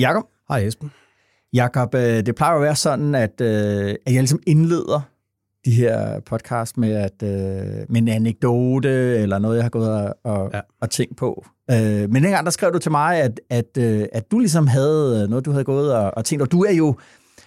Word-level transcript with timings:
Jakob? 0.00 0.24
Hej 0.48 0.58
Esben. 0.58 0.90
Jakob, 1.52 1.94
øh, 1.94 2.26
det 2.26 2.34
plejer 2.34 2.54
at 2.54 2.62
være 2.62 2.76
sådan, 2.76 3.14
at, 3.14 3.40
øh, 3.40 3.88
at 4.06 4.12
jeg 4.12 4.20
ligesom 4.22 4.40
indleder 4.46 5.00
de 5.64 5.70
her 5.70 6.20
podcast 6.20 6.78
med, 6.78 6.92
at, 6.92 7.22
øh, 7.22 7.84
med 7.88 8.02
en 8.02 8.08
anekdote 8.08 8.88
eller 9.18 9.38
noget, 9.38 9.56
jeg 9.56 9.64
har 9.64 9.70
gået 9.70 9.90
og, 9.90 10.16
og, 10.24 10.50
ja. 10.54 10.60
og 10.80 10.90
tænkt 10.90 11.16
på. 11.16 11.44
Øh, 11.70 12.10
men 12.10 12.22
dengang, 12.22 12.44
der 12.44 12.50
skrev 12.50 12.72
du 12.72 12.78
til 12.78 12.90
mig, 12.90 13.16
at, 13.22 13.40
at, 13.50 13.76
øh, 13.78 14.06
at 14.12 14.30
du 14.30 14.38
ligesom 14.38 14.66
havde 14.66 15.28
noget, 15.28 15.44
du 15.44 15.50
havde 15.50 15.64
gået 15.64 15.94
og, 15.94 16.12
og 16.16 16.24
tænkt, 16.24 16.42
og 16.42 16.52
du 16.52 16.64
er 16.64 16.72
jo, 16.72 16.96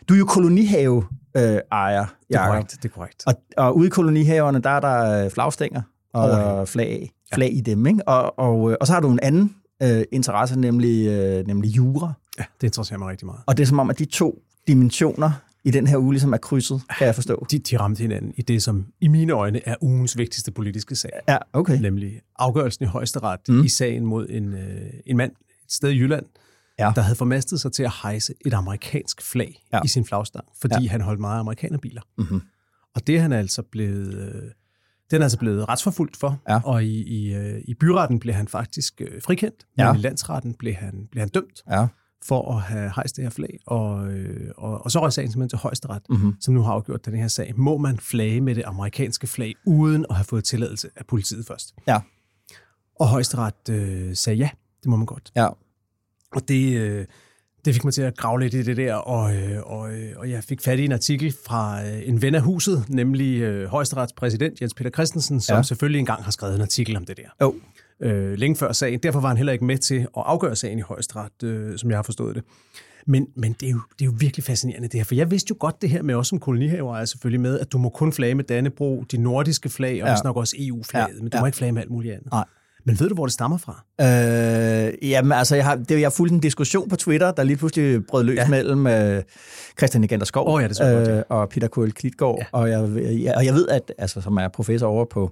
du 0.09 0.13
er 0.13 0.17
jo 0.17 0.25
kolonihave 0.25 1.03
øh, 1.37 1.59
ejer, 1.71 2.05
Det 2.27 2.35
er 2.35 2.47
korrekt, 2.47 2.77
det 2.83 2.89
er 2.89 2.93
korrekt. 2.93 3.23
Og, 3.27 3.33
og 3.57 3.77
ude 3.77 3.87
i 3.87 3.89
kolonihaverne, 3.89 4.59
der 4.59 4.69
er 4.69 4.79
der 4.79 5.29
flagstænger 5.29 5.81
og 6.13 6.23
Overalt. 6.23 6.69
flag, 6.69 7.09
flag 7.33 7.49
ja. 7.49 7.57
i 7.57 7.61
dem, 7.61 7.85
ikke? 7.85 8.07
Og, 8.07 8.39
og, 8.39 8.77
og 8.81 8.87
så 8.87 8.93
har 8.93 8.99
du 8.99 9.11
en 9.11 9.19
anden 9.21 9.55
øh, 9.83 10.03
interesse, 10.11 10.59
nemlig, 10.59 11.07
øh, 11.07 11.47
nemlig 11.47 11.77
jura. 11.77 12.13
Ja, 12.39 12.43
det 12.61 12.67
interesserer 12.67 12.99
mig 12.99 13.07
rigtig 13.07 13.25
meget. 13.25 13.41
Og 13.47 13.57
det 13.57 13.63
er 13.63 13.67
som 13.67 13.79
om, 13.79 13.89
at 13.89 13.99
de 13.99 14.05
to 14.05 14.41
dimensioner 14.67 15.31
i 15.63 15.71
den 15.71 15.87
her 15.87 15.97
uge 15.97 16.13
ligesom 16.13 16.33
er 16.33 16.37
krydset, 16.37 16.81
kan 16.97 17.07
jeg 17.07 17.15
forstå. 17.15 17.45
De, 17.51 17.59
de 17.59 17.77
ramte 17.77 18.01
hinanden 18.01 18.33
i 18.37 18.41
det, 18.41 18.63
som 18.63 18.85
i 19.01 19.07
mine 19.07 19.33
øjne 19.33 19.67
er 19.67 19.75
ugens 19.81 20.17
vigtigste 20.17 20.51
politiske 20.51 20.95
sag. 20.95 21.11
Ja, 21.27 21.37
okay. 21.53 21.79
Nemlig 21.81 22.21
afgørelsen 22.39 22.85
i 22.85 22.87
højesteret 22.87 23.39
Mm. 23.49 23.63
i 23.63 23.69
sagen 23.69 24.05
mod 24.05 24.27
en, 24.29 24.53
øh, 24.53 24.89
en 25.05 25.17
mand 25.17 25.31
et 25.65 25.71
sted 25.73 25.89
i 25.89 25.97
Jylland, 25.99 26.25
Ja. 26.79 26.91
der 26.95 27.01
havde 27.01 27.15
formastet 27.15 27.61
sig 27.61 27.71
til 27.71 27.83
at 27.83 27.91
hejse 28.03 28.33
et 28.45 28.53
amerikansk 28.53 29.21
flag 29.21 29.63
Ja. 29.73 29.79
i 29.85 29.87
sin 29.87 30.05
flagstang, 30.05 30.45
fordi 30.61 30.83
Ja. 30.83 30.89
han 30.89 31.01
holdt 31.01 31.19
meget 31.19 31.39
amerikanerbiler. 31.39 32.01
Mhm. 32.17 32.41
Og 32.95 33.07
det 33.07 33.17
er 33.17 33.21
han 33.21 33.31
altså 33.33 33.61
blevet, 33.61 34.13
øh, 34.13 34.41
den 35.11 35.21
er 35.21 35.25
altså 35.25 35.37
blevet 35.39 35.69
retsforfulgt 35.69 36.17
for, 36.17 36.39
Ja. 36.49 36.59
og 36.65 36.83
i, 36.83 37.03
i, 37.03 37.33
øh, 37.35 37.61
i 37.65 37.73
byretten 37.73 38.19
blev 38.19 38.33
han 38.35 38.47
faktisk 38.47 39.01
øh, 39.01 39.21
frikendt, 39.21 39.65
Ja. 39.77 39.91
men 39.91 39.99
i 39.99 40.03
landsretten 40.03 40.53
blev 40.53 40.73
han, 40.73 41.07
blev 41.11 41.19
han 41.21 41.29
dømt 41.29 41.63
Ja. 41.71 41.87
For 42.27 42.55
at 42.55 42.61
have 42.61 42.91
hejst 42.95 43.15
det 43.15 43.23
her 43.23 43.29
flag, 43.29 43.59
og, 43.65 44.07
øh, 44.13 44.51
og, 44.57 44.85
og 44.85 44.91
så 44.91 45.01
røg 45.01 45.13
sagen 45.13 45.31
simpelthen 45.31 45.49
til 45.49 45.57
højesteret, 45.57 46.01
Mhm. 46.09 46.35
som 46.41 46.53
nu 46.53 46.61
har 46.61 46.71
afgjort 46.73 47.05
den 47.05 47.15
her 47.15 47.27
sag. 47.27 47.53
Må 47.55 47.77
man 47.77 47.97
flage 47.99 48.41
med 48.41 48.55
det 48.55 48.63
amerikanske 48.65 49.27
flag, 49.27 49.55
uden 49.65 50.05
at 50.09 50.15
have 50.15 50.25
fået 50.25 50.43
tilladelse 50.43 50.89
af 50.95 51.05
politiet 51.05 51.45
først? 51.47 51.73
Ja. 51.87 51.99
Og 52.99 53.07
højesteret 53.07 53.69
øh, 53.69 54.15
sagde 54.15 54.37
ja, 54.39 54.49
det 54.83 54.89
må 54.89 54.95
man 54.95 55.05
godt. 55.05 55.31
Ja. 55.35 55.47
Og 56.35 56.47
det, 56.47 56.77
øh, 56.77 57.05
det 57.65 57.73
fik 57.73 57.83
mig 57.83 57.93
til 57.93 58.01
at 58.01 58.17
grave 58.17 58.39
lidt 58.39 58.53
i 58.53 58.63
det 58.63 58.77
der, 58.77 58.95
og, 58.95 59.35
øh, 59.35 59.61
og, 59.65 59.93
øh, 59.93 60.13
og 60.17 60.29
jeg 60.29 60.43
fik 60.43 60.61
fat 60.61 60.79
i 60.79 60.85
en 60.85 60.91
artikel 60.91 61.35
fra 61.45 61.85
øh, 61.87 62.01
en 62.07 62.21
ven 62.21 62.35
af 62.35 62.41
huset, 62.41 62.85
nemlig 62.89 63.41
øh, 63.41 63.67
højesterets 63.67 64.13
præsident 64.13 64.61
Jens 64.61 64.73
Peter 64.73 64.89
Christensen, 64.91 65.41
som 65.41 65.55
Ja. 65.57 65.63
selvfølgelig 65.63 65.99
engang 65.99 66.23
har 66.23 66.31
skrevet 66.31 66.55
en 66.55 66.61
artikel 66.61 66.97
om 66.97 67.05
det 67.05 67.17
der. 67.17 67.23
Jo. 67.41 67.55
Øh, 68.01 68.33
længe 68.37 68.55
før 68.55 68.71
sagen. 68.71 68.99
Derfor 69.03 69.19
var 69.19 69.27
han 69.27 69.37
heller 69.37 69.53
ikke 69.53 69.65
med 69.65 69.77
til 69.77 69.99
at 69.99 70.07
afgøre 70.25 70.55
sagen 70.55 70.77
i 70.79 70.81
højesteret, 70.81 71.43
øh, 71.43 71.77
som 71.77 71.89
jeg 71.89 71.97
har 71.97 72.03
forstået 72.03 72.35
det. 72.35 72.43
Men, 73.07 73.27
men 73.35 73.55
det, 73.59 73.67
er 73.67 73.71
jo, 73.71 73.79
det 73.99 74.01
er 74.01 74.05
jo 74.05 74.13
virkelig 74.17 74.43
fascinerende 74.43 74.87
det 74.87 74.99
her, 74.99 75.03
for 75.05 75.15
jeg 75.15 75.31
vidste 75.31 75.49
jo 75.51 75.55
godt 75.59 75.81
det 75.81 75.89
her 75.89 76.01
med 76.01 76.15
os 76.15 76.27
som 76.27 76.39
kolonihaver 76.39 76.97
er 76.97 77.05
selvfølgelig 77.05 77.41
med, 77.41 77.59
at 77.59 77.71
du 77.71 77.77
må 77.77 77.89
kun 77.89 78.13
flage 78.13 78.35
med 78.35 78.43
Dannebro, 78.43 79.03
de 79.11 79.17
nordiske 79.17 79.69
flag, 79.69 79.91
og 79.91 80.07
Ja. 80.07 80.11
ja. 80.11 80.17
nok 80.23 80.37
også 80.37 80.55
EU-flaget, 80.59 81.07
Ja. 81.15 81.21
men 81.21 81.29
du 81.29 81.37
Ja. 81.37 81.41
må 81.41 81.45
ikke 81.45 81.57
flage 81.57 81.71
med 81.71 81.81
alt 81.81 81.91
muligt 81.91 82.13
andet. 82.13 82.31
Nej. 82.31 82.45
Men 82.85 82.99
ved 82.99 83.09
du, 83.09 83.15
hvor 83.15 83.25
det 83.25 83.33
stammer 83.33 83.57
fra? 83.57 83.83
Øh, 84.01 85.09
jamen, 85.09 85.31
altså, 85.31 85.55
jeg 85.55 85.65
har, 85.65 85.75
det, 85.75 85.91
jeg 85.91 86.05
har 86.05 86.09
fulgt 86.09 86.33
en 86.33 86.39
diskussion 86.39 86.89
på 86.89 86.95
Twitter, 86.95 87.31
der 87.31 87.43
lige 87.43 87.57
pludselig 87.57 88.05
brød 88.05 88.23
løs 88.23 88.37
ja. 88.37 88.47
Mellem 88.47 88.87
øh, 88.87 89.23
Christian 89.77 90.03
Igander 90.03 90.25
Skov 90.25 90.49
Åh 90.49 90.61
ja, 90.61 90.67
det 90.67 90.79
jeg 90.79 90.93
godt, 90.95 91.07
ja. 91.17 91.21
og 91.29 91.49
Peter 91.49 91.67
Kuhl 91.67 91.91
Klitgaard. 91.91 92.37
Ja. 92.39 92.45
Og, 92.51 92.69
jeg, 92.69 92.89
jeg, 93.23 93.33
og 93.35 93.45
jeg 93.45 93.53
ved, 93.53 93.67
at, 93.67 93.93
altså, 93.97 94.21
som 94.21 94.37
er 94.37 94.47
professor 94.47 94.87
over 94.87 95.05
på, 95.05 95.31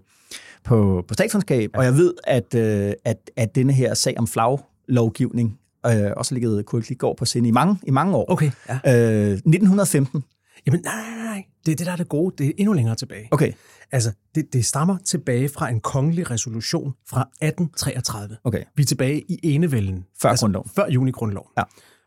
på, 0.63 1.03
på 1.07 1.13
statskundskab, 1.13 1.69
ja. 1.73 1.79
og 1.79 1.85
jeg 1.85 1.93
ved, 1.93 2.13
at, 2.23 2.55
øh, 2.55 2.93
at, 3.05 3.31
at 3.35 3.55
denne 3.55 3.73
her 3.73 3.93
sag 3.93 4.15
om 4.17 4.27
flaglovgivning 4.27 5.59
øh, 5.85 6.11
også 6.17 6.33
ligget 6.33 6.65
Kuhl 6.65 6.83
Klitgaard 6.83 7.17
på 7.17 7.25
sinde 7.25 7.49
i 7.49 7.51
mange, 7.51 7.79
i 7.83 7.91
mange 7.91 8.15
år. 8.15 8.31
Okay, 8.31 8.51
ja. 8.69 8.73
Øh, 8.73 9.31
1915. 9.31 10.23
Jamen 10.65 10.81
nej, 10.83 10.93
nej, 10.93 11.23
nej. 11.25 11.43
Det 11.65 11.71
er 11.71 11.75
det, 11.75 11.85
der 11.85 11.91
er 11.91 11.95
det 11.95 12.09
gode. 12.09 12.35
Det 12.37 12.47
er 12.47 12.51
endnu 12.57 12.73
længere 12.73 12.95
tilbage. 12.95 13.27
Okay, 13.31 13.51
Altså, 13.91 14.11
det, 14.35 14.53
det 14.53 14.65
stammer 14.65 14.97
tilbage 15.05 15.49
fra 15.49 15.69
en 15.69 15.79
kongelig 15.79 16.31
resolution 16.31 16.93
fra 17.09 17.21
1833. 17.21 18.37
okay. 18.43 18.63
Vi 18.75 18.83
er 18.83 18.87
tilbage 18.87 19.21
i 19.29 19.39
enevælden. 19.43 20.05
Før 20.21 20.29
altså, 20.29 20.45
grundloven. 20.45 20.69
Før 20.75 20.87
junigrundloven. 20.89 21.49
Ja. 21.57 21.63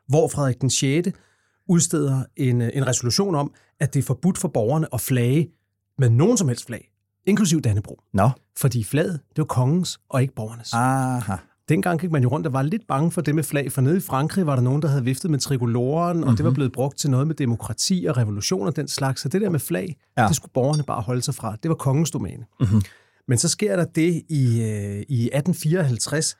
Hvor 0.08 0.28
Frederik 0.28 0.60
den 0.60 0.70
6. 0.70 1.08
udsteder 1.68 2.24
en, 2.36 2.62
øh, 2.62 2.70
en 2.74 2.86
resolution 2.86 3.34
om, 3.34 3.52
at 3.80 3.94
det 3.94 4.00
er 4.00 4.04
forbudt 4.04 4.38
for 4.38 4.48
borgerne 4.48 4.86
at 4.94 5.00
flage 5.00 5.48
med 5.98 6.10
nogen 6.10 6.36
som 6.36 6.48
helst 6.48 6.66
flag, 6.66 6.88
inklusiv 7.26 7.60
Dannebro. 7.62 8.00
Nå. 8.12 8.30
Fordi 8.56 8.84
flaget, 8.84 9.12
det 9.28 9.38
var 9.38 9.44
kongens 9.44 10.00
og 10.08 10.22
ikke 10.22 10.34
borgernes. 10.34 10.70
Aha. 10.72 11.36
Dengang 11.68 12.00
gik 12.00 12.10
man 12.10 12.22
jo 12.22 12.28
rundt 12.28 12.46
og 12.46 12.52
var 12.52 12.62
lidt 12.62 12.86
bange 12.88 13.10
for 13.10 13.20
det 13.20 13.34
med 13.34 13.42
flag, 13.44 13.72
for 13.72 13.80
nede 13.80 13.96
i 13.96 14.00
Frankrig 14.00 14.46
var 14.46 14.54
der 14.54 14.62
nogen, 14.62 14.82
der 14.82 14.88
havde 14.88 15.04
viftet 15.04 15.30
med 15.30 15.38
trikoloren, 15.38 16.24
og 16.24 16.28
Mhm. 16.30 16.36
det 16.36 16.44
var 16.44 16.50
blevet 16.50 16.72
brugt 16.72 16.98
til 16.98 17.10
noget 17.10 17.26
med 17.26 17.34
demokrati 17.34 18.06
og 18.08 18.16
revolution 18.16 18.66
og 18.66 18.76
den 18.76 18.88
slags. 18.88 19.20
Så 19.22 19.28
det 19.28 19.40
der 19.40 19.50
med 19.50 19.60
flag, 19.60 19.96
Ja. 20.18 20.26
det 20.26 20.36
skulle 20.36 20.52
borgerne 20.54 20.82
bare 20.82 21.00
holde 21.02 21.22
sig 21.22 21.34
fra. 21.34 21.56
Det 21.62 21.68
var 21.68 21.74
kongens 21.74 22.10
domæne. 22.10 22.44
Mhm. 22.60 22.82
Men 23.28 23.38
så 23.38 23.48
sker 23.48 23.76
der 23.76 23.84
det 23.84 24.22
i, 24.28 24.62
øh, 24.62 25.02
i 25.08 25.30
1854, 25.32 26.36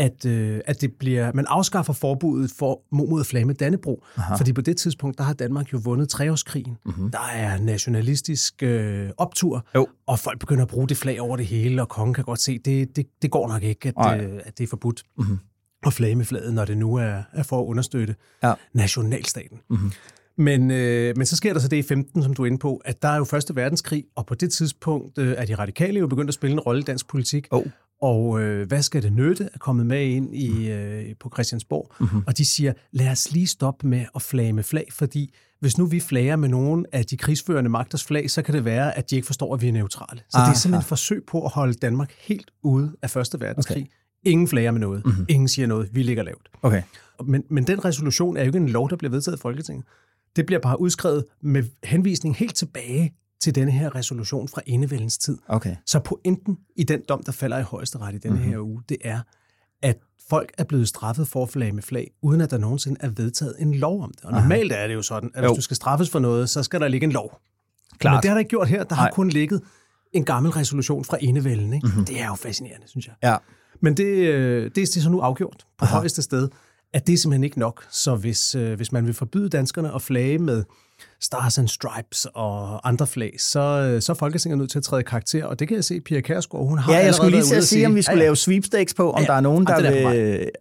at, 0.00 0.26
øh, 0.26 0.60
at 0.64 0.80
det 0.80 0.92
bliver, 0.98 1.32
man 1.34 1.44
afskaffer 1.48 1.92
forbuddet 1.92 2.50
for 2.58 2.82
mod 2.92 3.20
at 3.20 3.46
med 3.46 3.54
Dannebro. 3.54 4.04
Aha. 4.16 4.34
Fordi 4.34 4.52
på 4.52 4.60
det 4.60 4.76
tidspunkt, 4.76 5.18
der 5.18 5.24
har 5.24 5.32
Danmark 5.32 5.72
jo 5.72 5.80
vundet 5.84 6.08
treårskrigen. 6.08 6.76
Mhm. 6.86 7.10
Der 7.10 7.28
er 7.34 7.58
nationalistisk 7.58 8.62
øh, 8.62 9.10
optur, 9.16 9.66
Jo. 9.74 9.86
og 10.06 10.18
folk 10.18 10.38
begynder 10.40 10.62
at 10.62 10.68
bruge 10.68 10.88
det 10.88 10.96
flag 10.96 11.20
over 11.20 11.36
det 11.36 11.46
hele, 11.46 11.82
og 11.82 11.88
kongen 11.88 12.14
kan 12.14 12.24
godt 12.24 12.40
se, 12.40 12.58
det, 12.58 12.96
det, 12.96 13.06
det 13.22 13.30
går 13.30 13.48
nok 13.48 13.62
ikke, 13.62 13.92
at, 13.96 14.20
øh, 14.24 14.40
at 14.44 14.58
det 14.58 14.64
er 14.64 14.68
forbudt 14.68 15.02
Mhm. 15.18 15.38
at 15.86 15.92
flage 15.92 16.14
med 16.14 16.24
flaget, 16.24 16.54
når 16.54 16.64
det 16.64 16.78
nu 16.78 16.94
er, 16.94 17.22
er 17.32 17.42
for 17.42 17.60
at 17.62 17.66
understøtte 17.66 18.14
Ja. 18.42 18.52
nationalstaten. 18.74 19.58
Mhm. 19.70 19.92
Men, 20.38 20.70
øh, 20.70 21.16
men 21.16 21.26
så 21.26 21.36
sker 21.36 21.52
der 21.52 21.60
så 21.60 21.68
det 21.68 21.76
i 21.76 21.82
15, 21.82 22.22
som 22.22 22.34
du 22.34 22.42
er 22.42 22.46
inde 22.46 22.58
på, 22.58 22.76
at 22.84 23.02
der 23.02 23.08
er 23.08 23.16
jo 23.16 23.24
Første 23.24 23.56
Verdenskrig, 23.56 24.04
og 24.16 24.26
på 24.26 24.34
det 24.34 24.52
tidspunkt 24.52 25.18
øh, 25.18 25.34
er 25.38 25.44
de 25.44 25.54
radikale 25.54 25.98
jo 26.00 26.06
begyndt 26.06 26.28
at 26.28 26.34
spille 26.34 26.52
en 26.54 26.60
rolle 26.60 26.80
i 26.80 26.84
dansk 26.84 27.08
politik. 27.08 27.46
Oh. 27.50 27.62
Og 28.00 28.40
øh, 28.40 28.68
hvad 28.68 28.82
skal 28.82 29.02
det 29.02 29.12
nytte 29.12 29.48
er 29.54 29.58
kommet 29.58 29.86
med 29.86 30.06
ind 30.06 30.34
i, 30.34 30.70
øh, 30.70 31.14
på 31.20 31.30
Christiansborg? 31.34 31.92
Mhm. 32.00 32.22
Og 32.26 32.38
de 32.38 32.46
siger, 32.46 32.72
lad 32.92 33.10
os 33.10 33.32
lige 33.32 33.46
stoppe 33.46 33.86
med 33.86 34.04
at 34.14 34.22
flage 34.22 34.52
med 34.52 34.62
flag, 34.62 34.86
fordi 34.92 35.34
hvis 35.60 35.78
nu 35.78 35.86
vi 35.86 36.00
flager 36.00 36.36
med 36.36 36.48
nogen 36.48 36.86
af 36.92 37.06
de 37.06 37.16
krigsførende 37.16 37.70
magters 37.70 38.04
flag, 38.04 38.30
så 38.30 38.42
kan 38.42 38.54
det 38.54 38.64
være, 38.64 38.98
at 38.98 39.10
de 39.10 39.16
ikke 39.16 39.26
forstår, 39.26 39.54
at 39.54 39.62
vi 39.62 39.68
er 39.68 39.72
neutrale. 39.72 40.20
Så 40.28 40.38
Aha. 40.38 40.46
det 40.50 40.54
er 40.54 40.58
simpelthen 40.58 40.80
et 40.80 40.86
forsøg 40.86 41.24
på 41.26 41.44
at 41.44 41.50
holde 41.50 41.74
Danmark 41.74 42.12
helt 42.20 42.50
ude 42.62 42.96
af 43.02 43.10
Første 43.10 43.40
Verdenskrig. 43.40 43.82
Okay. 43.82 44.30
Ingen 44.30 44.48
flager 44.48 44.70
med 44.70 44.80
noget. 44.80 45.04
Mhm. 45.04 45.12
Mm-hmm. 45.14 45.26
Ingen 45.28 45.48
siger 45.48 45.66
noget. 45.66 45.88
Vi 45.92 46.02
ligger 46.02 46.22
lavt. 46.22 46.48
Okay. 46.62 46.82
Men, 47.24 47.44
men 47.50 47.66
den 47.66 47.84
resolution 47.84 48.36
er 48.36 48.40
jo 48.40 48.46
ikke 48.46 48.58
en 48.58 48.68
lov, 48.68 48.90
der 48.90 48.96
bliver 48.96 49.10
vedtaget 49.10 49.36
i 49.36 49.40
Folketinget. 49.40 49.84
Det 50.36 50.46
bliver 50.46 50.60
bare 50.60 50.80
udskrevet 50.80 51.24
med 51.42 51.64
henvisning 51.84 52.36
helt 52.36 52.54
tilbage 52.54 53.14
til 53.40 53.54
denne 53.54 53.70
her 53.72 53.94
resolution 53.94 54.48
fra 54.48 54.60
enevældens 54.66 55.18
tid. 55.18 55.38
Okay. 55.48 55.76
Så 55.86 55.98
pointen 56.00 56.58
i 56.76 56.84
den 56.84 57.00
dom, 57.08 57.22
der 57.22 57.32
falder 57.32 57.58
i 57.58 57.62
højesteret 57.62 58.14
i 58.14 58.18
denne 58.18 58.34
Mhm. 58.34 58.38
mm-hmm. 58.38 58.52
her 58.52 58.60
uge, 58.60 58.82
det 58.88 58.96
er, 59.04 59.20
at 59.82 59.96
folk 60.30 60.52
er 60.58 60.64
blevet 60.64 60.88
straffet 60.88 61.28
for 61.28 61.42
at 61.42 61.48
flage 61.48 61.72
med 61.72 61.82
flag, 61.82 62.10
uden 62.22 62.40
at 62.40 62.50
der 62.50 62.58
nogensinde 62.58 62.96
er 63.00 63.08
vedtaget 63.08 63.54
en 63.58 63.74
lov 63.74 64.02
om 64.02 64.12
det. 64.16 64.24
Og 64.24 64.32
Aha. 64.32 64.40
normalt 64.40 64.72
er 64.72 64.86
det 64.86 64.94
jo 64.94 65.02
sådan, 65.02 65.30
at 65.34 65.44
Jo. 65.44 65.48
hvis 65.48 65.56
du 65.56 65.62
skal 65.62 65.76
straffes 65.76 66.10
for 66.10 66.18
noget, 66.18 66.50
så 66.50 66.62
skal 66.62 66.80
der 66.80 66.88
ligge 66.88 67.04
en 67.04 67.12
lov. 67.12 67.40
Klart. 67.98 68.14
Men 68.14 68.22
det 68.22 68.28
har 68.28 68.34
der 68.34 68.38
ikke 68.38 68.48
gjort 68.48 68.68
her. 68.68 68.84
Der 68.84 68.94
har 68.94 69.02
Nej. 69.04 69.12
kun 69.12 69.28
ligget 69.28 69.62
en 70.12 70.24
gammel 70.24 70.52
resolution 70.52 71.04
fra 71.04 71.18
enevælden. 71.20 71.72
Ikke? 71.72 71.86
Mm-hmm. 71.86 72.04
Det 72.04 72.20
er 72.20 72.26
jo 72.26 72.34
fascinerende, 72.34 72.88
synes 72.88 73.06
jeg. 73.06 73.14
Ja. 73.22 73.36
Men 73.80 73.96
det, 73.96 74.04
øh, 74.04 74.62
det 74.64 74.66
er 74.66 74.70
det 74.70 74.88
så 75.02 75.10
nu 75.10 75.20
afgjort 75.20 75.66
på 75.78 75.84
Aha. 75.84 75.94
højeste 75.96 76.22
sted, 76.22 76.48
at 76.92 77.06
det 77.06 77.12
er 77.12 77.16
simpelthen 77.16 77.44
ikke 77.44 77.58
nok. 77.58 77.86
Så 77.90 78.16
hvis, 78.16 78.54
øh, 78.54 78.74
hvis 78.76 78.92
man 78.92 79.06
vil 79.06 79.14
forbyde 79.14 79.48
danskerne 79.48 79.94
at 79.94 80.02
flage 80.02 80.38
med 80.38 80.64
Stars 81.20 81.58
and 81.58 81.68
Stripes 81.68 82.26
og 82.34 82.88
andre 82.88 83.06
flag, 83.06 83.34
så, 83.38 83.60
øh, 83.60 84.02
så 84.02 84.12
er 84.12 84.14
Folketinget 84.14 84.58
nødt 84.58 84.70
til 84.70 84.78
at 84.78 84.84
træde 84.84 85.02
karakter, 85.02 85.44
og 85.44 85.58
det 85.58 85.68
kan 85.68 85.74
jeg 85.74 85.84
se, 85.84 86.00
Pia 86.00 86.20
Kærsgaard, 86.20 86.68
hun 86.68 86.78
har 86.78 86.92
Ja, 86.92 86.98
jeg 86.98 87.14
skulle 87.14 87.30
lige 87.30 87.42
til 87.42 87.54
at 87.54 87.64
sige, 87.64 87.86
om 87.86 87.94
vi 87.94 88.02
skulle 88.02 88.16
ja, 88.16 88.20
ja. 88.22 88.24
lave 88.26 88.36
sweepstakes 88.36 88.94
på, 88.94 89.10
om 89.10 89.20
Ja, 89.20 89.26
der 89.26 89.32
er 89.32 89.40
nogen, 89.40 89.66
der 89.66 89.74
jamen, 89.84 89.92
den 89.92 90.04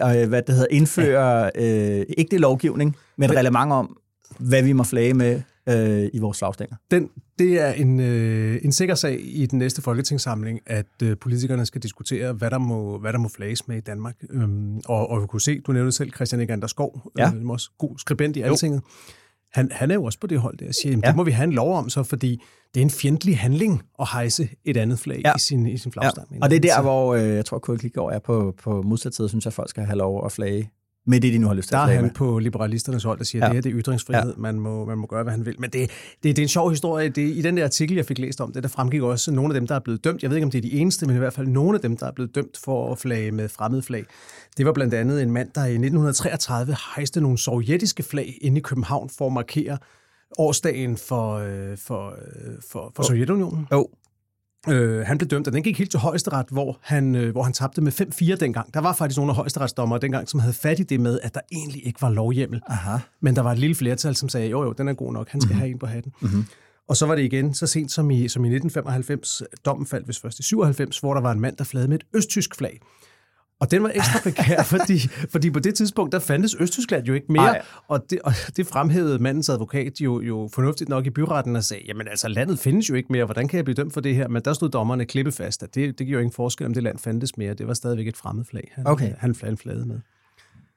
er 0.01 0.09
vil 0.11 0.21
øh, 0.21 0.29
hvad 0.29 0.41
det 0.41 0.55
hedder, 0.55 0.67
indføre 0.71 1.51
øh, 1.55 2.05
ikke 2.17 2.31
det 2.31 2.39
lovgivning, 2.39 2.95
men 3.17 3.35
reglement 3.35 3.71
om, 3.71 3.97
hvad 4.39 4.63
vi 4.63 4.73
må 4.73 4.83
flage 4.83 5.13
med 5.13 5.41
øh, 5.69 6.09
i 6.13 6.19
vores 6.19 6.37
flagstænger. 6.37 6.75
Den, 6.91 7.09
det 7.39 7.61
er 7.61 7.71
en, 7.71 7.99
øh, 7.99 8.59
en 8.63 8.71
sikker 8.71 8.95
sag 8.95 9.17
i 9.21 9.45
den 9.45 9.59
næste 9.59 9.81
folketingssamling, 9.81 10.59
at 10.65 10.85
øh, 11.03 11.17
politikerne 11.21 11.65
skal 11.65 11.83
diskutere, 11.83 12.33
hvad 12.33 12.51
der 12.51 12.57
må, 12.57 12.97
hvad 12.97 13.13
der 13.13 13.19
må 13.19 13.29
flages 13.29 13.67
med 13.67 13.77
i 13.77 13.81
Danmark. 13.81 14.15
Øhm, 14.29 14.77
og, 14.85 15.09
og 15.09 15.21
vi 15.21 15.27
kunne 15.27 15.41
se, 15.41 15.59
du 15.59 15.71
nævnte 15.71 15.91
selv 15.91 16.11
Christian 16.13 16.41
Egander 16.41 16.67
Skov, 16.67 17.11
Ja. 17.17 17.31
øh, 17.35 17.45
også 17.49 17.69
god 17.77 17.97
skribent 17.97 18.37
i 18.37 18.41
Altinget. 18.41 18.81
Han, 19.53 19.69
han 19.71 19.91
er 19.91 19.95
jo 19.95 20.03
også 20.03 20.19
på 20.19 20.27
det 20.27 20.39
hold 20.39 20.57
der 20.57 20.67
og 20.67 20.73
siger, 20.73 20.91
jamen, 20.91 21.03
Ja. 21.03 21.07
det 21.09 21.15
må 21.15 21.23
vi 21.23 21.31
have 21.31 21.43
en 21.43 21.53
lov 21.53 21.75
om 21.77 21.89
så, 21.89 22.03
fordi 22.03 22.41
det 22.73 22.79
er 22.79 22.83
en 22.85 22.89
fjendtlig 22.89 23.37
handling 23.37 23.83
at 23.99 24.07
hejse 24.11 24.49
et 24.65 24.77
andet 24.77 24.99
flag 24.99 25.21
Ja. 25.25 25.33
i 25.35 25.39
sin, 25.39 25.65
i 25.67 25.77
sin 25.77 25.91
Ja. 25.95 26.01
flagstang. 26.01 26.27
Og 26.41 26.49
det 26.49 26.55
er 26.55 26.59
der, 26.59 26.81
hvor 26.81 27.15
øh, 27.15 27.27
jeg 27.35 27.45
tror, 27.45 27.59
Kurt 27.59 27.79
Klikgaard 27.79 28.13
er 28.13 28.19
på, 28.19 28.53
på 28.63 28.81
modsat 28.81 29.15
side, 29.15 29.29
synes 29.29 29.45
jeg, 29.45 29.53
folk 29.53 29.69
skal 29.69 29.83
have 29.83 29.97
lov 29.97 30.25
at 30.25 30.31
flage 30.31 30.69
med 31.09 31.19
det, 31.21 31.33
de 31.33 31.37
nu 31.37 31.47
har 31.47 31.53
lyst 31.53 31.67
til 31.67 31.75
Der 31.75 31.81
at 31.83 31.89
er 31.89 31.93
han 31.93 32.03
med. 32.03 32.11
på 32.11 32.39
liberalisternes 32.39 33.03
hold, 33.03 33.17
der 33.17 33.23
siger, 33.23 33.45
Ja. 33.45 33.49
at 33.49 33.55
det 33.55 33.55
her 33.55 33.61
det 33.61 33.77
er 33.77 33.81
ytringsfrihed, 33.83 34.33
man, 34.37 34.59
må, 34.59 34.85
man 34.85 34.97
må 34.97 35.07
gøre, 35.07 35.23
hvad 35.23 35.33
han 35.33 35.45
vil. 35.45 35.55
Men 35.59 35.69
det, 35.69 35.89
det, 35.89 36.35
det 36.35 36.39
er 36.39 36.41
en 36.43 36.47
sjov 36.49 36.69
historie. 36.69 37.09
Det, 37.09 37.21
I 37.21 37.41
den 37.41 37.57
der 37.57 37.63
artikel, 37.63 37.95
jeg 37.95 38.05
fik 38.05 38.19
læst 38.19 38.41
om 38.41 38.51
det, 38.53 38.63
der 38.63 38.69
fremgik 38.69 39.01
også 39.01 39.31
nogle 39.31 39.53
af 39.55 39.59
dem, 39.59 39.67
der 39.67 39.75
er 39.75 39.79
blevet 39.79 40.03
dømt. 40.03 40.21
Jeg 40.23 40.29
ved 40.29 40.37
ikke, 40.37 40.45
om 40.45 40.51
det 40.51 40.57
er 40.57 40.61
de 40.61 40.71
eneste, 40.71 41.05
men 41.05 41.15
i 41.15 41.19
hvert 41.19 41.33
fald 41.33 41.47
nogle 41.47 41.75
af 41.75 41.81
dem, 41.81 41.97
der 41.97 42.05
er 42.07 42.11
blevet 42.11 42.35
dømt 42.35 42.57
for 42.63 42.91
at 42.91 42.97
flage 42.97 43.31
med 43.31 43.49
fremmede 43.49 43.81
flag. 43.81 44.03
Det 44.57 44.65
var 44.65 44.73
blandt 44.73 44.93
andet 44.93 45.21
en 45.23 45.31
mand, 45.31 45.49
der 45.55 45.61
i 45.65 45.71
1933 45.71 46.75
hejste 46.95 47.21
nogle 47.21 47.37
sovjetiske 47.37 48.03
flag 48.03 48.37
inde 48.41 48.57
i 48.57 48.61
København 48.61 49.09
for 49.17 49.27
at 49.27 49.33
markere 49.33 49.77
årsdagen 50.37 50.97
for, 50.97 51.33
øh, 51.33 51.77
for, 51.77 52.07
øh, 52.07 52.53
for, 52.71 52.91
for 52.95 53.03
Sovjetunionen. 53.03 53.67
Jo, 53.71 53.87
Øh, 54.67 55.05
han 55.05 55.17
blev 55.17 55.27
dømt, 55.27 55.47
og 55.47 55.53
den 55.53 55.63
gik 55.63 55.77
helt 55.77 55.91
til 55.91 55.99
højesteret, 55.99 56.45
hvor 56.49 56.79
han, 56.81 57.15
øh, 57.15 57.31
hvor 57.31 57.43
han 57.43 57.53
tabte 57.53 57.81
med 57.81 57.91
5-4 57.91 58.35
dengang. 58.35 58.73
Der 58.73 58.79
var 58.79 58.93
faktisk 58.93 59.17
nogle 59.17 59.31
af 59.31 59.35
højesteretsdommere 59.35 59.99
dengang, 59.99 60.29
som 60.29 60.39
havde 60.39 60.53
fat 60.53 60.79
i 60.79 60.83
det 60.83 60.99
med, 60.99 61.19
at 61.23 61.33
der 61.33 61.41
egentlig 61.51 61.87
ikke 61.87 62.01
var 62.01 62.09
lovhjemmel. 62.09 62.61
aha. 62.67 62.97
Men 63.21 63.35
der 63.35 63.41
var 63.41 63.51
et 63.51 63.59
lille 63.59 63.75
flertal, 63.75 64.15
som 64.15 64.29
sagde, 64.29 64.49
jo 64.49 64.63
jo, 64.63 64.71
den 64.71 64.87
er 64.87 64.93
god 64.93 65.13
nok, 65.13 65.29
han 65.29 65.41
skal 65.41 65.47
mm-hmm. 65.47 65.59
have 65.59 65.71
en 65.71 65.79
på 65.79 65.85
hatten. 65.85 66.13
Mm-hmm. 66.21 66.45
Og 66.89 66.97
så 66.97 67.05
var 67.05 67.15
det 67.15 67.23
igen 67.23 67.53
så 67.53 67.67
sent 67.67 67.91
som 67.91 68.11
i, 68.11 68.27
som 68.27 68.45
i 68.45 68.47
1995, 68.47 69.43
dommen 69.65 69.87
faldt 69.87 70.07
vist 70.07 70.21
først 70.21 70.39
i 70.39 70.43
97, 70.43 70.99
hvor 70.99 71.13
der 71.13 71.21
var 71.21 71.31
en 71.31 71.39
mand, 71.39 71.57
der 71.57 71.63
flagede 71.63 71.89
med 71.89 71.99
et 71.99 72.05
østtysk 72.15 72.55
flag. 72.55 72.79
Og 73.61 73.71
den 73.71 73.83
var 73.83 73.91
ekstra 73.95 74.19
prekær, 74.23 74.63
fordi, 74.77 74.99
fordi 75.29 75.49
på 75.51 75.59
det 75.59 75.75
tidspunkt, 75.75 76.11
der 76.11 76.19
fandtes 76.19 76.55
Østtyskland 76.59 77.05
jo 77.05 77.13
ikke 77.13 77.31
mere. 77.31 77.43
Ej. 77.47 77.61
Og 77.87 78.05
det, 78.09 78.19
og 78.23 78.33
det 78.57 78.67
fremhævede 78.67 79.19
mandens 79.19 79.49
advokat 79.49 80.01
jo, 80.01 80.21
jo 80.21 80.49
fornuftigt 80.53 80.89
nok 80.89 81.05
i 81.05 81.09
byretten 81.09 81.55
og 81.55 81.63
sagde, 81.63 81.83
jamen 81.87 82.07
altså, 82.07 82.27
landet 82.27 82.59
findes 82.59 82.89
jo 82.89 82.95
ikke 82.95 83.11
mere, 83.11 83.25
hvordan 83.25 83.47
kan 83.47 83.57
jeg 83.57 83.65
blive 83.65 83.75
dømt 83.75 83.93
for 83.93 84.01
det 84.01 84.15
her? 84.15 84.27
Men 84.27 84.41
der 84.45 84.53
stod 84.53 84.69
dommerne 84.69 85.05
klippefast, 85.05 85.63
at 85.63 85.75
det, 85.75 85.99
det 85.99 86.07
giver 86.07 86.17
jo 86.19 86.21
ingen 86.21 86.33
forskel, 86.33 86.65
om 86.67 86.73
det 86.73 86.83
land 86.83 86.97
fandtes 86.99 87.37
mere. 87.37 87.53
Det 87.53 87.67
var 87.67 87.73
stadigvæk 87.73 88.07
et 88.07 88.17
fremmed 88.17 88.45
flag, 88.45 88.71
han, 88.75 88.87
Okay. 88.87 89.13
han, 89.17 89.35
han 89.41 89.57
flagede 89.57 89.85
med. 89.85 89.99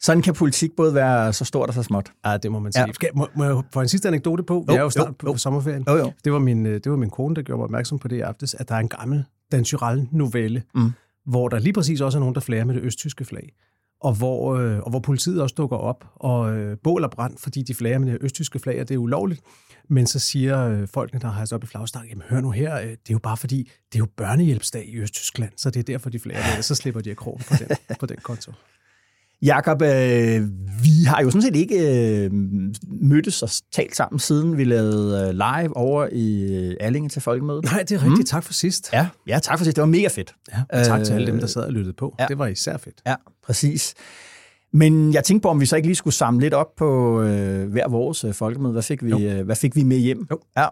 Sådan 0.00 0.22
kan 0.22 0.34
politik 0.34 0.70
både 0.76 0.94
være 0.94 1.32
så 1.32 1.44
stort 1.44 1.68
og 1.68 1.74
så 1.74 1.82
småt. 1.82 2.12
Ja, 2.26 2.36
det 2.36 2.52
må 2.52 2.58
man 2.58 2.72
sige. 2.72 2.86
Ja. 2.86 2.92
Skal, 2.92 3.08
må, 3.14 3.28
må 3.36 3.44
jeg 3.44 3.56
få 3.72 3.80
en 3.80 3.88
sidste 3.88 4.08
anekdote 4.08 4.42
på? 4.42 4.64
Vi 4.68 4.72
Jo, 4.74 4.78
er 4.78 4.82
jo 4.82 4.90
snart 4.90 5.08
jo, 5.08 5.12
på 5.18 5.26
jo. 5.26 5.36
sommerferien. 5.36 5.84
Jo, 5.88 5.96
jo. 5.96 6.12
Det 6.24 6.32
var, 6.32 6.38
min, 6.38 6.66
øh, 6.66 6.74
det 6.84 6.90
var 6.92 6.96
min 6.98 7.10
kone, 7.10 7.34
der 7.34 7.42
gjorde 7.42 7.58
mig 7.58 7.64
opmærksom 7.64 7.98
på 7.98 8.08
det 8.08 8.16
i 8.16 8.20
aftes, 8.20 8.54
at 8.54 8.68
der 8.68 8.74
er 8.74 8.78
en 8.78 8.88
gammel 8.88 9.24
Dan 9.52 9.64
Tyrell-novelle, 9.64 10.62
Mm 10.74 10.90
hvor 11.26 11.48
der 11.48 11.58
lige 11.58 11.72
præcis 11.72 12.00
også 12.00 12.18
er 12.18 12.20
nogen, 12.20 12.34
der 12.34 12.40
flager 12.40 12.64
med 12.64 12.74
det 12.74 12.82
østtyske 12.82 13.24
flag. 13.24 13.52
Og 14.00 14.14
hvor, 14.14 14.56
øh, 14.56 14.78
og 14.78 14.90
hvor 14.90 14.98
politiet 15.00 15.42
også 15.42 15.54
dukker 15.54 15.76
op 15.76 16.04
og 16.14 16.56
øh, 16.56 16.76
bål 16.84 17.10
brand, 17.12 17.38
fordi 17.38 17.62
de 17.62 17.74
flager 17.74 17.98
med 17.98 18.12
det 18.12 18.18
østtyske 18.20 18.58
flag, 18.58 18.80
og 18.80 18.88
det 18.88 18.94
er 18.94 18.98
ulovligt. 18.98 19.40
Men 19.88 20.06
så 20.06 20.18
siger 20.18 20.68
øh, 20.68 20.88
folkene, 20.88 21.20
der 21.20 21.28
har 21.28 21.44
sig 21.44 21.56
op 21.56 21.64
i 21.64 21.66
flagstang, 21.66 22.08
jamen 22.08 22.22
hør 22.28 22.40
nu 22.40 22.50
her, 22.50 22.76
øh, 22.76 22.82
det 22.82 22.92
er 22.92 22.96
jo 23.10 23.18
bare 23.18 23.36
fordi, 23.36 23.70
det 23.92 23.94
er 23.94 23.98
jo 23.98 24.06
børnehjælpsdag 24.16 24.88
i 24.88 24.96
Østtyskland, 24.96 25.52
så 25.56 25.70
det 25.70 25.80
er 25.80 25.84
derfor, 25.84 26.10
de 26.10 26.18
flager 26.18 26.40
med 26.40 26.56
det, 26.56 26.64
så 26.64 26.74
slipper 26.74 27.00
de 27.00 27.10
af 27.10 27.16
krogen 27.16 27.42
på 27.48 27.54
den, 27.58 27.96
på 28.00 28.06
den 28.06 28.16
konto. 28.22 28.52
Jakob, 29.42 29.82
øh, 29.82 30.42
vi 30.82 31.04
har 31.06 31.22
jo 31.22 31.30
sådan 31.30 31.42
set 31.42 31.56
ikke 31.56 31.76
øh, 32.24 32.30
mødtes 33.00 33.42
og 33.42 33.48
talt 33.72 33.96
sammen, 33.96 34.18
siden 34.18 34.56
vi 34.56 34.64
lavede 34.64 35.26
øh, 35.28 35.32
live 35.34 35.76
over 35.76 36.08
i 36.12 36.54
øh, 36.56 36.76
Allinge 36.80 37.08
til 37.08 37.22
folkemødet. 37.22 37.64
Nej, 37.64 37.78
det 37.82 37.92
er 37.92 37.98
rigtigt. 38.02 38.18
Mm. 38.18 38.24
Tak 38.24 38.42
for 38.44 38.52
sidst. 38.52 38.92
Ja, 38.92 39.08
ja, 39.26 39.38
tak 39.42 39.58
for 39.58 39.64
det. 39.64 39.76
Det 39.76 39.82
var 39.82 39.88
mega 39.88 40.08
fedt. 40.08 40.34
Ja, 40.52 40.78
og 40.78 40.84
tak 40.86 41.00
Øh, 41.00 41.06
til 41.06 41.12
alle 41.12 41.26
dem, 41.26 41.38
der 41.40 41.46
sad 41.46 41.62
og 41.62 41.72
lyttede 41.72 41.94
på. 41.98 42.14
ja. 42.20 42.26
Det 42.26 42.38
var 42.38 42.46
især 42.46 42.76
fedt. 42.76 43.00
Ja, 43.06 43.14
præcis. 43.46 43.94
Men 44.72 45.14
jeg 45.14 45.24
tænkte 45.24 45.42
på, 45.42 45.48
om 45.48 45.60
vi 45.60 45.66
så 45.66 45.76
ikke 45.76 45.88
lige 45.88 45.96
skulle 45.96 46.14
samle 46.14 46.40
lidt 46.40 46.54
op 46.54 46.76
på 46.76 47.22
øh, 47.22 47.70
hver 47.70 47.88
vores 47.88 48.24
øh, 48.24 48.34
folkemøde. 48.34 48.72
Hvad 48.72 48.82
fik, 48.82 49.04
vi, 49.04 49.26
øh, 49.28 49.44
hvad 49.44 49.56
fik 49.56 49.76
vi 49.76 49.82
med 49.82 49.96
hjem? 49.98 50.26
Jo. 50.30 50.38
Ja. 50.56 50.66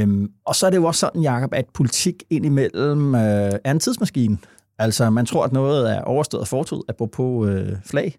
Øhm, 0.00 0.28
og 0.46 0.54
så 0.54 0.66
er 0.66 0.70
det 0.70 0.76
jo 0.76 0.84
også 0.84 1.00
sådan, 1.00 1.22
Jacob, 1.22 1.50
at 1.54 1.64
politik 1.74 2.22
indimellem 2.30 3.14
øh, 3.14 3.20
er 3.64 3.70
en 3.70 3.80
tidsmaskine. 3.80 4.38
Altså, 4.78 5.10
man 5.10 5.26
tror, 5.26 5.44
at 5.44 5.52
noget 5.52 5.90
er 5.96 6.00
overstået 6.02 6.48
fortid, 6.48 6.76
apropos 6.88 7.48
øh, 7.48 7.72
flag, 7.84 8.16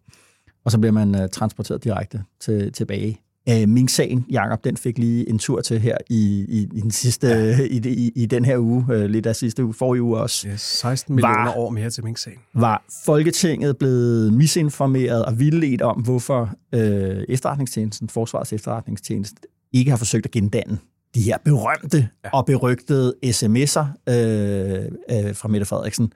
og 0.66 0.72
så 0.72 0.78
bliver 0.80 0.92
man 0.92 1.16
øh, 1.22 1.30
transporteret 1.30 1.84
direkte 1.84 2.24
til, 2.40 2.72
tilbage. 2.74 3.22
Øh, 3.50 3.70
Mink-sagen, 3.70 4.26
Jacob, 4.32 4.64
den 4.64 4.78
fik 4.78 4.98
lige 4.98 5.30
en 5.30 5.40
tur 5.40 5.62
til 5.62 5.80
her 5.80 5.98
i, 6.10 6.46
i, 6.50 6.68
i 6.74 6.82
den 6.82 6.92
sidste, 6.92 7.28
ja. 7.28 7.60
i, 7.78 7.82
i, 7.86 8.12
i 8.16 8.26
den 8.26 8.46
her 8.46 8.58
uge, 8.58 8.86
øh, 8.92 9.06
lidt 9.06 9.26
af 9.26 9.36
sidste 9.36 9.66
uge, 9.66 9.74
forrige 9.74 10.02
uge 10.02 10.18
også. 10.18 10.48
Yes, 10.48 10.62
16 10.62 11.16
millioner 11.16 11.44
Var- 11.44 11.54
år 11.58 11.70
mere 11.70 11.90
til 11.90 12.04
Mink-sagen. 12.04 12.40
var 12.54 12.84
Folketinget 13.06 13.78
blevet 13.78 14.34
misinformeret 14.34 15.26
og 15.26 15.40
vildledt 15.40 15.82
om, 15.82 16.02
hvorfor 16.02 16.50
øh, 16.74 17.24
efterretningstjenesten, 17.30 18.10
Forsvarets 18.10 18.54
efterretningstjeneste, 18.54 19.36
ikke 19.74 19.92
har 19.92 19.98
forsøgt 19.98 20.26
at 20.26 20.32
gendanne 20.32 20.78
de 21.16 21.22
her 21.22 21.38
berømte. 21.46 22.10
Ja. 22.26 22.30
og 22.34 22.46
berygtede 22.46 23.14
sms'er 23.26 23.86
øh, 24.10 24.86
øh, 25.12 25.36
fra 25.36 25.48
Mette 25.48 25.66
Frederiksen, 25.66 26.12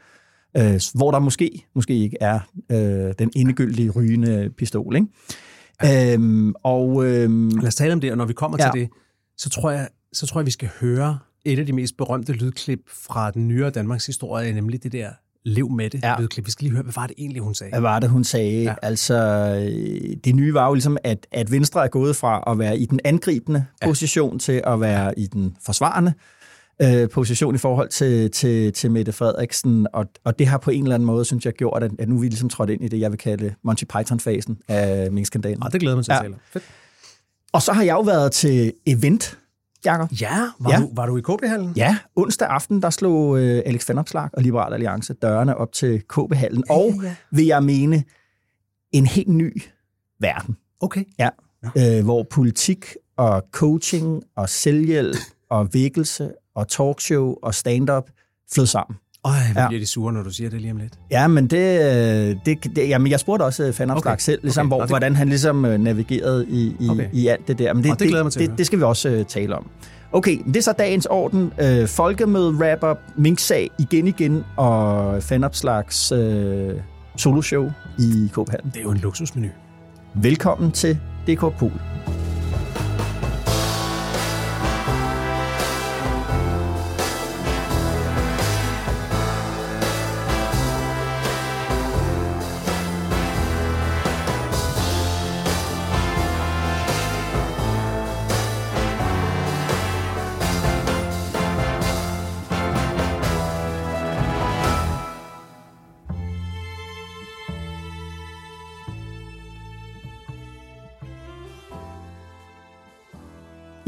øh, 0.57 0.79
hvor 0.93 1.11
der 1.11 1.19
måske, 1.19 1.65
måske 1.75 1.93
ikke 1.93 2.17
er 2.21 2.39
øh, 2.71 3.13
den 3.19 3.31
endegyldige 3.35 3.89
rygende 3.89 4.49
pistol. 4.57 4.95
Ikke? 4.95 5.07
Ja. 5.83 6.13
Øhm, 6.13 6.53
og 6.63 7.05
øhm, 7.05 7.49
Lad 7.49 7.67
os 7.67 7.75
tale 7.75 7.93
om 7.93 8.01
det, 8.01 8.11
og 8.11 8.17
når 8.17 8.25
vi 8.25 8.33
kommer 8.33 8.57
Ja. 8.65 8.71
til 8.71 8.81
det, 8.81 8.89
så 9.37 9.49
tror, 9.49 9.71
jeg, 9.71 9.87
så 10.13 10.27
tror 10.27 10.39
jeg, 10.41 10.45
vi 10.45 10.51
skal 10.51 10.69
høre 10.81 11.19
et 11.45 11.59
af 11.59 11.65
de 11.65 11.73
mest 11.73 11.97
berømte 11.97 12.33
lydklip 12.33 12.79
fra 12.87 13.31
den 13.31 13.47
nyere 13.47 13.69
Danmarks 13.69 14.05
historie, 14.05 14.53
nemlig 14.53 14.83
det 14.83 14.91
der 14.91 15.09
Lev 15.45 15.69
med 15.71 15.89
det 15.89 16.03
Ja. 16.03 16.15
lydklip. 16.19 16.45
Vi 16.45 16.51
skal 16.51 16.63
lige 16.63 16.71
høre, 16.73 16.83
hvad 16.83 16.93
var 16.95 17.07
det 17.07 17.15
egentlig, 17.17 17.41
hun 17.41 17.53
sagde? 17.55 17.71
Hvad 17.71 17.81
var 17.81 17.99
det, 17.99 18.09
hun 18.09 18.23
sagde? 18.23 18.63
Ja. 18.63 18.69
Ja. 18.69 18.75
Altså, 18.81 19.15
øh, 19.73 20.15
det 20.23 20.35
nye 20.35 20.53
var 20.53 20.67
jo 20.67 20.73
ligesom, 20.73 20.97
at, 21.03 21.27
at 21.31 21.51
Venstre 21.51 21.83
er 21.83 21.87
gået 21.87 22.15
fra 22.15 22.43
at 22.47 22.59
være 22.59 22.79
i 22.79 22.85
den 22.85 22.99
angribende 23.03 23.65
ja. 23.81 23.87
position 23.87 24.39
til 24.39 24.61
at 24.67 24.81
være 24.81 25.19
i 25.19 25.27
den 25.27 25.55
forsvarende 25.65 26.13
øh, 26.81 27.09
position 27.09 27.55
i 27.55 27.57
forhold 27.57 27.89
til, 27.89 28.31
til, 28.31 28.73
til 28.73 28.91
Mette 28.91 29.11
Frederiksen, 29.11 29.87
og, 29.93 30.05
og 30.23 30.39
det 30.39 30.47
har 30.47 30.57
på 30.57 30.71
en 30.71 30.83
eller 30.83 30.95
anden 30.95 31.07
måde, 31.07 31.25
synes 31.25 31.45
jeg, 31.45 31.53
gjort, 31.53 31.83
at, 31.83 31.91
at 31.99 32.09
nu 32.09 32.15
er 32.15 32.19
vi 32.19 32.27
ligesom 32.27 32.49
trådt 32.49 32.69
ind 32.69 32.83
i 32.83 32.87
det, 32.87 32.99
jeg 32.99 33.11
vil 33.11 33.19
kalde 33.19 33.53
Monty 33.63 33.83
Python-fasen 33.83 34.57
af 34.67 35.11
minkskandalen. 35.11 35.63
Ah, 35.63 35.71
det 35.71 35.79
glæder 35.81 35.95
mig 35.95 36.05
til 36.05 36.11
Ja. 36.11 36.17
at 36.17 36.21
tale 36.23 36.33
om. 36.33 36.39
Fedt. 36.51 36.63
Og 37.53 37.61
så 37.61 37.73
har 37.73 37.83
jeg 37.83 37.93
jo 37.93 38.01
været 38.01 38.31
til 38.31 38.73
event, 38.85 39.37
Jakob. 39.85 40.09
Ja, 40.21 40.39
var, 40.59 40.69
Ja. 40.71 40.75
ja. 40.79 40.81
Du, 40.85 40.89
var 40.93 41.05
du 41.05 41.17
i 41.17 41.21
KB-hallen? 41.21 41.73
Ja, 41.75 41.97
onsdag 42.15 42.47
aften, 42.47 42.81
der 42.81 42.89
slog 42.89 43.39
øh, 43.39 43.61
Alex 43.65 43.89
Vanopslag 43.89 44.29
og 44.33 44.43
Liberal 44.43 44.73
Alliance 44.73 45.13
dørene 45.13 45.57
op 45.57 45.71
til 45.73 46.01
KB-hallen, 46.09 46.63
og 46.69 46.93
ja. 47.03 47.15
vil 47.31 47.45
jeg 47.45 47.63
mene, 47.63 48.03
en 48.91 49.05
helt 49.05 49.27
ny 49.27 49.61
verden. 50.19 50.57
Okay. 50.79 51.03
Ja, 51.19 51.29
øh, 51.77 52.03
hvor 52.03 52.23
politik 52.31 52.85
og 53.17 53.43
coaching 53.51 54.23
og 54.35 54.49
selvhjælp 54.49 55.17
og 55.49 55.73
vækkelse 55.73 56.31
og 56.59 56.67
talkshow 56.67 57.35
og 57.43 57.55
stand-up 57.55 58.03
flød 58.53 58.65
sammen. 58.65 58.97
Øj, 59.25 59.31
hvor 59.51 59.61
Ja. 59.61 59.67
bliver 59.67 59.79
de 59.81 59.85
sure, 59.87 60.13
når 60.13 60.23
du 60.23 60.29
siger 60.29 60.49
det 60.49 60.61
lige 60.61 60.71
om 60.71 60.77
lidt. 60.77 60.93
Ja, 61.11 61.27
men 61.27 61.47
det, 61.47 61.79
øh, 61.79 62.35
det, 62.45 62.75
det 62.75 62.89
jamen 62.89 63.11
jeg 63.11 63.19
spurgte 63.19 63.43
også 63.43 63.71
Fanopslag 63.71 64.13
okay. 64.13 64.21
Selv, 64.21 64.39
ligesom, 64.43 64.65
Okay. 64.65 64.69
hvor, 64.69 64.77
Nå, 64.77 64.81
det- 64.83 64.89
hvordan 64.91 65.15
han 65.15 65.29
ligesom 65.29 65.65
øh, 65.65 65.79
navigerede 65.79 66.45
i, 66.49 66.75
i, 66.79 66.89
okay. 66.89 67.07
I 67.13 67.27
alt 67.27 67.47
det 67.47 67.59
der. 67.59 67.73
Men 67.73 67.83
det, 67.83 67.89
Nå, 67.89 67.95
det 67.95 68.23
mig 68.23 68.31
til 68.31 68.49
det, 68.49 68.57
det 68.57 68.65
skal 68.65 68.79
vi 68.79 68.83
også 68.83 69.09
øh, 69.09 69.25
tale 69.25 69.55
om. 69.55 69.69
Okay, 70.11 70.37
det 70.45 70.57
er 70.57 70.61
så 70.61 70.71
dagens 70.71 71.05
orden. 71.05 71.51
Øh, 71.61 71.87
folkemøde, 71.87 72.51
wrap-up, 72.53 72.97
Mink-sag 73.17 73.69
igen 73.79 74.07
igen, 74.07 74.43
og 74.57 75.23
Fanopslags 75.23 76.11
øh, 76.11 76.73
soloshow 77.17 77.69
i 77.99 78.29
Copenhagen. 78.33 78.69
Det 78.73 78.77
er 78.79 78.83
jo 78.83 78.91
en 78.91 78.97
luksusmenu. 78.97 79.47
Velkommen 80.15 80.71
til 80.71 80.99
DK 81.27 81.39
Pol. 81.39 81.71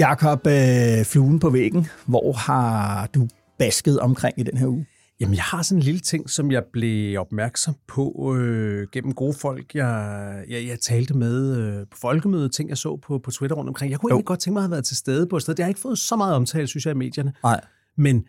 Jakob, 0.01 0.47
øh, 0.47 1.05
fluen 1.05 1.39
på 1.39 1.49
væggen, 1.49 1.87
hvor 2.05 2.33
har 2.33 3.07
du 3.07 3.27
basket 3.59 3.99
omkring 3.99 4.39
i 4.39 4.43
den 4.43 4.57
her 4.57 4.67
uge? 4.67 4.85
Jamen, 5.19 5.35
jeg 5.35 5.43
har 5.43 5.61
sådan 5.61 5.79
en 5.79 5.83
lille 5.83 5.99
ting, 5.99 6.29
som 6.29 6.51
jeg 6.51 6.63
blev 6.73 7.19
opmærksom 7.19 7.75
på 7.87 8.35
øh, 8.37 8.87
gennem 8.91 9.13
gode 9.13 9.33
folk, 9.33 9.75
jeg, 9.75 10.43
jeg, 10.49 10.67
jeg 10.67 10.79
talte 10.79 11.13
med 11.13 11.57
øh, 11.57 11.87
på 11.91 11.97
folkemødet, 12.01 12.51
ting 12.51 12.69
jeg 12.69 12.77
så 12.77 12.99
på, 13.07 13.19
på 13.19 13.31
Twitter 13.31 13.55
rundt 13.57 13.67
omkring. 13.67 13.91
Jeg 13.91 13.99
kunne 13.99 14.09
jo. 14.09 14.15
egentlig 14.15 14.25
godt 14.25 14.39
tænke 14.39 14.53
mig 14.53 14.59
at 14.59 14.63
have 14.63 14.71
været 14.71 14.85
til 14.85 14.97
stede 14.97 15.27
på 15.27 15.35
et 15.35 15.41
sted. 15.41 15.55
Det 15.55 15.63
har 15.65 15.69
ikke 15.69 15.79
fået 15.79 15.99
så 15.99 16.15
meget 16.15 16.35
omtale, 16.35 16.67
synes 16.67 16.85
jeg, 16.85 16.91
i 16.91 16.97
medierne. 16.97 17.33
Nej. 17.43 17.61
Men 17.97 18.25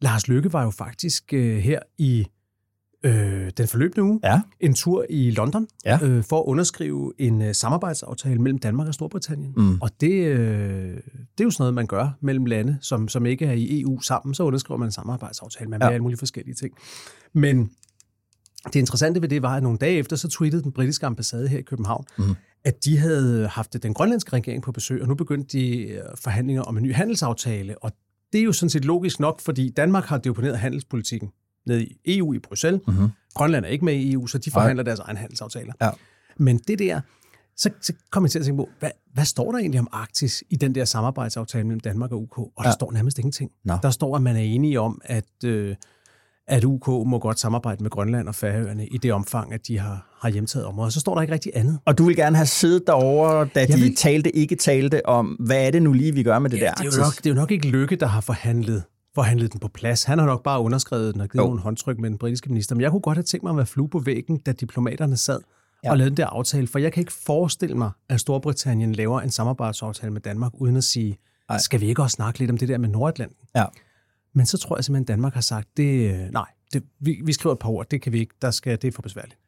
Lars 0.00 0.28
Lykke 0.28 0.52
var 0.52 0.62
jo 0.62 0.70
faktisk 0.70 1.32
øh, 1.32 1.56
her 1.56 1.80
i 1.98 2.26
øh, 3.02 3.50
den 3.56 3.68
forløbende 3.68 4.02
uge 4.02 4.20
Ja. 4.24 4.40
en 4.60 4.74
tur 4.74 5.06
i 5.10 5.30
London 5.30 5.66
Ja. 5.84 5.98
øh, 6.02 6.24
for 6.24 6.40
at 6.40 6.44
underskrive 6.46 7.12
en 7.18 7.42
øh, 7.42 7.54
samarbejdsaftale 7.54 8.38
mellem 8.42 8.58
Danmark 8.58 8.88
og 8.88 8.94
Storbritannien. 8.94 9.52
Mm. 9.56 9.80
Og 9.80 9.90
det, 10.00 10.12
øh, 10.12 10.38
det 10.96 11.40
er 11.40 11.44
jo 11.44 11.50
sådan 11.50 11.62
noget, 11.62 11.74
man 11.74 11.86
gør 11.86 12.10
mellem 12.20 12.44
lande, 12.46 12.78
som, 12.80 13.08
som 13.08 13.26
ikke 13.26 13.46
er 13.46 13.52
i 13.52 13.80
EU 13.80 14.00
sammen. 14.00 14.34
Så 14.34 14.42
underskriver 14.42 14.78
man 14.78 14.88
en 14.88 14.92
samarbejdsaftale 14.92 15.70
med 15.70 15.78
Ja. 15.80 15.86
ja. 15.86 15.92
alle 15.92 16.02
mulige 16.02 16.18
forskellige 16.18 16.54
ting. 16.54 16.74
Men 17.32 17.70
det 18.66 18.76
interessante 18.76 19.22
ved 19.22 19.28
det 19.28 19.42
var, 19.42 19.56
at 19.56 19.62
nogle 19.62 19.78
dage 19.78 19.98
efter, 19.98 20.16
så 20.16 20.28
tweetede 20.28 20.62
den 20.62 20.72
britiske 20.72 21.06
ambassade 21.06 21.48
her 21.48 21.58
i 21.58 21.62
København, 21.62 22.04
Mm. 22.18 22.34
at 22.64 22.84
de 22.84 22.98
havde 22.98 23.48
haft 23.48 23.82
den 23.82 23.94
grønlandske 23.94 24.32
regering 24.32 24.62
på 24.62 24.72
besøg, 24.72 25.02
og 25.02 25.08
nu 25.08 25.14
begyndte 25.14 25.58
de 25.58 25.78
øh, 25.88 26.02
forhandlinger 26.14 26.62
om 26.62 26.76
en 26.76 26.82
ny 26.82 26.94
handelsaftale. 26.94 27.78
Og 27.82 27.92
det 28.32 28.40
er 28.40 28.44
jo 28.44 28.52
sådan 28.52 28.70
set 28.70 28.84
logisk 28.84 29.20
nok, 29.20 29.40
fordi 29.40 29.70
Danmark 29.70 30.04
har 30.04 30.18
deponeret 30.18 30.58
handelspolitikken 30.58 31.30
ned 31.66 31.80
i 31.80 32.18
EU 32.18 32.32
i 32.34 32.38
Bruxelles. 32.38 32.80
Mm-hmm. 32.86 33.08
Grønland 33.34 33.64
er 33.64 33.68
ikke 33.68 33.84
med 33.84 33.94
i 33.94 34.12
EU, 34.12 34.26
så 34.26 34.38
de 34.38 34.50
forhandler 34.50 34.82
deres 34.84 34.98
egen 35.00 35.16
handelsaftaler. 35.16 35.72
Ja. 35.80 35.90
Men 36.36 36.58
det 36.68 36.78
der, 36.78 37.00
så, 37.56 37.70
så 37.80 37.92
kom 38.10 38.22
jeg 38.24 38.30
til 38.30 38.38
at 38.38 38.44
tænke 38.44 38.56
på, 38.56 38.68
hvad, 38.80 38.90
hvad 39.14 39.24
står 39.24 39.52
der 39.52 39.58
egentlig 39.58 39.80
om 39.80 39.88
Arktis 39.92 40.44
i 40.50 40.56
den 40.56 40.74
der 40.74 40.84
samarbejdsaftale 40.84 41.64
mellem 41.64 41.80
Danmark 41.80 42.12
og 42.12 42.22
UK? 42.22 42.38
Og 42.38 42.52
der 42.58 42.68
Ja. 42.68 42.72
står 42.72 42.92
nærmest 42.92 43.18
ingenting. 43.18 43.50
Nå. 43.64 43.74
Der 43.82 43.90
står, 43.90 44.16
at 44.16 44.22
man 44.22 44.36
er 44.36 44.40
enige 44.40 44.80
om, 44.80 45.00
at, 45.04 45.24
øh, 45.44 45.76
at 46.48 46.64
UK 46.64 46.88
må 46.88 47.18
godt 47.18 47.38
samarbejde 47.40 47.82
med 47.82 47.90
Grønland 47.90 48.28
og 48.28 48.34
Færøerne 48.34 48.86
i 48.86 48.98
det 48.98 49.12
omfang, 49.12 49.52
at 49.52 49.66
de 49.66 49.78
har, 49.78 50.16
har 50.20 50.28
hjemtaget 50.28 50.66
områder. 50.66 50.90
Så 50.90 51.00
står 51.00 51.14
der 51.14 51.22
ikke 51.22 51.34
rigtig 51.34 51.52
andet. 51.54 51.78
Og 51.84 51.98
du 51.98 52.04
vil 52.04 52.16
gerne 52.16 52.36
have 52.36 52.46
siddet 52.46 52.82
derovre, 52.86 53.48
da 53.54 53.60
Jeg 53.60 53.68
de 53.68 53.72
vil- 53.80 53.96
talte, 53.96 54.36
ikke 54.36 54.56
talte 54.56 55.06
om, 55.06 55.26
hvad 55.26 55.66
er 55.66 55.70
det 55.70 55.82
nu 55.82 55.92
lige, 55.92 56.14
vi 56.14 56.22
gør 56.22 56.38
med 56.38 56.50
det 56.50 56.56
Ja, 56.58 56.64
der 56.64 56.70
det, 56.72 56.78
er 56.80 56.84
Arktis? 56.86 56.98
jo 56.98 57.02
nok, 57.02 57.16
det 57.16 57.26
er 57.26 57.30
jo 57.30 57.34
nok 57.34 57.50
ikke 57.50 57.68
Lykke, 57.68 57.96
der 57.96 58.06
har 58.06 58.20
forhandlet, 58.20 58.82
forhandlet 59.16 59.52
den 59.52 59.60
på 59.60 59.68
plads. 59.68 60.04
Han 60.04 60.18
har 60.18 60.26
nok 60.26 60.42
bare 60.42 60.60
underskrevet 60.60 61.14
den 61.14 61.20
og 61.22 61.28
givet 61.28 61.42
Jo. 61.42 61.46
nogle 61.46 61.60
håndtryk 61.60 61.98
med 61.98 62.10
den 62.10 62.18
britiske 62.18 62.48
minister. 62.48 62.74
Men 62.74 62.82
jeg 62.82 62.90
kunne 62.90 63.00
godt 63.00 63.16
have 63.18 63.22
tænkt 63.24 63.42
mig 63.44 63.50
at 63.50 63.56
være 63.56 63.66
flue 63.66 63.88
på 63.88 63.98
væggen, 63.98 64.38
da 64.38 64.52
diplomaterne 64.52 65.16
sad 65.16 65.40
Ja. 65.84 65.90
og 65.90 65.96
lavede 65.98 66.10
den 66.10 66.16
der 66.16 66.26
aftale. 66.26 66.66
For 66.66 66.78
jeg 66.78 66.92
kan 66.92 67.00
ikke 67.00 67.12
forestille 67.12 67.76
mig, 67.76 67.90
at 68.08 68.20
Storbritannien 68.20 68.92
laver 68.92 69.20
en 69.20 69.30
samarbejdsaftale 69.30 70.12
med 70.12 70.20
Danmark, 70.20 70.52
uden 70.54 70.76
at 70.76 70.84
sige, 70.84 71.18
Nej. 71.48 71.58
skal 71.58 71.80
vi 71.80 71.86
ikke 71.86 72.02
også 72.02 72.14
snakke 72.14 72.38
lidt 72.38 72.50
om 72.50 72.58
det 72.58 72.68
der 72.68 72.78
med 72.78 72.88
Nordatlanten? 72.88 73.36
Ja. 73.56 73.64
Men 74.34 74.46
så 74.46 74.58
tror 74.58 74.76
jeg 74.76 74.84
simpelthen, 74.84 75.04
at 75.04 75.08
Danmark 75.08 75.34
har 75.34 75.40
sagt, 75.40 75.68
det, 75.76 76.16
nej, 76.32 76.46
det, 76.72 76.82
vi, 77.00 77.20
vi 77.24 77.32
skriver 77.32 77.52
et 77.54 77.58
par 77.58 77.68
ord, 77.68 77.86
det 77.90 78.02
kan 78.02 78.12
vi 78.12 78.18
ikke, 78.20 78.34
der 78.42 78.50
skal, 78.50 78.78
det 78.82 78.88
er 78.88 78.92
for 78.92 79.02
besværligt. 79.02 79.38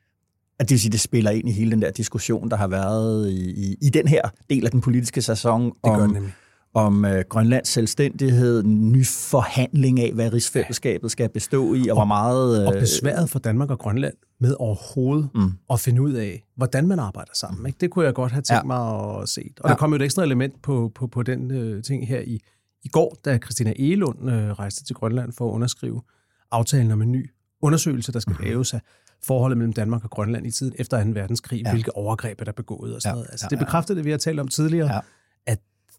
At 0.59 0.69
det 0.69 0.71
vil 0.75 0.81
sige, 0.81 0.93
det 0.93 1.01
spiller 1.01 1.31
ind 1.31 1.49
i 1.49 1.53
hele 1.53 1.71
den 1.71 1.83
der 1.83 1.91
diskussion, 1.91 2.51
der 2.51 2.57
har 2.57 2.67
været 2.69 3.31
i, 3.31 3.51
i, 3.71 3.77
i 3.83 3.91
den 3.91 4.09
her 4.09 4.23
del 4.51 4.65
af 4.65 4.71
den 4.71 4.81
politiske 4.81 5.23
sæson 5.23 5.65
Det 5.65 5.73
gør 5.83 5.91
om, 5.91 6.01
det 6.01 6.11
nemlig. 6.13 6.33
Om 6.75 7.05
øh, 7.05 7.25
Grønlands 7.29 7.69
selvstændighed, 7.69 8.65
en 8.65 8.93
ny 8.93 9.07
forhandling 9.07 10.01
af, 10.01 10.13
hvad 10.13 10.33
rigsfællesskabet 10.33 11.11
skal 11.11 11.29
bestå 11.29 11.75
i, 11.75 11.89
og 11.89 11.97
hvor 11.97 12.05
meget... 12.05 12.67
Og 12.67 12.75
Øh, 12.75 12.81
besværet 12.81 13.31
for 13.31 13.39
Danmark 13.39 13.71
og 13.71 13.79
Grønland 13.79 14.15
med 14.41 14.55
overhovedet 14.59 15.29
Mm. 15.35 15.51
at 15.71 15.81
finde 15.81 16.03
ud 16.03 16.13
af, 16.13 16.45
hvordan 16.57 16.87
man 16.89 16.99
arbejder 16.99 17.31
sammen. 17.35 17.67
Ikke? 17.67 17.77
Det 17.81 17.91
kunne 17.91 18.05
jeg 18.05 18.15
godt 18.15 18.33
have 18.33 18.43
tænkt 18.43 18.59
Ja. 18.63 18.67
mig 18.67 19.21
at 19.23 19.29
se. 19.29 19.41
Og 19.61 19.69
Ja. 19.69 19.73
der 19.73 19.79
kom 19.79 19.91
jo 19.91 19.97
et 19.97 20.03
ekstra 20.03 20.23
element 20.23 20.63
på, 20.63 20.93
på, 20.95 21.07
på 21.07 21.23
den 21.23 21.51
øh, 21.51 21.83
ting 21.83 22.09
her 22.09 22.21
i, 22.21 22.41
i 22.83 22.89
går, 22.89 23.17
da 23.25 23.39
Christina 23.39 23.73
Egelund 23.77 24.31
øh, 24.31 24.51
rejste 24.53 24.85
til 24.85 24.97
Grønland 24.97 25.33
for 25.33 25.49
at 25.49 25.53
underskrive 25.55 26.03
aftalen 26.51 26.91
om 26.91 27.03
en 27.03 27.13
ny 27.13 27.31
undersøgelse, 27.63 28.13
der 28.13 28.21
skal 28.21 28.37
mm. 28.41 28.45
laves 28.45 28.75
af 28.75 28.81
forholdet 29.27 29.59
mellem 29.59 29.73
Danmark 29.73 30.05
og 30.05 30.11
Grønland 30.11 30.47
i 30.47 30.51
tiden 30.51 30.75
efter 30.79 31.05
2. 31.05 31.11
verdenskrig, 31.11 31.63
Ja. 31.67 31.71
hvilke 31.73 31.97
overgreb 31.97 32.41
er 32.41 32.45
der 32.45 32.53
begået 32.53 32.95
og 32.95 33.01
sådan 33.03 33.11
Ja. 33.11 33.15
noget. 33.15 33.29
Altså, 33.31 33.47
Ja, 33.51 33.57
det 33.57 33.59
bekræfter 33.67 33.95
det, 33.95 34.05
vi 34.05 34.11
har 34.11 34.19
talt 34.19 34.41
om 34.41 34.49
tidligere, 34.49 34.95
ja. 34.95 35.01
at 35.47 35.59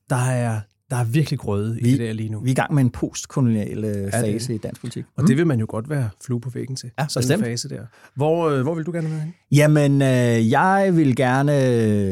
der 0.10 0.16
er, 0.30 0.60
der 0.90 0.96
er 0.96 1.04
virkelig 1.04 1.40
grøde 1.40 1.80
i 1.80 1.84
Vi- 1.84 1.92
det 1.92 2.00
der 2.00 2.14
lige 2.14 2.30
nu. 2.30 2.40
vi 2.40 2.50
er 2.50 2.52
i 2.52 2.56
gang 2.56 2.74
med 2.74 2.84
en 2.84 2.90
postkolonial 2.90 3.84
øh, 3.86 4.12
fase 4.12 4.56
i 4.56 4.58
dansk 4.58 4.82
politik. 4.82 5.06
Og 5.18 5.28
det 5.28 5.38
vil 5.38 5.48
man 5.48 5.60
jo 5.60 5.66
godt 5.70 5.90
være 5.90 6.10
flue 6.26 6.42
på 6.42 6.50
væggen 6.50 6.76
til. 6.76 6.92
Ja, 7.00 7.06
sådan 7.10 7.22
bestemt. 7.24 7.40
en 7.40 7.46
fase 7.46 7.70
der. 7.70 7.82
Hvor, 8.16 8.50
øh, 8.50 8.62
hvor 8.62 8.76
vil 8.76 8.86
du 8.86 8.92
gerne 8.92 9.10
være 9.10 9.20
henne? 9.20 9.34
Jamen, 9.52 10.02
øh, 10.02 10.50
jeg 10.52 10.92
vil 10.96 11.16
gerne 11.16 11.66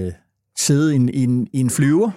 øh, 0.06 0.12
sidde 0.58 0.94
i 0.94 0.96
en, 0.96 1.10
i, 1.10 1.24
en, 1.24 1.48
i 1.54 1.60
en 1.60 1.70
flyver 1.70 2.12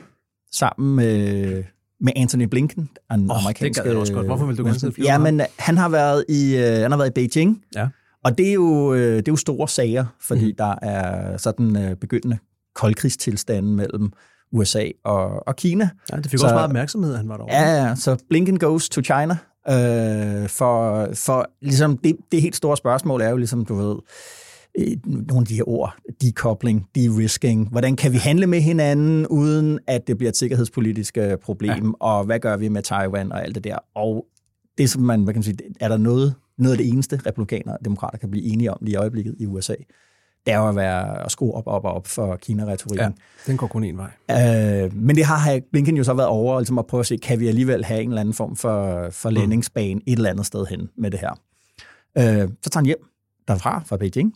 sammen 0.53 0.97
med, 0.97 1.63
med 2.01 2.13
Anthony 2.17 2.45
Blinken, 2.45 2.83
den 3.13 3.31
Åh, 3.31 3.37
det 3.37 3.43
amerikanske... 3.43 3.83
gad 3.83 3.91
jeg 3.91 4.01
også 4.01 4.13
godt. 4.13 4.27
Hvorfor 4.27 4.47
vil 4.47 4.59
du 4.59 4.65
gerne 4.65 4.79
sidde 4.79 4.91
i 4.93 4.95
flyver 4.95 5.13
Jamen, 5.13 5.41
han 5.59 5.77
har 5.79 5.89
været 5.89 6.25
i, 6.29 6.57
øh, 6.57 6.63
han 6.83 6.91
har 6.91 6.99
været 6.99 7.09
i 7.19 7.29
Beijing, 7.29 7.63
Ja. 7.77 7.89
og 8.25 8.39
det 8.39 8.49
er 8.49 8.53
jo, 8.53 8.95
det 8.97 9.19
er 9.29 9.33
jo 9.33 9.37
store 9.37 9.69
sager, 9.69 10.05
fordi 10.21 10.47
mm. 10.47 10.57
der 10.59 10.75
er 10.83 11.37
sådan 11.37 11.77
øh, 11.77 11.97
begyndende 11.97 12.39
koldkrigstilstanden 12.75 13.77
mellem 13.77 14.13
USA 14.53 14.85
og, 15.05 15.49
og 15.49 15.57
Kina. 15.57 15.91
Ja, 16.13 16.17
det 16.17 16.31
fik 16.31 16.39
Så- 16.39 16.47
også 16.47 16.55
meget 16.55 16.67
opmærksomhed, 16.69 17.13
at 17.13 17.19
han 17.19 17.29
var 17.29 17.37
derovre. 17.37 17.55
Ja, 17.55 17.85
ja, 17.89 17.95
så 17.95 18.17
Blinken 18.29 18.59
goes 18.59 18.89
to 18.89 19.03
China. 19.03 19.37
Øh, 19.69 20.49
for, 20.49 21.09
for 21.15 21.51
ligesom 21.63 21.97
det, 21.97 22.17
det 22.33 22.43
helt 22.43 22.57
store 22.57 22.77
spørgsmål 22.77 23.21
er 23.21 23.29
jo 23.31 23.37
ligesom, 23.37 23.65
du 23.65 23.75
ved, 23.75 23.97
øh, 24.79 24.97
nogle 25.05 25.41
af 25.43 25.47
de 25.47 25.55
her 25.55 25.69
ord, 25.69 25.97
decoupling, 26.23 26.87
de-risking. 26.95 27.69
Hvordan 27.71 27.97
kan 27.97 28.13
vi 28.13 28.17
handle 28.17 28.47
med 28.47 28.61
hinanden, 28.61 29.27
uden 29.27 29.79
at 29.87 30.07
det 30.07 30.17
bliver 30.19 30.29
et 30.31 30.37
sikkerhedspolitisk 30.37 31.17
øh, 31.17 31.37
problem, 31.39 31.85
ja. 31.85 31.91
og 32.01 32.25
hvad 32.25 32.39
gør 32.41 32.57
vi 32.57 32.69
med 32.69 32.83
Taiwan 32.83 33.33
og 33.33 33.43
alt 33.45 33.55
det 33.55 33.65
der. 33.65 33.79
Og 33.95 34.27
det, 34.79 34.91
som 34.91 35.03
man, 35.03 35.23
hvad 35.25 35.35
kan 35.35 35.39
man 35.39 35.43
sige, 35.43 35.57
er 35.81 35.89
der 35.89 35.97
noget, 35.97 36.35
noget 36.59 36.73
af 36.73 36.79
det 36.79 36.89
eneste, 36.89 37.21
republikanere 37.27 37.77
og 37.77 37.85
demokrater 37.85 38.19
kan 38.19 38.31
blive 38.31 38.45
enige 38.45 38.71
om 38.73 38.79
lige 38.83 38.93
i 38.93 38.97
øjeblikket 38.97 39.35
i 39.39 39.47
USA, 39.47 39.75
det 40.47 40.55
er 40.55 40.59
jo 40.59 40.69
at, 40.69 40.77
være, 40.77 41.25
at 41.25 41.33
skrue 41.33 41.55
op, 41.55 41.67
op 41.67 41.85
og 41.85 41.93
op 41.93 42.07
for 42.07 42.37
Kina-retorikken. 42.37 43.07
Ja, 43.07 43.11
den 43.47 43.57
går 43.57 43.67
kun 43.67 43.85
en 43.85 43.99
vej. 43.99 44.85
Øh, 44.85 44.97
men 44.97 45.17
det 45.17 45.25
har 45.25 45.61
Blinken 45.73 45.97
jo 45.97 46.05
så 46.05 46.15
været 46.15 46.29
over, 46.29 46.61
ligesom 46.61 46.79
at 46.79 46.87
prøve 46.87 47.01
at 47.01 47.07
se, 47.07 47.17
kan 47.17 47.41
vi 47.41 47.49
alligevel 47.49 47.85
have 47.85 48.03
en 48.03 48.09
eller 48.09 48.21
anden 48.21 48.35
form 48.35 48.57
for, 48.57 49.09
for 49.11 49.31
landingsbane 49.31 50.01
et 50.07 50.17
eller 50.17 50.31
andet 50.31 50.47
sted 50.47 50.67
hen 50.67 50.89
med 50.97 51.11
det 51.11 51.21
her. 51.21 51.41
Øh, 52.19 52.49
så 52.63 52.71
tager 52.71 52.79
han 52.79 52.87
hjem 52.87 53.07
derfra, 53.49 53.83
fra 53.87 53.97
Beijing, 53.97 54.35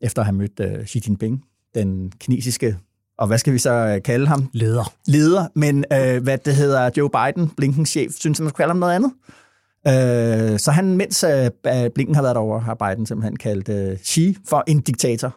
efter 0.00 0.22
at 0.22 0.26
have 0.26 0.36
mødt 0.36 0.60
øh, 0.60 0.86
Xi 0.86 1.02
Jinping, 1.06 1.44
den 1.74 2.12
kinesiske, 2.20 2.78
og 3.18 3.26
hvad 3.26 3.38
skal 3.38 3.52
vi 3.52 3.58
så 3.58 3.72
øh, 3.72 4.02
kalde 4.02 4.26
ham? 4.26 4.48
Leder. 4.52 4.92
Leder, 5.06 5.46
men 5.54 5.84
øh, 5.92 6.22
hvad 6.22 6.38
det 6.38 6.54
hedder, 6.54 6.90
Joe 6.96 7.10
Biden, 7.10 7.50
Blinkens 7.56 7.88
chef, 7.88 8.12
synes, 8.12 8.40
man 8.40 8.48
skulle 8.48 8.56
kalde 8.56 8.70
ham 8.70 8.76
noget 8.76 8.94
andet. 8.94 9.12
Øh, 9.86 10.58
så 10.58 10.70
han, 10.70 10.96
mens 10.96 11.24
øh, 11.24 11.50
Blinken 11.94 12.14
har 12.14 12.22
været 12.22 12.34
derovre, 12.34 12.60
har 12.60 12.74
Biden 12.74 13.06
simpelthen 13.06 13.36
kaldt 13.36 13.68
øh, 13.68 13.98
Xi 13.98 14.36
for 14.48 14.64
en 14.66 14.80
diktator. 14.80 15.36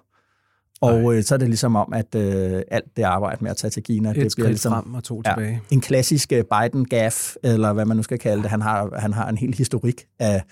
Og 0.82 1.16
øh, 1.16 1.24
så 1.24 1.36
er 1.36 1.40
det 1.40 1.48
ligesom 1.48 1.76
om, 1.76 1.94
at 1.94 2.16
øh, 2.16 2.62
alt 2.72 2.98
det 2.98 3.04
arbejde 3.04 3.38
med 3.44 3.52
at 3.52 3.58
tage 3.58 3.72
til 3.72 3.84
Kina, 3.84 4.10
Et 4.10 4.16
det 4.16 4.32
bliver 4.36 4.48
ligesom 4.50 4.72
frem 4.74 4.94
og 4.94 5.04
to 5.04 5.22
Ja. 5.26 5.32
tilbage. 5.32 5.62
en 5.72 5.82
klassisk 5.82 6.32
øh, 6.32 6.44
Biden-gaff, 6.54 7.36
eller 7.44 7.74
hvad 7.74 7.86
man 7.86 7.98
nu 7.98 8.04
skal 8.04 8.20
kalde 8.20 8.42
det. 8.44 8.50
Han 8.52 8.62
har, 8.62 9.00
han 9.00 9.14
har 9.14 9.30
en 9.30 9.38
hel 9.38 9.54
historik 9.54 10.06
af, 10.20 10.44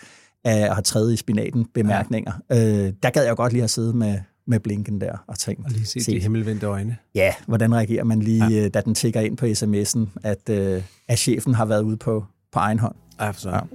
af 0.45 0.57
at 0.59 0.73
have 0.75 0.81
trædet 0.83 1.13
i 1.13 1.17
spinaten 1.17 1.65
bemærkninger. 1.73 2.31
Ja. 2.49 2.85
Øh, 2.87 2.93
der 3.03 3.09
gad 3.09 3.25
jeg 3.25 3.35
godt 3.35 3.51
lige 3.53 3.61
have 3.61 3.67
siddet 3.67 3.95
med, 3.95 4.19
med 4.47 4.59
Blinken 4.59 5.01
der 5.01 5.17
og 5.27 5.39
tænkt, 5.39 5.65
Og 5.65 5.71
lige 5.71 5.85
se 5.85 5.99
Se. 6.03 6.11
de 6.11 6.19
himmelvendte 6.19 6.65
øjne. 6.65 6.97
ja, 7.15 7.33
hvordan 7.47 7.75
reagerer 7.75 8.03
man 8.03 8.19
lige, 8.19 8.45
ja. 8.45 8.67
da 8.69 8.81
den 8.81 8.95
tigger 8.95 9.21
ind 9.21 9.37
på 9.37 9.45
sms'en, 9.45 10.19
at, 10.23 10.49
øh, 10.49 10.81
at 11.07 11.19
chefen 11.19 11.53
har 11.53 11.65
været 11.65 11.81
ude 11.81 11.97
på, 11.97 12.25
på 12.51 12.59
egen 12.59 12.79
hånd. 12.79 12.95
Ej, 13.19 13.33
for 13.33 13.41
så. 13.41 13.49
Ja. 13.49 13.67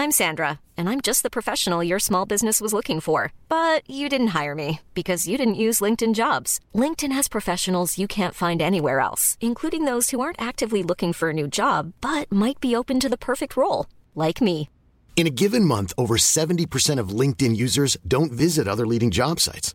I'm 0.00 0.12
Sandra, 0.12 0.60
and 0.76 0.88
I'm 0.88 1.00
just 1.00 1.24
the 1.24 1.28
professional 1.28 1.82
your 1.82 1.98
small 1.98 2.24
business 2.24 2.60
was 2.60 2.72
looking 2.72 3.00
for. 3.00 3.32
But 3.48 3.82
you 3.90 4.08
didn't 4.08 4.28
hire 4.28 4.54
me 4.54 4.80
because 4.94 5.26
you 5.26 5.36
didn't 5.36 5.62
use 5.66 5.80
LinkedIn 5.80 6.14
jobs. 6.14 6.60
LinkedIn 6.72 7.10
has 7.10 7.26
professionals 7.28 7.98
you 7.98 8.06
can't 8.06 8.34
find 8.34 8.62
anywhere 8.62 9.00
else, 9.00 9.36
including 9.40 9.86
those 9.86 10.10
who 10.10 10.20
aren't 10.20 10.40
actively 10.40 10.84
looking 10.84 11.12
for 11.12 11.30
a 11.30 11.32
new 11.32 11.48
job 11.48 11.94
but 12.00 12.30
might 12.30 12.60
be 12.60 12.76
open 12.76 13.00
to 13.00 13.08
the 13.08 13.18
perfect 13.18 13.56
role, 13.56 13.86
like 14.14 14.40
me. 14.40 14.70
In 15.16 15.26
a 15.26 15.34
given 15.34 15.64
month, 15.64 15.92
over 15.98 16.16
70% 16.16 17.00
of 17.00 17.08
LinkedIn 17.08 17.56
users 17.56 17.96
don't 18.06 18.30
visit 18.30 18.68
other 18.68 18.86
leading 18.86 19.10
job 19.10 19.40
sites. 19.40 19.74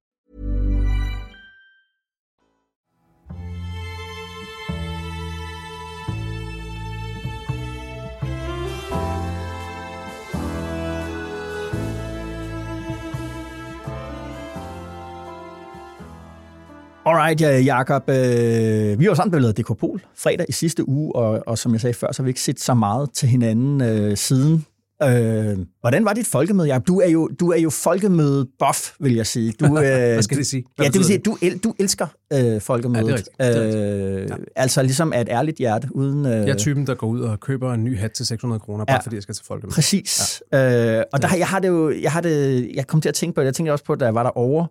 Alright, 17.11 17.41
Jacob. 17.41 18.09
Øh, 18.09 18.99
vi 18.99 19.07
var 19.07 19.13
sammen 19.13 19.31
blevet 19.31 19.57
Dekopol 19.57 20.01
fredag 20.17 20.45
i 20.49 20.51
sidste 20.51 20.89
uge, 20.89 21.15
og, 21.15 21.43
og 21.47 21.57
som 21.57 21.73
jeg 21.73 21.81
sagde 21.81 21.93
før, 21.93 22.11
så 22.11 22.21
har 22.21 22.23
vi 22.23 22.29
ikke 22.29 22.41
set 22.41 22.59
så 22.59 22.73
meget 22.73 23.09
til 23.13 23.29
hinanden 23.29 23.81
øh, 23.81 24.17
siden. 24.17 24.65
Øh, 25.03 25.57
hvordan 25.79 26.05
var 26.05 26.13
dit 26.13 26.27
folkemøde, 26.27 26.67
Jacob? 26.67 26.87
Du 26.87 26.99
er 26.99 27.07
jo, 27.07 27.27
du 27.39 27.51
er 27.51 27.59
jo 27.59 27.69
folkemøde 27.69 28.47
buff, 28.59 28.91
vil 28.99 29.15
jeg 29.15 29.27
sige. 29.27 29.51
Du, 29.51 29.65
øh, 29.77 29.81
Hvad 29.81 30.21
skal 30.21 30.37
det 30.37 30.47
sige? 30.47 30.63
Hvad 30.75 30.85
ja, 30.85 30.89
det 30.89 30.97
vil 30.97 31.05
sige, 31.05 31.19
at 31.19 31.25
du, 31.25 31.37
el, 31.41 31.57
du 31.57 31.73
elsker 31.79 32.07
øh, 32.33 32.61
folkemødet. 32.61 33.07
Ja, 33.07 33.07
det 33.07 33.11
er 33.11 33.15
rigtigt. 33.15 33.37
Det 33.37 33.57
er 33.57 33.61
rigtigt. 33.61 34.23
Øh, 34.23 34.29
ja. 34.29 34.35
Altså 34.55 34.81
ligesom 34.81 35.13
af 35.13 35.21
et 35.21 35.29
ærligt 35.29 35.57
hjerte. 35.57 35.87
Uden, 35.91 36.25
øh, 36.25 36.31
jeg 36.31 36.49
er 36.49 36.57
typen, 36.57 36.87
der 36.87 36.95
går 36.95 37.07
ud 37.07 37.19
og 37.19 37.39
køber 37.39 37.73
en 37.73 37.83
ny 37.83 37.97
hat 37.97 38.11
til 38.11 38.25
600 38.25 38.59
kroner, 38.59 38.85
bare 38.85 38.95
ja, 38.95 38.99
fordi 38.99 39.15
jeg 39.15 39.23
skal 39.23 39.35
til 39.35 39.45
folkemøde. 39.45 39.73
Præcis. 39.73 40.43
Ja. 40.53 40.97
Øh, 40.97 41.03
og 41.13 41.21
der, 41.21 41.35
jeg 41.37 41.47
har 41.47 41.59
det 41.59 41.67
jo, 41.67 41.91
jeg 42.01 42.11
har 42.11 42.21
det, 42.21 42.69
jeg 42.73 42.87
kom 42.87 43.01
til 43.01 43.09
at 43.09 43.15
tænke 43.15 43.35
på 43.35 43.41
det, 43.41 43.45
jeg 43.45 43.55
tænkte 43.55 43.71
også 43.71 43.85
på, 43.85 43.95
da 43.95 44.05
jeg 44.05 44.15
var 44.15 44.23
derovre, 44.23 44.67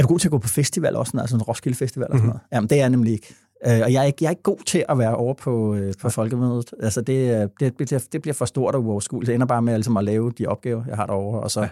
er 0.00 0.02
du 0.02 0.08
god 0.08 0.18
til 0.18 0.28
at 0.28 0.30
gå 0.30 0.38
på 0.38 0.48
festival 0.48 0.96
også, 0.96 1.18
altså 1.18 1.36
en 1.36 1.42
Roskilde 1.42 1.76
Festival 1.76 2.08
og 2.10 2.18
sådan 2.18 2.26
noget? 2.26 2.40
Mm-hmm. 2.42 2.56
Jamen, 2.56 2.70
det 2.70 2.76
er 2.76 2.82
jeg 2.82 2.90
nemlig 2.90 3.12
ikke. 3.12 3.34
Øh, 3.66 3.80
og 3.84 3.92
jeg 3.92 4.00
er, 4.00 4.02
ikke, 4.02 4.18
jeg 4.20 4.26
er 4.26 4.30
ikke 4.30 4.42
god 4.42 4.58
til 4.66 4.84
at 4.88 4.98
være 4.98 5.16
over 5.16 5.34
på, 5.34 5.74
øh, 5.74 5.94
på 6.00 6.08
folkemødet. 6.08 6.74
Altså, 6.82 7.00
det, 7.00 7.50
det, 7.60 7.78
det, 7.78 8.12
det 8.12 8.22
bliver 8.22 8.34
for 8.34 8.44
stort 8.44 8.74
og 8.74 8.84
uoverskueligt. 8.84 9.26
Det 9.26 9.34
ender 9.34 9.46
bare 9.46 9.62
med 9.62 9.74
altså, 9.74 9.94
at 9.98 10.04
lave 10.04 10.32
de 10.38 10.46
opgaver, 10.46 10.84
jeg 10.88 10.96
har 10.96 11.06
derovre, 11.06 11.40
og 11.40 11.50
så 11.50 11.60
ja. 11.60 11.68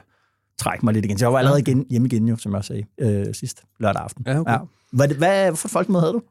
trække 0.58 0.84
mig 0.84 0.94
lidt 0.94 1.04
igen. 1.04 1.18
Så 1.18 1.24
jeg 1.24 1.32
var 1.32 1.38
allerede 1.38 1.60
igen, 1.60 1.86
hjemme 1.90 2.08
igen, 2.08 2.28
jo, 2.28 2.36
som 2.36 2.54
jeg 2.54 2.64
sagde 2.64 2.84
øh, 2.98 3.34
sidst 3.34 3.62
lørdag 3.80 4.02
aften. 4.02 4.24
Ja, 4.26 4.40
okay. 4.40 4.52
ja. 4.52 4.58
Hvad, 4.92 5.08
hvad, 5.08 5.16
hvad 5.16 5.56
for 5.56 5.68
folkemøde 5.68 6.00
havde 6.00 6.12
du? 6.12 6.22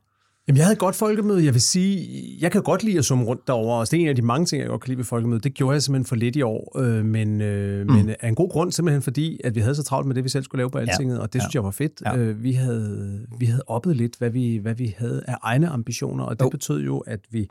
Jamen, 0.48 0.58
jeg 0.58 0.66
havde 0.66 0.74
et 0.74 0.80
godt 0.80 0.96
folkemøde. 0.96 1.46
Jeg 1.46 1.54
vil 1.54 1.62
sige, 1.62 2.10
jeg 2.42 2.52
kan 2.52 2.64
godt 2.64 2.84
lide 2.84 2.98
at 2.98 3.06
summe 3.06 3.26
rundt 3.26 3.48
derover. 3.48 3.76
Og 3.76 3.92
det 3.92 3.98
er 3.98 4.02
en 4.02 4.08
af 4.08 4.16
de 4.16 4.22
mange 4.22 4.46
ting, 4.46 4.62
jeg 4.62 4.70
godt 4.70 4.82
kan 4.82 4.90
lide 4.90 4.98
ved 4.98 5.06
folkemødet. 5.06 5.44
Det 5.44 5.54
gjorde 5.54 5.74
jeg 5.74 5.84
simpelthen 5.84 6.06
for 6.06 6.16
lidt 6.16 6.36
i 6.36 6.42
år, 6.42 6.80
øh, 6.80 7.06
men, 7.06 7.42
øh, 7.42 7.88
mm. 7.88 7.94
men 7.94 8.16
af 8.20 8.28
en 8.28 8.36
god 8.36 8.50
grund, 8.50 8.72
simpelthen 8.72 9.02
fordi, 9.02 9.40
at 9.44 9.56
vi 9.56 9.60
havde 9.60 9.76
så 9.76 9.84
travlt 9.84 10.08
med 10.08 10.16
det, 10.16 10.24
vi 10.24 10.30
selv 10.30 10.44
skulle 10.44 10.60
lave 10.60 10.70
på 10.70 10.78
altinget, 10.78 11.16
ja. 11.16 11.22
og 11.22 11.34
det 11.34 11.40
ja. 11.40 11.44
synes 11.44 11.56
jeg 11.56 11.64
var 11.64 11.72
fedt. 11.72 12.02
Ja. 12.06 12.18
Øh, 12.18 12.44
vi, 12.44 12.52
havde, 12.52 13.20
vi 13.40 13.46
havde 13.46 13.64
oppet 13.68 13.96
lidt, 13.96 14.18
hvad 14.18 14.30
vi, 14.30 14.58
hvad 14.58 14.76
vi 14.76 14.96
havde 14.98 15.24
af 15.28 15.36
egne 15.44 15.68
ambitioner, 15.68 16.24
og 16.24 16.40
det 16.40 16.46
oh. 16.46 16.52
betød 16.52 16.82
jo, 16.82 16.98
at 16.98 17.20
vi 17.32 17.48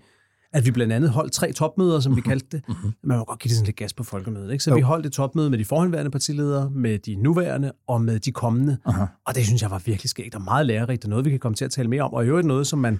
at 0.57 0.67
vi 0.67 0.71
blandt 0.71 0.93
andet 0.93 1.11
holdt 1.11 1.33
tre 1.33 1.53
topmøder, 1.53 2.01
som 2.01 2.17
vi 2.17 2.21
mhm. 2.21 2.29
kaldte 2.29 2.47
det. 2.53 2.63
Mm-hmm. 2.69 2.93
Man 3.03 3.19
må 3.19 3.25
godt 3.25 3.39
give 3.39 3.49
det 3.49 3.57
sådan 3.57 3.67
lidt 3.67 3.77
gas 3.77 3.93
på 3.93 4.05
folkemødet. 4.05 4.53
Ikke? 4.53 4.65
Så 4.65 4.71
jo. 4.71 4.77
vi 4.77 4.81
holdt 4.83 5.07
et 5.07 5.13
topmøde 5.13 5.51
med 5.51 5.59
de 5.59 5.65
forhenværende 5.65 6.11
partiledere, 6.11 6.71
med 6.71 6.99
de 6.99 7.15
nuværende 7.15 7.73
og 7.89 8.01
med 8.01 8.21
de 8.21 8.33
kommende. 8.33 8.77
Uh-huh. 8.89 9.07
Og 9.27 9.35
det 9.35 9.47
synes 9.47 9.63
jeg 9.63 9.71
var 9.71 9.83
virkelig 9.87 10.11
skægt 10.11 10.35
og 10.35 10.43
meget 10.43 10.67
lærerigt, 10.67 11.05
og 11.05 11.11
noget, 11.11 11.25
vi 11.25 11.31
kan 11.31 11.39
komme 11.39 11.57
til 11.57 11.65
at 11.65 11.71
tale 11.71 11.89
mere 11.89 12.03
om. 12.03 12.13
Og 12.13 12.25
i 12.25 12.29
øvrigt 12.29 12.47
noget, 12.47 12.67
som 12.67 12.79
man 12.79 12.99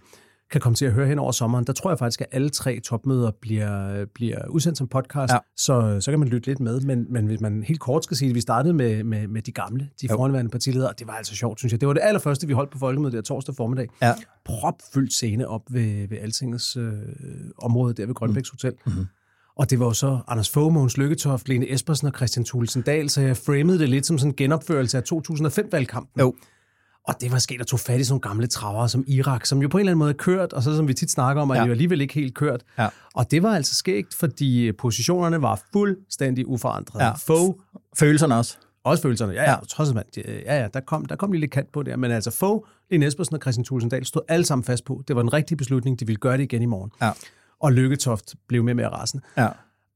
kan 0.51 0.61
komme 0.61 0.77
til 0.77 0.85
at 0.85 0.93
høre 0.93 1.07
hen 1.07 1.19
over 1.19 1.33
sommeren. 1.33 1.65
Der 1.65 1.73
tror 1.73 1.91
jeg 1.91 1.99
faktisk, 1.99 2.21
at 2.21 2.27
alle 2.33 2.49
tre 2.49 2.81
topmøder 2.81 3.31
bliver, 3.41 4.05
bliver 4.15 4.49
udsendt 4.49 4.79
som 4.79 4.89
podcast, 4.89 5.33
ja. 5.33 5.39
så, 5.57 6.01
så 6.01 6.11
kan 6.11 6.19
man 6.19 6.29
lytte 6.29 6.47
lidt 6.47 6.61
med. 6.61 6.81
Men, 6.81 7.07
men 7.11 7.27
hvis 7.27 7.41
man 7.41 7.63
helt 7.63 7.81
kort 7.81 8.05
skal 8.05 8.17
sige, 8.17 8.29
at 8.29 8.35
vi 8.35 8.41
startede 8.41 8.75
med, 8.75 9.05
med, 9.05 9.29
med 9.29 9.43
de 9.43 9.53
gamle, 9.53 9.89
de 10.01 10.09
foranværende 10.09 10.51
partiledere, 10.51 10.89
og 10.89 10.99
det 10.99 11.07
var 11.07 11.13
altså 11.13 11.37
sjovt, 11.37 11.59
synes 11.59 11.73
jeg. 11.73 11.81
Det 11.81 11.89
var 11.89 11.95
det 11.95 12.03
allerførste, 12.05 12.47
vi 12.47 12.53
holdt 12.53 12.71
på 12.71 12.79
folkemødet 12.79 13.13
der 13.13 13.23
torsdag 13.23 13.55
formiddag. 13.55 13.89
Ja. 14.03 14.15
Propfyldt 14.45 15.13
scene 15.13 15.49
op 15.49 15.63
ved, 15.71 16.09
ved 16.09 16.19
Altingets 16.19 16.77
øh, 16.77 16.93
område 17.59 17.95
der 17.95 18.07
ved 18.07 18.15
Grønbæks 18.15 18.51
Hotel. 18.51 18.73
Mm-hmm. 18.87 19.07
Og 19.57 19.71
det 19.71 19.81
var 19.81 19.87
jo 19.87 19.93
så 19.93 20.19
Anders 20.29 20.51
Fogh, 20.51 20.73
Mogens 20.73 20.97
Lykketoft, 20.97 21.49
Lene 21.49 21.73
Espersen 21.73 22.07
og 22.07 22.13
Christian 22.17 22.45
Thulesen 22.45 22.83
Dahl, 22.83 23.11
så 23.11 23.21
jeg 23.21 23.37
framede 23.37 23.79
det 23.79 23.89
lidt 23.89 24.07
som 24.07 24.19
sådan 24.19 24.31
en 24.31 24.37
genopførelse 24.37 24.99
af 24.99 25.03
2005-valgkampen. 25.13 26.21
Jo. 26.21 26.35
Og 27.07 27.21
det 27.21 27.33
var 27.33 27.39
sket 27.39 27.61
at 27.61 27.67
tog 27.67 27.81
fat 27.81 28.01
i 28.01 28.05
sådan 28.05 28.13
nogle 28.13 28.21
gamle 28.21 28.47
traver 28.47 28.87
som 28.87 29.05
Irak, 29.07 29.47
som 29.47 29.63
jo 29.63 29.69
på 29.69 29.79
en 29.79 29.81
eller 29.81 29.91
anden 29.91 29.99
måde 29.99 30.11
er 30.11 30.17
kørt, 30.17 30.53
og 30.53 30.63
så 30.63 30.77
som 30.77 30.89
vi 30.89 30.95
tit 30.95 31.11
snakker 31.11 31.43
om, 31.43 31.51
at 31.51 31.57
ja. 31.57 31.63
de 31.63 31.67
jo 31.67 31.73
alligevel 31.73 32.01
ikke 32.01 32.15
helt 32.15 32.35
kørt. 32.35 32.63
Ja. 32.79 32.89
Og 33.15 33.31
det 33.31 33.43
var 33.43 33.55
altså 33.55 33.75
skægt, 33.75 34.15
fordi 34.15 34.73
positionerne 34.73 35.43
var 35.43 35.63
fuldstændig 35.73 36.47
uforandrede. 36.47 37.05
Ja. 37.05 37.13
Få. 37.13 37.61
Følelserne 37.99 38.37
også. 38.37 38.57
Også 38.85 39.03
følelserne, 39.03 39.33
ja, 39.33 39.51
ja, 39.51 39.57
trods 39.69 39.91
alt, 39.91 40.17
ja, 40.17 40.61
ja, 40.61 40.69
der 40.75 40.81
kom, 40.81 41.05
der 41.05 41.17
kom 41.17 41.33
lige 41.33 41.41
lidt 41.41 41.51
kant 41.51 41.73
på 41.73 41.83
der, 41.83 41.97
men 41.97 42.11
altså 42.11 42.31
få, 42.31 42.67
Lene 42.91 43.07
Espersen 43.07 43.35
og 43.35 43.41
Christian 43.41 43.65
Tulsendal 43.65 44.05
stod 44.05 44.23
alle 44.29 44.47
sammen 44.47 44.65
fast 44.65 44.85
på, 44.85 45.03
det 45.09 45.17
var 45.17 45.23
en 45.23 45.33
rigtig 45.33 45.57
beslutning, 45.57 46.01
de 46.01 46.07
ville 46.07 46.19
gøre 46.19 46.37
det 46.37 46.43
igen 46.43 46.63
i 46.63 46.67
morgen. 46.67 46.91
Ja. 47.03 47.11
Og 47.61 47.73
Lykketoft 47.73 48.35
blev 48.49 48.65
med 48.65 48.75
med 48.75 48.87
rasen. 48.87 49.21
Ja. 49.37 49.49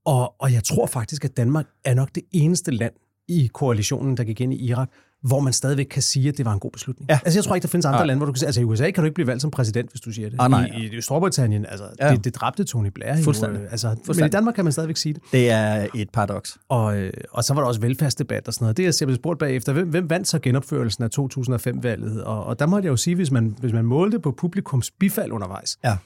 Og, 0.05 0.35
og 0.39 0.53
jeg 0.53 0.65
tror 0.65 0.87
faktisk, 0.87 1.25
at 1.25 1.37
Danmark 1.37 1.67
er 1.85 1.95
nok 1.95 2.09
det 2.15 2.23
eneste 2.33 2.71
land 2.71 2.93
i 3.29 3.51
koalitionen, 3.55 4.17
der 4.17 4.25
gik 4.25 4.41
ind 4.41 4.55
i 4.55 4.57
Irak, 4.57 4.91
hvor 5.23 5.41
man 5.41 5.53
stadigvæk 5.53 5.87
kan 5.87 6.03
sige, 6.03 6.29
at 6.29 6.39
det 6.39 6.45
var 6.45 6.53
en 6.53 6.59
god 6.59 6.71
beslutning. 6.71 7.11
Ja. 7.11 7.19
Altså, 7.25 7.39
jeg 7.39 7.45
tror 7.45 7.55
ikke, 7.55 7.63
der 7.63 7.69
findes 7.69 7.87
andre 7.87 8.01
ja. 8.01 8.05
lande, 8.05 8.19
hvor 8.19 8.27
du 8.27 8.33
kan 8.33 8.39
sige, 8.39 8.47
altså 8.47 8.61
i 8.61 8.65
USA 8.65 8.91
kan 8.91 9.03
du 9.03 9.05
ikke 9.05 9.15
blive 9.15 9.27
valgt 9.27 9.43
som 9.43 9.51
præsident, 9.51 9.91
hvis 9.91 10.01
du 10.01 10.13
siger 10.13 10.31
det. 10.31 10.37
Ah, 10.41 10.51
nej, 10.51 10.71
I, 10.79 10.97
I, 10.97 11.01
Storbritannien, 11.01 11.67
altså, 11.69 11.85
ja. 12.01 12.11
det, 12.11 12.25
det 12.25 12.35
dræbte 12.35 12.65
Tony 12.65 12.89
Blair. 12.89 13.23
Fuldstændig. 13.23 13.61
Jo, 13.61 13.67
altså, 13.71 13.89
Fuldstændig. 13.89 14.23
Men 14.23 14.27
i 14.27 14.31
Danmark 14.31 14.55
kan 14.55 14.65
man 14.65 14.73
stadigvæk 14.73 14.97
sige 14.97 15.15
det. 15.15 15.23
Det 15.33 15.51
er 15.51 15.87
et 15.95 16.11
paradoks. 16.11 16.59
Og, 16.69 16.97
øh, 16.97 17.13
og 17.31 17.45
så 17.45 17.55
var 17.55 17.61
der 17.61 17.69
også 17.69 17.81
velfærdsdebat 17.81 18.49
og 18.49 18.55
sådan 18.55 18.65
noget. 18.65 18.77
Det 18.77 18.87
er 18.87 18.97
jeg 19.01 19.07
blev 19.07 19.17
spurgt 19.17 19.39
bagefter, 19.39 19.73
hvem, 19.73 19.89
hvem 19.89 20.11
vandt 20.11 20.29
så 20.29 20.39
genopførelsen 20.39 21.05
af 21.05 21.09
2005-valget? 21.19 22.25
Og, 22.25 22.45
og 22.45 22.59
der 22.59 22.67
måtte 22.67 22.87
jeg 22.87 22.91
jo 22.91 22.97
sige, 22.97 23.17
hvis 23.17 23.31
man, 23.31 23.57
hvis 23.61 23.73
man 23.73 23.85
målte 23.85 24.21
på 24.21 24.33
publikums 24.33 24.91
bifald 24.91 25.33
undervejs, 25.33 25.79
ja. 25.85 25.97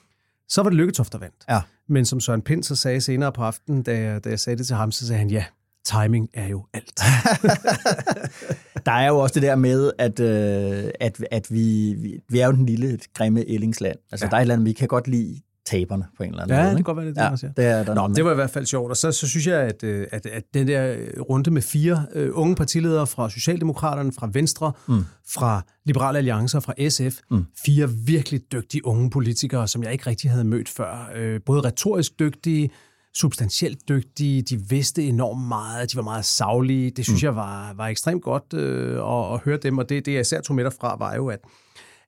så 0.49 0.63
var 0.63 0.71
det 0.71 0.77
Lykketoft, 0.77 1.13
der 1.13 1.19
vandt. 1.19 1.37
Ja. 1.49 1.61
Men 1.89 2.05
som 2.05 2.21
Søren 2.21 2.43
Pind 2.43 2.63
så 2.63 2.77
sagde 2.77 3.01
senere 3.01 3.33
på 3.33 3.43
aftenen, 3.43 3.83
da 3.83 3.99
jeg, 3.99 4.25
da 4.25 4.29
jeg 4.29 4.41
sagde 4.41 4.57
det 4.57 4.67
til 4.67 4.77
ham, 4.77 4.93
så 4.93 5.07
sagde 5.07 5.19
han, 5.19 5.31
ja, 5.31 5.45
timing 5.85 6.29
er 6.35 6.49
jo 6.49 6.67
alt. 6.73 7.01
der 8.87 8.93
er 8.93 9.09
jo 9.09 9.19
også 9.19 9.35
det 9.35 9.43
der 9.43 9.57
med, 9.57 9.93
at, 9.99 10.21
øh, 10.21 10.91
at, 11.01 11.25
at 11.31 11.47
vi, 11.51 11.95
vi, 11.99 12.19
vi 12.29 12.39
er 12.39 12.47
jo 12.47 12.53
den 12.53 12.67
lille, 12.67 12.99
grimme 13.15 13.49
Ellingsland. 13.49 13.97
Altså, 14.13 14.27
ja. 14.27 14.31
der 14.31 14.37
er 14.37 14.41
et 14.41 14.43
eller 14.43 14.55
andet, 14.55 14.67
vi 14.67 14.73
kan 14.73 14.89
godt 14.89 15.09
lide 15.09 15.41
taberne 15.67 16.05
på 16.17 16.23
en 16.23 16.31
eller 16.31 16.43
anden 16.43 16.57
ja, 16.57 16.63
måde. 16.63 16.69
Ja, 16.69 16.77
det 16.77 16.85
kan 16.85 16.85
godt 16.85 16.97
være, 16.97 17.07
det, 17.07 17.17
det 17.17 17.23
ja, 17.23 17.31
også, 17.31 17.47
ja. 17.47 17.63
det, 17.63 17.71
er 17.71 17.85
der 17.85 17.95
Nå, 17.95 18.15
det 18.15 18.25
var 18.25 18.33
i 18.33 18.35
hvert 18.35 18.51
fald 18.51 18.67
sjovt. 18.67 18.91
Og 18.91 18.97
så, 18.97 19.13
så 19.13 19.29
synes 19.29 19.47
jeg, 19.47 19.61
at, 19.61 19.85
øh, 19.85 20.07
at, 20.13 20.27
at 20.27 20.43
den 20.55 20.69
der 20.69 20.97
runde 21.21 21.51
med 21.51 21.63
fire 21.63 22.07
uh, 22.17 22.23
unge 22.33 22.55
partiledere 22.55 23.07
fra 23.07 23.31
Socialdemokraterne, 23.31 24.13
fra 24.13 24.29
Venstre, 24.33 24.73
mm. 24.89 25.05
fra 25.29 25.63
Liberale 25.85 26.19
Alliancer, 26.19 26.61
fra 26.61 26.89
SF, 26.89 27.21
mm. 27.31 27.45
fire 27.65 27.91
virkelig 27.91 28.41
dygtige 28.53 28.87
unge 28.87 29.11
politikere, 29.11 29.69
som 29.69 29.83
jeg 29.83 29.93
ikke 29.93 30.07
rigtig 30.07 30.31
havde 30.31 30.45
mødt 30.45 30.69
før. 30.69 31.11
Uh, 31.17 31.41
både 31.47 31.61
retorisk 31.61 32.19
dygtige, 32.19 32.71
substantielt 33.17 33.89
dygtige, 33.89 34.43
de 34.43 34.61
vidste 34.69 35.03
enormt 35.03 35.49
meget, 35.49 35.93
de 35.93 35.97
var 35.97 36.03
meget 36.03 36.25
savlige. 36.25 36.91
Det 36.91 37.05
synes 37.05 37.23
mm. 37.23 37.27
jeg 37.27 37.37
var, 37.37 37.73
var 37.73 37.87
ekstremt 37.87 38.23
godt 38.23 38.55
øh, 38.55 38.97
at, 38.97 39.35
at 39.35 39.41
høre 39.41 39.57
dem, 39.57 39.79
og 39.79 39.89
det, 39.89 40.07
det 40.07 40.13
jeg 40.13 40.21
især 40.21 40.41
tog 40.41 40.57
med 40.57 40.65
derfra, 40.65 40.97
var 40.97 41.15
jo, 41.15 41.29
at, 41.29 41.41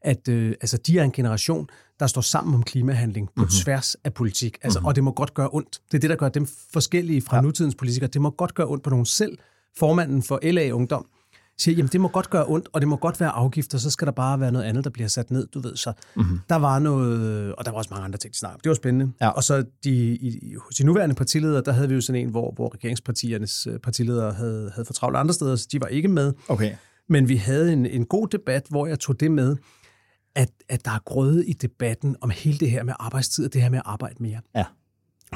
at 0.03 0.29
øh, 0.29 0.55
altså, 0.61 0.77
de 0.77 0.99
er 0.99 1.05
en 1.05 1.13
generation, 1.13 1.69
der 2.01 2.07
står 2.07 2.21
sammen 2.21 2.55
om 2.55 2.63
klimahandling 2.63 3.29
på 3.29 3.33
mm-hmm. 3.37 3.65
tværs 3.65 3.95
af 4.05 4.15
politik. 4.15 4.59
Altså, 4.63 4.79
mm-hmm. 4.79 4.87
Og 4.87 4.95
det 4.95 5.05
må 5.05 5.13
godt 5.13 5.35
gøre 5.35 5.49
ondt. 5.53 5.81
Det 5.91 5.99
er 5.99 6.01
det, 6.01 6.11
der 6.11 6.17
gør 6.17 6.29
dem 6.29 6.47
forskellige 6.73 7.23
fra 7.23 7.37
ja. 7.37 7.43
nutidens 7.43 7.75
politikere. 7.75 8.11
Det 8.11 8.21
må 8.21 8.31
godt 8.31 8.55
gøre 8.55 8.67
ondt 8.67 8.85
på 8.85 8.91
nogen 8.91 9.07
selv. 9.07 9.39
Formanden 9.79 10.23
for 10.23 10.41
LA 10.43 10.71
Ungdom, 10.71 11.07
siger, 11.59 11.77
jamen 11.77 11.89
det 11.93 12.01
må 12.01 12.09
godt 12.09 12.31
gøre 12.31 12.45
ondt, 12.49 12.69
og 12.73 12.81
det 12.81 12.89
må 12.89 12.97
godt 12.97 13.21
være 13.21 13.31
afgifter, 13.31 13.79
så 13.79 13.91
skal 13.91 14.07
der 14.07 14.13
bare 14.13 14.41
være 14.41 14.53
noget 14.53 14.65
andet, 14.65 14.85
der 14.85 14.91
bliver 14.91 15.09
sat 15.09 15.31
ned, 15.31 15.47
du 15.47 15.61
ved. 15.61 15.77
Så 15.77 15.93
mm-hmm. 16.17 16.41
der 16.49 16.57
var 16.57 16.79
noget, 16.79 17.55
og 17.55 17.65
der 17.65 17.71
var 17.71 17.79
også 17.79 17.91
mange 17.91 18.05
andre 18.05 18.19
ting, 18.19 18.33
de 18.35 18.39
snakkede 18.39 18.63
Det 18.63 18.69
var 18.69 18.75
spændende. 18.75 19.13
Ja. 19.21 19.29
Og 19.29 19.45
så 19.45 19.65
de, 19.85 19.91
i, 20.17 20.55
hos 20.65 20.75
de 20.75 20.85
nuværende 20.85 21.15
partiledere, 21.15 21.63
der 21.65 21.73
havde 21.73 21.89
vi 21.89 21.95
jo 21.95 22.01
sådan 22.01 22.23
en, 22.23 22.31
hvor, 22.31 22.53
hvor 22.55 22.75
regeringspartiernes 22.75 23.67
øh, 23.67 23.79
partiledere 23.79 24.33
havde, 24.33 24.71
havde 24.75 24.87
for 24.87 24.93
travlt 24.93 25.17
andre 25.17 25.35
steder, 25.35 25.57
så 25.57 25.69
de 25.73 25.81
var 25.81 25.87
ikke 25.87 26.09
med. 26.09 26.33
Okay. 26.49 26.75
Men 27.09 27.29
vi 27.29 27.37
havde 27.37 27.73
en, 27.73 27.87
en 27.87 28.07
god 28.07 28.29
debat, 28.29 28.67
hvor 28.71 28.87
jeg 28.87 28.99
tog 28.99 29.21
det 29.21 29.31
med, 29.31 29.57
at, 30.35 30.51
at 30.69 30.85
der 30.85 30.91
er 30.91 30.99
grøde 31.05 31.47
i 31.47 31.53
debatten 31.53 32.17
om 32.21 32.31
hele 32.31 32.59
det 32.59 32.71
her 32.71 32.83
med 32.83 32.95
arbejdstid 32.99 33.45
og 33.45 33.53
det 33.53 33.63
her 33.63 33.71
med 33.71 33.79
at 33.79 33.85
arbejde 33.87 34.15
mere. 34.21 34.41
Ja. 34.55 34.65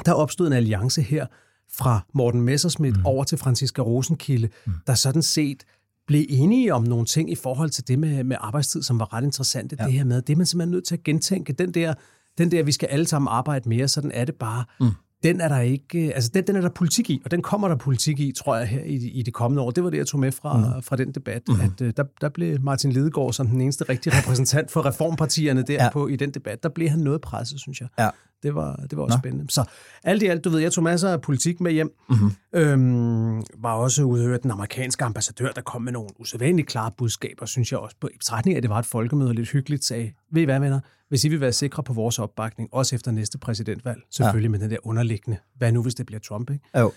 Der 0.05 0.13
opstod 0.13 0.47
en 0.47 0.53
alliance 0.53 1.01
her 1.01 1.25
fra 1.73 2.05
Morten 2.13 2.41
Messerschmidt 2.41 2.97
mm. 2.97 3.05
over 3.05 3.23
til 3.23 3.37
Franziska 3.37 3.81
Rosenkilde, 3.81 4.49
mm. 4.65 4.73
der 4.87 4.93
sådan 4.93 5.21
set 5.21 5.63
blev 6.11 6.25
enige 6.29 6.73
om 6.73 6.83
nogle 6.83 7.05
ting 7.05 7.31
i 7.31 7.35
forhold 7.35 7.69
til 7.69 7.87
det 7.87 7.99
med, 7.99 8.23
med 8.23 8.37
arbejdstid, 8.39 8.83
som 8.83 8.99
var 8.99 9.13
ret 9.13 9.23
interessante. 9.23 9.75
Ja. 9.79 9.85
Det 9.85 9.93
her 9.93 10.03
med, 10.03 10.21
det 10.21 10.33
er 10.33 10.37
man 10.37 10.45
simpelthen 10.45 10.71
nødt 10.71 10.85
til 10.85 10.95
at 10.95 11.03
gentænke. 11.03 11.53
Den 11.53 11.73
der, 11.73 11.93
den 12.37 12.51
der, 12.51 12.63
vi 12.63 12.71
skal 12.71 12.87
alle 12.87 13.07
sammen 13.07 13.27
arbejde 13.31 13.69
mere, 13.69 13.87
sådan 13.87 14.11
er 14.13 14.25
det 14.25 14.35
bare. 14.35 14.63
Mm. 14.79 14.91
Den 15.23 15.41
er 15.41 15.47
der 15.47 15.59
ikke, 15.59 16.13
altså 16.15 16.31
den, 16.33 16.47
den 16.47 16.55
er 16.55 16.61
der 16.61 16.69
politik 16.69 17.09
i, 17.09 17.21
og 17.25 17.31
den 17.31 17.41
kommer 17.41 17.67
der 17.67 17.75
politik 17.75 18.19
i, 18.19 18.31
tror 18.31 18.55
jeg, 18.55 18.67
her 18.67 18.83
i, 18.83 18.95
i 18.95 19.23
det 19.23 19.33
kommende 19.33 19.63
år. 19.63 19.71
Det 19.71 19.83
var 19.83 19.89
det, 19.89 19.97
jeg 19.97 20.07
tog 20.07 20.19
med 20.19 20.31
fra, 20.31 20.57
mm. 20.57 20.83
fra 20.83 20.95
den 20.95 21.11
debat, 21.11 21.41
mm. 21.47 21.61
at 21.61 21.81
uh, 21.81 21.89
der, 21.97 22.03
der 22.21 22.29
blev 22.29 22.61
Martin 22.61 22.91
Lidegaard 22.91 23.33
som 23.33 23.47
den 23.47 23.61
eneste 23.61 23.83
rigtige 23.89 24.13
repræsentant 24.19 24.71
for 24.71 24.85
reformpartierne 24.85 25.63
der 25.63 25.73
ja. 25.73 25.89
på, 25.93 26.07
i 26.07 26.15
den 26.15 26.31
debat. 26.31 26.63
Der 26.63 26.69
blev 26.69 26.89
han 26.89 26.99
noget 26.99 27.21
presset, 27.21 27.59
synes 27.59 27.81
jeg. 27.81 27.87
Ja. 27.99 28.09
Det 28.43 28.55
var, 28.55 28.75
det 28.75 28.97
var 28.97 29.03
også 29.03 29.17
Nå. 29.17 29.21
spændende. 29.21 29.53
Så 29.53 29.63
alt 30.03 30.23
i 30.23 30.25
alt, 30.25 30.43
du 30.43 30.49
ved, 30.49 30.59
jeg 30.59 30.71
tog 30.71 30.83
masser 30.83 31.09
af 31.09 31.21
politik 31.21 31.61
med 31.61 31.71
hjem. 31.71 31.95
Mm-hmm. 32.09 32.31
Øhm, 32.53 33.43
var 33.57 33.73
også 33.73 34.03
ude 34.03 34.25
høre 34.25 34.39
den 34.43 34.51
amerikanske 34.51 35.03
ambassadør, 35.03 35.51
der 35.51 35.61
kom 35.61 35.81
med 35.81 35.91
nogle 35.91 36.09
usædvanligt 36.19 36.67
klare 36.67 36.91
budskaber, 36.97 37.45
synes 37.45 37.71
jeg 37.71 37.79
også. 37.79 37.95
På 38.01 38.09
betragtning 38.19 38.55
af, 38.55 38.57
at 38.57 38.63
det 38.63 38.69
var 38.69 38.79
et 38.79 38.85
folkemøde 38.85 39.33
lidt 39.33 39.49
hyggeligt, 39.49 39.85
sagde, 39.85 40.11
ved 40.31 40.41
I 40.41 40.45
hvad, 40.45 40.59
venner? 40.59 40.79
Hvis 41.09 41.23
I 41.23 41.29
vil 41.29 41.41
være 41.41 41.53
sikre 41.53 41.83
på 41.83 41.93
vores 41.93 42.19
opbakning, 42.19 42.69
også 42.71 42.95
efter 42.95 43.11
næste 43.11 43.37
præsidentvalg, 43.37 44.01
selvfølgelig 44.09 44.47
ja. 44.47 44.51
med 44.51 44.59
den 44.59 44.69
der 44.69 44.77
underliggende, 44.83 45.37
hvad 45.57 45.71
nu 45.71 45.81
hvis 45.81 45.95
det 45.95 46.05
bliver 46.05 46.19
Trump, 46.19 46.49
ikke? 46.49 46.79
Jo. 46.79 46.91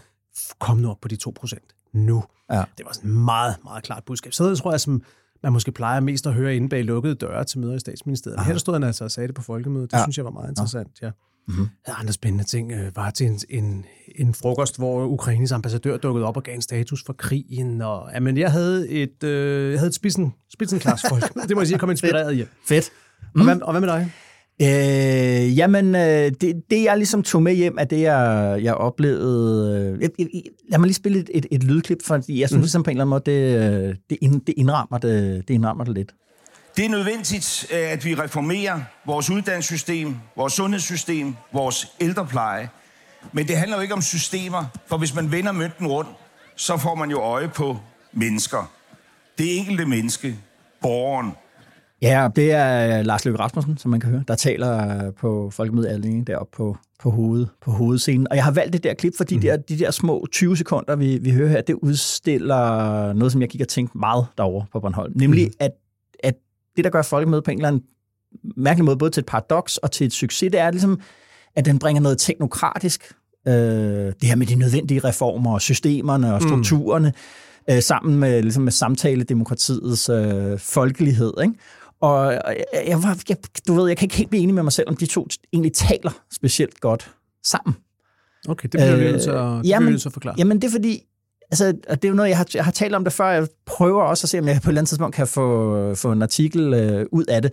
Kom 0.59 0.79
nu 0.79 0.91
op 0.91 1.01
på 1.01 1.09
de 1.09 1.17
2 1.17 1.33
procent. 1.37 1.75
Nu. 1.93 2.25
Ja. 2.51 2.65
Det 2.79 2.87
var 2.87 2.93
sådan 2.93 3.11
meget, 3.11 3.57
meget 3.65 3.85
klart 3.85 4.05
budskab. 4.05 4.33
Så 4.33 4.51
det 4.51 4.59
tror 4.59 4.71
jeg, 4.71 4.81
som 4.81 5.03
man 5.43 5.53
måske 5.53 5.73
plejer 5.73 6.01
mest 6.01 6.27
at 6.27 6.35
høre 6.35 6.57
inde 6.57 6.69
bag 6.69 6.85
lukkede 6.85 7.15
døre 7.15 7.45
til 7.45 7.59
møder 7.59 7.75
i 7.75 7.79
statsministeriet. 7.79 8.45
Her 8.45 8.59
stod 8.59 8.75
han 8.75 8.83
altså 8.83 9.05
og 9.05 9.11
sagde 9.11 9.27
det 9.27 9.35
på 9.35 9.43
folkemødet. 9.43 9.91
Det 9.91 9.97
ja. 9.97 10.03
synes 10.03 10.17
jeg 10.17 10.25
var 10.25 10.31
meget 10.31 10.49
interessant, 10.49 11.03
ja. 11.03 11.11
Mm-hmm. 11.49 11.69
Andre 11.87 12.13
spændende 12.13 12.45
ting 12.45 12.73
øh, 12.73 12.97
var 12.97 13.11
til 13.11 13.27
en, 13.27 13.41
en, 13.49 13.85
en 14.17 14.35
frokost, 14.35 14.79
hvor 14.79 15.07
Ukraines 15.07 15.53
ambassadør 15.53 15.97
dukkede 15.97 16.27
op 16.27 16.37
og 16.37 16.43
gav 16.43 16.55
en 16.55 16.63
status 16.63 17.03
for 17.07 17.13
krigen. 17.13 17.81
Og, 17.81 18.11
ja, 18.15 18.21
men 18.21 18.37
jeg 18.37 18.53
havde 18.53 18.89
et, 18.89 19.25
øh, 19.25 19.71
jeg 19.71 19.79
havde 19.79 19.89
et 19.89 19.95
spidsen, 19.95 20.35
spidsenklarsfolk. 20.53 21.35
det 21.35 21.51
må 21.55 21.61
jeg 21.61 21.67
sige, 21.67 21.75
jeg 21.75 21.81
kom 21.81 21.91
inspireret 21.97 22.37
hjem. 22.37 22.49
Fedt. 22.69 22.91
Mm. 23.35 23.41
Og, 23.41 23.45
hvad, 23.45 23.61
og 23.63 23.73
hvad 23.73 23.81
med 23.81 23.89
dig? 23.89 24.13
Øh, 24.63 25.59
jamen, 25.59 25.95
øh, 25.95 26.33
det, 26.41 26.63
det 26.71 26.85
jeg 26.85 26.97
ligesom 26.97 27.23
tog 27.23 27.43
med 27.43 27.55
hjem, 27.55 27.77
er 27.79 27.85
det, 27.85 28.01
jeg, 28.01 28.59
jeg 28.63 28.75
oplevede... 28.75 29.95
Øh, 29.95 30.03
jeg, 30.03 30.11
lad 30.71 30.79
mig 30.79 30.87
lige 30.87 30.95
spille 30.95 31.19
et, 31.19 31.31
et, 31.35 31.47
et 31.51 31.65
lydklip, 31.65 31.99
fordi 32.03 32.41
jeg 32.41 32.49
synes 32.49 32.59
mm. 32.59 32.63
ligesom 32.63 32.83
på 32.83 32.91
en 32.91 32.97
eller 32.97 33.05
anden 33.05 33.11
måde, 33.11 33.23
det, 33.27 33.89
øh, 33.89 33.95
det, 34.11 34.19
ind, 34.21 34.41
det, 34.41 34.55
indrammer 34.57 34.99
det, 34.99 35.49
det 35.49 35.55
indrammer 35.55 35.85
det 35.85 35.95
lidt. 35.95 36.15
Det 36.77 36.85
er 36.85 36.89
nødvendigt, 36.89 37.67
øh, 37.73 37.93
at 37.93 38.05
vi 38.05 38.15
reformerer 38.15 38.81
vores 39.07 39.31
uddannelsessystem, 39.31 40.17
vores 40.37 40.53
sundhedssystem, 40.53 41.35
vores 41.53 41.87
ældrepleje. 42.01 42.69
Men 43.33 43.49
det 43.49 43.57
handler 43.57 43.77
jo 43.77 43.83
ikke 43.83 43.95
om 43.95 44.03
systemer, 44.03 44.65
for 44.87 44.99
hvis 44.99 45.15
man 45.15 45.33
vender 45.33 45.53
mønten 45.53 45.87
rundt, 45.87 46.11
så 46.57 46.77
får 46.77 46.95
man 46.95 47.11
jo 47.11 47.19
øje 47.19 47.49
på 47.49 47.77
mennesker. 48.13 48.73
Det 49.39 49.59
enkelte 49.59 49.87
menneske, 49.87 50.37
borgeren. 50.83 51.33
Ja, 52.03 52.29
det 52.37 52.53
er 52.53 53.03
Lars 53.03 53.25
Løkke 53.25 53.41
Rasmussen, 53.41 53.79
som 53.79 53.91
man 53.91 54.01
kan 54.01 54.11
høre, 54.11 54.25
der 54.29 54.35
taler 54.35 55.11
på 55.11 55.51
Folkemødet 55.51 55.89
Allinge 55.89 56.25
deroppe 56.25 56.57
på, 56.57 56.77
på, 56.99 57.11
hoved, 57.11 57.47
på 57.61 57.71
hovedscenen. 57.71 58.27
Og 58.31 58.37
jeg 58.37 58.45
har 58.45 58.51
valgt 58.51 58.73
det 58.73 58.85
der 58.85 58.95
klip, 58.95 59.13
fordi 59.17 59.35
mm. 59.35 59.41
de, 59.41 59.47
der, 59.47 59.57
de 59.57 59.79
der 59.79 59.91
små 59.91 60.27
20 60.33 60.57
sekunder, 60.57 60.97
vi, 60.97 61.19
vi 61.19 61.31
hører 61.31 61.49
her, 61.49 61.61
det 61.61 61.75
udstiller 61.75 63.13
noget, 63.13 63.33
som 63.33 63.41
jeg 63.41 63.49
gik 63.49 63.61
og 63.61 63.69
tænkte 63.69 63.99
meget 63.99 64.27
derovre 64.39 64.67
på 64.73 64.81
Bornholm. 64.81 65.13
Nemlig, 65.17 65.47
mm. 65.47 65.53
at 65.61 65.71
det, 66.77 66.85
der 66.85 66.91
gør 66.91 67.03
folkemødet 67.03 67.45
på 67.45 67.51
en 67.51 67.59
eller 67.59 67.69
anden 67.69 67.83
mærkelig 68.57 68.85
måde, 68.85 68.97
både 68.97 69.11
til 69.11 69.21
et 69.21 69.27
paradoks 69.27 69.77
og 69.77 69.91
til 69.91 70.07
et 70.07 70.13
succes, 70.13 70.51
det 70.53 70.61
er 70.61 70.71
ligesom, 70.71 71.01
at 71.57 71.65
den 71.65 71.79
bringer 71.79 72.03
noget 72.03 72.19
teknokratisk, 72.19 73.13
øh, 73.49 73.55
det 73.55 74.25
her 74.25 74.37
med 74.37 74.47
de 74.47 74.55
nødvendige 74.55 75.01
reformer 75.01 75.55
og 75.55 75.61
systemerne 75.61 76.35
og 76.35 76.43
mm. 76.43 76.49
strukturerne, 76.49 77.13
mm. 77.69 77.75
øh, 77.75 77.83
sammen 77.83 78.19
med, 78.19 78.43
ligesom 78.43 78.63
med 78.63 78.73
samtaledemokratiets 78.73 80.09
øh, 80.09 80.59
folkelighed. 80.59 81.33
Ikke? 81.43 81.55
Og 82.01 82.33
jeg, 82.33 82.43
jeg, 82.87 83.17
jeg, 83.29 83.37
du 83.69 83.75
ved, 83.75 83.89
jeg 83.89 83.97
kan 83.97 84.07
ikke 84.07 84.17
helt 84.17 84.31
blive 84.31 84.43
enig 84.43 84.55
med 84.55 84.63
mig 84.63 84.73
selv, 84.73 84.89
om 84.89 84.97
de 84.97 85.07
to 85.07 85.29
egentlig 85.53 85.73
taler 85.73 86.11
specielt 86.33 86.81
godt 86.81 87.11
sammen. 87.45 87.77
Okay, 88.49 88.63
det 88.63 88.71
bliver 88.71 88.97
vi 88.97 89.05
nødt 89.05 89.23
til 89.23 89.31
at, 89.31 89.67
jamen, 89.67 90.01
forklare. 90.01 90.35
Jamen, 90.39 90.63
det 90.63 90.69
er 90.69 90.71
fordi, 90.71 91.03
altså, 91.51 91.75
og 91.89 92.03
det 92.03 92.09
er 92.09 92.11
jo 92.11 92.15
noget, 92.15 92.29
jeg 92.29 92.37
har, 92.37 92.47
jeg 92.55 92.65
har 92.65 92.73
talt 92.73 92.95
om 92.95 93.05
det 93.05 93.13
før. 93.13 93.29
Jeg 93.29 93.49
prøver 93.67 94.03
også 94.03 94.25
at 94.25 94.29
se, 94.29 94.39
om 94.39 94.49
jeg 94.49 94.55
på 94.55 94.59
et 94.59 94.69
eller 94.69 94.81
andet 94.81 94.89
tidspunkt 94.89 95.15
kan 95.15 95.27
få, 95.27 95.95
få 95.95 96.13
en 96.13 96.23
artikel 96.23 96.75
øh, 96.75 97.07
ud 97.13 97.25
af 97.25 97.43
det. 97.43 97.53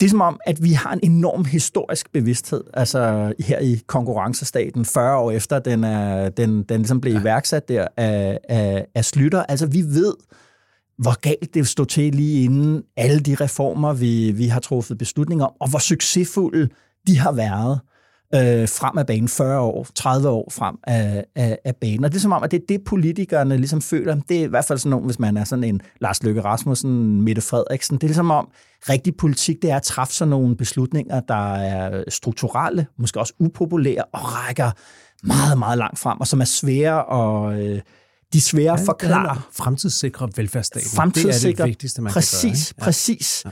Det 0.00 0.06
er 0.06 0.10
som 0.10 0.20
om, 0.20 0.40
at 0.46 0.62
vi 0.62 0.72
har 0.72 0.92
en 0.92 1.00
enorm 1.02 1.44
historisk 1.44 2.12
bevidsthed, 2.12 2.64
altså 2.74 3.32
her 3.38 3.58
i 3.58 3.80
konkurrencestaten, 3.86 4.84
40 4.84 5.16
år 5.16 5.30
efter 5.30 5.58
den, 5.58 5.84
er, 5.84 6.28
den, 6.28 6.62
den 6.62 6.80
ligesom 6.80 7.00
blev 7.00 7.12
ja. 7.12 7.20
iværksat 7.20 7.68
der 7.68 7.88
af, 7.96 8.38
af, 8.48 8.86
af 8.94 9.04
Slytter. 9.04 9.42
Altså 9.42 9.66
vi 9.66 9.82
ved, 9.82 10.14
hvor 10.98 11.20
galt 11.20 11.54
det 11.54 11.68
stod 11.68 11.86
til 11.86 12.14
lige 12.14 12.44
inden 12.44 12.82
alle 12.96 13.20
de 13.20 13.34
reformer, 13.34 13.92
vi, 13.92 14.32
vi 14.32 14.46
har 14.46 14.60
truffet 14.60 14.98
beslutninger 14.98 15.44
om, 15.44 15.52
og 15.60 15.70
hvor 15.70 15.78
succesfulde 15.78 16.68
de 17.06 17.18
har 17.18 17.32
været 17.32 17.80
øh, 18.34 18.68
frem 18.68 18.98
af 18.98 19.06
banen, 19.06 19.28
40 19.28 19.60
år, 19.60 19.86
30 19.94 20.28
år 20.28 20.48
frem 20.52 20.76
af, 20.84 21.24
af, 21.36 21.58
af 21.64 21.76
banen. 21.76 22.04
Og 22.04 22.10
det 22.10 22.16
er 22.16 22.20
som 22.20 22.32
om, 22.32 22.42
at 22.42 22.50
det 22.50 22.56
er 22.56 22.66
det, 22.68 22.84
politikerne 22.84 23.56
ligesom 23.56 23.82
føler. 23.82 24.20
Det 24.28 24.40
er 24.40 24.44
i 24.44 24.46
hvert 24.46 24.64
fald 24.64 24.78
sådan 24.78 24.90
noget, 24.90 25.06
hvis 25.06 25.18
man 25.18 25.36
er 25.36 25.44
sådan 25.44 25.64
en 25.64 25.80
Lars 26.00 26.22
Løkke 26.22 26.40
Rasmussen, 26.40 27.22
Mette 27.22 27.42
Frederiksen. 27.42 27.96
Det 27.96 28.02
er 28.02 28.08
ligesom 28.08 28.30
om, 28.30 28.48
rigtig 28.88 29.16
politik, 29.16 29.62
det 29.62 29.70
er 29.70 29.76
at 29.76 29.82
træffe 29.82 30.14
sådan 30.14 30.30
nogle 30.30 30.56
beslutninger, 30.56 31.20
der 31.20 31.54
er 31.54 32.04
strukturelle, 32.08 32.86
måske 32.98 33.20
også 33.20 33.32
upopulære, 33.38 34.04
og 34.12 34.20
rækker 34.22 34.70
meget, 35.22 35.58
meget 35.58 35.78
langt 35.78 35.98
frem, 35.98 36.20
og 36.20 36.26
som 36.26 36.40
er 36.40 36.44
svære 36.44 37.04
og 37.04 37.60
øh, 37.60 37.80
de 38.32 38.38
er 38.38 38.42
svære 38.42 38.72
at 38.72 38.80
forklare. 38.86 39.40
Fremtidssikre 39.52 40.28
velfærdsstaten. 40.36 40.88
Fremtidssikre, 40.96 41.48
det 41.48 41.60
er 41.60 41.64
det 41.64 41.68
vigtigste, 41.68 42.02
man 42.02 42.12
præcis, 42.12 42.42
kan 42.42 42.50
gøre. 42.50 42.52
Ikke? 42.52 42.74
Ja. 42.78 42.84
Præcis. 42.84 43.42
Ja. 43.44 43.50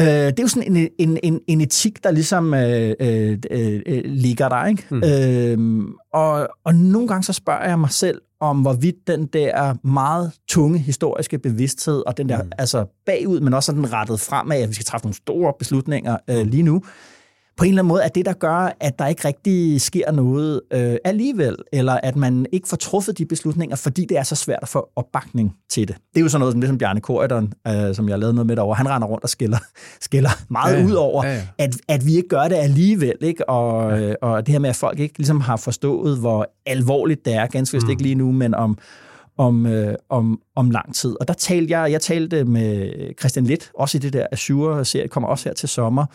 Øh, 0.00 0.06
det 0.06 0.38
er 0.38 0.42
jo 0.42 0.48
sådan 0.48 0.76
en, 0.76 0.88
en, 0.98 1.18
en, 1.22 1.40
en 1.46 1.60
etik, 1.60 2.04
der 2.04 2.10
ligesom 2.10 2.54
øh, 2.54 2.94
øh, 3.00 3.38
øh, 3.50 4.02
ligger 4.04 4.48
der. 4.48 4.66
Ikke? 4.66 4.84
Mm. 4.90 5.02
Øh, 5.04 5.84
og, 6.12 6.48
og 6.64 6.74
nogle 6.74 7.08
gange 7.08 7.22
så 7.22 7.32
spørger 7.32 7.68
jeg 7.68 7.78
mig 7.78 7.90
selv, 7.90 8.20
om 8.40 8.62
hvorvidt 8.62 9.06
den 9.06 9.26
der 9.26 9.74
meget 9.86 10.32
tunge 10.48 10.78
historiske 10.78 11.38
bevidsthed, 11.38 12.02
og 12.06 12.16
den 12.16 12.28
der 12.28 12.42
mm. 12.42 12.50
altså 12.58 12.86
bagud, 13.06 13.40
men 13.40 13.54
også 13.54 13.66
sådan 13.66 13.92
rettet 13.92 14.20
fremad, 14.20 14.62
at 14.62 14.68
vi 14.68 14.74
skal 14.74 14.84
træffe 14.84 15.06
nogle 15.06 15.14
store 15.14 15.52
beslutninger 15.58 16.16
øh, 16.30 16.46
lige 16.46 16.62
nu, 16.62 16.82
på 17.58 17.64
en 17.64 17.68
eller 17.68 17.82
anden 17.82 17.88
måde 17.88 18.02
er 18.02 18.08
det, 18.08 18.26
der 18.26 18.32
gør, 18.32 18.76
at 18.80 18.98
der 18.98 19.06
ikke 19.06 19.28
rigtig 19.28 19.80
sker 19.80 20.12
noget 20.12 20.60
øh, 20.72 20.96
alligevel, 21.04 21.56
eller 21.72 21.92
at 22.02 22.16
man 22.16 22.46
ikke 22.52 22.68
får 22.68 22.76
truffet 22.76 23.18
de 23.18 23.26
beslutninger, 23.26 23.76
fordi 23.76 24.04
det 24.08 24.18
er 24.18 24.22
så 24.22 24.34
svært 24.34 24.58
at 24.62 24.68
få 24.68 24.88
opbakning 24.96 25.56
til 25.70 25.88
det. 25.88 25.96
Det 25.96 26.20
er 26.20 26.20
jo 26.20 26.28
sådan 26.28 26.40
noget 26.40 26.52
som 26.52 26.60
det, 26.60 26.68
som 26.68 26.78
Bjarne 26.78 27.00
Korydon, 27.00 27.52
øh, 27.68 27.94
som 27.94 28.08
jeg 28.08 28.18
lavede 28.18 28.34
noget 28.34 28.46
med 28.46 28.56
derovre, 28.56 28.74
han 28.74 28.88
render 28.88 29.08
rundt 29.08 29.24
og 29.24 29.30
skiller, 29.30 29.58
skiller 30.00 30.30
meget 30.50 30.78
ja, 30.78 30.84
ud 30.84 30.92
over, 30.92 31.26
ja, 31.26 31.34
ja. 31.34 31.42
At, 31.58 31.76
at 31.88 32.06
vi 32.06 32.16
ikke 32.16 32.28
gør 32.28 32.48
det 32.48 32.56
alligevel, 32.56 33.16
ikke? 33.20 33.48
Og, 33.48 34.00
ja. 34.00 34.14
og 34.22 34.46
det 34.46 34.52
her 34.52 34.58
med, 34.58 34.70
at 34.70 34.76
folk 34.76 34.98
ikke 34.98 35.18
ligesom 35.18 35.40
har 35.40 35.56
forstået, 35.56 36.18
hvor 36.18 36.50
alvorligt 36.66 37.24
det 37.24 37.34
er, 37.34 37.46
ganske 37.46 37.74
vist 37.74 37.86
mm. 37.86 37.90
ikke 37.90 38.02
lige 38.02 38.14
nu, 38.14 38.32
men 38.32 38.54
om, 38.54 38.78
om, 39.38 39.66
øh, 39.66 39.94
om, 40.08 40.40
om 40.56 40.70
lang 40.70 40.94
tid. 40.94 41.16
Og 41.20 41.28
der 41.28 41.34
talte 41.34 41.78
jeg, 41.78 41.92
jeg 41.92 42.00
talte 42.00 42.44
med 42.44 42.92
Christian 43.18 43.44
Litt, 43.44 43.70
også 43.74 43.98
i 43.98 44.00
det 44.00 44.12
der 44.12 44.26
Azure-serie, 44.32 45.08
kommer 45.08 45.28
også 45.28 45.48
her 45.48 45.54
til 45.54 45.68
sommer, 45.68 46.06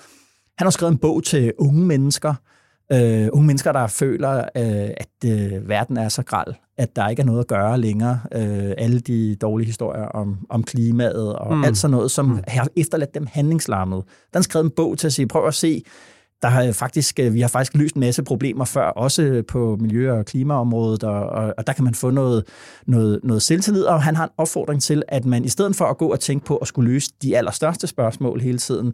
han 0.57 0.65
har 0.65 0.69
skrevet 0.69 0.91
en 0.91 0.97
bog 0.97 1.23
til 1.23 1.53
unge 1.57 1.85
mennesker, 1.85 2.33
øh, 2.91 3.29
unge 3.33 3.47
mennesker, 3.47 3.71
der 3.71 3.87
føler, 3.87 4.37
øh, 4.37 4.89
at 4.97 5.09
øh, 5.25 5.69
verden 5.69 5.97
er 5.97 6.09
så 6.09 6.23
græld, 6.23 6.53
at 6.77 6.95
der 6.95 7.09
ikke 7.09 7.21
er 7.21 7.25
noget 7.25 7.39
at 7.39 7.47
gøre 7.47 7.77
længere. 7.77 8.19
Øh, 8.35 8.73
alle 8.77 8.99
de 8.99 9.35
dårlige 9.35 9.65
historier 9.65 10.05
om, 10.05 10.37
om 10.49 10.63
klimaet 10.63 11.35
og 11.35 11.57
mm. 11.57 11.63
alt 11.63 11.77
sådan 11.77 11.91
noget, 11.91 12.11
som 12.11 12.25
mm. 12.25 12.39
har 12.47 12.67
efterladt 12.77 13.13
dem 13.13 13.27
handlingslammet. 13.31 14.03
Der 14.33 14.39
har 14.39 14.43
skrevet 14.43 14.65
en 14.65 14.71
bog 14.75 14.97
til 14.97 15.07
at 15.07 15.13
sige, 15.13 15.27
prøv 15.27 15.47
at 15.47 15.53
se, 15.53 15.83
der 16.41 16.49
har 16.49 16.71
faktisk, 16.71 17.19
øh, 17.19 17.33
vi 17.33 17.41
har 17.41 17.47
faktisk 17.47 17.73
løst 17.73 17.95
en 17.95 17.99
masse 17.99 18.23
problemer 18.23 18.65
før, 18.65 18.85
også 18.85 19.43
på 19.47 19.77
miljø- 19.79 20.11
og 20.11 20.25
klimaområdet, 20.25 21.03
og, 21.03 21.29
og, 21.29 21.53
og 21.57 21.67
der 21.67 21.73
kan 21.73 21.83
man 21.83 21.93
få 21.93 22.09
noget, 22.09 22.43
noget, 22.87 23.19
noget 23.23 23.41
selvtillid, 23.41 23.83
og 23.83 24.03
han 24.03 24.15
har 24.15 24.23
en 24.23 24.29
opfordring 24.37 24.81
til, 24.81 25.03
at 25.07 25.25
man 25.25 25.45
i 25.45 25.49
stedet 25.49 25.75
for 25.75 25.85
at 25.85 25.97
gå 25.97 26.07
og 26.07 26.19
tænke 26.19 26.45
på 26.45 26.57
at 26.57 26.67
skulle 26.67 26.91
løse 26.91 27.11
de 27.21 27.37
allerstørste 27.37 27.87
spørgsmål 27.87 28.41
hele 28.41 28.57
tiden, 28.57 28.93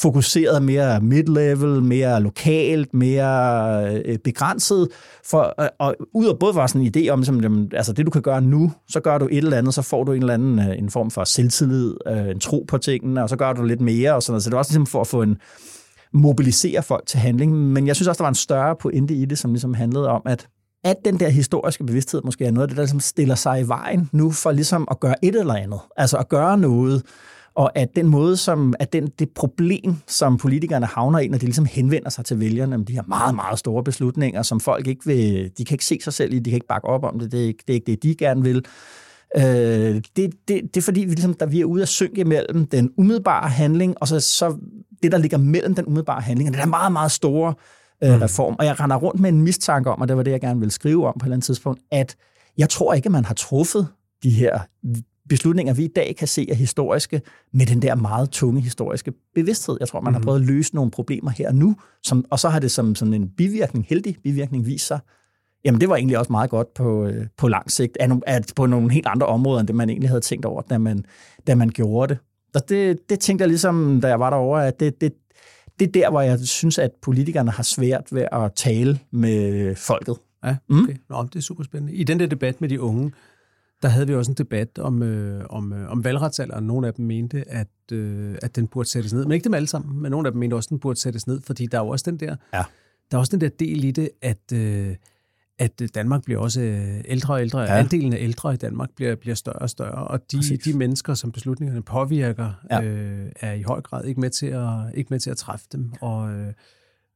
fokuseret 0.00 0.62
mere 0.62 1.00
mid-level, 1.00 1.82
mere 1.82 2.22
lokalt, 2.22 2.94
mere 2.94 4.02
øh, 4.04 4.18
begrænset. 4.18 4.88
For, 5.24 5.54
øh, 5.60 5.68
og 5.78 5.96
ud 6.14 6.26
af 6.26 6.38
både 6.38 6.54
var 6.54 6.66
sådan 6.66 6.80
en 6.80 6.92
idé 6.96 7.08
om, 7.08 7.24
som, 7.24 7.40
jamen, 7.40 7.70
altså 7.74 7.92
det 7.92 8.06
du 8.06 8.10
kan 8.10 8.22
gøre 8.22 8.40
nu, 8.40 8.72
så 8.88 9.00
gør 9.00 9.18
du 9.18 9.28
et 9.30 9.36
eller 9.36 9.58
andet, 9.58 9.74
så 9.74 9.82
får 9.82 10.04
du 10.04 10.12
en 10.12 10.22
eller 10.22 10.34
anden 10.34 10.58
øh, 10.58 10.78
en 10.78 10.90
form 10.90 11.10
for 11.10 11.24
selvtillid, 11.24 11.94
øh, 12.06 12.28
en 12.28 12.40
tro 12.40 12.64
på 12.68 12.78
tingene, 12.78 13.22
og 13.22 13.28
så 13.28 13.36
gør 13.36 13.52
du 13.52 13.62
lidt 13.62 13.80
mere, 13.80 14.14
og 14.14 14.22
sådan 14.22 14.32
noget. 14.32 14.42
Så 14.42 14.50
det 14.50 14.54
var 14.54 14.58
også 14.58 14.70
ligesom 14.70 14.86
for 14.86 15.00
at 15.00 15.06
få 15.06 15.22
en 15.22 15.36
mobilisere 16.12 16.82
folk 16.82 17.06
til 17.06 17.20
handling. 17.20 17.52
Men 17.52 17.86
jeg 17.86 17.96
synes 17.96 18.08
også, 18.08 18.18
der 18.18 18.24
var 18.24 18.28
en 18.28 18.34
større 18.34 18.76
pointe 18.76 19.14
i 19.14 19.24
det, 19.24 19.38
som 19.38 19.52
ligesom 19.52 19.74
handlede 19.74 20.08
om, 20.08 20.22
at 20.24 20.46
at 20.84 20.96
den 21.04 21.20
der 21.20 21.28
historiske 21.28 21.84
bevidsthed 21.84 22.22
måske 22.24 22.44
er 22.44 22.50
noget 22.50 22.62
af 22.62 22.68
det, 22.68 22.76
der 22.76 22.82
ligesom 22.82 23.00
stiller 23.00 23.34
sig 23.34 23.60
i 23.60 23.68
vejen 23.68 24.10
nu 24.12 24.30
for 24.30 24.52
ligesom 24.52 24.88
at 24.90 25.00
gøre 25.00 25.24
et 25.24 25.36
eller 25.36 25.54
andet. 25.54 25.80
Altså 25.96 26.16
at 26.16 26.28
gøre 26.28 26.58
noget, 26.58 27.02
og 27.56 27.78
at 27.78 27.96
den 27.96 28.06
måde, 28.06 28.36
som 28.36 28.74
at 28.78 28.92
den, 28.92 29.06
det 29.18 29.30
problem, 29.30 29.96
som 30.06 30.36
politikerne 30.36 30.86
havner 30.86 31.18
i, 31.18 31.28
når 31.28 31.38
de 31.38 31.44
ligesom 31.44 31.64
henvender 31.64 32.10
sig 32.10 32.24
til 32.24 32.40
vælgerne, 32.40 32.84
de 32.84 32.96
har 32.96 33.04
meget, 33.08 33.34
meget 33.34 33.58
store 33.58 33.84
beslutninger, 33.84 34.42
som 34.42 34.60
folk 34.60 34.86
ikke 34.86 35.06
vil, 35.06 35.50
de 35.58 35.64
kan 35.64 35.74
ikke 35.74 35.84
se 35.84 35.98
sig 36.02 36.12
selv 36.12 36.34
i, 36.34 36.38
de 36.38 36.50
kan 36.50 36.56
ikke 36.56 36.66
bakke 36.66 36.88
op 36.88 37.04
om 37.04 37.18
det, 37.18 37.32
det 37.32 37.40
er 37.42 37.46
ikke 37.46 37.64
det, 37.66 37.72
er 37.72 37.74
ikke 37.74 37.86
det 37.86 38.02
de 38.02 38.14
gerne 38.14 38.42
vil. 38.42 38.64
Øh, 39.36 39.42
det, 39.42 40.04
det, 40.16 40.48
det 40.48 40.76
er 40.76 40.80
fordi, 40.80 41.00
vi, 41.00 41.10
ligesom, 41.10 41.34
der 41.34 41.46
vi 41.46 41.60
er 41.60 41.64
ude 41.64 41.82
at 41.82 41.88
synke 41.88 42.20
imellem 42.20 42.66
den 42.66 42.90
umiddelbare 42.96 43.48
handling, 43.48 43.94
og 44.00 44.08
så, 44.08 44.20
så 44.20 44.56
det, 45.02 45.12
der 45.12 45.18
ligger 45.18 45.38
mellem 45.38 45.74
den 45.74 45.86
umiddelbare 45.86 46.20
handling, 46.20 46.50
og 46.50 46.54
det 46.54 46.62
er 46.62 46.66
meget, 46.66 46.92
meget 46.92 47.12
store 47.12 47.54
øh, 48.04 48.14
mm. 48.14 48.20
reform. 48.20 48.56
Og 48.58 48.64
jeg 48.64 48.80
render 48.80 48.96
rundt 48.96 49.20
med 49.20 49.30
en 49.30 49.42
mistanke 49.42 49.90
om, 49.90 50.00
og 50.00 50.08
det 50.08 50.16
var 50.16 50.22
det, 50.22 50.30
jeg 50.30 50.40
gerne 50.40 50.60
ville 50.60 50.72
skrive 50.72 51.06
om 51.06 51.14
på 51.18 51.24
et 51.24 51.26
eller 51.26 51.34
andet 51.34 51.46
tidspunkt, 51.46 51.80
at 51.90 52.16
jeg 52.58 52.68
tror 52.68 52.94
ikke, 52.94 53.10
man 53.10 53.24
har 53.24 53.34
truffet 53.34 53.88
de 54.22 54.30
her 54.30 54.60
beslutninger, 55.28 55.74
vi 55.74 55.84
i 55.84 55.92
dag 55.96 56.16
kan 56.18 56.28
se 56.28 56.50
er 56.50 56.54
historiske, 56.54 57.22
med 57.52 57.66
den 57.66 57.82
der 57.82 57.94
meget 57.94 58.30
tunge 58.30 58.60
historiske 58.60 59.12
bevidsthed. 59.34 59.76
Jeg 59.80 59.88
tror, 59.88 60.00
man 60.00 60.10
mm. 60.10 60.14
har 60.14 60.18
mhm. 60.18 60.24
prøvet 60.24 60.40
at 60.40 60.46
løse 60.46 60.74
nogle 60.74 60.90
problemer 60.90 61.30
her 61.30 61.48
og 61.48 61.54
nu, 61.54 61.76
som, 62.02 62.24
og 62.30 62.38
så 62.38 62.48
har 62.48 62.58
det 62.58 62.70
som 62.70 62.94
sådan 62.94 63.14
en 63.14 63.28
bivirkning, 63.28 63.86
heldig 63.88 64.16
bivirkning, 64.22 64.66
vist 64.66 64.86
sig, 64.86 64.98
jamen 65.64 65.80
det 65.80 65.88
var 65.88 65.96
egentlig 65.96 66.18
også 66.18 66.32
meget 66.32 66.50
godt 66.50 66.74
på, 66.74 67.06
øh, 67.06 67.26
på 67.36 67.48
lang 67.48 67.70
sigt, 67.70 67.96
at, 68.00 68.10
at 68.26 68.52
på 68.56 68.66
nogle 68.66 68.92
helt 68.92 69.06
andre 69.06 69.26
områder, 69.26 69.60
end 69.60 69.68
det 69.68 69.76
man 69.76 69.90
egentlig 69.90 70.10
havde 70.10 70.20
tænkt 70.20 70.44
over, 70.44 70.62
da 70.62 70.78
man, 70.78 71.04
da 71.46 71.54
man 71.54 71.68
gjorde 71.68 72.14
det. 72.14 72.18
Og 72.54 72.68
det, 72.68 73.10
det 73.10 73.20
tænkte 73.20 73.42
jeg 73.42 73.48
ligesom, 73.48 74.00
da 74.00 74.08
jeg 74.08 74.20
var 74.20 74.30
derovre, 74.30 74.66
at 74.66 74.80
det, 74.80 75.00
det, 75.00 75.12
det 75.78 75.88
er 75.88 75.92
der, 75.92 76.10
hvor 76.10 76.20
jeg 76.20 76.40
synes, 76.40 76.78
at 76.78 76.90
politikerne 77.02 77.50
har 77.50 77.62
svært 77.62 78.04
ved 78.12 78.26
at 78.32 78.52
tale 78.54 78.98
med 79.10 79.74
folket. 79.74 80.16
Ja, 80.44 80.56
mm. 80.68 80.82
okay. 80.82 80.92
Mm. 80.92 80.98
Nå, 81.10 81.22
det 81.22 81.36
er 81.36 81.40
super 81.40 81.64
spændende. 81.64 81.94
I 81.94 82.04
den 82.04 82.20
der 82.20 82.26
debat 82.26 82.60
med 82.60 82.68
de 82.68 82.80
unge, 82.80 83.12
der 83.82 83.88
havde 83.88 84.06
vi 84.06 84.14
også 84.14 84.30
en 84.30 84.36
debat 84.36 84.78
om, 84.78 85.02
øh, 85.02 85.44
om, 85.50 85.72
øh, 85.72 85.90
om 85.90 86.04
valgretsalderen. 86.04 86.66
Nogle 86.66 86.86
af 86.86 86.94
dem 86.94 87.06
mente, 87.06 87.44
at, 87.48 87.68
øh, 87.92 88.38
at 88.42 88.56
den 88.56 88.66
burde 88.66 88.88
sættes 88.88 89.12
ned. 89.12 89.24
Men 89.24 89.32
ikke 89.32 89.44
dem 89.44 89.54
alle 89.54 89.68
sammen, 89.68 90.02
men 90.02 90.10
nogle 90.10 90.28
af 90.28 90.32
dem 90.32 90.40
mente 90.40 90.54
også, 90.54 90.66
at 90.66 90.70
den 90.70 90.78
burde 90.78 91.00
sættes 91.00 91.26
ned, 91.26 91.40
fordi 91.40 91.66
der 91.66 91.78
er 91.78 91.82
jo 91.82 91.88
også 91.88 92.10
den 92.10 92.20
der, 92.20 92.36
ja. 92.54 92.62
der 93.10 93.16
er 93.16 93.18
også 93.18 93.30
den 93.30 93.40
der 93.40 93.48
del 93.48 93.84
i 93.84 93.90
det, 93.90 94.10
at, 94.22 94.52
øh, 94.54 94.96
at 95.58 95.82
Danmark 95.94 96.24
bliver 96.24 96.40
også 96.40 96.60
øh, 96.60 97.00
ældre 97.04 97.34
og 97.34 97.40
ældre. 97.40 97.60
Ja. 97.60 97.78
Andelen 97.78 98.12
af 98.12 98.18
ældre 98.20 98.54
i 98.54 98.56
Danmark 98.56 98.88
bliver, 98.96 99.14
bliver 99.14 99.34
større 99.34 99.58
og 99.58 99.70
større, 99.70 100.06
og 100.06 100.32
de, 100.32 100.56
de 100.56 100.78
mennesker, 100.78 101.14
som 101.14 101.32
beslutningerne 101.32 101.82
påvirker, 101.82 102.52
ja. 102.70 102.82
øh, 102.82 103.32
er 103.40 103.52
i 103.52 103.62
høj 103.62 103.80
grad 103.80 104.04
ikke 104.04 104.20
med 104.20 104.30
til 104.30 104.46
at, 104.46 104.68
ikke 104.94 105.08
med 105.10 105.20
til 105.20 105.30
at 105.30 105.36
træffe 105.36 105.66
dem. 105.72 105.92
Og 106.00 106.30
øh, 106.30 106.52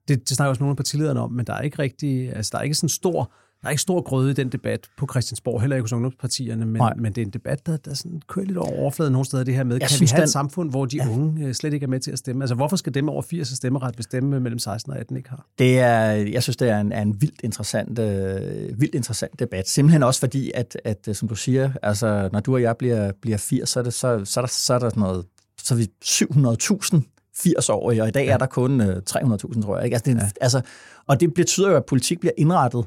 det, 0.09 0.29
det 0.29 0.37
snakker 0.37 0.51
også 0.51 0.63
nogle 0.63 0.73
af 0.73 0.77
partilederne 0.77 1.21
om, 1.21 1.33
men 1.33 1.47
der 1.47 1.55
er 1.55 1.61
ikke 1.61 1.79
rigtig, 1.79 2.37
altså 2.37 2.51
der 2.53 2.59
er 2.59 2.63
ikke 2.63 2.75
sådan 2.75 2.89
stor 2.89 3.33
der 3.63 3.67
er 3.67 3.71
ikke 3.71 3.83
stor 3.83 4.03
grøde 4.03 4.31
i 4.31 4.35
den 4.35 4.49
debat 4.49 4.87
på 4.97 5.07
Christiansborg, 5.11 5.61
heller 5.61 5.77
ikke 5.77 5.85
hos 5.85 5.93
ungdomspartierne, 5.93 6.67
men, 6.67 6.83
men 6.97 7.13
det 7.13 7.21
er 7.21 7.27
en 7.27 7.33
debat, 7.33 7.67
der, 7.67 7.77
der 7.77 7.95
sådan 7.95 8.23
kører 8.29 8.47
lidt 8.47 8.59
over 8.59 8.73
overfladen 8.73 9.13
nogle 9.13 9.27
steder, 9.27 9.45
det 9.45 9.55
her 9.55 9.65
med, 9.65 9.75
jeg 9.75 9.81
kan 9.81 9.89
synes, 9.89 10.13
vi 10.13 10.15
have 10.15 10.21
den... 10.21 10.25
et 10.25 10.31
samfund, 10.31 10.71
hvor 10.71 10.85
de 10.85 10.97
ja. 10.97 11.09
unge 11.09 11.47
øh, 11.47 11.55
slet 11.55 11.73
ikke 11.75 11.85
er 11.85 11.89
med 11.89 12.01
til 12.01 12.11
at 12.11 12.19
stemme? 12.19 12.43
Altså, 12.43 12.55
hvorfor 12.55 12.77
skal 12.77 12.95
dem 12.95 13.09
over 13.09 13.23
80 13.23 13.49
have 13.49 13.57
stemmeret, 13.57 13.95
hvis 13.95 14.07
dem 14.07 14.25
mellem 14.25 14.59
16 14.59 14.93
og 14.93 14.99
18 14.99 15.17
ikke 15.17 15.29
har? 15.29 15.47
Det 15.59 15.79
er, 15.79 16.01
jeg 16.11 16.43
synes, 16.43 16.57
det 16.57 16.69
er 16.69 16.81
en, 16.81 16.93
er 16.93 17.03
en 17.03 17.21
vildt, 17.21 17.41
interessant, 17.45 17.99
øh, 17.99 18.81
vildt 18.81 18.95
interessant 18.95 19.39
debat. 19.39 19.69
Simpelthen 19.69 20.03
også 20.03 20.21
fordi, 20.21 20.51
at, 20.55 20.77
at 20.85 21.09
som 21.13 21.29
du 21.29 21.35
siger, 21.35 21.73
altså, 21.83 22.29
når 22.33 22.41
du 22.41 22.55
og 22.55 22.63
jeg 22.63 22.77
bliver, 22.77 23.13
bliver 23.23 23.39
80, 23.39 23.69
så 23.69 23.79
er, 23.79 23.85
det, 23.85 23.95
så, 23.95 24.25
så, 24.25 24.41
er 24.41 24.43
der, 24.43 24.53
så 24.53 24.75
er 24.75 24.79
der 24.79 24.89
sådan 24.89 25.01
noget, 25.01 25.25
så 25.63 25.75
er 25.75 25.79
vi 25.79 25.89
700.000 26.05 27.03
80-årige, 27.41 28.03
og 28.03 28.09
i 28.09 28.11
dag 28.11 28.27
ja. 28.27 28.33
er 28.33 28.39
der 28.39 28.47
kun 28.47 28.81
øh, 28.81 28.97
300.000, 29.11 29.63
tror 29.63 29.77
jeg. 29.77 29.85
Ikke? 29.85 29.95
Altså, 29.95 30.11
det, 30.11 30.17
ja. 30.21 30.29
altså, 30.41 30.61
og 31.07 31.21
det 31.21 31.35
betyder 31.35 31.71
jo, 31.71 31.77
at 31.77 31.85
politik 31.85 32.21
bliver 32.21 32.33
indrettet 32.37 32.87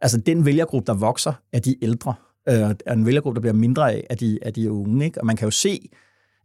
altså 0.00 0.18
den 0.18 0.44
vælgergruppe, 0.44 0.86
der 0.86 0.94
vokser, 0.94 1.32
er 1.52 1.58
de 1.58 1.76
ældre, 1.82 2.14
øh, 2.48 2.74
er 2.86 2.92
en 2.92 3.06
vælgergruppe, 3.06 3.34
der 3.34 3.40
bliver 3.40 3.54
mindre 3.54 3.92
af, 3.92 4.06
af 4.10 4.18
de, 4.18 4.38
af 4.42 4.52
de 4.52 4.72
unge. 4.72 5.04
Ikke? 5.04 5.20
Og 5.20 5.26
man 5.26 5.36
kan 5.36 5.46
jo 5.46 5.50
se, 5.50 5.88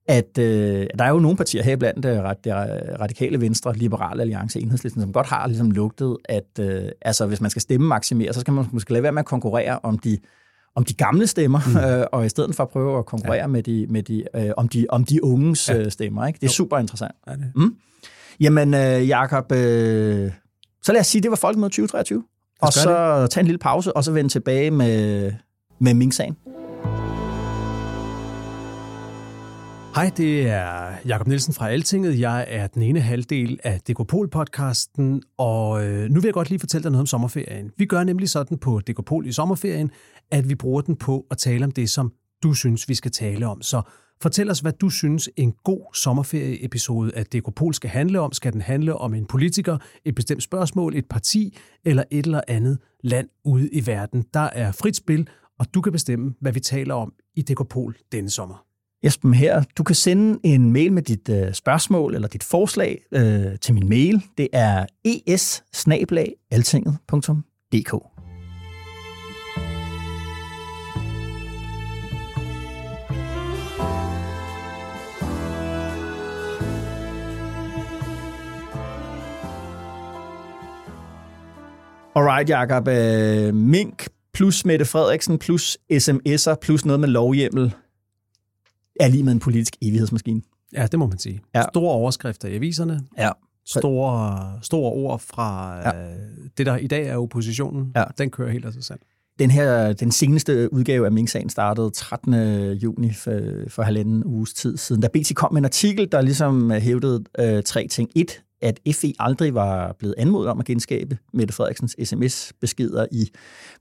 at 0.08 0.38
øh, 0.38 0.88
der 1.00 1.04
er 1.06 1.10
jo 1.10 1.20
nogle 1.20 1.38
partier 1.38 1.64
her 1.64 1.76
blandt 1.76 2.04
det, 2.04 2.44
det 2.44 2.54
radikale 3.00 3.42
venstre, 3.42 3.74
liberale 3.74 4.22
alliance, 4.22 4.60
enhedslisten, 4.60 5.02
som 5.02 5.14
godt 5.14 5.28
har 5.28 5.48
ligesom 5.48 5.72
lugtet, 5.72 6.18
at 6.26 6.60
øh, 6.60 6.84
altså, 7.02 7.26
hvis 7.26 7.42
man 7.42 7.50
skal 7.50 7.62
stemme 7.62 7.88
maksimere, 7.88 8.34
så 8.34 8.40
skal 8.40 8.54
man 8.54 8.66
måske 8.72 8.92
lade 8.92 9.04
være 9.04 9.12
med 9.12 9.20
at 9.20 9.26
konkurrere 9.26 9.80
om 9.84 10.00
de, 10.00 10.18
om 10.76 10.84
de 10.84 10.94
gamle 10.94 11.28
stemmer, 11.28 11.60
mm. 11.68 11.78
øh, 11.78 12.06
og 12.12 12.26
i 12.26 12.30
stedet 12.30 12.56
for 12.56 12.64
at 12.64 12.70
prøve 12.70 13.00
at 13.00 13.06
konkurrere 13.06 13.42
ja. 13.42 13.48
med 13.48 13.64
de, 13.64 13.86
med 13.90 14.04
de, 14.04 14.24
øh, 14.36 14.52
om, 14.58 14.70
de, 14.70 14.86
om 14.90 15.04
de 15.04 15.24
unges 15.24 15.70
ja. 15.70 15.78
Øh, 15.78 15.92
stemmer. 15.92 16.28
Ikke? 16.28 16.38
Det 16.38 16.44
er 16.44 16.48
jo. 16.48 16.54
super 16.54 16.78
interessant. 16.78 17.16
Ja, 17.28 17.32
det. 17.32 17.52
Mm. 17.56 17.76
Jamen, 18.40 18.74
øh, 18.74 19.08
Jacob, 19.08 19.52
øh, 19.52 20.32
så 20.84 20.94
lad 20.94 21.00
os 21.00 21.08
sige, 21.08 21.22
det 21.22 21.32
var 21.32 21.38
Folkemødet 21.38 21.72
2023 21.72 22.24
og 22.62 22.74
så 22.74 23.22
det. 23.22 23.30
tage 23.30 23.41
en 23.41 23.48
lille 23.48 23.60
pause, 23.60 23.95
og 23.95 24.04
så 24.04 24.12
vende 24.12 24.30
tilbage 24.30 24.72
med, 24.72 25.32
med 25.80 25.93
Mink-sagen. 25.93 26.38
Hej, 29.95 30.12
det 30.17 30.48
er 30.48 30.91
Jakob 31.06 31.28
Nielsen 31.28 31.54
fra 31.54 31.69
Altinget. 31.69 32.19
Jeg 32.19 32.45
er 32.48 32.67
den 32.67 32.82
ene 32.82 33.00
halvdel 33.00 33.60
af 33.63 33.80
Dekopol-podcasten, 33.89 35.19
og 35.38 35.86
øh, 35.86 36.10
nu 36.10 36.19
vil 36.19 36.28
jeg 36.28 36.34
godt 36.34 36.50
lige 36.50 36.60
fortælle 36.60 36.84
dig 36.84 36.91
noget 36.91 37.02
om 37.02 37.08
sommerferien. 37.08 37.72
Vi 37.78 37.86
gør 37.86 38.04
nemlig 38.04 38.30
sådan 38.30 38.58
på 38.58 38.82
Dekopol 38.88 39.28
i 39.28 39.32
sommerferien, 39.32 39.91
at 40.32 40.50
vi 40.50 40.56
bruger 40.56 40.82
den 40.82 40.95
på 40.95 41.26
at 41.32 41.38
tale 41.38 41.65
om 41.65 41.72
det, 41.72 41.89
som 41.89 42.12
du 42.43 42.54
synes, 42.54 42.89
vi 42.89 42.93
skal 42.93 43.12
tale 43.12 43.47
om. 43.47 43.62
Så 43.62 43.82
Fortæl 44.21 44.49
os, 44.49 44.60
hvad 44.60 44.73
du 44.73 44.89
synes 44.89 45.30
en 45.38 45.54
god 45.63 45.95
sommerferieepisode 45.95 47.15
af 47.15 47.25
Dekopol 47.25 47.73
skal 47.73 47.89
handle 47.89 48.19
om. 48.19 48.32
Skal 48.32 48.54
den 48.54 48.62
handle 48.62 48.95
om 48.95 49.13
en 49.13 49.25
politiker, 49.25 49.78
et 50.06 50.15
bestemt 50.15 50.43
spørgsmål, 50.43 50.95
et 50.95 51.06
parti 51.10 51.58
eller 51.86 52.04
et 52.12 52.25
eller 52.25 52.41
andet 52.47 52.78
land 53.04 53.28
ude 53.45 53.69
i 53.69 53.88
verden? 53.88 54.25
Der 54.34 54.39
er 54.39 54.71
frit 54.71 54.95
spil, 54.95 55.28
og 55.60 55.73
du 55.73 55.82
kan 55.82 55.91
bestemme, 55.91 56.34
hvad 56.41 56.52
vi 56.52 56.60
taler 56.60 56.93
om 56.93 57.13
i 57.36 57.41
Dekopol 57.41 57.97
denne 58.12 58.30
sommer. 58.30 58.65
Esben 59.04 59.34
her, 59.34 59.63
du 59.78 59.84
kan 59.84 59.95
sende 59.95 60.39
en 60.43 60.73
mail 60.73 60.93
med 60.93 61.02
dit 61.02 61.30
øh, 61.30 61.54
spørgsmål 61.54 62.15
eller 62.15 62.28
dit 62.28 62.43
forslag 62.43 63.02
øh, 63.12 63.60
til 63.62 63.73
min 63.73 63.89
mail. 63.89 64.23
Det 64.38 64.47
er 64.54 64.86
es 65.25 65.63
Alright, 82.19 82.49
Jacob. 82.49 82.88
Uh, 82.88 83.55
Mink 83.55 84.08
plus 84.34 84.65
Mette 84.65 84.86
Frederiksen 84.86 85.38
plus 85.38 85.77
sms'er 85.93 86.55
plus 86.62 86.86
noget 86.86 86.99
med 86.99 87.08
lovhjemmel 87.08 87.73
er 88.99 89.08
lige 89.08 89.23
med 89.23 89.32
en 89.32 89.39
politisk 89.39 89.75
evighedsmaskine. 89.82 90.41
Ja, 90.73 90.88
det 90.88 90.99
må 90.99 91.08
man 91.08 91.19
sige. 91.19 91.41
Ja. 91.55 91.62
Store 91.73 91.91
overskrifter 91.91 92.47
i 92.47 92.55
aviserne. 92.55 93.01
Ja. 93.17 93.29
Store, 93.65 94.60
store 94.62 94.91
ord 94.91 95.19
fra 95.19 95.77
ja. 95.77 95.91
uh, 95.91 96.19
det, 96.58 96.65
der 96.65 96.77
i 96.77 96.88
dag 96.88 97.08
er 97.08 97.17
oppositionen. 97.17 97.91
Ja. 97.95 98.03
Den 98.17 98.29
kører 98.29 98.51
helt 98.51 98.65
af 98.65 98.73
sig 98.73 98.84
selv. 98.84 98.99
Den 99.39 99.51
her, 99.51 99.93
den 99.93 100.12
seneste 100.12 100.73
udgave 100.73 101.05
af 101.05 101.12
Mink-sagen 101.12 101.49
startede 101.49 101.89
13. 101.89 102.34
juni 102.73 103.13
for, 103.13 103.39
for 103.67 103.84
halvanden 103.84 104.23
uges 104.25 104.53
tid 104.53 104.77
siden, 104.77 105.01
da 105.01 105.08
BT 105.08 105.36
kom 105.36 105.53
med 105.53 105.62
en 105.62 105.65
artikel, 105.65 106.12
der 106.12 106.21
ligesom 106.21 106.71
hævdede 106.71 107.23
uh, 107.39 107.63
tre 107.65 107.88
ting. 107.88 108.10
Et, 108.15 108.41
at 108.62 108.80
FE 108.93 109.13
aldrig 109.19 109.54
var 109.54 109.95
blevet 110.00 110.15
anmodet 110.17 110.50
om 110.50 110.60
at 110.60 110.65
genskabe 110.65 111.17
Mette 111.34 111.54
Frederiksens 111.54 111.95
sms-beskeder 112.04 113.06
i 113.12 113.30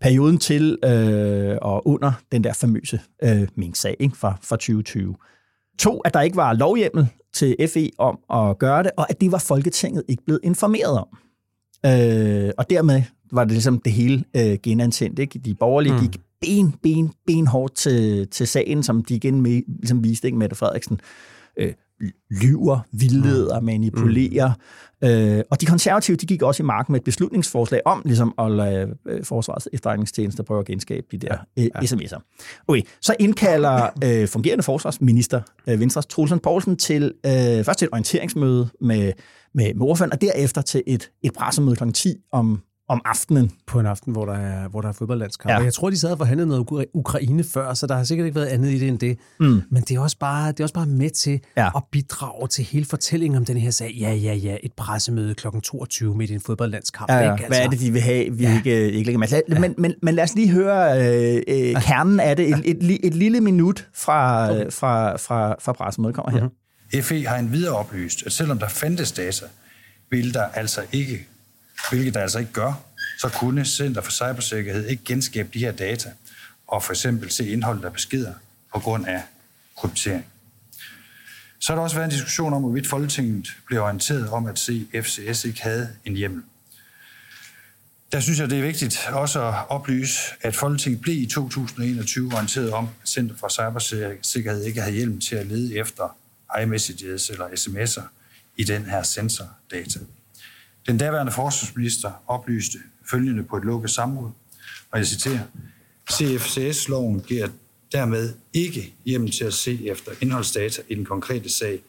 perioden 0.01 0.39
til 0.39 0.79
øh, 0.85 1.57
og 1.63 1.89
under 1.89 2.13
den 2.33 2.45
der 2.45 2.53
famøse 2.53 3.01
øh, 3.23 3.49
Mink-sag 3.55 3.97
ikke, 4.01 4.17
fra, 4.17 4.39
fra 4.43 4.57
2020. 4.57 5.15
To, 5.79 5.99
at 5.99 6.15
der 6.15 6.21
ikke 6.21 6.37
var 6.37 6.53
lovhjemmel 6.53 7.09
til 7.35 7.57
FE 7.69 7.91
om 7.99 8.19
at 8.31 8.59
gøre 8.59 8.83
det, 8.83 8.91
og 8.97 9.11
at 9.11 9.21
det 9.21 9.33
var 9.33 9.39
Folketinget 9.39 10.05
ikke 10.09 10.25
blevet 10.25 10.41
informeret 10.43 10.99
om. 10.99 11.09
Øh, 11.87 12.51
og 12.59 12.71
dermed 12.71 13.03
var 13.33 13.45
det 13.45 13.53
ligesom 13.53 13.79
det 13.79 13.93
hele 13.93 14.25
øh, 14.37 14.59
genantændt. 14.63 15.19
Ikke? 15.19 15.39
De 15.39 15.55
borgerlige 15.55 15.93
mm. 15.93 16.01
gik 16.01 16.21
ben, 16.41 16.75
ben, 16.83 17.13
ben 17.27 17.47
hårdt 17.47 17.75
til, 17.75 18.29
til 18.29 18.47
sagen, 18.47 18.83
som 18.83 19.05
de 19.05 19.15
igen 19.15 19.41
med, 19.41 19.63
ligesom 19.67 20.05
viste, 20.05 20.29
ikke, 20.29 20.39
Mette 20.39 20.57
Frederiksen 20.57 21.01
øh, 21.57 21.73
lyver, 22.31 22.79
vildleder, 22.93 23.61
mm. 23.61 23.67
manipulerer. 23.67 24.53
Mm. 25.03 25.09
Øh, 25.09 25.45
og 25.51 25.61
de 25.61 25.67
konservative, 25.67 26.17
de 26.17 26.27
gik 26.27 26.43
også 26.43 26.63
i 26.63 26.67
marken 26.67 26.93
med 26.93 27.01
et 27.01 27.05
beslutningsforslag 27.05 27.81
om 27.85 28.03
ligesom 28.05 28.35
at 28.39 28.51
lade 28.51 28.95
øh, 29.09 29.25
Forsvarets 29.25 29.69
efterretningstjeneste 29.73 30.43
prøve 30.43 30.61
at 30.61 30.67
genskabe 30.67 31.07
de 31.13 31.19
der 31.19 31.37
øh, 31.59 31.65
ja. 31.65 31.81
sms'er. 31.81 32.21
Okay, 32.69 32.83
så 33.01 33.15
indkalder 33.19 33.89
øh, 34.05 34.29
fungerende 34.29 34.63
forsvarsminister 34.63 35.41
øh, 35.69 35.81
Venstres 35.81 36.07
Trulsen 36.07 36.39
Poulsen 36.39 36.77
til 36.77 37.15
øh, 37.27 37.33
først 37.65 37.79
til 37.79 37.87
et 37.87 37.93
orienteringsmøde 37.93 38.69
med, 38.81 39.13
med, 39.55 39.75
med 39.75 39.83
ordføreren, 39.83 40.13
og 40.13 40.21
derefter 40.21 40.63
til 40.63 40.83
et, 40.87 41.11
et 41.23 41.33
pressemøde 41.33 41.77
kl. 41.77 41.91
10 41.93 42.15
om 42.33 42.63
om 42.89 43.03
aftenen. 43.05 43.53
På 43.67 43.81
en 43.81 43.87
aften, 43.87 44.13
hvor 44.13 44.25
der 44.25 44.33
er, 44.33 44.69
hvor 44.69 44.81
der 44.81 44.89
er 44.89 44.93
fodboldlandskamp. 44.93 45.51
Ja. 45.51 45.59
jeg 45.59 45.73
tror, 45.75 45.91
de 45.91 45.99
sad 45.99 46.11
og 46.11 46.19
forhandlede 46.19 46.49
noget 46.49 46.87
Ukraine 46.95 47.45
før, 47.45 47.75
så 47.75 47.87
der 47.87 47.97
har 47.97 48.05
sikkert 48.05 48.27
ikke 48.27 48.41
været 48.41 48.47
andet 48.47 48.71
i 48.71 48.79
det 48.79 48.89
end 48.89 48.99
det. 48.99 49.19
Mm. 49.41 49.63
Men 49.71 49.83
det 49.83 49.97
er, 49.97 50.01
også 50.01 50.19
bare, 50.19 50.49
det 50.53 50.61
er 50.61 50.65
også 50.65 50.75
bare 50.75 50.87
med 50.87 51.11
til 51.11 51.41
ja. 51.57 51.71
at 51.77 51.83
bidrage 51.93 52.49
til 52.49 52.65
hele 52.65 52.85
fortællingen 52.85 53.37
om 53.37 53.45
den 53.45 53.57
her 53.57 53.71
sag. 53.71 53.91
Ja, 54.01 54.13
ja, 54.13 54.35
ja, 54.35 54.57
et 54.63 54.73
pressemøde 54.73 55.35
kl. 55.35 55.47
22 55.63 56.17
midt 56.17 56.31
i 56.31 56.35
en 56.35 56.41
fodboldlandskamp. 56.41 57.11
Ja, 57.11 57.17
ja. 57.17 57.23
Ikke, 57.23 57.45
altså. 57.45 57.47
Hvad 57.47 57.67
er 57.67 57.71
det, 57.71 57.81
de 57.81 57.93
vil 57.93 58.03
have, 58.03 58.33
vi 58.33 58.45
ja. 58.45 58.57
ikke, 58.57 58.93
ikke 58.93 59.07
lægger 59.07 59.19
med? 59.19 59.29
Ja. 59.29 59.59
Men, 59.61 59.75
men, 59.79 59.95
men 60.03 60.15
lad 60.15 60.25
os 60.25 60.35
lige 60.35 60.51
høre 60.51 60.99
øh, 60.99 61.43
øh, 61.49 61.83
kernen 61.83 62.21
af 62.21 62.37
det. 62.37 62.49
Et, 62.49 62.63
et, 62.65 62.91
et, 62.91 63.01
et 63.03 63.15
lille 63.15 63.41
minut 63.41 63.89
fra, 63.95 64.51
okay. 64.51 64.71
fra, 64.71 65.17
fra, 65.17 65.55
fra 65.61 65.73
pressemødet 65.73 66.17
kommer 66.17 66.33
her. 66.33 66.41
Mm-hmm. 66.41 67.03
FE 67.03 67.27
har 67.27 67.37
en 67.37 67.53
videre 67.53 67.77
oplyst, 67.77 68.27
at 68.27 68.33
selvom 68.33 68.59
der 68.59 68.69
fandtes 68.69 69.13
data, 69.13 69.47
vil 70.11 70.35
der 70.35 70.45
altså 70.45 70.81
ikke, 70.93 71.27
hvilket 71.91 72.15
der 72.15 72.21
altså 72.21 72.39
ikke 72.39 72.53
gør, 72.53 72.73
så 73.21 73.29
kunne 73.29 73.65
Center 73.65 74.01
for 74.01 74.11
Cybersikkerhed 74.11 74.87
ikke 74.87 75.05
genskabe 75.05 75.49
de 75.55 75.59
her 75.59 75.73
data 75.73 76.13
og 76.67 76.83
for 76.83 76.93
eksempel 76.93 77.31
se 77.31 77.49
indholdet 77.49 77.85
af 77.85 77.93
beskeder 77.93 78.35
på 78.75 78.79
grund 78.81 79.07
af 79.07 79.23
kryptering. 79.77 80.27
Så 81.61 81.73
har 81.73 81.77
der 81.77 81.83
også 81.83 81.97
været 81.97 82.05
en 82.05 82.11
diskussion 82.11 82.53
om, 82.53 82.63
hvorvidt 82.63 82.87
Folketinget 82.87 83.49
blev 83.67 83.83
orienteret 83.83 84.29
om, 84.29 84.47
at 84.47 84.59
CFCS 84.59 85.45
ikke 85.45 85.63
havde 85.63 85.89
en 86.05 86.17
hjemmel. 86.17 86.43
Der 88.13 88.21
synes 88.21 88.41
jeg, 88.41 88.51
det 88.51 88.59
er 88.59 88.63
vigtigt 88.63 89.09
også 89.13 89.43
at 89.49 89.55
oplyse, 89.69 90.19
at 90.41 90.57
Folketinget 90.57 91.01
blev 91.01 91.23
i 91.23 91.27
2021 91.27 92.33
orienteret 92.33 92.71
om, 92.71 92.89
at 93.03 93.09
Center 93.09 93.37
for 93.37 93.49
Cybersikkerhed 93.49 94.65
ikke 94.65 94.81
havde 94.81 94.95
hjælp 94.95 95.21
til 95.21 95.37
at 95.37 95.47
lede 95.47 95.77
efter 95.77 96.17
iMessages 96.63 97.31
eller 97.31 97.47
sms'er 97.47 98.03
i 98.57 98.65
den 98.65 98.85
her 98.85 99.03
sensordata. 99.03 100.01
Den 100.89 100.99
daværende 100.99 101.33
forsvarsminister 101.33 102.11
oplyste 102.27 102.79
følgende 103.11 103.43
på 103.45 103.57
et 103.57 103.65
lukket 103.65 103.91
samråd, 103.91 104.31
og 104.91 104.99
jeg 104.99 105.07
citerer, 105.07 105.41
CFCS-loven 106.13 107.21
giver 107.21 107.49
dermed 107.93 108.35
ikke 108.53 108.95
hjemmel 109.05 109.33
til 109.33 109.45
at 109.45 109.55
se 109.55 109.89
efter 109.89 110.13
indholdsdata 110.21 110.83
i 110.89 110.95
den 110.95 111.05
konkrete 111.05 111.53
sag. 111.53 111.81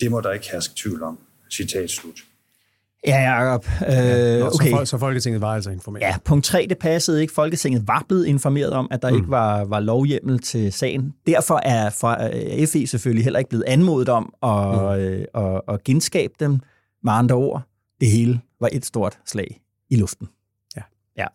Det 0.00 0.10
må 0.10 0.20
der 0.20 0.32
ikke 0.32 0.46
herske 0.52 0.74
tvivl 0.76 1.02
om. 1.02 1.18
Citat 1.52 1.90
slut. 1.90 2.24
Ja, 3.06 3.16
Jacob. 3.16 3.66
Øh, 3.82 4.46
okay. 4.46 4.70
Så, 4.70 4.84
så 4.84 4.98
Folketinget 4.98 5.40
var 5.40 5.54
altså 5.54 5.70
informeret? 5.70 6.02
Ja, 6.02 6.16
punkt 6.24 6.44
3, 6.44 6.66
det 6.68 6.78
passede 6.78 7.20
ikke. 7.20 7.34
Folketinget 7.34 7.88
var 7.88 8.04
blevet 8.08 8.26
informeret 8.26 8.70
om, 8.70 8.88
at 8.90 9.02
der 9.02 9.10
mm. 9.10 9.16
ikke 9.16 9.30
var, 9.30 9.64
var 9.64 9.80
lovhjemmel 9.80 10.38
til 10.38 10.72
sagen. 10.72 11.14
Derfor 11.26 11.60
er 11.64 11.90
fra 11.90 12.28
øh, 12.34 12.66
FE 12.66 12.86
selvfølgelig 12.86 13.24
heller 13.24 13.38
ikke 13.38 13.48
blevet 13.48 13.64
anmodet 13.66 14.08
om 14.08 14.34
at, 14.42 14.98
mm. 14.98 15.04
øh, 15.04 15.24
at, 15.34 15.60
at 15.68 15.84
genskabe 15.84 16.34
dem. 16.40 16.60
Med 17.02 17.12
andre 17.12 17.34
ord, 17.34 17.69
det 18.00 18.10
hele 18.10 18.40
var 18.60 18.68
et 18.72 18.84
stort 18.84 19.18
slag 19.26 19.62
i 19.90 19.96
luften. 19.96 20.28
Ja. 20.76 20.82
ja. 21.16 21.26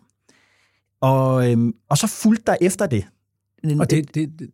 Og, 1.01 1.51
øhm, 1.51 1.75
og 1.89 1.97
så 1.97 2.07
fulgte 2.07 2.43
der 2.45 2.57
efter 2.61 2.87
det. 2.87 3.07
Og 3.79 3.89
det, 3.89 4.15
det, 4.15 4.39
det, 4.39 4.51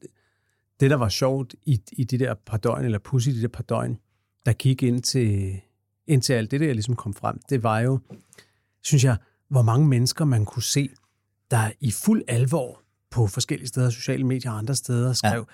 det 0.79 0.89
der 0.89 0.95
var 0.95 1.09
sjovt 1.09 1.55
i, 1.65 1.81
i 1.91 2.03
de 2.03 2.19
der 2.19 2.33
par 2.33 2.57
døgn, 2.57 2.85
eller 2.85 2.99
pussy 2.99 3.29
i 3.29 3.31
de 3.31 3.41
der 3.41 3.47
par 3.47 3.63
døgn, 3.63 3.97
der 4.45 4.53
gik 4.53 4.83
ind 4.83 5.01
til, 5.01 5.61
ind 6.07 6.21
til 6.21 6.33
alt 6.33 6.51
det, 6.51 6.59
der 6.59 6.73
ligesom 6.73 6.95
kom 6.95 7.13
frem, 7.13 7.39
det 7.49 7.63
var 7.63 7.79
jo, 7.79 7.99
synes 8.83 9.03
jeg, 9.03 9.17
hvor 9.49 9.61
mange 9.61 9.87
mennesker 9.87 10.25
man 10.25 10.45
kunne 10.45 10.63
se, 10.63 10.89
der 11.51 11.71
i 11.79 11.91
fuld 11.91 12.23
alvor 12.27 12.81
på 13.11 13.27
forskellige 13.27 13.67
steder, 13.67 13.89
sociale 13.89 14.23
medier 14.23 14.51
og 14.51 14.57
andre 14.57 14.75
steder, 14.75 15.13
skrev, 15.13 15.47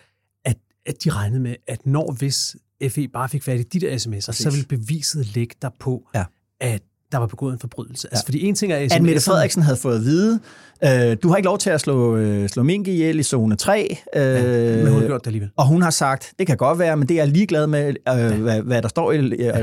ja. 0.46 0.50
at, 0.50 0.58
at 0.86 1.04
de 1.04 1.10
regnede 1.10 1.40
med, 1.40 1.56
at 1.68 1.86
når 1.86 2.12
hvis 2.12 2.58
FE 2.90 3.08
bare 3.08 3.30
fik 3.30 3.44
fat 3.44 3.60
i 3.60 3.64
de 3.64 3.80
der 3.80 3.98
sms'er, 3.98 4.12
Præcis. 4.12 4.38
så 4.38 4.52
ville 4.52 4.66
beviset 4.68 5.26
ligge 5.26 5.56
der 5.62 5.70
på, 5.80 6.10
ja. 6.16 6.26
At 6.62 6.82
der 7.12 7.18
var 7.18 7.28
begået 7.28 7.54
en 7.54 7.60
forbrydelse. 7.60 8.08
Altså, 8.12 8.24
ja. 8.26 8.28
Fordi 8.28 8.46
en 8.46 8.56
ting 8.56 8.72
er... 8.72 8.78
At 8.78 9.02
Mette 9.02 9.22
Frederiksen 9.22 9.62
havde 9.62 9.78
fået 9.78 9.96
at 9.96 10.02
vide, 10.02 10.40
øh, 10.84 11.18
du 11.24 11.30
har 11.30 11.36
ikke 11.36 11.46
lov 11.46 11.58
til 11.58 11.70
at 11.70 11.82
slå, 11.82 12.18
øh, 12.18 12.50
slå 12.50 12.64
mink 12.64 12.88
ihjel 12.88 13.20
i 13.20 13.24
zone 13.24 13.56
3. 13.56 13.98
Øh, 14.16 14.22
ja, 14.22 14.84
men 14.84 14.88
hun 14.88 15.02
har 15.02 15.08
gjort 15.08 15.22
det 15.22 15.28
alligevel. 15.28 15.50
Og 15.56 15.68
hun 15.68 15.82
har 15.82 15.90
sagt, 15.90 16.34
det 16.40 16.48
kan 16.48 16.58
godt 16.58 16.80
være, 16.80 16.98
men 16.98 17.08
det 17.08 17.20
er 17.20 17.24
jeg 17.24 17.28
ligeglad 17.28 17.68
med, 17.68 17.88
øh, 17.88 17.94
ja. 18.06 18.36
hvad, 18.36 18.62
hvad 18.62 18.82
der 18.82 18.88
står, 18.88 19.12
øh, 19.12 19.22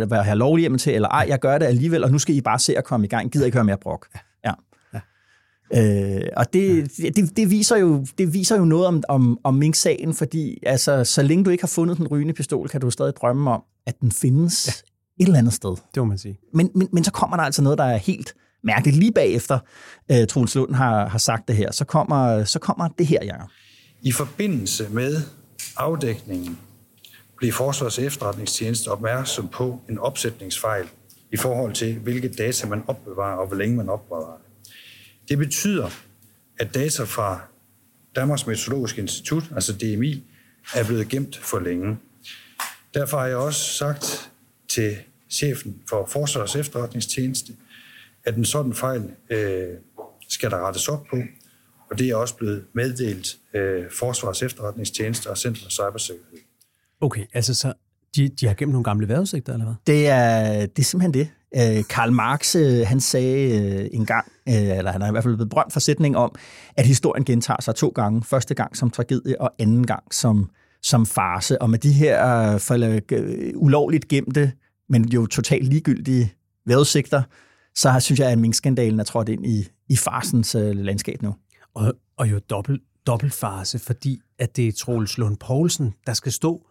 hvad 0.08 0.18
jeg 0.18 0.24
har 0.24 0.34
lovlig 0.34 0.80
til, 0.80 0.94
eller 0.94 1.08
ej, 1.08 1.26
jeg 1.28 1.38
gør 1.38 1.58
det 1.58 1.66
alligevel, 1.66 2.04
og 2.04 2.10
nu 2.10 2.18
skal 2.18 2.34
I 2.34 2.40
bare 2.40 2.58
se 2.58 2.78
at 2.78 2.84
komme 2.84 3.06
i 3.06 3.08
gang. 3.08 3.32
Gider 3.32 3.46
ikke 3.46 3.56
høre 3.56 3.64
mere 3.64 3.78
brok. 3.82 4.06
Ja. 4.44 4.52
Øh, 5.74 6.22
og 6.36 6.52
det, 6.52 6.90
det, 7.16 7.36
det, 7.36 7.50
viser 7.50 7.76
jo, 7.76 8.06
det 8.18 8.32
viser 8.32 8.58
jo 8.58 8.64
noget 8.64 8.86
om, 8.86 9.02
om, 9.08 9.38
om 9.44 9.54
Mink-sagen, 9.54 10.14
fordi 10.14 10.58
altså, 10.66 11.04
så 11.04 11.22
længe 11.22 11.44
du 11.44 11.50
ikke 11.50 11.62
har 11.62 11.68
fundet 11.68 11.96
den 11.96 12.06
rygende 12.06 12.34
pistol, 12.34 12.68
kan 12.68 12.80
du 12.80 12.90
stadig 12.90 13.12
drømme 13.16 13.50
om, 13.50 13.62
at 13.86 14.00
den 14.00 14.12
findes 14.12 14.66
ja. 14.66 14.93
Et 15.20 15.26
eller 15.26 15.38
andet 15.38 15.52
sted. 15.52 15.70
Det 15.70 16.02
må 16.02 16.04
man 16.04 16.18
sige. 16.18 16.38
Men, 16.52 16.70
men, 16.74 16.88
men 16.92 17.04
så 17.04 17.12
kommer 17.12 17.36
der 17.36 17.44
altså 17.44 17.62
noget, 17.62 17.78
der 17.78 17.84
er 17.84 17.96
helt 17.96 18.34
mærkeligt. 18.62 18.96
Lige 18.96 19.12
bagefter 19.12 19.58
uh, 20.12 20.26
Troels 20.28 20.54
Lund 20.54 20.74
har, 20.74 21.08
har 21.08 21.18
sagt 21.18 21.48
det 21.48 21.56
her, 21.56 21.72
så 21.72 21.84
kommer, 21.84 22.44
så 22.44 22.58
kommer 22.58 22.88
det 22.88 23.06
her, 23.06 23.24
Jacob. 23.24 23.48
I 24.02 24.12
forbindelse 24.12 24.88
med 24.90 25.22
afdækningen 25.76 26.58
blev 27.36 27.52
Forsvars 27.52 27.98
efterretningstjeneste 27.98 28.88
opmærksom 28.88 29.48
på 29.48 29.80
en 29.88 29.98
opsætningsfejl 29.98 30.88
i 31.32 31.36
forhold 31.36 31.72
til, 31.72 31.98
hvilke 31.98 32.28
data 32.28 32.66
man 32.66 32.82
opbevarer 32.86 33.36
og 33.36 33.46
hvor 33.46 33.56
længe 33.56 33.76
man 33.76 33.88
opbevarer 33.88 34.38
det 35.28 35.38
betyder, 35.38 35.90
at 36.58 36.74
data 36.74 37.02
fra 37.04 37.40
Danmarks 38.16 38.46
Meteorologiske 38.46 39.00
Institut, 39.00 39.44
altså 39.54 39.72
DMI, 39.72 40.24
er 40.74 40.84
blevet 40.84 41.08
gemt 41.08 41.36
for 41.36 41.58
længe. 41.58 41.98
Derfor 42.94 43.18
har 43.18 43.26
jeg 43.26 43.36
også 43.36 43.60
sagt 43.60 44.30
til 44.74 44.96
chefen 45.30 45.82
for 45.88 46.06
Forsvars 46.06 46.56
efterretningstjeneste, 46.56 47.52
at 48.24 48.36
en 48.36 48.44
sådan 48.44 48.74
fejl 48.74 49.10
øh, 49.30 49.68
skal 50.28 50.50
der 50.50 50.66
rettes 50.66 50.88
op 50.88 51.04
på, 51.10 51.16
og 51.90 51.98
det 51.98 52.10
er 52.10 52.16
også 52.16 52.36
blevet 52.36 52.64
meddelt 52.72 53.36
øh, 53.54 53.84
Forsvars 53.90 54.42
efterretningstjeneste 54.42 55.30
og 55.30 55.38
Center 55.38 55.62
for 55.62 55.70
Cybersikkerhed. 55.70 56.38
Okay, 57.00 57.24
altså 57.32 57.54
så 57.54 57.72
de, 58.16 58.28
de 58.28 58.46
har 58.46 58.54
gemt 58.54 58.72
nogle 58.72 58.84
gamle 58.84 59.08
vejrudsigter, 59.08 59.52
eller 59.52 59.66
hvad? 59.66 59.74
Det 59.86 60.08
er, 60.08 60.66
det 60.66 60.78
er 60.78 60.82
simpelthen 60.82 61.14
det. 61.14 61.28
Øh, 61.56 61.84
Karl 61.90 62.12
Marx, 62.12 62.56
øh, 62.56 62.86
han 62.86 63.00
sagde 63.00 63.60
øh, 63.60 63.88
en 63.92 64.06
gang, 64.06 64.32
eller 64.46 64.92
han 64.92 65.00
har 65.00 65.08
i 65.08 65.10
hvert 65.10 65.22
fald 65.24 65.34
blevet 65.34 65.50
berømt 65.50 65.72
for 65.72 65.80
sætning 65.80 66.16
om, 66.16 66.34
at 66.76 66.86
historien 66.86 67.24
gentager 67.24 67.62
sig 67.62 67.74
to 67.74 67.88
gange. 67.88 68.22
Første 68.22 68.54
gang 68.54 68.76
som 68.76 68.90
tragedie, 68.90 69.40
og 69.40 69.52
anden 69.58 69.86
gang 69.86 70.14
som, 70.14 70.50
som 70.82 71.06
farse. 71.06 71.62
Og 71.62 71.70
med 71.70 71.78
de 71.78 71.92
her 71.92 72.58
for, 72.58 73.00
ulovligt 73.54 74.08
gemte, 74.08 74.52
men 74.88 75.08
jo 75.08 75.26
totalt 75.26 75.64
ligegyldige 75.64 76.32
vejrudsigter, 76.66 77.22
så 77.74 78.00
synes 78.00 78.20
jeg, 78.20 78.30
at 78.30 78.38
minkskandalen 78.38 79.00
er 79.00 79.04
trådt 79.04 79.28
ind 79.28 79.46
i, 79.46 79.68
i 79.88 79.96
farsens 79.96 80.54
landskab 80.58 81.22
nu. 81.22 81.34
Og, 81.74 81.94
og 82.16 82.30
jo 82.30 82.38
dobbelt, 82.38 82.82
dobbelt 83.06 83.34
farse, 83.34 83.78
fordi 83.78 84.20
at 84.38 84.56
det 84.56 84.68
er 84.68 84.72
Troels 84.72 85.18
Lund 85.18 85.36
Poulsen, 85.36 85.94
der 86.06 86.12
skal 86.12 86.32
stå 86.32 86.66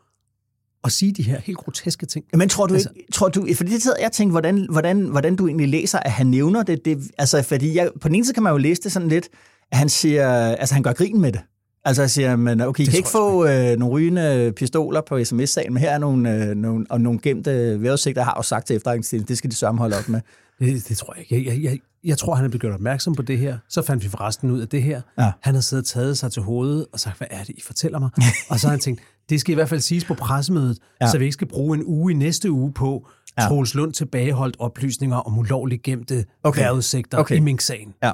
at 0.83 0.91
sige 0.91 1.11
de 1.11 1.23
her 1.23 1.39
helt 1.39 1.57
groteske 1.57 2.05
ting. 2.05 2.25
Men 2.33 2.49
tror 2.49 2.67
du 2.67 2.73
altså, 2.73 2.89
ikke, 2.95 3.11
tror 3.11 3.29
du, 3.29 3.47
fordi 3.55 3.71
det 3.71 3.81
sidder 3.81 3.97
jeg 4.01 4.11
tænker, 4.11 4.31
hvordan, 4.31 4.67
hvordan, 4.71 5.05
hvordan 5.05 5.35
du 5.35 5.47
egentlig 5.47 5.69
læser, 5.69 5.99
at 5.99 6.11
han 6.11 6.27
nævner 6.27 6.63
det, 6.63 6.85
det 6.85 7.11
altså 7.17 7.41
fordi 7.41 7.75
jeg, 7.75 7.91
på 8.01 8.07
den 8.07 8.15
ene 8.15 8.25
side 8.25 8.33
kan 8.33 8.43
man 8.43 8.51
jo 8.51 8.57
læse 8.57 8.81
det 8.81 8.91
sådan 8.91 9.09
lidt, 9.09 9.29
at 9.71 9.77
han 9.77 9.89
siger, 9.89 10.55
altså 10.55 10.75
han 10.75 10.83
gør 10.83 10.93
grin 10.93 11.21
med 11.21 11.31
det. 11.31 11.41
Altså 11.85 12.01
jeg 12.01 12.09
siger, 12.09 12.35
men 12.35 12.61
okay, 12.61 12.83
I 12.83 12.85
kan 12.85 12.97
ikke 12.97 13.09
få 13.09 13.47
øh, 13.47 13.77
nogle 13.77 13.85
rygende 13.85 14.53
pistoler 14.55 15.01
på 15.01 15.23
sms-sagen, 15.23 15.73
men 15.73 15.81
her 15.81 15.91
er 15.91 15.97
nogle, 15.97 16.35
øh, 16.35 16.55
nogle, 16.55 16.85
og 16.89 17.01
nogle 17.01 17.19
gemte 17.19 17.81
vejrudsigter, 17.81 18.23
har 18.23 18.33
jo 18.37 18.41
sagt 18.41 18.67
til 18.67 18.75
efterretningstjenesten, 18.75 19.27
det 19.27 19.37
skal 19.37 19.51
de 19.51 19.55
sørge 19.55 19.77
holde 19.77 19.97
op 19.97 20.09
med. 20.09 20.21
Det, 20.59 20.87
det 20.87 20.97
tror 20.97 21.13
jeg 21.13 21.31
ikke. 21.31 21.49
Jeg, 21.49 21.55
jeg, 21.55 21.71
jeg, 21.71 21.79
jeg 22.03 22.17
tror, 22.17 22.35
han 22.35 22.45
er 22.45 22.49
blevet 22.49 22.61
gjort 22.61 22.73
opmærksom 22.73 23.15
på 23.15 23.21
det 23.21 23.37
her. 23.37 23.57
Så 23.69 23.81
fandt 23.81 24.03
vi 24.03 24.09
forresten 24.09 24.51
ud 24.51 24.61
af 24.61 24.67
det 24.67 24.83
her. 24.83 25.01
Ja. 25.19 25.31
Han 25.41 25.53
har 25.53 25.61
siddet 25.61 25.83
og 25.83 25.87
taget 25.87 26.17
sig 26.17 26.31
til 26.31 26.41
hovedet 26.41 26.85
og 26.93 26.99
sagt, 26.99 27.17
hvad 27.17 27.27
er 27.31 27.43
det, 27.43 27.49
I 27.57 27.61
fortæller 27.61 27.99
mig? 27.99 28.09
og 28.49 28.59
så 28.59 28.67
har 28.67 28.71
han 28.71 28.79
tænkt, 28.79 29.01
det 29.29 29.39
skal 29.39 29.51
i 29.51 29.55
hvert 29.55 29.69
fald 29.69 29.79
siges 29.79 30.05
på 30.05 30.13
pressemødet, 30.13 30.77
ja. 31.01 31.07
så 31.07 31.17
vi 31.17 31.23
ikke 31.23 31.33
skal 31.33 31.47
bruge 31.47 31.77
en 31.77 31.83
uge 31.85 32.11
i 32.11 32.15
næste 32.15 32.51
uge 32.51 32.73
på 32.73 33.07
ja. 33.37 33.47
Troels 33.47 33.75
Lund 33.75 33.93
tilbageholdt 33.93 34.55
oplysninger 34.59 35.17
om 35.17 35.37
ulovligt 35.37 35.83
gemte 35.83 36.25
okay. 36.43 36.61
vejrudsigter 36.61 37.17
okay. 37.17 37.35
i 37.35 37.39
Mink-sagen. 37.39 37.93
Ja, 38.03 38.11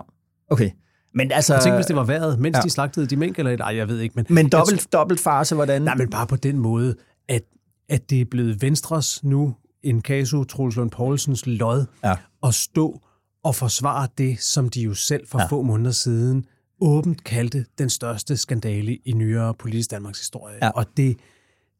okay. 0.50 0.70
Men 1.14 1.32
altså, 1.32 1.54
jeg 1.54 1.64
tænkte, 1.64 1.76
hvis 1.76 1.86
det 1.86 1.96
var 1.96 2.04
vejret, 2.04 2.40
mens 2.40 2.56
ja. 2.56 2.62
de 2.62 2.70
slagtede 2.70 3.06
de 3.06 3.16
mink, 3.16 3.40
eller 3.40 3.58
nej, 3.58 3.76
jeg 3.76 3.88
ved 3.88 4.00
ikke. 4.00 4.14
Men, 4.16 4.26
men 4.30 4.50
dobbelt, 4.50 4.80
tror, 4.80 5.00
dobbelt 5.00 5.20
farse, 5.20 5.56
hvordan? 5.56 5.82
Nej, 5.82 5.96
men 5.96 6.10
bare 6.10 6.28
på 6.28 6.36
den 6.36 6.58
måde, 6.58 6.96
at, 7.28 7.42
at 7.90 8.10
det 8.10 8.22
er 8.22 8.26
blevet 8.26 8.62
Venstres 8.62 9.24
nu, 9.24 9.56
en 9.84 10.02
kaso 10.02 10.44
Troels 10.44 10.76
Lund 10.76 10.92
Poulsens 10.92 11.46
lod, 11.46 11.86
ja. 12.04 12.16
at 12.44 12.54
stå 12.54 13.02
og 13.44 13.56
forsvare 13.56 14.08
det, 14.18 14.40
som 14.40 14.70
de 14.70 14.82
jo 14.82 14.94
selv 14.94 15.28
for 15.28 15.40
ja. 15.40 15.46
få 15.46 15.62
måneder 15.62 15.92
siden 15.92 16.46
åbent 16.82 17.24
kaldte 17.24 17.66
den 17.78 17.90
største 17.90 18.38
skandale 18.38 18.96
i 18.96 19.12
nyere 19.12 19.54
politisk 19.54 19.92
Danmarks 19.92 20.20
historie. 20.20 20.58
Ja. 20.62 20.70
Og 20.70 20.86
det, 20.98 21.18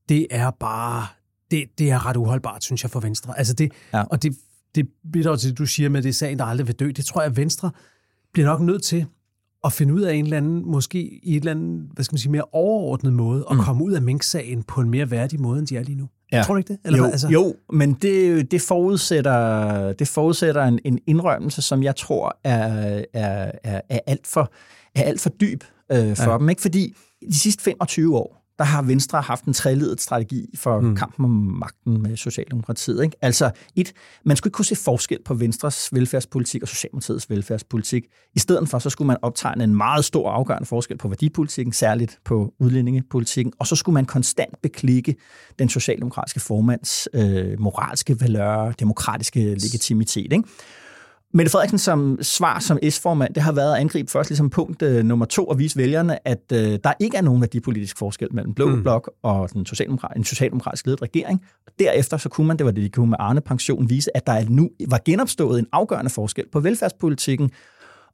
det 0.10 0.28
er 0.32 0.52
bare, 0.52 1.08
det, 1.52 1.66
det 1.78 1.92
er 1.92 2.06
ret 2.06 2.18
uholdbart, 2.18 2.64
synes 2.64 2.84
jeg, 2.84 2.92
for 2.92 3.00
Venstre. 3.00 3.38
Altså 3.38 3.54
det, 3.54 3.72
ja. 3.94 4.04
Og 4.04 4.24
det, 4.24 4.38
det 4.76 4.88
bidrager 5.14 5.38
til 5.38 5.50
det, 5.50 5.58
du 5.58 5.66
siger 5.66 5.90
med, 5.90 6.02
det 6.02 6.10
er 6.10 6.14
sagen, 6.14 6.40
der 6.40 6.46
aldrig 6.46 6.68
vil 6.68 6.76
dø. 6.76 6.92
Det 6.92 7.06
tror 7.06 7.22
jeg, 7.22 7.30
at 7.30 7.38
Venstre 7.38 7.72
bliver 8.34 8.46
nok 8.46 8.62
nødt 8.62 8.84
til 8.84 9.06
at 9.64 9.74
finde 9.74 9.94
ud 9.94 10.02
af 10.02 10.14
en 10.14 10.24
eller 10.24 10.38
anden, 10.38 10.72
måske 10.72 11.20
i 11.24 11.32
et 11.32 11.40
eller 11.40 11.52
andet, 11.52 11.90
hvad 11.94 12.06
skal 12.06 12.14
man 12.14 12.20
sige, 12.20 12.32
mere 12.32 12.46
overordnet 12.52 13.14
måde, 13.14 13.46
at 13.50 13.56
mm. 13.56 13.64
komme 13.64 13.84
ud 13.84 13.92
af 13.92 14.02
Mink-sagen 14.02 14.64
på 14.64 14.82
en 14.82 14.90
mere 14.90 15.12
værdig 15.12 15.42
måde, 15.42 15.60
end 15.60 15.68
de 15.68 15.78
er 15.78 15.84
lige 15.84 15.98
nu. 15.98 16.08
Ja. 16.32 16.44
Tror 16.44 16.54
du 16.54 16.58
ikke 16.58 16.74
det? 16.74 16.80
Eller 16.86 16.98
jo, 16.98 17.04
hvad? 17.04 17.12
Altså? 17.12 17.28
jo, 17.28 17.56
men 17.74 17.94
det, 17.94 18.52
det 18.52 18.62
forudsætter, 18.62 19.94
det 19.94 20.08
forudsætter 20.08 20.64
en, 20.64 20.80
en 20.86 21.00
indrømmelse, 21.08 21.62
som 21.62 21.84
jeg 21.84 21.96
tror 21.96 22.38
er, 22.44 23.04
er, 23.14 23.52
er, 23.64 23.82
er 23.90 24.00
alt 24.08 24.28
for 24.28 24.52
er 24.96 25.04
alt 25.04 25.22
for 25.22 25.30
dyb 25.30 25.64
øh, 25.92 26.16
for 26.16 26.32
ja. 26.32 26.38
dem. 26.38 26.50
Ikke? 26.50 26.62
Fordi 26.62 26.96
de 27.30 27.40
sidste 27.40 27.64
25 27.64 28.18
år, 28.18 28.39
der 28.60 28.66
har 28.66 28.82
Venstre 28.82 29.22
haft 29.22 29.46
en 29.46 29.54
treledet 29.54 30.02
strategi 30.02 30.46
for 30.56 30.80
mm. 30.80 30.96
kampen 30.96 31.26
om 31.26 31.32
magten 31.32 32.02
med 32.02 32.18
Socialdemokratiet. 32.18 33.04
Ikke? 33.04 33.18
Altså 33.22 33.52
et, 33.76 33.94
man 34.26 34.38
skulle 34.38 34.50
ikke 34.50 34.56
kunne 34.56 34.66
se 34.66 34.76
forskel 34.76 35.18
på 35.26 35.34
Venstres 35.34 35.90
velfærdspolitik 35.92 36.62
og 36.62 36.68
Socialdemokratiets 36.68 37.30
velfærdspolitik. 37.30 38.04
I 38.36 38.40
stedet 38.40 38.70
for, 38.70 38.80
så 38.80 38.90
skulle 38.90 39.08
man 39.08 39.18
optegne 39.22 39.64
en 39.64 39.76
meget 39.76 40.06
stor 40.06 40.32
afgørende 40.32 40.66
forskel 40.66 40.98
på 40.98 41.08
værdipolitikken, 41.08 41.74
særligt 41.74 42.20
på 42.26 42.54
udlændingepolitikken, 42.60 43.54
og 43.60 43.68
så 43.68 43.76
skulle 43.76 43.94
man 43.94 44.06
konstant 44.06 44.62
beklikke 44.62 45.16
den 45.60 45.70
socialdemokratiske 45.70 46.40
formands 46.40 47.08
øh, 47.14 47.60
moralske 47.60 48.22
valør, 48.22 48.72
demokratiske 48.72 49.40
legitimitet. 49.40 50.34
Ikke? 50.34 50.44
Mette 51.34 51.52
Frederiksen 51.52 51.80
som 51.80 52.18
svar 52.22 52.60
som 52.60 52.80
S-formand, 52.90 53.34
det 53.34 53.44
har 53.44 53.52
været 53.52 53.74
at 53.74 53.80
angribe 53.82 54.12
først 54.12 54.30
ligesom 54.30 54.50
punkt 54.50 54.82
øh, 54.82 55.04
nummer 55.06 55.26
to 55.26 55.46
og 55.46 55.60
vise 55.60 55.78
vælgerne, 55.78 56.28
at 56.28 56.44
øh, 56.54 56.80
der 56.84 56.94
ikke 57.00 57.18
er 57.18 57.22
nogen 57.22 57.42
værdipolitisk 57.42 57.98
forskel 57.98 58.28
mellem 58.32 58.54
Blå 58.54 58.70
mm. 58.70 58.82
Blok 58.82 59.12
og 59.24 59.54
den 59.54 59.66
socialdemokrat, 59.66 60.18
en 60.18 60.24
socialdemokratisk 60.24 60.86
ledet 60.86 61.02
regering. 61.02 61.42
Og 61.68 61.74
derefter 61.80 62.18
så 62.18 62.30
kunne 62.30 62.48
man, 62.48 62.58
det 62.58 62.66
var 62.66 62.72
det, 62.72 62.84
de 62.84 62.90
kunne 62.90 63.10
med 63.10 63.18
Arne 63.20 63.42
Pension, 63.42 63.90
vise, 63.90 64.18
at 64.18 64.28
der 64.28 64.50
nu 64.50 64.70
var 64.88 65.02
genopstået 65.06 65.60
en 65.60 65.68
afgørende 65.72 66.10
forskel 66.10 66.46
på 66.52 66.60
velfærdspolitikken. 66.60 67.52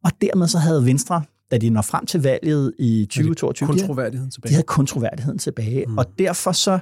Og 0.04 0.12
dermed 0.22 0.48
så 0.48 0.58
havde 0.58 0.86
Venstre, 0.86 1.24
da 1.52 1.58
de 1.58 1.70
når 1.70 1.82
frem 1.82 2.06
til 2.06 2.22
valget 2.22 2.74
i 2.80 3.06
2022, 3.06 3.68
kontroværdigheden 3.68 4.32
tilbage. 4.32 4.50
De 4.50 4.54
havde 4.54 4.66
kontroværdigheden 4.66 5.40
tilbage. 5.40 5.86
Mm. 5.88 5.98
Og 5.98 6.06
derfor 6.20 6.52
så 6.52 6.80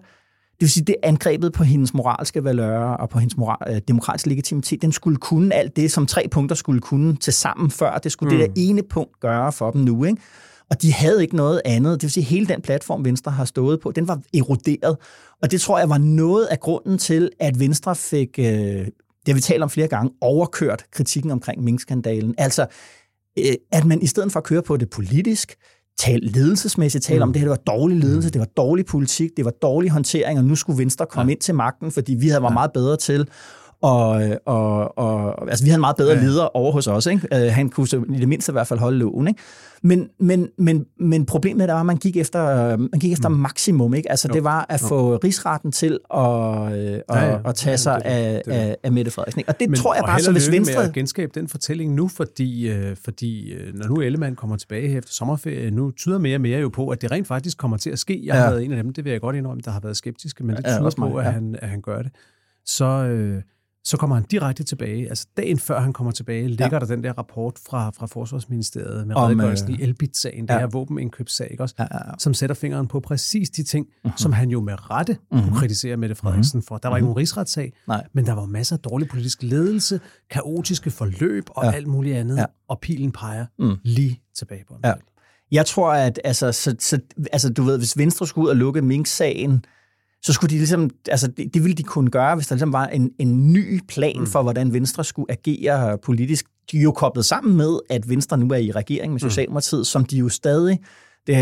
det 0.54 0.62
vil 0.62 0.70
sige, 0.70 0.84
det 0.84 0.96
angrebet 1.04 1.54
på 1.54 1.64
hendes 1.64 1.94
moralske 1.94 2.44
valør 2.44 2.80
og 2.80 3.10
på 3.10 3.20
hendes 3.20 3.38
moral, 3.38 3.76
øh, 3.76 3.82
demokratiske 3.88 4.30
legitimitet, 4.30 4.82
den 4.82 4.92
skulle 4.92 5.18
kunne 5.18 5.56
alt 5.56 5.76
det, 5.76 5.92
som 5.92 6.08
tre 6.08 6.28
punkter 6.32 6.56
skulle 6.56 6.82
kunne 6.82 7.16
til 7.16 7.34
sammen 7.34 7.72
før. 7.72 7.98
Det 7.98 8.12
skulle 8.12 8.34
mm. 8.34 8.40
det 8.40 8.48
der 8.48 8.54
ene 8.62 8.84
punkt 8.84 9.20
gøre 9.20 9.52
for 9.52 9.72
dem 9.72 9.82
nu. 9.82 10.04
Ikke? 10.04 10.22
Og 10.70 10.82
de 10.82 10.94
havde 10.94 11.22
ikke 11.22 11.36
noget 11.36 11.62
andet. 11.66 11.94
Det 11.94 12.04
vil 12.04 12.12
sige, 12.12 12.24
hele 12.24 12.48
den 12.48 12.62
platform, 12.62 13.06
Venstre 13.06 13.32
har 13.32 13.46
stået 13.46 13.80
på, 13.80 13.92
den 13.92 14.08
var 14.08 14.22
eroderet. 14.34 14.98
Og 15.42 15.52
det 15.52 15.62
tror 15.62 15.80
jeg 15.80 15.90
var 15.90 15.98
noget 15.98 16.46
af 16.46 16.60
grunden 16.60 16.98
til, 16.98 17.30
at 17.40 17.60
Venstre 17.60 17.96
fik, 17.96 18.40
øh, 18.40 18.46
det 18.46 19.28
har 19.28 19.34
vi 19.34 19.42
talt 19.42 19.64
om 19.64 19.70
flere 19.70 19.88
gange, 19.88 20.12
overkørt 20.22 20.86
kritikken 20.92 21.32
omkring 21.32 21.64
minkskandalen. 21.64 22.36
Altså, 22.38 22.66
øh, 23.40 23.54
at 23.72 23.86
man 23.86 24.02
i 24.02 24.08
stedet 24.08 24.32
for 24.32 24.40
at 24.40 24.44
køre 24.44 24.62
på 24.62 24.78
det 24.78 24.90
politisk, 24.90 25.56
tale 25.98 26.28
ledelsesmæssigt, 26.28 27.04
tale 27.04 27.20
mm. 27.20 27.24
om 27.24 27.34
det 27.34 27.40
her, 27.40 27.48
det 27.48 27.58
var 27.68 27.76
dårlig 27.76 27.98
ledelse, 27.98 28.30
det 28.30 28.40
var 28.40 28.48
dårlig 28.58 28.86
politik, 28.86 29.30
det 29.38 29.46
var 29.46 29.52
dårlig 29.52 29.92
håndtering, 29.92 30.40
og 30.40 30.46
nu 30.46 30.56
skulle 30.56 30.78
Venstre 30.78 31.06
komme 31.06 31.30
ja. 31.30 31.32
ind 31.32 31.42
til 31.42 31.56
magten, 31.56 31.92
fordi 31.92 32.14
vi 32.14 32.28
havde 32.28 32.42
været 32.42 32.52
ja. 32.52 32.54
meget 32.54 32.72
bedre 32.74 32.98
til 32.98 33.28
og, 33.84 34.22
og, 34.46 34.98
og 34.98 35.50
altså, 35.50 35.64
vi 35.64 35.70
havde 35.70 35.78
en 35.78 35.82
meget 35.82 35.96
bedre 35.96 36.14
ja. 36.14 36.24
leder 36.24 36.58
over 36.58 36.72
hos 36.72 36.88
os. 36.88 37.06
Ikke? 37.06 37.28
Uh, 37.32 37.54
han 37.54 37.70
kunne 37.70 37.88
så, 37.88 38.04
i 38.16 38.20
det 38.20 38.28
mindste 38.28 38.52
i 38.52 38.54
hvert 38.54 38.68
fald 38.68 38.80
holde 38.80 38.98
loven. 38.98 39.28
Ikke? 39.28 39.42
Men, 39.82 40.10
men, 40.20 40.50
men, 40.58 40.86
men 41.00 41.26
problemet 41.26 41.70
er, 41.70 41.76
at 41.76 41.86
man 41.86 41.98
gik 41.98 42.18
efter, 42.18 42.78
man 42.78 43.00
gik 43.00 43.12
efter 43.12 43.30
mm. 43.30 43.36
maksimum. 43.36 43.94
Ikke? 43.94 44.12
Altså, 44.12 44.28
jo. 44.28 44.34
det 44.34 44.44
var 44.44 44.66
at 44.70 44.82
jo. 44.82 44.88
få 44.88 45.16
rigsretten 45.16 45.72
til 45.72 46.00
at, 46.14 46.74
øh, 46.74 47.00
ja, 47.10 47.26
ja. 47.26 47.40
at 47.46 47.56
tage 47.56 47.78
sig 47.78 48.02
ja, 48.06 48.10
det, 48.10 48.16
af, 48.16 48.42
det, 48.46 48.52
af, 48.52 48.78
af 48.84 48.92
Mette 48.92 49.12
Frederiksen. 49.12 49.40
Ikke? 49.40 49.50
Og 49.50 49.60
det 49.60 49.70
men, 49.70 49.80
tror 49.80 49.96
jeg 49.96 50.04
bare, 50.06 50.20
så 50.20 50.32
hvis 50.32 50.52
Venstre... 50.52 50.76
med 50.76 50.84
at 50.84 50.94
genskabe 50.94 51.32
den 51.36 51.48
fortælling 51.48 51.94
nu, 51.94 52.08
fordi, 52.08 52.70
øh, 52.70 52.96
fordi 53.04 53.54
øh, 53.54 53.74
når 53.74 53.88
nu 53.88 54.02
Ellemann 54.02 54.36
kommer 54.36 54.56
tilbage 54.56 54.98
efter 54.98 55.12
sommerferie, 55.12 55.72
nu 55.72 55.92
tyder 55.92 56.18
mere 56.18 56.38
og 56.38 56.42
mere 56.42 56.60
jo 56.60 56.70
på, 56.70 56.90
at 56.90 57.02
det 57.02 57.12
rent 57.12 57.28
faktisk 57.28 57.58
kommer 57.58 57.78
til 57.78 57.90
at 57.90 58.00
ske. 58.00 58.22
Jeg 58.26 58.36
har 58.36 58.44
ja. 58.44 58.50
været 58.50 58.66
en 58.66 58.72
af 58.72 58.84
dem, 58.84 58.94
det 58.94 59.04
vil 59.04 59.12
jeg 59.12 59.22
godt 59.22 59.36
indrømme, 59.36 59.62
der 59.66 59.72
har 59.72 59.80
været 59.80 59.98
skeptiske, 59.98 60.44
men 60.44 60.56
det 60.56 60.66
tyder 60.66 60.92
ja, 60.98 61.08
på, 61.08 61.16
at, 61.16 61.34
han, 61.34 61.56
at 61.62 61.70
han 61.70 61.82
gør 61.82 62.02
det. 62.02 62.12
Så... 62.66 62.86
Øh, 62.86 63.42
så 63.86 63.98
kommer 63.98 64.16
han 64.16 64.26
direkte 64.32 64.64
tilbage. 64.64 65.10
Altså 65.10 65.28
dagen 65.38 65.60
før 65.60 65.80
han 65.80 65.94
kommer 65.94 66.12
tilbage, 66.12 66.48
ligger 66.48 66.70
ja. 66.72 66.80
der 66.80 66.86
den 66.86 67.04
der 67.04 67.14
rapport 67.14 67.60
fra, 67.68 67.92
fra 67.96 68.06
Forsvarsministeriet 68.06 69.08
med 69.08 69.16
redegørelsen 69.16 69.72
øh, 69.72 69.80
i 69.80 69.84
Elbit-sagen, 69.84 70.46
ja. 70.46 70.54
det 70.54 70.62
her 70.62 70.68
våbenindkøbssag, 70.68 71.48
ikke 71.52 71.64
også? 71.64 71.76
Ja, 71.80 71.84
ja, 71.92 71.98
ja. 72.08 72.12
som 72.18 72.34
sætter 72.34 72.54
fingeren 72.54 72.88
på 72.88 73.00
præcis 73.00 73.50
de 73.50 73.64
ting, 73.64 73.86
mm-hmm. 73.86 74.18
som 74.18 74.34
han 74.34 74.50
jo 74.50 74.62
med 74.62 74.92
rette 74.92 75.18
mm-hmm. 75.32 75.48
kunne 75.48 75.60
kritisere 75.60 75.98
Mette 75.98 76.16
Frederiksen 76.16 76.58
mm-hmm. 76.58 76.68
for. 76.68 76.78
Der 76.78 76.90
var 76.90 76.98
ikke 76.98 77.04
mm-hmm. 77.04 77.10
nogen 77.10 77.18
rigsretssag, 77.18 77.74
Nej. 77.88 78.08
men 78.14 78.26
der 78.26 78.34
var 78.34 78.46
masser 78.46 78.76
af 78.76 78.80
dårlig 78.80 79.08
politisk 79.08 79.44
ledelse, 79.44 80.00
kaotiske 80.30 80.92
forløb 80.92 81.44
og 81.50 81.66
ja. 81.66 81.72
alt 81.72 81.88
muligt 81.88 82.18
andet, 82.18 82.38
ja. 82.38 82.46
og 82.68 82.80
pilen 82.80 83.12
peger 83.12 83.46
mm. 83.60 83.76
lige 83.84 84.22
tilbage 84.36 84.64
på 84.68 84.74
ham. 84.74 84.82
Ja. 84.84 84.94
Jeg 85.52 85.66
tror, 85.66 85.94
at 85.94 86.20
altså, 86.24 86.52
så, 86.52 86.76
så, 86.80 87.00
altså, 87.32 87.54
du 87.54 87.64
ved, 87.64 87.78
hvis 87.78 87.98
Venstre 87.98 88.28
skulle 88.28 88.46
ud 88.46 88.50
og 88.50 88.56
lukke 88.56 88.82
Mink-sagen, 88.82 89.66
så 90.24 90.34
skulle 90.34 90.50
de 90.50 90.58
ligesom, 90.58 90.90
altså 91.08 91.28
det, 91.28 91.54
det 91.54 91.64
ville 91.64 91.76
de 91.76 91.84
kunne 91.84 92.12
gøre, 92.12 92.36
hvis 92.36 92.48
der 92.48 92.56
ligesom 92.56 92.74
var 92.74 92.86
en, 92.86 93.12
en 93.20 93.54
ny 93.54 93.80
plan 93.88 94.20
mm. 94.20 94.28
for, 94.28 94.42
hvordan 94.42 94.74
Venstre 94.74 95.04
skulle 95.04 95.32
agere 95.32 95.98
politisk. 95.98 96.46
De 96.72 96.78
er 96.78 96.82
jo 96.82 96.92
koblet 96.92 97.26
sammen 97.26 97.58
med, 97.58 97.80
at 97.90 98.10
Venstre 98.10 98.38
nu 98.38 98.48
er 98.48 98.56
i 98.56 98.72
regering 98.72 99.14
med 99.14 99.22
mm. 99.22 99.30
Socialdemokratiet, 99.30 99.80
mm. 99.80 99.86
som 99.86 100.06
de 100.06 100.18
jo 100.18 100.30
stadig 100.30 100.80
det, 101.28 101.36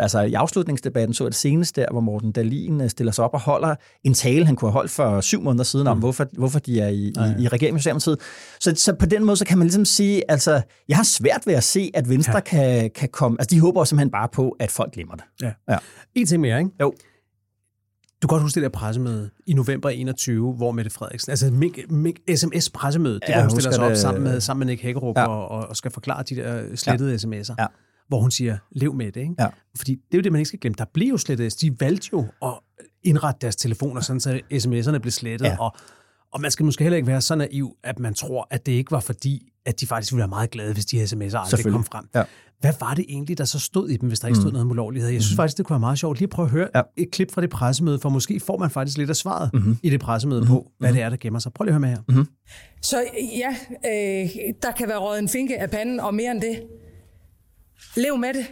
altså 0.00 0.20
i 0.20 0.34
afslutningsdebatten 0.34 1.14
så 1.14 1.24
jeg 1.24 1.30
det 1.30 1.36
seneste 1.36 1.80
der, 1.80 1.86
hvor 1.90 2.00
Morten 2.00 2.32
Dalin 2.32 2.80
øh, 2.80 2.90
stiller 2.90 3.12
sig 3.12 3.24
op 3.24 3.34
og 3.34 3.40
holder 3.40 3.74
en 4.04 4.14
tale, 4.14 4.46
han 4.46 4.56
kunne 4.56 4.68
have 4.68 4.72
holdt 4.72 4.90
for 4.90 5.20
syv 5.20 5.42
måneder 5.42 5.64
siden 5.64 5.84
mm. 5.84 5.90
om, 5.90 5.98
hvorfor, 5.98 6.26
hvorfor 6.32 6.58
de 6.58 6.80
er 6.80 6.88
i, 6.88 7.06
i, 7.06 7.42
i 7.42 7.48
regering 7.48 7.74
med 7.74 7.80
Socialdemokratiet. 7.80 8.18
Så, 8.60 8.72
så 8.76 8.94
på 8.94 9.06
den 9.06 9.24
måde, 9.24 9.36
så 9.36 9.44
kan 9.44 9.58
man 9.58 9.66
ligesom 9.66 9.84
sige, 9.84 10.30
altså, 10.30 10.62
jeg 10.88 10.96
har 10.96 11.04
svært 11.04 11.42
ved 11.46 11.54
at 11.54 11.64
se, 11.64 11.90
at 11.94 12.08
Venstre 12.08 12.34
ja. 12.34 12.40
kan, 12.40 12.90
kan 12.94 13.08
komme, 13.08 13.36
altså 13.40 13.54
de 13.54 13.60
håber 13.60 13.84
simpelthen 13.84 14.10
bare 14.10 14.28
på, 14.32 14.56
at 14.60 14.70
folk 14.70 14.92
glemmer 14.92 15.14
det. 15.14 15.24
Ja. 15.42 15.52
ja. 15.70 15.78
En 16.14 16.26
ting 16.26 16.40
mere, 16.40 16.58
ikke? 16.58 16.70
Jo. 16.80 16.94
Du 18.22 18.28
kan 18.28 18.34
godt 18.34 18.42
huske 18.42 18.54
det 18.54 18.62
der 18.62 18.78
pressemøde 18.78 19.30
i 19.46 19.52
november 19.52 19.88
21, 19.88 20.52
hvor 20.52 20.72
Mette 20.72 20.90
Frederiksen, 20.90 21.30
altså 21.30 21.46
SMS-pressemøde, 22.36 23.14
det 23.14 23.28
ja, 23.28 23.34
hvor 23.34 23.42
hun 23.42 23.50
stiller 23.50 23.70
sig 23.70 23.84
op 23.84 23.90
det... 23.90 23.98
sammen 23.98 24.22
med, 24.22 24.40
sammen 24.40 24.66
med 24.66 24.72
Nick 24.72 24.82
Hækkerup 24.82 25.18
ja. 25.18 25.26
og, 25.26 25.68
og 25.68 25.76
skal 25.76 25.90
forklare 25.90 26.22
de 26.22 26.36
der 26.36 26.76
slettede 26.76 27.10
ja. 27.10 27.16
sms'er. 27.16 27.54
Ja. 27.58 27.66
Hvor 28.08 28.20
hun 28.20 28.30
siger, 28.30 28.58
lev 28.70 28.94
med 28.94 29.12
det. 29.12 29.20
Ikke? 29.20 29.34
Ja. 29.38 29.48
Fordi 29.76 29.92
det 29.92 30.14
er 30.14 30.18
jo 30.18 30.22
det, 30.22 30.32
man 30.32 30.38
ikke 30.38 30.48
skal 30.48 30.60
glemme. 30.60 30.74
Der 30.78 30.84
blev 30.94 31.08
jo 31.08 31.16
slettet. 31.16 31.60
De 31.60 31.80
valgte 31.80 32.08
jo 32.12 32.26
at 32.42 32.58
indrette 33.02 33.38
deres 33.40 33.56
telefoner, 33.56 34.00
sådan 34.00 34.20
så 34.20 34.40
sms'erne 34.52 34.98
blev 34.98 35.10
slettet. 35.10 35.46
Ja. 35.46 35.60
Og, 35.60 35.76
og 36.32 36.40
man 36.40 36.50
skal 36.50 36.64
måske 36.64 36.84
heller 36.84 36.96
ikke 36.96 37.06
være 37.06 37.20
så 37.20 37.34
naiv, 37.34 37.76
at 37.82 37.98
man 37.98 38.14
tror, 38.14 38.46
at 38.50 38.66
det 38.66 38.72
ikke 38.72 38.90
var 38.90 39.00
fordi, 39.00 39.49
at 39.66 39.80
de 39.80 39.86
faktisk 39.86 40.12
ville 40.12 40.20
være 40.20 40.28
meget 40.28 40.50
glade, 40.50 40.72
hvis 40.72 40.86
de 40.86 41.02
sms'er 41.04 41.36
aldrig 41.36 41.72
kom 41.72 41.84
frem. 41.84 42.08
Ja. 42.14 42.24
Hvad 42.60 42.72
var 42.80 42.94
det 42.94 43.04
egentlig, 43.08 43.38
der 43.38 43.44
så 43.44 43.58
stod 43.60 43.88
i 43.88 43.96
dem, 43.96 44.08
hvis 44.08 44.20
der 44.20 44.28
ikke 44.28 44.36
stod 44.36 44.50
mm. 44.50 44.52
noget 44.52 44.64
om 44.64 44.70
ulovlighed? 44.70 45.10
Jeg 45.10 45.22
synes 45.22 45.34
mm. 45.34 45.36
faktisk, 45.36 45.58
det 45.58 45.66
kunne 45.66 45.74
være 45.74 45.80
meget 45.80 45.98
sjovt 45.98 46.18
lige 46.18 46.26
at 46.26 46.30
prøve 46.30 46.46
at 46.46 46.52
høre 46.52 46.68
ja. 46.74 46.82
et 46.96 47.10
klip 47.10 47.32
fra 47.32 47.40
det 47.40 47.50
pressemøde, 47.50 47.98
for 47.98 48.08
måske 48.08 48.40
får 48.40 48.58
man 48.58 48.70
faktisk 48.70 48.98
lidt 48.98 49.10
af 49.10 49.16
svaret 49.16 49.50
mm-hmm. 49.54 49.76
i 49.82 49.90
det 49.90 50.00
pressemøde 50.00 50.40
mm-hmm. 50.40 50.54
på, 50.54 50.70
hvad 50.78 50.92
det 50.92 51.02
er, 51.02 51.08
der 51.08 51.16
gemmer 51.16 51.38
sig. 51.38 51.52
Prøv 51.52 51.64
lige 51.64 51.70
at 51.70 51.74
høre 51.74 51.80
med 51.80 51.88
her. 51.88 52.02
Mm-hmm. 52.08 52.26
Så 52.82 53.04
ja, 53.36 53.56
øh, 53.86 54.30
der 54.62 54.72
kan 54.72 54.88
være 54.88 54.98
røget 54.98 55.18
en 55.18 55.28
finke 55.28 55.58
af 55.58 55.70
panden, 55.70 56.00
og 56.00 56.14
mere 56.14 56.30
end 56.30 56.40
det. 56.40 56.62
Lev 57.96 58.18
med 58.18 58.34
det. 58.34 58.46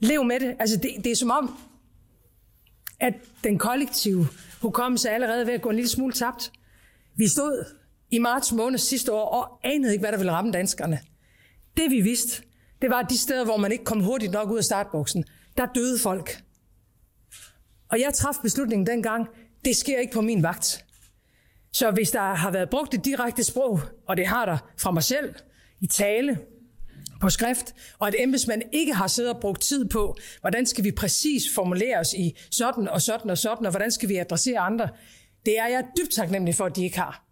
Lev 0.00 0.24
med 0.24 0.40
det. 0.40 0.54
Altså, 0.58 0.76
det, 0.76 0.90
det 1.04 1.12
er 1.12 1.16
som 1.16 1.30
om, 1.30 1.54
at 3.00 3.14
den 3.44 3.58
kollektive 3.58 4.26
hukommelse 4.62 5.08
er 5.08 5.14
allerede 5.14 5.46
ved 5.46 5.54
at 5.54 5.62
gå 5.62 5.68
en 5.68 5.76
lille 5.76 5.88
smule 5.88 6.12
tabt. 6.12 6.52
Vi 7.16 7.28
stod 7.28 7.64
i 8.12 8.18
marts 8.18 8.52
måned 8.52 8.78
sidste 8.78 9.12
år 9.12 9.28
og 9.28 9.60
anede 9.64 9.92
ikke, 9.92 10.02
hvad 10.02 10.12
der 10.12 10.18
ville 10.18 10.32
ramme 10.32 10.52
danskerne. 10.52 11.00
Det 11.76 11.90
vi 11.90 12.00
vidste, 12.00 12.42
det 12.82 12.90
var 12.90 13.02
de 13.02 13.18
steder, 13.18 13.44
hvor 13.44 13.56
man 13.56 13.72
ikke 13.72 13.84
kom 13.84 14.00
hurtigt 14.00 14.32
nok 14.32 14.50
ud 14.50 14.58
af 14.58 14.64
startboksen. 14.64 15.24
Der 15.56 15.66
døde 15.74 15.98
folk. 15.98 16.42
Og 17.88 18.00
jeg 18.00 18.14
traf 18.14 18.34
beslutningen 18.42 18.86
dengang, 18.86 19.26
det 19.64 19.76
sker 19.76 19.98
ikke 19.98 20.12
på 20.12 20.20
min 20.20 20.42
vagt. 20.42 20.84
Så 21.72 21.90
hvis 21.90 22.10
der 22.10 22.34
har 22.34 22.50
været 22.50 22.70
brugt 22.70 22.94
et 22.94 23.04
direkte 23.04 23.44
sprog, 23.44 23.80
og 24.08 24.16
det 24.16 24.26
har 24.26 24.44
der 24.44 24.58
fra 24.78 24.90
mig 24.90 25.02
selv, 25.02 25.34
i 25.80 25.86
tale, 25.86 26.38
på 27.20 27.30
skrift, 27.30 27.74
og 27.98 28.08
at 28.08 28.14
embedsmænd 28.18 28.62
ikke 28.72 28.94
har 28.94 29.06
siddet 29.06 29.32
og 29.32 29.40
brugt 29.40 29.62
tid 29.62 29.88
på, 29.88 30.16
hvordan 30.40 30.66
skal 30.66 30.84
vi 30.84 30.90
præcis 30.90 31.42
formulere 31.54 31.98
os 31.98 32.12
i 32.14 32.36
sådan 32.50 32.88
og 32.88 33.02
sådan 33.02 33.30
og 33.30 33.38
sådan, 33.38 33.66
og 33.66 33.70
hvordan 33.70 33.90
skal 33.90 34.08
vi 34.08 34.16
adressere 34.16 34.58
andre, 34.58 34.88
det 35.46 35.58
er 35.58 35.66
jeg 35.66 35.84
dybt 35.98 36.14
taknemmelig 36.14 36.54
for, 36.54 36.64
at 36.64 36.76
de 36.76 36.84
ikke 36.84 36.98
har. 36.98 37.31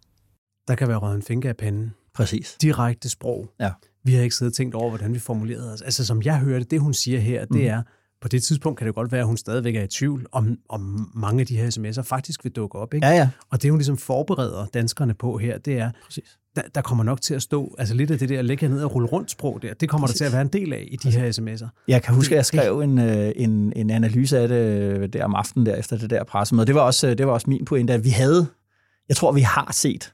Der 0.71 0.75
kan 0.75 0.87
være 0.87 0.97
røget 0.97 1.15
en 1.15 1.21
finger 1.21 1.49
af 1.49 1.57
panden. 1.57 1.93
Præcis. 2.13 2.57
Direkte 2.61 3.09
sprog. 3.09 3.49
Ja. 3.59 3.71
Vi 4.03 4.13
har 4.13 4.23
ikke 4.23 4.35
siddet 4.35 4.51
og 4.51 4.55
tænkt 4.55 4.75
over, 4.75 4.89
hvordan 4.89 5.13
vi 5.13 5.19
formulerede 5.19 5.73
os. 5.73 5.81
Altså, 5.81 6.05
som 6.05 6.21
jeg 6.21 6.39
hørte, 6.39 6.65
det 6.65 6.81
hun 6.81 6.93
siger 6.93 7.19
her, 7.19 7.45
det 7.45 7.61
mm. 7.61 7.67
er, 7.67 7.81
på 8.21 8.27
det 8.27 8.43
tidspunkt 8.43 8.77
kan 8.77 8.87
det 8.87 8.95
godt 8.95 9.11
være, 9.11 9.21
at 9.21 9.27
hun 9.27 9.37
stadigvæk 9.37 9.75
er 9.75 9.83
i 9.83 9.87
tvivl, 9.87 10.25
om, 10.31 10.57
om 10.69 11.11
mange 11.15 11.41
af 11.41 11.47
de 11.47 11.57
her 11.57 11.69
sms'er 11.69 12.01
faktisk 12.01 12.43
vil 12.43 12.51
dukke 12.51 12.79
op. 12.79 12.93
Ikke? 12.93 13.07
Ja, 13.07 13.13
ja. 13.13 13.29
Og 13.49 13.61
det, 13.61 13.71
hun 13.71 13.77
ligesom 13.77 13.97
forbereder 13.97 14.65
danskerne 14.65 15.13
på 15.13 15.37
her, 15.37 15.57
det 15.57 15.77
er, 15.77 15.91
Præcis. 16.05 16.37
Der, 16.55 16.61
der 16.75 16.81
kommer 16.81 17.03
nok 17.03 17.21
til 17.21 17.33
at 17.33 17.41
stå, 17.41 17.75
altså 17.79 17.93
lidt 17.93 18.11
af 18.11 18.19
det 18.19 18.29
der 18.29 18.39
at 18.39 18.45
lægge 18.45 18.67
ned 18.67 18.83
og 18.83 18.95
rulle 18.95 19.07
rundt 19.07 19.31
sprog 19.31 19.61
der, 19.61 19.73
det 19.73 19.89
kommer 19.89 20.07
Præcis. 20.07 20.19
der 20.19 20.25
til 20.25 20.29
at 20.29 20.33
være 20.33 20.41
en 20.41 20.47
del 20.47 20.73
af 20.73 20.87
i 20.91 20.95
de 20.95 21.11
her 21.11 21.31
sms'er. 21.31 21.83
Jeg 21.87 22.03
kan 22.03 22.15
huske, 22.15 22.33
at 22.33 22.37
jeg 22.37 22.45
skrev 22.45 22.79
en, 22.79 22.99
øh, 22.99 23.31
en, 23.35 23.73
en 23.75 23.89
analyse 23.89 24.39
af 24.39 24.47
det 24.47 24.55
øh, 24.55 25.09
der 25.09 25.25
om 25.25 25.35
aftenen 25.35 25.65
der 25.65 25.75
efter 25.75 25.97
det 25.97 26.09
der 26.09 26.23
pressemøde. 26.23 26.67
Det 26.67 26.75
var 26.75 26.81
også, 26.81 27.07
øh, 27.07 27.17
det 27.17 27.27
var 27.27 27.33
også 27.33 27.49
min 27.49 27.65
pointe, 27.65 27.93
at 27.93 28.03
vi 28.03 28.09
havde, 28.09 28.47
jeg 29.09 29.17
tror, 29.17 29.31
vi 29.31 29.41
har 29.41 29.71
set 29.71 30.13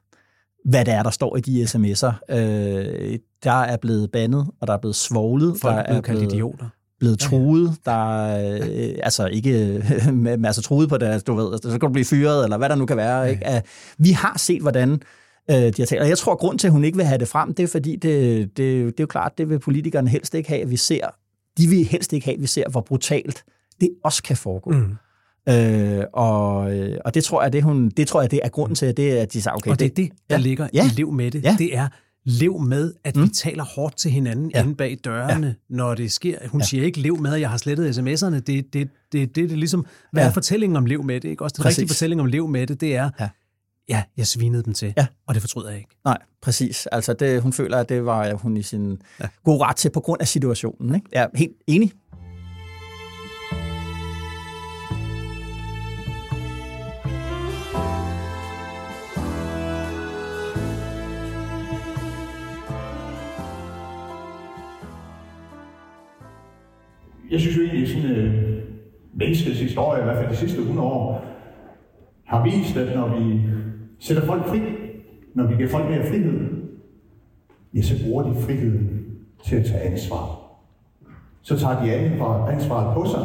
hvad 0.69 0.85
det 0.85 0.93
er, 0.93 1.03
der 1.03 1.09
står 1.09 1.37
i 1.37 1.41
de 1.41 1.63
sms'er. 1.63 2.35
Øh, 2.35 3.19
der 3.43 3.51
er 3.51 3.77
blevet 3.77 4.11
bandet, 4.11 4.47
og 4.61 4.67
der 4.67 4.73
er 4.73 4.77
blevet 4.77 4.95
svoglet. 4.95 5.57
Folk 5.61 5.75
der 5.75 5.81
er 5.81 6.01
blevet 6.01 6.33
idioter. 6.33 6.65
blevet 6.99 7.19
truet, 7.19 7.75
der 7.85 8.25
er 8.25 8.59
øh, 8.69 8.95
altså 9.03 9.25
ikke 9.27 9.83
med, 10.13 10.45
altså 10.45 10.61
truet 10.61 10.89
på 10.89 10.97
det, 10.97 11.27
du 11.27 11.35
ved, 11.35 11.57
så 11.57 11.69
kan 11.69 11.79
du 11.79 11.89
blive 11.89 12.05
fyret, 12.05 12.43
eller 12.43 12.57
hvad 12.57 12.69
der 12.69 12.75
nu 12.75 12.85
kan 12.85 12.97
være. 12.97 13.31
Ikke? 13.31 13.61
Vi 13.97 14.11
har 14.11 14.37
set, 14.37 14.61
hvordan 14.61 15.01
øh, 15.51 15.55
de 15.55 15.73
har 15.77 15.85
talt. 15.85 16.01
Og 16.01 16.09
jeg 16.09 16.17
tror, 16.17 16.31
at 16.31 16.39
grund 16.39 16.59
til, 16.59 16.67
at 16.67 16.73
hun 16.73 16.83
ikke 16.83 16.97
vil 16.97 17.05
have 17.05 17.17
det 17.17 17.27
frem, 17.27 17.53
det 17.53 17.63
er 17.63 17.67
fordi, 17.67 17.95
det, 17.95 18.41
det, 18.41 18.57
det 18.57 18.99
er 18.99 19.03
jo 19.03 19.07
klart, 19.07 19.37
det 19.37 19.49
vil 19.49 19.59
politikerne 19.59 20.09
helst 20.09 20.35
ikke 20.35 20.49
have, 20.49 20.61
at 20.61 20.71
vi 20.71 20.77
ser. 20.77 21.07
De 21.57 21.67
vil 21.67 21.85
helst 21.85 22.13
ikke 22.13 22.25
have, 22.25 22.35
at 22.35 22.41
vi 22.41 22.47
ser, 22.47 22.69
hvor 22.69 22.81
brutalt 22.81 23.43
det 23.81 23.89
også 24.03 24.23
kan 24.23 24.37
foregå. 24.37 24.71
Mm. 24.71 24.95
Øh, 25.49 26.03
og, 26.13 26.75
øh, 26.75 26.97
og 27.05 27.13
det 27.13 27.23
tror 27.23 27.43
jeg, 27.43 27.53
det, 27.53 27.63
hun, 27.63 27.89
det 27.89 28.07
tror 28.07 28.21
jeg, 28.21 28.31
det 28.31 28.39
er 28.43 28.49
grunden 28.49 28.75
til, 28.75 28.85
at, 28.85 28.97
det, 28.97 29.11
at 29.11 29.33
de 29.33 29.41
sagde, 29.41 29.55
okay. 29.55 29.71
Og 29.71 29.79
det 29.79 29.85
er 29.85 29.95
det, 29.95 30.09
der 30.29 30.35
ja, 30.35 30.41
ligger 30.41 30.67
ja, 30.73 30.85
i 30.85 30.89
lev 30.95 31.11
med 31.11 31.31
det. 31.31 31.43
Ja. 31.43 31.55
Det 31.59 31.77
er, 31.77 31.87
lev 32.27 32.59
med, 32.59 32.93
at 33.03 33.15
mm. 33.15 33.23
vi 33.23 33.29
taler 33.29 33.63
hårdt 33.63 33.97
til 33.97 34.11
hinanden 34.11 34.51
ja. 34.55 34.63
inde 34.63 34.75
bag 34.75 34.97
dørene, 35.05 35.47
ja. 35.47 35.53
når 35.75 35.95
det 35.95 36.11
sker. 36.11 36.37
Hun 36.47 36.61
ja. 36.61 36.65
siger 36.65 36.83
ikke, 36.83 36.99
lev 36.99 37.21
med, 37.21 37.33
at 37.33 37.41
jeg 37.41 37.49
har 37.49 37.57
slettet 37.57 37.97
sms'erne. 37.97 38.03
Det 38.03 38.37
er 38.37 38.41
det, 38.41 38.73
det, 38.73 38.89
det, 39.11 39.35
det, 39.35 39.49
det 39.49 39.57
ligesom, 39.57 39.85
hvad 40.11 40.23
ja. 40.23 40.29
er 40.29 40.33
fortællingen 40.33 40.77
om 40.77 40.85
lev 40.85 41.03
med 41.03 41.21
det? 41.21 41.29
Ikke? 41.29 41.43
Også 41.43 41.53
den 41.57 41.63
præcis. 41.63 41.77
rigtige 41.77 41.95
fortælling 41.95 42.21
om 42.21 42.27
lev 42.27 42.47
med 42.47 42.67
det, 42.67 42.81
det 42.81 42.95
er, 42.95 43.09
ja. 43.19 43.29
ja, 43.89 44.03
jeg 44.17 44.27
svinede 44.27 44.63
dem 44.63 44.73
til, 44.73 44.93
ja. 44.97 45.07
og 45.27 45.33
det 45.33 45.41
fortryder 45.43 45.69
jeg 45.69 45.77
ikke. 45.77 45.89
Nej, 46.05 46.17
præcis. 46.41 46.85
Altså, 46.85 47.13
det, 47.13 47.41
hun 47.41 47.53
føler, 47.53 47.77
at 47.77 47.89
det 47.89 48.05
var 48.05 48.33
hun 48.33 48.57
i 48.57 48.63
sin 48.63 49.01
ja. 49.19 49.27
gode 49.43 49.63
ret 49.63 49.75
til 49.75 49.89
på 49.89 49.99
grund 49.99 50.21
af 50.21 50.27
situationen. 50.27 50.95
Ikke? 50.95 51.07
Jeg 51.11 51.23
er 51.23 51.37
helt 51.37 51.55
enig. 51.67 51.91
Jeg 67.37 67.41
synes 67.41 67.57
jo 67.57 67.61
egentlig, 67.61 67.83
at 67.83 67.89
sådan 67.89 68.11
øh, 68.11 68.63
menneskets 69.13 69.59
historie, 69.59 70.01
i 70.01 70.03
hvert 70.03 70.17
fald 70.17 70.29
de 70.31 70.35
sidste 70.35 70.59
100 70.59 70.87
år, 70.87 71.25
har 72.23 72.43
vist, 72.43 72.77
at 72.77 72.95
når 72.95 73.19
vi 73.19 73.41
sætter 73.99 74.25
folk 74.25 74.45
fri, 74.47 74.61
når 75.33 75.47
vi 75.47 75.55
giver 75.55 75.69
folk 75.69 75.89
mere 75.89 76.07
frihed, 76.07 76.39
ja, 77.73 77.81
så 77.81 78.03
bruger 78.05 78.23
de 78.23 78.41
friheden 78.41 79.05
til 79.43 79.55
at 79.55 79.65
tage 79.65 79.81
ansvar. 79.81 80.39
Så 81.41 81.59
tager 81.59 81.83
de 81.83 81.93
ansvaret 82.51 82.93
på 82.93 83.05
sig. 83.05 83.21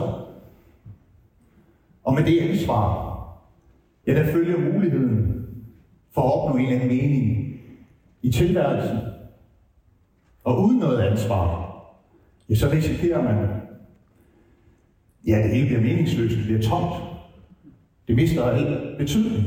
Og 2.05 2.15
med 2.15 2.25
det 2.25 2.41
ansvar, 2.41 3.19
ja, 4.07 4.15
der 4.15 4.33
følger 4.33 4.73
muligheden 4.73 5.47
for 6.15 6.23
at 6.23 6.33
opnå 6.33 6.57
en 6.57 6.67
eller 6.67 6.81
anden 6.81 6.97
mening 6.97 7.55
i 8.23 8.33
tilværelsen, 8.33 8.99
og 10.45 10.63
uden 10.63 10.79
noget 10.79 11.03
ansvar, 11.03 11.75
ja, 12.49 12.55
så 12.55 12.71
risikerer 12.71 13.23
man, 13.23 13.62
ja, 15.27 15.43
det 15.43 15.51
hele 15.51 15.67
bliver 15.67 15.81
meningsløst, 15.81 16.37
det 16.37 16.45
bliver 16.45 16.63
tomt. 16.63 16.95
Det 18.09 18.17
mister 18.17 18.45
al 18.45 18.97
betydning. 18.99 19.45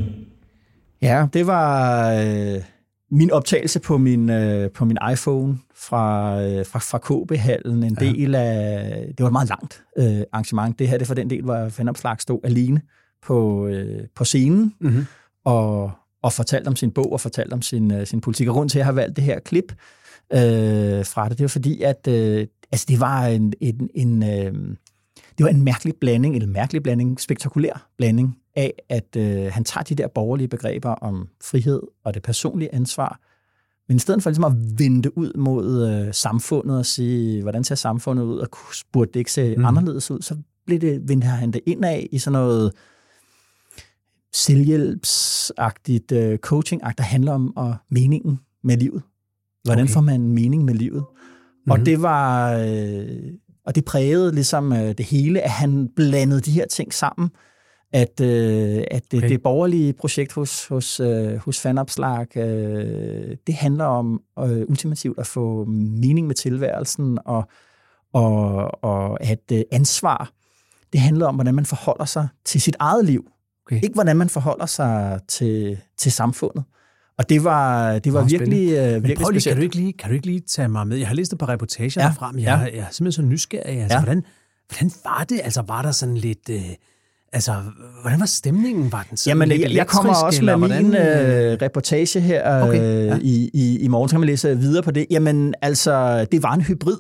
Ja, 1.01 1.27
det 1.33 1.47
var 1.47 2.11
øh, 2.13 2.61
min 3.11 3.31
optagelse 3.31 3.79
på 3.79 3.97
min, 3.97 4.29
øh, 4.29 4.71
på 4.71 4.85
min 4.85 4.97
iPhone 5.11 5.57
fra, 5.75 6.41
øh, 6.41 6.65
fra, 6.65 6.79
fra 6.79 6.97
KB-hallen. 6.97 7.83
En 7.83 7.97
ja. 8.01 8.05
del 8.05 8.35
af... 8.35 8.91
Det 9.07 9.19
var 9.19 9.25
et 9.25 9.31
meget 9.31 9.49
langt 9.49 9.83
øh, 9.97 10.21
arrangement. 10.31 10.79
Det 10.79 10.89
her 10.89 10.97
det 10.97 11.07
for 11.07 11.13
den 11.13 11.29
del, 11.29 11.43
hvor 11.43 11.69
Fandopslag 11.69 12.21
stod 12.21 12.39
alene 12.43 12.81
på, 13.25 13.67
øh, 13.67 14.07
på 14.15 14.23
scenen 14.23 14.73
mm-hmm. 14.79 15.05
og, 15.45 15.91
og 16.21 16.33
fortalte 16.33 16.67
om 16.67 16.75
sin 16.75 16.91
bog 16.91 17.13
og 17.13 17.21
fortalte 17.21 17.53
om 17.53 17.61
sin, 17.61 17.93
øh, 17.93 18.07
sin 18.07 18.21
politik. 18.21 18.47
Og 18.47 18.53
grund 18.53 18.69
til, 18.69 18.77
at 18.77 18.79
jeg 18.79 18.85
har 18.85 18.93
valgt 18.93 19.15
det 19.15 19.23
her 19.23 19.39
klip 19.39 19.71
øh, 20.33 21.05
fra 21.05 21.29
det, 21.29 21.37
det 21.37 21.43
var 21.43 21.47
fordi, 21.47 21.81
at 21.81 22.07
øh, 22.07 22.47
altså, 22.71 22.85
det 22.89 22.99
var 22.99 23.25
en, 23.25 23.53
en, 23.61 23.89
en 23.93 24.23
øh, 24.23 24.75
det 25.37 25.43
var 25.43 25.49
en 25.49 25.61
mærkelig 25.61 25.93
blanding, 26.01 26.35
en 26.35 26.49
mærkelig 26.49 26.83
blanding, 26.83 27.21
spektakulær 27.21 27.89
blanding 27.97 28.37
af, 28.55 28.73
at 28.89 29.15
øh, 29.17 29.51
han 29.51 29.63
tager 29.63 29.83
de 29.83 29.95
der 29.95 30.07
borgerlige 30.07 30.47
begreber 30.47 30.89
om 30.89 31.27
frihed 31.43 31.81
og 32.03 32.13
det 32.13 32.23
personlige 32.23 32.75
ansvar, 32.75 33.19
men 33.87 33.97
i 33.97 33.99
stedet 33.99 34.23
for 34.23 34.29
ligesom 34.29 34.43
at 34.43 34.79
vende 34.79 35.03
det 35.03 35.11
ud 35.15 35.33
mod 35.37 35.89
øh, 35.89 36.13
samfundet 36.13 36.77
og 36.77 36.85
sige, 36.85 37.41
hvordan 37.41 37.63
ser 37.63 37.75
samfundet 37.75 38.23
ud, 38.23 38.37
og 38.37 38.49
burde 38.91 39.11
det 39.13 39.19
ikke 39.19 39.31
se 39.31 39.55
mm. 39.57 39.65
anderledes 39.65 40.11
ud, 40.11 40.21
så 40.21 40.37
blev 40.65 40.79
det, 40.79 41.09
vendte 41.09 41.27
han 41.27 41.51
det 41.51 41.61
ind 41.65 41.85
af 41.85 42.07
i 42.11 42.17
sådan 42.17 42.39
noget 42.39 42.71
selvhjælpsagtigt, 44.33 46.11
øh, 46.11 46.37
coaching-agt, 46.37 46.97
der 46.97 47.03
handler 47.03 47.31
om 47.31 47.57
og 47.57 47.75
meningen 47.89 48.39
med 48.63 48.77
livet. 48.77 49.01
Hvordan 49.63 49.83
okay. 49.83 49.93
får 49.93 50.01
man 50.01 50.21
mening 50.21 50.65
med 50.65 50.73
livet? 50.73 51.03
Mm-hmm. 51.03 51.71
Og 51.71 51.85
det 51.85 52.01
var... 52.01 52.53
Øh, 52.53 53.33
og 53.65 53.75
det 53.75 53.85
prægede 53.85 54.31
ligesom 54.31 54.73
øh, 54.73 54.97
det 54.97 55.05
hele, 55.05 55.41
at 55.41 55.51
han 55.51 55.89
blandede 55.95 56.41
de 56.41 56.51
her 56.51 56.67
ting 56.67 56.93
sammen. 56.93 57.29
At, 57.93 58.21
øh, 58.21 58.83
at 58.91 59.03
det, 59.11 59.17
okay. 59.17 59.29
det 59.29 59.43
borgerlige 59.43 59.93
projekt 59.93 60.33
hos, 60.33 60.67
hos, 60.67 60.99
øh, 60.99 61.35
hos 61.35 61.61
Fanopslag, 61.61 62.37
øh, 62.37 63.37
det 63.47 63.55
handler 63.55 63.85
om 63.85 64.21
øh, 64.39 64.61
ultimativt 64.67 65.19
at 65.19 65.27
få 65.27 65.65
mening 66.01 66.27
med 66.27 66.35
tilværelsen 66.35 67.19
og, 67.25 67.47
og, 68.13 68.83
og 68.83 69.23
at 69.23 69.51
øh, 69.51 69.61
ansvar, 69.71 70.31
det 70.93 70.99
handler 70.99 71.27
om, 71.27 71.35
hvordan 71.35 71.55
man 71.55 71.65
forholder 71.65 72.05
sig 72.05 72.27
til 72.45 72.61
sit 72.61 72.75
eget 72.79 73.05
liv. 73.05 73.25
Okay. 73.67 73.83
Ikke 73.83 73.93
hvordan 73.93 74.17
man 74.17 74.29
forholder 74.29 74.65
sig 74.65 75.19
til, 75.27 75.77
til 75.97 76.11
samfundet. 76.11 76.63
Og 77.17 77.29
det 77.29 77.43
var, 77.43 77.99
det 77.99 78.13
var 78.13 78.21
Nå, 78.21 78.27
virkelig, 78.27 78.67
uh, 78.67 78.93
virkelig 78.93 79.17
prøv 79.17 79.29
lige, 79.29 79.41
specielt. 79.41 79.55
Kan 79.55 79.57
du, 79.57 79.63
ikke 79.63 79.75
lige, 79.75 79.93
kan 79.93 80.09
du 80.09 80.15
ikke 80.15 80.25
lige 80.25 80.39
tage 80.39 80.67
mig 80.67 80.87
med? 80.87 80.97
Jeg 80.97 81.07
har 81.07 81.15
læst 81.15 81.33
et 81.33 81.39
par 81.39 81.49
reportager 81.49 82.01
ja. 82.01 82.09
frem. 82.09 82.39
Jeg, 82.39 82.43
ja. 82.43 82.57
jeg 82.57 82.87
er 82.87 82.91
simpelthen 82.91 83.11
så 83.11 83.21
nysgerrig. 83.21 83.81
Altså, 83.81 83.97
ja. 83.97 84.03
hvordan, 84.03 84.23
hvordan 84.69 84.91
var 85.03 85.25
det? 85.29 85.41
Altså, 85.43 85.61
var 85.61 85.81
der 85.81 85.91
sådan 85.91 86.17
lidt... 86.17 86.49
Uh, 86.49 86.61
Altså, 87.33 87.61
hvordan 88.01 88.19
var 88.19 88.25
stemningen? 88.25 88.91
Var 88.91 89.05
den 89.09 89.17
sådan 89.17 89.29
Jamen, 89.29 89.61
jeg, 89.61 89.71
jeg 89.71 89.87
kommer 89.87 90.15
også 90.15 90.43
med 90.43 90.55
hvordan? 90.55 90.83
min 90.83 90.93
uh, 90.93 91.01
reportage 91.61 92.19
her 92.19 92.63
okay, 92.63 93.07
ja. 93.07 93.17
i, 93.21 93.49
i, 93.53 93.79
i 93.79 93.87
morgen, 93.87 94.09
så 94.09 94.13
kan 94.13 94.19
man 94.19 94.27
læse 94.27 94.57
videre 94.57 94.83
på 94.83 94.91
det. 94.91 95.05
Jamen, 95.11 95.53
altså, 95.61 96.25
det 96.31 96.43
var 96.43 96.53
en 96.53 96.61
hybrid. 96.61 96.97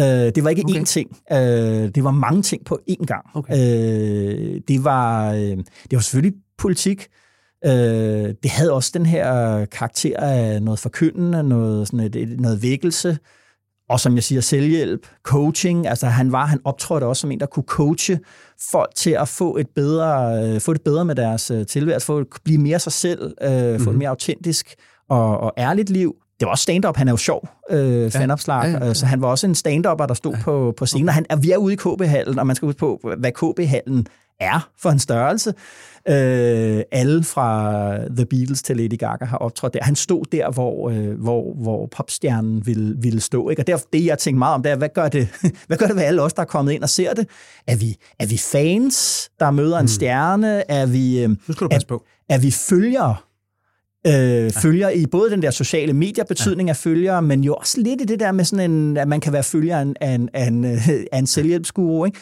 Uh, 0.00 0.04
det 0.04 0.44
var 0.44 0.50
ikke 0.50 0.64
okay. 0.64 0.80
én 0.80 0.84
ting. 0.84 1.10
Uh, 1.30 1.36
det 1.36 2.04
var 2.04 2.10
mange 2.10 2.42
ting 2.42 2.64
på 2.64 2.80
én 2.90 3.04
gang. 3.04 3.24
Okay. 3.34 3.52
Uh, 3.52 4.60
det, 4.68 4.84
var, 4.84 5.32
uh, 5.32 5.38
det 5.38 5.92
var 5.92 6.00
selvfølgelig 6.00 6.38
politik, 6.58 7.06
Øh, 7.64 8.34
det 8.42 8.50
havde 8.50 8.72
også 8.72 8.90
den 8.94 9.06
her 9.06 9.64
karakter 9.64 10.16
af 10.16 10.62
noget 10.62 10.78
forkyndende, 10.78 11.42
noget, 11.42 11.88
sådan 11.88 12.00
et, 12.00 12.40
noget 12.40 12.62
vækkelse, 12.62 13.18
og 13.88 14.00
som 14.00 14.14
jeg 14.14 14.22
siger, 14.22 14.40
selvhjælp, 14.40 15.06
coaching. 15.22 15.86
Altså 15.86 16.06
han 16.06 16.32
var, 16.32 16.46
han 16.46 16.60
optrådte 16.64 17.04
også 17.04 17.20
som 17.20 17.30
en, 17.30 17.40
der 17.40 17.46
kunne 17.46 17.64
coache 17.66 18.20
folk 18.70 18.90
til 18.96 19.10
at 19.10 19.28
få 19.28 19.56
et 19.56 19.66
bedre, 19.74 20.42
øh, 20.44 20.60
få 20.60 20.72
det 20.72 20.82
bedre 20.82 21.04
med 21.04 21.14
deres 21.14 21.50
øh, 21.50 21.66
tilværelse, 21.66 22.06
få 22.06 22.24
blive 22.44 22.58
mere 22.58 22.78
sig 22.78 22.92
selv, 22.92 23.34
øh, 23.42 23.50
mm-hmm. 23.50 23.84
få 23.84 23.90
et 23.90 23.94
mhm. 23.94 23.98
mere 23.98 24.08
autentisk 24.08 24.74
og, 25.08 25.40
og 25.40 25.52
ærligt 25.58 25.90
liv. 25.90 26.14
Det 26.40 26.46
var 26.46 26.50
også 26.50 26.62
stand-up, 26.62 26.96
han 26.96 27.08
er 27.08 27.12
jo 27.12 27.16
sjov, 27.16 27.48
øh, 27.70 28.02
ja. 28.02 28.08
fanopslag, 28.08 28.64
ja, 28.64 28.70
ja, 28.70 28.86
ja. 28.86 28.94
så 28.94 29.06
han 29.06 29.22
var 29.22 29.28
også 29.28 29.46
en 29.46 29.54
stand-upper, 29.54 30.06
der 30.06 30.14
stod 30.14 30.32
ja. 30.32 30.42
på, 30.42 30.74
på 30.76 30.86
scenen, 30.86 31.08
og 31.08 31.14
han 31.14 31.26
er, 31.30 31.36
vi 31.36 31.50
er 31.50 31.56
ude 31.56 31.72
i 31.72 31.76
KB-hallen, 31.76 32.38
og 32.38 32.46
man 32.46 32.56
skal 32.56 32.66
huske 32.66 32.78
på, 32.78 33.12
hvad 33.18 33.32
KB-hallen 33.32 34.06
er 34.40 34.70
for 34.78 34.90
en 34.90 34.98
størrelse. 34.98 35.54
Øh, 36.08 36.82
alle 36.92 37.24
fra 37.24 37.90
The 38.16 38.26
Beatles 38.26 38.62
til 38.62 38.76
Lady 38.76 38.98
Gaga 38.98 39.24
har 39.24 39.36
optrådt 39.38 39.74
der. 39.74 39.82
Han 39.82 39.96
stod 39.96 40.24
der, 40.32 40.50
hvor, 40.50 40.90
øh, 40.90 41.20
hvor, 41.20 41.54
hvor 41.54 41.86
popstjernen 41.86 42.66
ville, 42.66 42.96
ville 42.98 43.20
stå. 43.20 43.48
Ikke? 43.48 43.62
Og 43.62 43.66
derfor, 43.66 43.86
det, 43.92 44.04
jeg 44.04 44.18
tænkte 44.18 44.38
meget 44.38 44.54
om, 44.54 44.62
det 44.62 44.72
er, 44.72 44.76
hvad 44.76 44.88
gør 44.94 45.08
det, 45.08 45.28
hvad 45.66 45.76
gør 45.76 45.86
det 45.86 45.96
ved 45.96 46.02
alle 46.02 46.22
os, 46.22 46.32
der 46.32 46.42
er 46.42 46.46
kommet 46.46 46.72
ind 46.72 46.82
og 46.82 46.88
ser 46.88 47.14
det? 47.14 47.28
Er 47.66 47.76
vi, 47.76 47.96
er 48.18 48.26
vi 48.26 48.38
fans, 48.38 49.30
der 49.40 49.50
møder 49.50 49.78
en 49.78 49.82
mm. 49.82 49.88
stjerne? 49.88 50.70
Er 50.70 50.86
vi, 50.86 51.22
øh, 51.22 51.28
nu 51.28 51.36
skal 51.52 51.64
du 51.64 51.68
passe 51.68 51.86
er, 51.86 51.88
på. 51.88 52.04
Er 52.28 52.38
vi 52.38 52.50
følgere? 52.50 53.16
øh, 54.06 54.12
ja. 54.12 54.48
følger 54.48 54.90
i 54.90 55.06
både 55.06 55.30
den 55.30 55.42
der 55.42 55.50
sociale 55.50 55.92
medier 55.92 56.24
betydning 56.24 56.68
ja. 56.68 56.70
af 56.70 56.76
følgere, 56.76 57.22
men 57.22 57.44
jo 57.44 57.54
også 57.54 57.80
lidt 57.80 58.00
i 58.00 58.04
det 58.04 58.20
der 58.20 58.32
med 58.32 58.44
sådan 58.44 58.70
en, 58.70 58.96
at 58.96 59.08
man 59.08 59.20
kan 59.20 59.32
være 59.32 59.42
følger 59.42 59.78
af 59.78 59.82
en, 59.82 59.96
af 60.00 60.10
en, 60.10 60.28
af 60.34 60.46
en, 60.46 60.64
af 61.12 61.18
en 61.18 61.26
selvhjælpsguru, 61.26 62.04
ikke? 62.04 62.18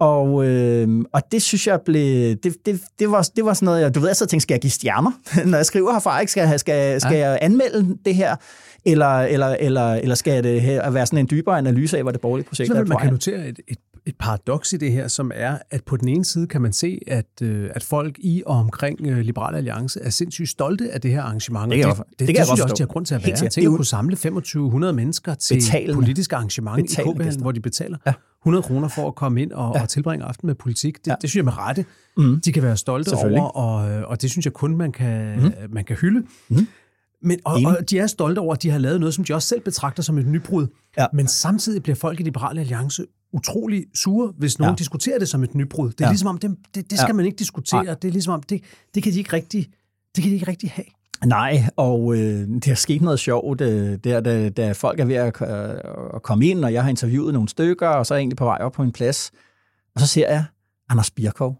Og, 0.00 0.46
øh, 0.46 0.88
og 1.12 1.22
det 1.32 1.42
synes 1.42 1.66
jeg 1.66 1.80
blev... 1.80 2.36
Det, 2.36 2.56
det, 2.66 2.80
det, 2.98 3.10
var, 3.10 3.28
det 3.36 3.44
var 3.44 3.54
sådan 3.54 3.66
noget, 3.66 3.80
jeg, 3.80 3.94
du 3.94 4.00
ved, 4.00 4.08
jeg 4.08 4.16
så 4.16 4.26
tænkte, 4.26 4.42
skal 4.42 4.54
jeg 4.54 4.60
give 4.60 4.70
stjerner, 4.70 5.10
når 5.50 5.58
jeg 5.58 5.66
skriver 5.66 5.92
herfra? 5.92 6.20
Ikke? 6.20 6.32
Skal, 6.32 6.58
skal, 6.58 7.00
skal 7.00 7.16
ja. 7.16 7.30
jeg 7.30 7.38
anmelde 7.42 7.96
det 8.04 8.14
her? 8.14 8.36
Eller, 8.84 9.20
eller, 9.20 9.46
eller, 9.46 9.94
eller 9.94 10.14
skal 10.14 10.44
det 10.44 10.60
her 10.60 10.90
være 10.90 11.06
sådan 11.06 11.18
en 11.18 11.28
dybere 11.30 11.58
analyse 11.58 11.96
af, 11.96 12.02
hvad 12.02 12.12
det 12.12 12.20
borgerlige 12.20 12.48
projekt 12.48 12.68
så 12.68 12.74
er? 12.74 12.84
man 12.84 12.98
kan 12.98 13.12
notere 13.12 13.48
et, 13.48 13.60
et, 13.68 13.78
et 14.06 14.14
paradoks 14.18 14.72
i 14.72 14.76
det 14.76 14.92
her, 14.92 15.08
som 15.08 15.30
er, 15.34 15.58
at 15.70 15.84
på 15.84 15.96
den 15.96 16.08
ene 16.08 16.24
side 16.24 16.46
kan 16.46 16.62
man 16.62 16.72
se, 16.72 16.98
at, 17.06 17.26
øh, 17.42 17.70
at 17.74 17.82
folk 17.82 18.18
i 18.18 18.42
og 18.46 18.56
omkring 18.56 19.06
øh, 19.06 19.18
Liberale 19.18 19.56
Alliance 19.56 20.00
er 20.00 20.10
sindssygt 20.10 20.48
stolte 20.48 20.90
af 20.92 21.00
det 21.00 21.10
her 21.10 21.22
arrangement. 21.22 21.72
Det, 21.72 21.84
det, 21.84 21.96
det, 21.96 21.96
det, 21.96 22.18
det, 22.18 22.28
det 22.28 22.46
synes 22.46 22.58
jeg 22.58 22.64
også, 22.64 22.74
de 22.74 22.82
har 22.82 22.86
grund 22.86 23.06
til 23.06 23.14
at 23.14 23.26
være. 23.26 23.36
Tænk 23.36 23.66
at 23.66 23.76
kunne 23.76 23.84
samle 23.84 24.16
2500 24.16 24.92
mennesker 24.92 25.34
til 25.34 25.56
et 25.56 25.94
politisk 25.94 26.32
arrangement 26.32 26.82
Betalende 26.82 27.24
i 27.24 27.30
KB, 27.30 27.40
hvor 27.40 27.52
de 27.52 27.60
betaler. 27.60 27.98
Ja. 28.06 28.12
100 28.42 28.62
kroner 28.62 28.88
for 28.88 29.08
at 29.08 29.14
komme 29.14 29.42
ind 29.42 29.52
og, 29.52 29.72
ja. 29.74 29.82
og 29.82 29.88
tilbringe 29.88 30.24
aften 30.24 30.46
med 30.46 30.54
politik. 30.54 30.98
Det, 30.98 31.06
ja. 31.06 31.14
det 31.20 31.30
synes 31.30 31.36
jeg 31.36 31.44
med 31.44 31.58
rette, 31.58 31.84
mm. 32.16 32.40
de 32.40 32.52
kan 32.52 32.62
være 32.62 32.76
stolte 32.76 33.14
over, 33.14 33.42
og, 33.42 34.06
og 34.06 34.22
det 34.22 34.30
synes 34.30 34.44
jeg 34.44 34.52
kun, 34.52 34.76
man 34.76 34.92
kan, 34.92 35.40
mm. 35.40 35.52
man 35.70 35.84
kan 35.84 35.96
hylde. 35.96 36.26
Mm. 36.48 36.66
Men, 37.22 37.40
og, 37.44 37.60
og 37.64 37.90
de 37.90 37.98
er 37.98 38.06
stolte 38.06 38.38
over, 38.38 38.54
at 38.54 38.62
de 38.62 38.70
har 38.70 38.78
lavet 38.78 39.00
noget, 39.00 39.14
som 39.14 39.24
de 39.24 39.34
også 39.34 39.48
selv 39.48 39.60
betragter 39.60 40.02
som 40.02 40.18
et 40.18 40.26
nybrud. 40.26 40.66
Ja. 40.98 41.06
Men 41.12 41.26
samtidig 41.26 41.82
bliver 41.82 41.96
folk 41.96 42.20
i 42.20 42.22
Liberale 42.22 42.60
Alliance 42.60 43.06
utrolig 43.32 43.84
sure, 43.94 44.32
hvis 44.38 44.58
nogen 44.58 44.72
ja. 44.72 44.76
diskuterer 44.76 45.18
det 45.18 45.28
som 45.28 45.42
et 45.42 45.54
nybrud. 45.54 45.90
Det 45.90 46.00
er 46.00 46.04
ja. 46.04 46.10
ligesom 46.10 46.28
om, 46.28 46.38
det, 46.38 46.56
det, 46.74 46.90
det 46.90 46.98
skal 46.98 47.12
ja. 47.12 47.16
man 47.16 47.26
ikke 47.26 47.38
diskutere. 47.38 47.84
Ja. 47.86 47.94
Det 47.94 48.08
er 48.08 48.12
ligesom 48.12 48.34
om, 48.34 48.42
det, 48.42 48.62
det 48.94 49.02
kan 49.02 49.12
de 49.12 49.18
ikke 49.18 49.32
rigtig, 49.32 49.66
det 50.16 50.22
kan 50.22 50.30
de 50.30 50.34
ikke 50.34 50.48
rigtig 50.48 50.70
have. 50.70 50.84
Nej, 51.24 51.62
og 51.76 52.14
øh, 52.16 52.48
det 52.48 52.66
har 52.66 52.74
sket 52.74 53.02
noget 53.02 53.20
sjovt, 53.20 53.60
øh, 53.60 53.98
der, 54.04 54.20
da, 54.20 54.48
da 54.48 54.72
folk 54.72 55.00
er 55.00 55.04
ved 55.04 55.14
at, 55.14 55.42
øh, 55.42 55.70
at 56.14 56.22
komme 56.22 56.46
ind, 56.46 56.64
og 56.64 56.72
jeg 56.72 56.82
har 56.82 56.90
interviewet 56.90 57.32
nogle 57.34 57.48
stykker, 57.48 57.88
og 57.88 58.06
så 58.06 58.14
er 58.14 58.18
jeg 58.18 58.20
egentlig 58.20 58.36
på 58.36 58.44
vej 58.44 58.58
op 58.60 58.72
på 58.72 58.82
en 58.82 58.92
plads, 58.92 59.30
og 59.94 60.00
så 60.00 60.06
ser 60.06 60.28
jeg 60.28 60.44
Anders 60.88 61.10
Birkov 61.10 61.59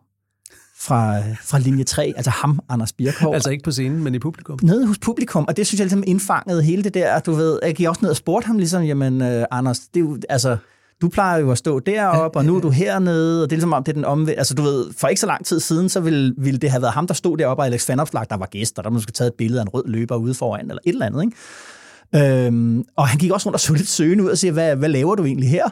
fra, 0.80 1.18
fra 1.44 1.58
linje 1.58 1.84
3, 1.84 2.12
altså 2.16 2.30
ham, 2.30 2.60
Anders 2.68 2.92
Birkov. 2.92 3.34
Altså 3.34 3.50
ikke 3.50 3.64
på 3.64 3.70
scenen, 3.70 4.04
men 4.04 4.14
i 4.14 4.18
publikum? 4.18 4.58
Nede 4.62 4.86
hos 4.86 4.98
publikum, 4.98 5.44
og 5.48 5.56
det 5.56 5.66
synes 5.66 5.78
jeg 5.78 5.84
ligesom 5.84 6.04
indfangede 6.06 6.62
hele 6.62 6.84
det 6.84 6.94
der, 6.94 7.20
du 7.20 7.32
ved, 7.32 7.58
jeg 7.62 7.74
gik 7.74 7.88
også 7.88 7.98
ned 8.02 8.10
og 8.10 8.16
spurgte 8.16 8.46
ham 8.46 8.58
ligesom, 8.58 8.82
jamen 8.82 9.22
øh, 9.22 9.44
Anders, 9.50 9.78
det 9.78 9.96
er 9.96 10.00
jo, 10.00 10.18
altså, 10.28 10.56
du 11.00 11.08
plejer 11.08 11.38
jo 11.38 11.50
at 11.50 11.58
stå 11.58 11.78
deroppe, 11.78 12.38
og 12.38 12.44
nu 12.44 12.56
er 12.56 12.60
du 12.60 12.70
hernede, 12.70 13.42
og 13.42 13.50
det 13.50 13.56
er 13.56 13.56
ligesom 13.56 13.72
om, 13.72 13.84
det 13.84 13.92
er 13.92 13.94
den 13.94 14.04
omvendt. 14.04 14.38
Altså, 14.38 14.54
du 14.54 14.62
ved, 14.62 14.86
for 14.98 15.08
ikke 15.08 15.20
så 15.20 15.26
lang 15.26 15.46
tid 15.46 15.60
siden, 15.60 15.88
så 15.88 16.00
ville, 16.00 16.34
ville 16.38 16.60
det 16.60 16.70
have 16.70 16.82
været 16.82 16.94
ham, 16.94 17.06
der 17.06 17.14
stod 17.14 17.38
deroppe, 17.38 17.62
og 17.62 17.66
Alex 17.66 17.88
Vanopslag, 17.88 18.26
der 18.30 18.36
var 18.36 18.46
gæst, 18.46 18.78
og 18.78 18.84
der 18.84 18.90
måske 18.90 19.12
taget 19.12 19.28
et 19.28 19.34
billede 19.34 19.60
af 19.60 19.64
en 19.64 19.68
rød 19.68 19.84
løber 19.86 20.16
ude 20.16 20.34
foran, 20.34 20.60
eller 20.60 20.80
et 20.84 20.92
eller 20.92 21.06
andet, 21.06 21.24
ikke? 21.24 22.46
Øhm, 22.46 22.84
og 22.96 23.08
han 23.08 23.18
gik 23.18 23.30
også 23.30 23.46
rundt 23.46 23.54
og 23.54 23.60
så 23.60 23.72
lidt 23.72 23.88
søgende 23.88 24.24
ud 24.24 24.30
og 24.30 24.38
siger, 24.38 24.52
hvad, 24.52 24.76
hvad 24.76 24.88
laver 24.88 25.14
du 25.14 25.24
egentlig 25.24 25.50
her? 25.50 25.64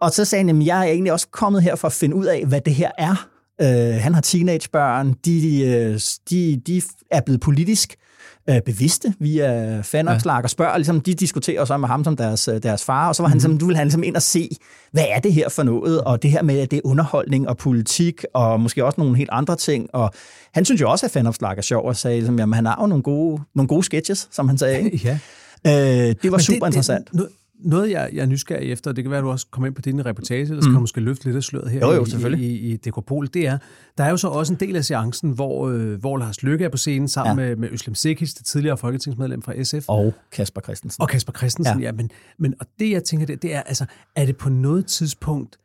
Og 0.00 0.10
så 0.10 0.24
sagde 0.24 0.44
han, 0.44 0.62
jeg 0.62 0.78
er 0.78 0.90
egentlig 0.92 1.12
også 1.12 1.28
kommet 1.30 1.62
her 1.62 1.76
for 1.76 1.88
at 1.88 1.92
finde 1.92 2.16
ud 2.16 2.24
af, 2.24 2.44
hvad 2.46 2.60
det 2.60 2.74
her 2.74 2.90
er. 2.98 3.28
Øh, 3.62 3.94
han 4.00 4.14
har 4.14 4.20
teenagebørn, 4.20 5.12
de, 5.24 5.42
de, 5.42 6.00
de, 6.30 6.60
de 6.66 6.82
er 7.10 7.20
blevet 7.20 7.40
politisk 7.40 7.96
øh, 8.50 8.60
bevidste 8.66 9.14
via 9.18 9.80
fanopslag 9.80 10.34
ja. 10.34 10.42
og 10.42 10.50
spørger, 10.50 10.76
ligesom, 10.76 11.00
de 11.00 11.14
diskuterer 11.14 11.64
så 11.64 11.76
med 11.76 11.88
ham 11.88 12.04
som 12.04 12.16
deres, 12.16 12.48
øh, 12.48 12.62
deres 12.62 12.84
far, 12.84 13.08
og 13.08 13.14
så 13.14 13.22
var 13.22 13.28
han, 13.28 13.36
mm-hmm. 13.36 13.50
ligesom, 13.50 13.58
du 13.58 13.66
vil 13.66 13.76
han 13.76 13.86
ligesom 13.86 14.02
ind 14.02 14.16
og 14.16 14.22
se, 14.22 14.48
hvad 14.92 15.04
er 15.08 15.18
det 15.18 15.32
her 15.32 15.48
for 15.48 15.62
noget, 15.62 16.00
og 16.00 16.22
det 16.22 16.30
her 16.30 16.42
med, 16.42 16.58
at 16.58 16.70
det 16.70 16.76
er 16.76 16.80
underholdning 16.84 17.48
og 17.48 17.56
politik, 17.56 18.24
og 18.34 18.60
måske 18.60 18.84
også 18.84 19.00
nogle 19.00 19.16
helt 19.16 19.30
andre 19.32 19.56
ting, 19.56 19.88
og 19.92 20.10
han 20.54 20.64
synes 20.64 20.80
jo 20.80 20.90
også, 20.90 21.06
at 21.06 21.12
fanopslag 21.12 21.58
er 21.58 21.62
sjov, 21.62 21.86
og 21.86 21.96
sagde, 21.96 22.16
ligesom, 22.16 22.38
jamen, 22.38 22.54
han 22.54 22.66
har 22.66 22.78
jo 22.80 22.86
nogle 22.86 23.02
gode, 23.02 23.42
nogle 23.54 23.68
gode 23.68 23.82
sketches, 23.82 24.28
som 24.32 24.48
han 24.48 24.58
sagde. 24.58 24.90
ja. 25.04 25.18
Øh, 25.66 25.72
det 25.72 26.18
var 26.24 26.30
Men 26.30 26.40
super 26.40 26.66
det, 26.66 26.66
interessant. 26.66 27.10
Det, 27.10 27.14
nu, 27.14 27.26
noget, 27.62 27.90
jeg, 27.90 28.10
jeg 28.12 28.22
er 28.22 28.26
nysgerrig 28.26 28.72
efter, 28.72 28.90
og 28.90 28.96
det 28.96 29.04
kan 29.04 29.10
være, 29.10 29.18
at 29.18 29.24
du 29.24 29.30
også 29.30 29.46
kommer 29.50 29.66
ind 29.66 29.74
på 29.74 29.82
din 29.82 30.06
reportage, 30.06 30.42
eller 30.42 30.68
mm. 30.68 30.74
måske 30.74 31.00
løfte 31.00 31.24
lidt 31.24 31.36
af 31.36 31.42
sløret 31.42 31.70
her 31.70 31.80
jo, 31.80 32.06
jo, 32.22 32.28
i, 32.28 32.46
i, 32.46 32.72
i 32.72 32.76
Dekopol, 32.76 33.28
det 33.34 33.46
er, 33.46 33.58
der 33.98 34.04
er 34.04 34.10
jo 34.10 34.16
så 34.16 34.28
også 34.28 34.52
en 34.52 34.60
del 34.60 34.76
af 34.76 34.84
seancen, 34.84 35.30
hvor, 35.30 35.68
øh, 35.68 36.00
hvor 36.00 36.18
Lars 36.18 36.42
Lykke 36.42 36.64
er 36.64 36.68
på 36.68 36.76
scenen 36.76 37.08
sammen 37.08 37.38
ja. 37.38 37.46
med, 37.46 37.56
med 37.56 37.68
Øslem 37.72 37.94
Sikis, 37.94 38.34
det 38.34 38.46
tidligere 38.46 38.76
folketingsmedlem 38.76 39.42
fra 39.42 39.62
SF. 39.62 39.84
Og 39.88 40.14
Kasper 40.32 40.60
Christensen. 40.60 41.02
Og 41.02 41.08
Kasper 41.08 41.32
Christensen, 41.32 41.80
ja. 41.80 41.86
ja 41.86 41.92
men, 41.92 42.10
men, 42.38 42.54
og 42.60 42.66
det, 42.78 42.90
jeg 42.90 43.04
tænker, 43.04 43.26
det, 43.26 43.42
det 43.42 43.54
er, 43.54 43.62
altså, 43.62 43.84
er 44.16 44.26
det 44.26 44.36
på 44.36 44.48
noget 44.48 44.86
tidspunkt, 44.86 45.56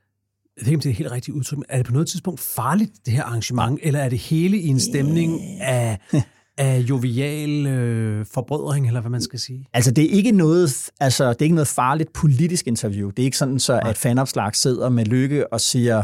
jeg 0.58 0.66
ved 0.66 0.68
ikke, 0.68 0.78
om 0.78 0.82
det 0.82 0.90
er 0.90 0.94
helt 0.94 1.12
rigtigt 1.12 1.38
udtryk, 1.38 1.58
men 1.58 1.66
er 1.70 1.78
det 1.78 1.86
på 1.86 1.92
noget 1.92 2.08
tidspunkt 2.08 2.40
farligt, 2.40 2.92
det 3.06 3.14
her 3.14 3.24
arrangement, 3.24 3.80
eller 3.84 4.00
er 4.00 4.10
det 4.10 4.20
hele 4.20 4.58
i 4.58 4.68
en 4.68 4.80
stemning 4.80 5.42
af, 5.62 5.98
af 6.58 6.80
jovial 6.80 7.68
øh, 7.68 8.26
forbrødring, 8.34 8.88
eller 8.88 9.02
hvad 9.02 9.12
man 9.12 9.22
skal 9.22 9.40
sige? 9.40 9.68
Altså, 9.74 9.92
det 9.92 10.04
er 10.04 10.10
ikke 10.10 10.32
noget, 10.32 10.90
altså, 11.00 11.30
det 11.30 11.42
er 11.42 11.46
ikke 11.46 11.56
noget 11.56 11.68
farligt 11.68 12.14
politisk 12.14 12.68
interview. 12.68 13.10
Det 13.10 13.20
er 13.20 13.26
ikke 13.26 13.38
sådan, 13.38 13.60
så, 13.60 13.80
at 13.86 13.98
fanopslag 13.98 14.56
sidder 14.56 14.90
med 14.90 15.06
lykke 15.06 15.54
og 15.54 15.62
siger, 15.62 16.04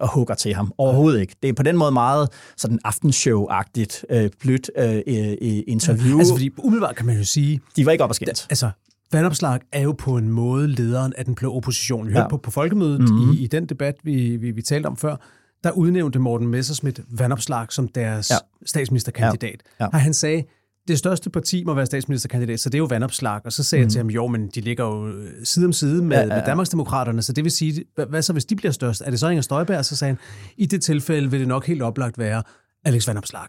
og 0.00 0.08
hugger 0.14 0.34
til 0.34 0.54
ham. 0.54 0.72
Overhovedet 0.78 1.20
ikke. 1.20 1.34
Det 1.42 1.48
er 1.48 1.52
på 1.52 1.62
den 1.62 1.76
måde 1.76 1.92
meget 1.92 2.28
sådan 2.56 2.78
aftenshow-agtigt, 2.84 4.02
øh, 4.10 4.30
blødt 4.40 4.70
øh, 4.78 4.94
øh, 5.06 5.62
interview. 5.66 6.18
Altså, 6.18 6.34
fordi 6.34 6.50
umiddelbart 6.58 6.96
kan 6.96 7.06
man 7.06 7.16
jo 7.16 7.24
sige... 7.24 7.60
De 7.76 7.86
var 7.86 7.92
ikke 7.92 8.04
op 8.04 8.10
og 8.10 8.16
skændt. 8.16 8.46
Altså, 8.50 8.70
Vandopslag 9.12 9.60
er 9.72 9.82
jo 9.82 9.92
på 9.92 10.16
en 10.16 10.28
måde 10.28 10.68
lederen 10.68 11.12
af 11.18 11.24
den 11.24 11.34
blå 11.34 11.56
opposition. 11.56 12.06
Vi 12.06 12.12
ja. 12.12 12.18
hørte 12.18 12.30
på, 12.30 12.36
på 12.36 12.50
folkemødet 12.50 13.00
mm-hmm. 13.00 13.32
i, 13.32 13.38
i 13.38 13.46
den 13.46 13.66
debat, 13.66 13.94
vi, 14.04 14.36
vi, 14.36 14.50
vi 14.50 14.62
talte 14.62 14.86
om 14.86 14.96
før, 14.96 15.16
der 15.64 15.70
udnævnte 15.70 16.18
Morten 16.18 16.46
Messerschmidt 16.46 17.00
Vandopslag 17.10 17.66
som 17.72 17.88
deres 17.88 18.30
ja. 18.30 18.36
statsministerkandidat. 18.66 19.62
Ja. 19.80 19.84
Ja. 19.84 19.90
Og 19.92 20.00
han 20.00 20.14
sagde, 20.14 20.44
det 20.88 20.98
største 20.98 21.30
parti 21.30 21.64
må 21.64 21.74
være 21.74 21.86
statsministerkandidat, 21.86 22.60
så 22.60 22.68
det 22.68 22.74
er 22.74 22.78
jo 22.78 22.84
vandopslag. 22.84 23.40
Og 23.44 23.52
så 23.52 23.64
sagde 23.64 23.82
mm. 23.82 23.86
jeg 23.86 23.92
til 23.92 23.98
ham, 23.98 24.10
jo, 24.10 24.26
men 24.26 24.48
de 24.54 24.60
ligger 24.60 24.84
jo 24.84 25.08
øh, 25.08 25.30
side 25.44 25.66
om 25.66 25.72
side 25.72 26.02
med, 26.02 26.16
ja, 26.16 26.22
ja, 26.22 26.28
ja. 26.28 26.34
med 26.34 26.46
Danmarksdemokraterne, 26.46 27.22
så 27.22 27.32
det 27.32 27.44
vil 27.44 27.52
sige, 27.52 27.84
hvad, 27.94 28.06
hvad 28.06 28.22
så 28.22 28.32
hvis 28.32 28.44
de 28.44 28.56
bliver 28.56 28.72
størst? 28.72 29.02
Er 29.06 29.10
det 29.10 29.20
så 29.20 29.28
Inger 29.28 29.42
Støjberg? 29.42 29.84
Så 29.84 29.96
sagde 29.96 30.10
han, 30.10 30.18
i 30.56 30.66
det 30.66 30.82
tilfælde 30.82 31.30
vil 31.30 31.40
det 31.40 31.48
nok 31.48 31.66
helt 31.66 31.82
oplagt 31.82 32.18
være 32.18 32.42
Alex 32.84 33.08
Vandopslag. 33.08 33.46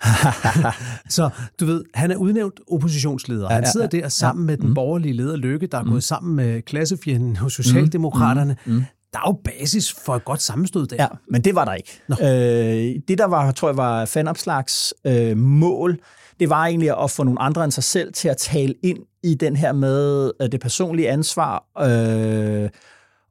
så 1.10 1.30
du 1.60 1.66
ved, 1.66 1.84
han 1.94 2.12
er 2.12 2.16
udnævnt 2.16 2.60
oppositionsleder. 2.72 3.50
Han 3.50 3.66
sidder 3.72 3.88
der 3.88 4.10
sammen 4.10 4.46
med 4.46 4.58
den 4.58 4.68
mm. 4.68 4.74
borgerlige 4.74 5.14
leder 5.14 5.36
Lykke, 5.36 5.68
der 5.68 5.78
er 5.78 5.84
mm. 5.84 5.90
gået 5.90 6.04
sammen 6.04 6.36
med 6.36 6.62
klassefjenden 6.62 7.36
hos 7.36 7.54
Socialdemokraterne. 7.54 8.56
Mm. 8.66 8.74
Mm 8.74 8.84
der 9.14 9.20
er 9.20 9.24
jo 9.28 9.40
basis 9.44 9.94
for 10.06 10.16
et 10.16 10.26
godt 10.26 10.42
sammenstød 10.42 10.88
der. 10.88 10.96
Ja, 11.00 11.08
men 11.30 11.42
det 11.42 11.56
var 11.56 11.66
der 11.66 11.74
ikke. 11.74 12.02
Øh, 12.12 13.02
det, 13.08 13.18
der 13.18 13.26
var, 13.26 13.52
tror 13.52 13.70
jeg, 13.70 13.78
var 13.78 14.06
fanopslags 14.06 14.94
øh, 15.06 15.38
mål, 15.38 16.00
det 16.40 16.50
var 16.50 16.66
egentlig 16.66 17.04
at 17.04 17.12
få 17.12 17.24
nogle 17.24 17.42
andre 17.42 17.64
end 17.64 17.72
sig 17.72 17.84
selv 17.84 18.14
til 18.14 18.30
at 18.30 18.38
tale 18.38 18.74
ind 18.84 19.00
i 19.24 19.36
den 19.36 19.56
her 19.56 19.72
med 19.72 20.32
øh, 20.42 20.52
det 20.52 20.60
personlige 20.60 21.10
ansvar, 21.10 21.64
øh, 21.80 22.70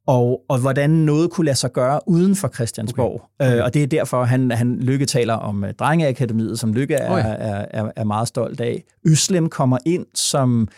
og, 0.07 0.41
og 0.49 0.59
hvordan 0.59 0.91
noget 0.91 1.31
kunne 1.31 1.45
lade 1.45 1.57
sig 1.57 1.73
gøre 1.73 2.01
uden 2.07 2.37
for 2.37 2.49
Christiansborg. 2.49 3.23
Okay. 3.41 3.57
Øh, 3.57 3.65
og 3.65 3.75
det 3.75 3.83
er 3.83 3.87
derfor, 3.87 4.25
han, 4.25 4.51
han 4.51 4.79
Lykke 4.81 5.07
taler 5.07 5.35
om 5.35 5.63
uh, 5.63 5.71
Drengeakademiet, 5.71 6.59
som 6.59 6.73
Lykke 6.73 6.95
er, 6.95 7.13
oh 7.13 7.19
ja. 7.19 7.25
er, 7.25 7.67
er, 7.71 7.91
er 7.97 8.05
meget 8.05 8.29
stolt 8.29 8.61
af. 8.61 8.85
Øslem 9.07 9.49
kommer 9.49 9.79
ind 9.87 10.07
som 10.15 10.69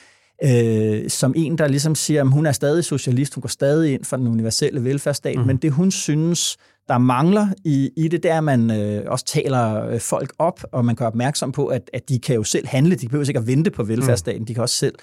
øh, 0.44 1.10
som 1.10 1.32
en, 1.36 1.58
der 1.58 1.68
ligesom 1.68 1.94
siger, 1.94 2.20
at 2.20 2.30
hun 2.30 2.46
er 2.46 2.52
stadig 2.52 2.84
socialist, 2.84 3.34
hun 3.34 3.42
går 3.42 3.48
stadig 3.48 3.92
ind 3.92 4.04
for 4.04 4.16
den 4.16 4.26
universelle 4.26 4.84
velfærdsstat, 4.84 5.38
mm. 5.38 5.46
men 5.46 5.56
det 5.56 5.72
hun 5.72 5.90
synes, 5.90 6.56
der 6.88 6.98
mangler 6.98 7.48
i, 7.64 7.90
i 7.96 8.08
det, 8.08 8.22
der 8.22 8.40
man 8.40 8.70
øh, 8.70 9.04
også 9.06 9.24
taler 9.24 9.86
øh, 9.86 10.00
folk 10.00 10.32
op, 10.38 10.64
og 10.72 10.84
man 10.84 10.94
gør 10.94 11.06
opmærksom 11.06 11.52
på, 11.52 11.66
at, 11.66 11.90
at 11.92 12.08
de 12.08 12.18
kan 12.18 12.34
jo 12.34 12.44
selv 12.44 12.66
handle, 12.66 12.96
de 12.96 13.08
behøver 13.08 13.28
ikke 13.28 13.40
at 13.40 13.46
vente 13.46 13.70
på 13.70 13.84
velfærdsstaten, 13.84 14.40
mm. 14.40 14.46
de 14.46 14.54
kan 14.54 14.62
også 14.62 14.76
selv 14.76 14.94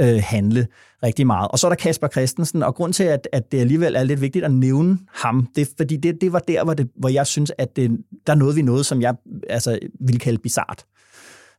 øh, 0.00 0.22
handle 0.24 0.66
rigtig 1.02 1.26
meget. 1.26 1.48
Og 1.48 1.58
så 1.58 1.66
er 1.66 1.68
der 1.68 1.76
Kasper 1.76 2.08
Christensen, 2.08 2.62
og 2.62 2.74
grund 2.74 2.92
til, 2.92 3.04
at, 3.04 3.28
at 3.32 3.52
det 3.52 3.60
alligevel 3.60 3.96
er 3.96 4.02
lidt 4.02 4.20
vigtigt 4.20 4.44
at 4.44 4.50
nævne 4.50 4.98
ham, 5.14 5.48
det 5.56 5.62
er, 5.62 5.72
fordi 5.76 5.96
det, 5.96 6.20
det 6.20 6.32
var 6.32 6.38
der, 6.38 6.64
hvor, 6.64 6.74
det, 6.74 6.88
hvor 6.96 7.08
jeg 7.08 7.26
synes, 7.26 7.52
at 7.58 7.76
det, 7.76 7.90
der 8.26 8.32
er 8.32 8.36
noget 8.36 8.56
vi 8.56 8.62
noget, 8.62 8.86
som 8.86 9.00
jeg 9.00 9.14
altså, 9.50 9.78
vil 10.00 10.18
kalde 10.18 10.38
bizart. 10.38 10.84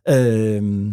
Øh, 0.09 0.91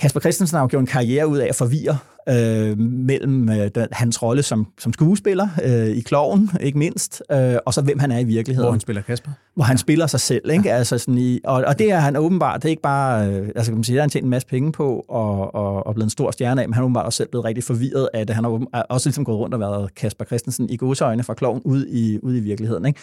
Kasper 0.00 0.20
Christensen 0.20 0.56
har 0.56 0.62
jo 0.62 0.68
gjort 0.70 0.80
en 0.80 0.86
karriere 0.86 1.28
ud 1.28 1.38
af 1.38 1.46
at 1.48 1.54
forvirre 1.54 1.98
øh, 2.28 2.78
mellem 2.78 3.48
øh, 3.48 3.70
hans 3.92 4.22
rolle 4.22 4.42
som, 4.42 4.66
som 4.78 4.92
skuespiller 4.92 5.48
øh, 5.64 5.86
i 5.86 6.00
Kloven, 6.00 6.50
ikke 6.60 6.78
mindst, 6.78 7.22
øh, 7.32 7.54
og 7.66 7.74
så 7.74 7.82
hvem 7.82 7.98
han 7.98 8.12
er 8.12 8.18
i 8.18 8.24
virkeligheden. 8.24 8.66
Hvor 8.66 8.72
han 8.72 8.80
spiller 8.80 9.02
Kasper. 9.02 9.30
Hvor 9.54 9.64
han 9.64 9.78
spiller 9.78 10.06
sig 10.06 10.20
selv. 10.20 10.50
Ikke? 10.50 10.68
Ja. 10.68 10.76
Altså 10.76 10.98
sådan 10.98 11.18
i, 11.18 11.40
og, 11.44 11.64
og 11.66 11.78
det 11.78 11.92
er 11.92 11.98
han 11.98 12.16
åbenbart, 12.16 12.62
det 12.62 12.68
er 12.68 12.70
ikke 12.70 12.82
bare, 12.82 13.28
øh, 13.28 13.48
altså 13.56 13.72
kan 13.72 13.74
man 13.74 13.84
sige, 13.84 13.96
der 13.96 14.00
har 14.00 14.04
han 14.04 14.10
tjent 14.10 14.24
en 14.24 14.30
masse 14.30 14.48
penge 14.48 14.72
på 14.72 15.04
og, 15.08 15.54
og, 15.54 15.86
og 15.86 15.94
blevet 15.94 16.06
en 16.06 16.10
stor 16.10 16.30
stjerne 16.30 16.62
af, 16.62 16.68
men 16.68 16.74
han 16.74 16.82
er 16.82 16.84
åbenbart 16.84 17.06
også 17.06 17.16
selv 17.16 17.28
blevet 17.28 17.44
rigtig 17.44 17.64
forvirret 17.64 18.08
af 18.14 18.26
det. 18.26 18.36
Han 18.36 18.44
har 18.44 18.82
også 18.88 19.08
ligesom 19.08 19.24
gået 19.24 19.38
rundt 19.38 19.54
og 19.54 19.60
været 19.60 19.94
Kasper 19.94 20.24
Christensen 20.24 20.70
i 20.70 20.76
godsøjne 20.76 21.22
fra 21.22 21.34
Kloven 21.34 21.62
ud 21.64 21.86
i, 21.86 22.18
ud 22.22 22.36
i 22.36 22.40
virkeligheden. 22.40 22.86
Ikke? 22.86 23.00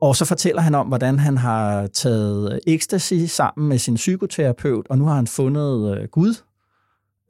Og 0.00 0.16
så 0.16 0.24
fortæller 0.24 0.62
han 0.62 0.74
om, 0.74 0.86
hvordan 0.86 1.18
han 1.18 1.38
har 1.38 1.86
taget 1.86 2.60
ecstasy 2.66 3.14
sammen 3.14 3.68
med 3.68 3.78
sin 3.78 3.94
psykoterapeut, 3.94 4.86
og 4.90 4.98
nu 4.98 5.04
har 5.04 5.14
han 5.14 5.26
fundet 5.26 5.98
øh, 5.98 6.08
Gud 6.08 6.34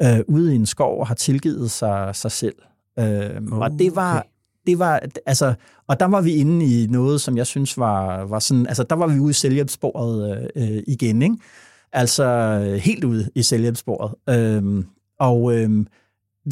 øh, 0.03 0.21
ude 0.29 0.53
i 0.53 0.57
en 0.57 0.66
skov 0.66 1.01
og 1.01 1.07
har 1.07 1.14
tilgivet 1.14 1.71
sig, 1.71 2.16
sig 2.16 2.33
selv. 2.33 2.55
Øh, 2.99 3.05
okay. 3.05 3.37
Og 3.51 3.71
det 3.79 3.97
var, 3.97 4.27
det 4.66 4.79
var, 4.79 5.01
altså, 5.27 5.55
og 5.87 6.01
der 6.01 6.07
var 6.07 6.21
vi 6.21 6.35
inde 6.35 6.66
i 6.66 6.87
noget, 6.87 7.21
som 7.21 7.37
jeg 7.37 7.47
synes 7.47 7.79
var, 7.79 8.25
var 8.25 8.39
sådan, 8.39 8.66
altså 8.66 8.83
der 8.83 8.97
var 8.97 9.07
vi 9.07 9.19
ude 9.19 9.31
i 9.31 9.35
selvhjælpssporet 9.35 10.51
øh, 10.57 10.83
igen, 10.87 11.23
ikke? 11.23 11.37
Altså 11.93 12.59
helt 12.83 13.05
ude 13.05 13.31
i 13.35 13.43
selvhjælpssporet. 13.43 14.14
Øh, 14.29 14.85
og 15.21 15.57
øh, 15.57 15.87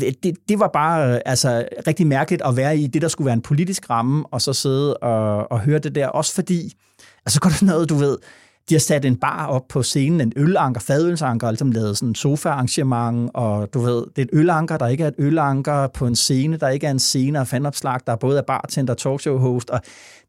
det, 0.00 0.36
det 0.48 0.58
var 0.58 0.70
bare 0.72 1.14
øh, 1.14 1.20
altså, 1.26 1.68
rigtig 1.86 2.06
mærkeligt 2.06 2.42
at 2.42 2.56
være 2.56 2.78
i 2.78 2.86
det, 2.86 3.02
der 3.02 3.08
skulle 3.08 3.26
være 3.26 3.34
en 3.34 3.42
politisk 3.42 3.90
ramme, 3.90 4.24
og 4.30 4.42
så 4.42 4.52
sidde 4.52 4.96
og, 4.96 5.52
og 5.52 5.60
høre 5.60 5.78
det 5.78 5.94
der. 5.94 6.06
Også 6.06 6.34
fordi, 6.34 6.72
altså 7.26 7.40
går 7.40 7.50
der 7.50 7.66
noget, 7.66 7.88
du 7.88 7.94
ved, 7.94 8.18
de 8.68 8.74
har 8.74 8.80
sat 8.80 9.04
en 9.04 9.16
bar 9.16 9.46
op 9.46 9.68
på 9.68 9.82
scenen, 9.82 10.20
en 10.20 10.32
ølanker, 10.36 10.80
fadølsanker, 10.80 11.46
og 11.46 11.52
ligesom 11.52 11.70
lavet 11.70 11.96
sådan 11.96 12.08
en 12.08 12.14
sofa-arrangement, 12.14 13.30
og 13.34 13.74
du 13.74 13.80
ved, 13.80 14.04
det 14.16 14.18
er 14.18 14.22
et 14.22 14.30
ølanker, 14.32 14.76
der 14.76 14.86
ikke 14.86 15.04
er 15.04 15.08
et 15.08 15.14
ølanker 15.18 15.86
på 15.86 16.06
en 16.06 16.16
scene, 16.16 16.56
der 16.56 16.68
ikke 16.68 16.86
er 16.86 16.90
en 16.90 16.98
scene 16.98 17.38
af 17.38 17.46
fanopslag, 17.46 18.00
der 18.06 18.16
både 18.16 18.38
er 18.38 18.42
bartender, 18.42 18.94
talkshow-host, 18.94 19.70
og 19.70 19.80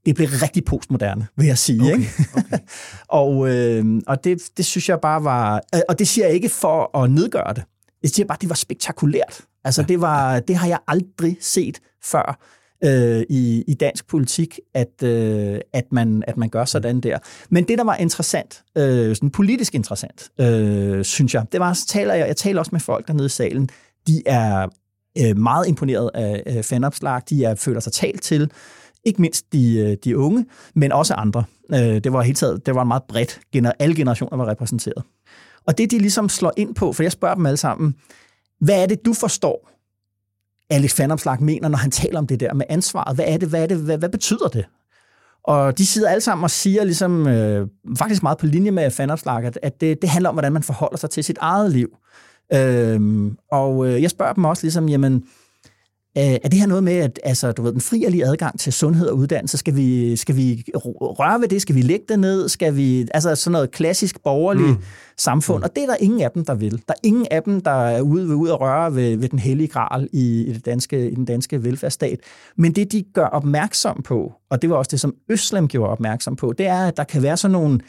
det 0.05 0.15
blev 0.15 0.28
rigtig 0.28 0.65
postmoderne, 0.65 1.28
vil 1.36 1.47
jeg 1.47 1.57
sige. 1.57 1.82
Okay, 1.82 1.93
ikke? 1.93 2.09
Okay. 2.36 2.57
og 3.22 3.49
øh, 3.49 4.01
og 4.07 4.24
det, 4.24 4.41
det 4.57 4.65
synes 4.65 4.89
jeg 4.89 4.99
bare 5.01 5.24
var... 5.24 5.61
Og 5.89 5.99
det 5.99 6.07
siger 6.07 6.26
jeg 6.26 6.36
ikke 6.36 6.49
for 6.49 7.03
at 7.03 7.11
nedgøre 7.11 7.53
det. 7.53 7.63
Jeg 8.03 8.09
siger 8.09 8.25
bare, 8.27 8.37
det 8.41 8.49
var 8.49 8.55
spektakulært. 8.55 9.41
Altså, 9.63 9.83
det, 9.83 10.01
var, 10.01 10.39
det 10.39 10.55
har 10.55 10.67
jeg 10.67 10.79
aldrig 10.87 11.37
set 11.41 11.79
før 12.03 12.39
øh, 12.83 13.23
i, 13.29 13.63
i 13.67 13.73
dansk 13.73 14.07
politik, 14.07 14.59
at, 14.73 15.03
øh, 15.03 15.59
at, 15.73 15.85
man, 15.91 16.23
at 16.27 16.37
man 16.37 16.49
gør 16.49 16.65
sådan 16.65 17.01
der. 17.01 17.17
Men 17.49 17.63
det, 17.63 17.77
der 17.77 17.83
var 17.83 17.95
interessant, 17.95 18.63
øh, 18.77 19.15
sådan 19.15 19.29
politisk 19.29 19.75
interessant, 19.75 20.29
øh, 20.39 21.03
synes 21.03 21.33
jeg, 21.33 21.45
det 21.51 21.59
var, 21.59 21.73
så 21.73 21.87
taler 21.87 22.13
jeg, 22.13 22.27
jeg 22.27 22.37
taler 22.37 22.59
også 22.59 22.69
med 22.71 22.79
folk 22.79 23.07
dernede 23.07 23.25
i 23.25 23.29
salen, 23.29 23.69
de 24.07 24.23
er 24.25 24.67
øh, 25.21 25.37
meget 25.37 25.67
imponeret 25.67 26.11
af 26.13 26.43
øh, 26.47 26.63
fanopslag, 26.63 27.21
de 27.29 27.43
er, 27.43 27.55
føler 27.55 27.79
sig 27.79 27.93
talt 27.93 28.21
til, 28.21 28.51
ikke 29.03 29.21
mindst 29.21 29.53
de, 29.53 29.77
øh, 29.77 29.97
de 30.03 30.17
unge, 30.17 30.45
men 30.73 30.91
også 30.91 31.13
andre. 31.13 31.43
Øh, 31.73 31.79
det 31.79 32.13
var 32.13 32.21
helt 32.21 32.37
taget, 32.37 32.65
det 32.65 32.75
var 32.75 32.83
meget 32.83 33.03
bredt, 33.09 33.39
gener, 33.53 33.71
alle 33.79 33.95
generationer 33.95 34.37
var 34.37 34.47
repræsenteret. 34.47 35.03
Og 35.68 35.78
det, 35.78 35.91
de 35.91 35.97
ligesom 35.97 36.30
slår 36.30 36.53
ind 36.57 36.76
på, 36.76 36.93
for 36.93 37.03
jeg 37.03 37.11
spørger 37.11 37.36
dem 37.36 37.45
alle 37.45 37.57
sammen, 37.57 37.95
hvad 38.59 38.82
er 38.82 38.86
det, 38.86 39.05
du 39.05 39.13
forstår, 39.13 39.70
Alex 40.70 40.99
Vandomslag 40.99 41.43
mener, 41.43 41.68
når 41.68 41.78
han 41.78 41.91
taler 41.91 42.20
om 42.20 42.28
det 42.28 42.39
der 42.39 42.53
med 42.53 42.65
ansvaret? 42.70 43.15
Hvad 43.15 43.26
er 43.28 43.38
det? 43.38 43.49
Hvad, 43.49 43.63
er 43.63 43.68
det? 43.68 43.78
Hvad, 43.78 43.97
hvad 43.97 44.09
betyder 44.09 44.47
det? 44.47 44.65
Og 45.43 45.78
de 45.78 45.86
sidder 45.86 46.09
alle 46.09 46.22
sammen 46.22 46.43
og 46.43 46.51
siger, 46.51 46.84
ligesom, 46.84 47.28
øh, 47.28 47.68
faktisk 47.97 48.24
meget 48.24 48.38
på 48.38 48.45
linje 48.45 48.72
med 48.72 48.91
Fandomslag, 48.91 49.43
at, 49.43 49.59
at 49.61 49.82
det, 49.82 50.01
det 50.01 50.09
handler 50.09 50.30
om, 50.30 50.36
hvordan 50.36 50.53
man 50.53 50.63
forholder 50.63 50.97
sig 50.97 51.09
til 51.09 51.24
sit 51.24 51.38
eget 51.41 51.72
liv. 51.72 51.89
Øh, 52.53 53.32
og 53.51 53.88
øh, 53.88 54.01
jeg 54.01 54.09
spørger 54.09 54.34
dem 54.34 54.45
også 54.45 54.63
ligesom, 54.63 54.89
jamen, 54.89 55.13
Øh, 55.13 55.22
er 56.18 56.49
det 56.49 56.59
her 56.59 56.68
noget 56.68 56.84
med, 56.84 56.93
at 56.93 57.20
altså, 57.24 57.51
du 57.51 57.61
ved, 57.61 57.72
den 57.72 57.82
fri 57.82 58.22
adgang 58.22 58.59
til 58.59 58.74
sundhed 58.74 59.07
og 59.07 59.18
uddannelse, 59.18 59.57
skal 59.57 59.76
vi, 59.76 60.15
skal 60.15 60.36
vi 60.36 60.63
røre 60.76 61.41
ved 61.41 61.47
det? 61.47 61.61
Skal 61.61 61.76
vi 61.76 61.82
lægge 61.82 62.05
det 62.09 62.20
ned? 62.20 62.49
Skal 62.49 62.76
vi, 62.76 63.07
altså 63.13 63.36
sådan 63.36 63.51
noget 63.51 63.72
klassisk 63.72 64.24
borgerligt 64.24 64.70
mm. 64.70 64.84
samfund? 65.18 65.57
Mm. 65.57 65.63
Og 65.63 65.76
det 65.76 65.84
er 65.84 65.88
der 65.88 65.95
ingen 65.99 66.22
af 66.22 66.32
dem, 66.32 66.45
der 66.45 66.55
vil. 66.55 66.72
Der 66.72 66.93
er 66.93 66.99
ingen 67.03 67.28
af 67.32 67.43
dem, 67.43 67.61
der 67.61 67.72
er 67.72 68.01
ude, 68.01 68.28
ved, 68.28 68.36
ude 68.36 68.53
at 68.53 68.61
røre 68.61 68.95
ved, 68.95 69.18
ved 69.18 69.30
den 69.30 69.39
hellige 69.39 69.68
gral 69.68 70.09
i, 70.13 70.41
i, 70.41 70.53
det 70.53 70.65
danske, 70.65 71.09
i 71.09 71.15
den 71.15 71.26
danske 71.26 71.63
velfærdsstat. 71.63 72.20
Men 72.57 72.72
det, 72.72 72.91
de 72.91 73.03
gør 73.13 73.26
opmærksom 73.26 74.01
på, 74.03 74.34
og 74.49 74.61
det 74.61 74.70
var 74.70 74.76
også 74.76 74.89
det, 74.89 74.99
som 74.99 75.15
Øslem 75.30 75.68
gjorde 75.68 75.91
opmærksom 75.91 76.36
på, 76.36 76.53
det 76.57 76.68
er, 76.68 76.88
at 76.88 76.97
der 76.97 77.03
kan 77.03 77.24
være 77.24 77.38
sådan 77.38 77.51
nogle 77.51 77.80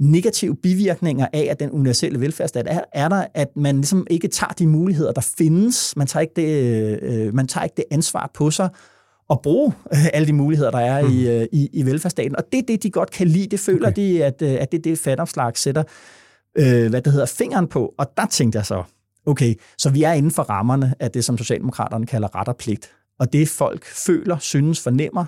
negative 0.00 0.56
bivirkninger 0.56 1.26
af, 1.32 1.48
at 1.50 1.60
den 1.60 1.70
universelle 1.70 2.20
velfærdsstat 2.20 2.66
er, 2.68 2.80
er 2.92 3.08
der, 3.08 3.26
at 3.34 3.48
man 3.56 3.76
ligesom 3.76 4.06
ikke 4.10 4.28
tager 4.28 4.52
de 4.52 4.66
muligheder, 4.66 5.12
der 5.12 5.20
findes. 5.38 5.96
Man 5.96 6.06
tager 6.06 6.20
ikke 6.20 6.34
det, 6.36 7.02
øh, 7.02 7.34
man 7.34 7.46
tager 7.46 7.64
ikke 7.64 7.74
det 7.76 7.84
ansvar 7.90 8.30
på 8.34 8.50
sig 8.50 8.68
at 9.30 9.42
bruge 9.42 9.72
øh, 9.92 10.06
alle 10.12 10.26
de 10.26 10.32
muligheder, 10.32 10.70
der 10.70 10.78
er 10.78 11.02
mm. 11.02 11.12
i, 11.12 11.28
øh, 11.28 11.46
i, 11.52 11.68
i 11.72 11.86
velfærdsstaten. 11.86 12.36
Og 12.36 12.44
det 12.52 12.58
er 12.58 12.62
det, 12.62 12.82
de 12.82 12.90
godt 12.90 13.10
kan 13.10 13.26
lide. 13.28 13.46
Det 13.46 13.60
føler 13.60 13.88
okay. 13.88 14.02
de, 14.02 14.24
at, 14.24 14.42
øh, 14.42 14.56
at 14.60 14.72
det 14.72 14.78
er 14.78 14.82
det, 14.82 14.98
fatopslag 14.98 15.56
sætter 15.56 15.82
øh, 16.58 16.90
hvad 16.90 17.02
det 17.02 17.12
hedder, 17.12 17.26
fingeren 17.26 17.66
på. 17.66 17.94
Og 17.98 18.06
der 18.16 18.26
tænkte 18.26 18.56
jeg 18.56 18.66
så, 18.66 18.82
okay, 19.26 19.54
så 19.78 19.90
vi 19.90 20.02
er 20.02 20.12
inden 20.12 20.30
for 20.30 20.42
rammerne 20.42 20.94
af 21.00 21.10
det, 21.10 21.24
som 21.24 21.38
Socialdemokraterne 21.38 22.06
kalder 22.06 22.34
ret 22.34 22.48
og 22.48 22.56
pligt. 22.56 22.90
og 23.20 23.32
det 23.32 23.48
folk 23.48 23.84
føler, 23.84 24.38
synes, 24.38 24.80
fornemmer, 24.80 25.24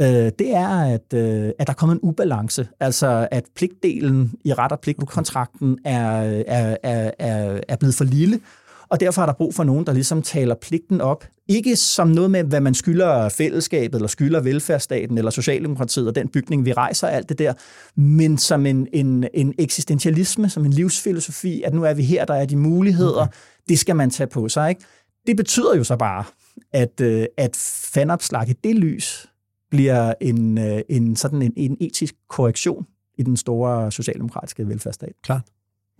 øh, 0.00 0.32
det 0.38 0.54
er, 0.54 0.68
at, 0.68 1.14
øh, 1.14 1.52
at 1.58 1.66
der 1.66 1.72
er 1.72 1.76
kommet 1.76 1.94
en 1.94 2.00
ubalance. 2.02 2.68
Altså, 2.80 3.28
at 3.30 3.44
pligtdelen 3.56 4.32
i 4.44 4.52
ret 4.52 4.72
og 4.72 4.80
pligtkontrakten 4.80 5.78
er, 5.84 6.42
er, 6.46 6.76
er, 6.82 7.10
er, 7.18 7.60
er 7.68 7.76
blevet 7.76 7.94
for 7.94 8.04
lille, 8.04 8.40
og 8.88 9.00
derfor 9.00 9.22
er 9.22 9.26
der 9.26 9.32
brug 9.32 9.54
for 9.54 9.64
nogen, 9.64 9.86
der 9.86 9.92
ligesom 9.92 10.22
taler 10.22 10.54
pligten 10.54 11.00
op. 11.00 11.24
Ikke 11.48 11.76
som 11.76 12.08
noget 12.08 12.30
med, 12.30 12.44
hvad 12.44 12.60
man 12.60 12.74
skylder 12.74 13.28
fællesskabet, 13.28 13.94
eller 13.94 14.08
skylder 14.08 14.40
velfærdsstaten, 14.40 15.18
eller 15.18 15.30
Socialdemokratiet, 15.30 16.08
og 16.08 16.14
den 16.14 16.28
bygning, 16.28 16.64
vi 16.64 16.72
rejser, 16.72 17.08
alt 17.08 17.28
det 17.28 17.38
der, 17.38 17.52
men 18.00 18.38
som 18.38 18.66
en, 18.66 18.88
en, 18.92 19.28
en 19.34 19.54
eksistentialisme, 19.58 20.48
som 20.48 20.64
en 20.64 20.72
livsfilosofi, 20.72 21.62
at 21.62 21.74
nu 21.74 21.84
er 21.84 21.94
vi 21.94 22.02
her, 22.02 22.24
der 22.24 22.34
er 22.34 22.46
de 22.46 22.56
muligheder, 22.56 23.22
okay. 23.22 23.32
det 23.68 23.78
skal 23.78 23.96
man 23.96 24.10
tage 24.10 24.26
på 24.26 24.48
sig. 24.48 24.68
Ikke? 24.70 24.82
Det 25.26 25.36
betyder 25.36 25.76
jo 25.76 25.84
så 25.84 25.96
bare, 25.96 26.24
at, 26.72 27.00
øh, 27.00 27.26
at 27.36 27.56
fanopslag 27.94 28.48
i 28.48 28.52
det 28.52 28.76
lys 28.76 29.28
bliver 29.74 30.14
en, 30.20 30.58
øh, 30.58 30.80
en, 30.88 31.16
sådan 31.16 31.42
en, 31.42 31.52
en 31.56 31.76
etisk 31.80 32.14
korrektion 32.28 32.86
i 33.18 33.22
den 33.22 33.36
store 33.36 33.92
socialdemokratiske 33.92 34.68
velfærdsstat. 34.68 35.12
Klart. 35.22 35.42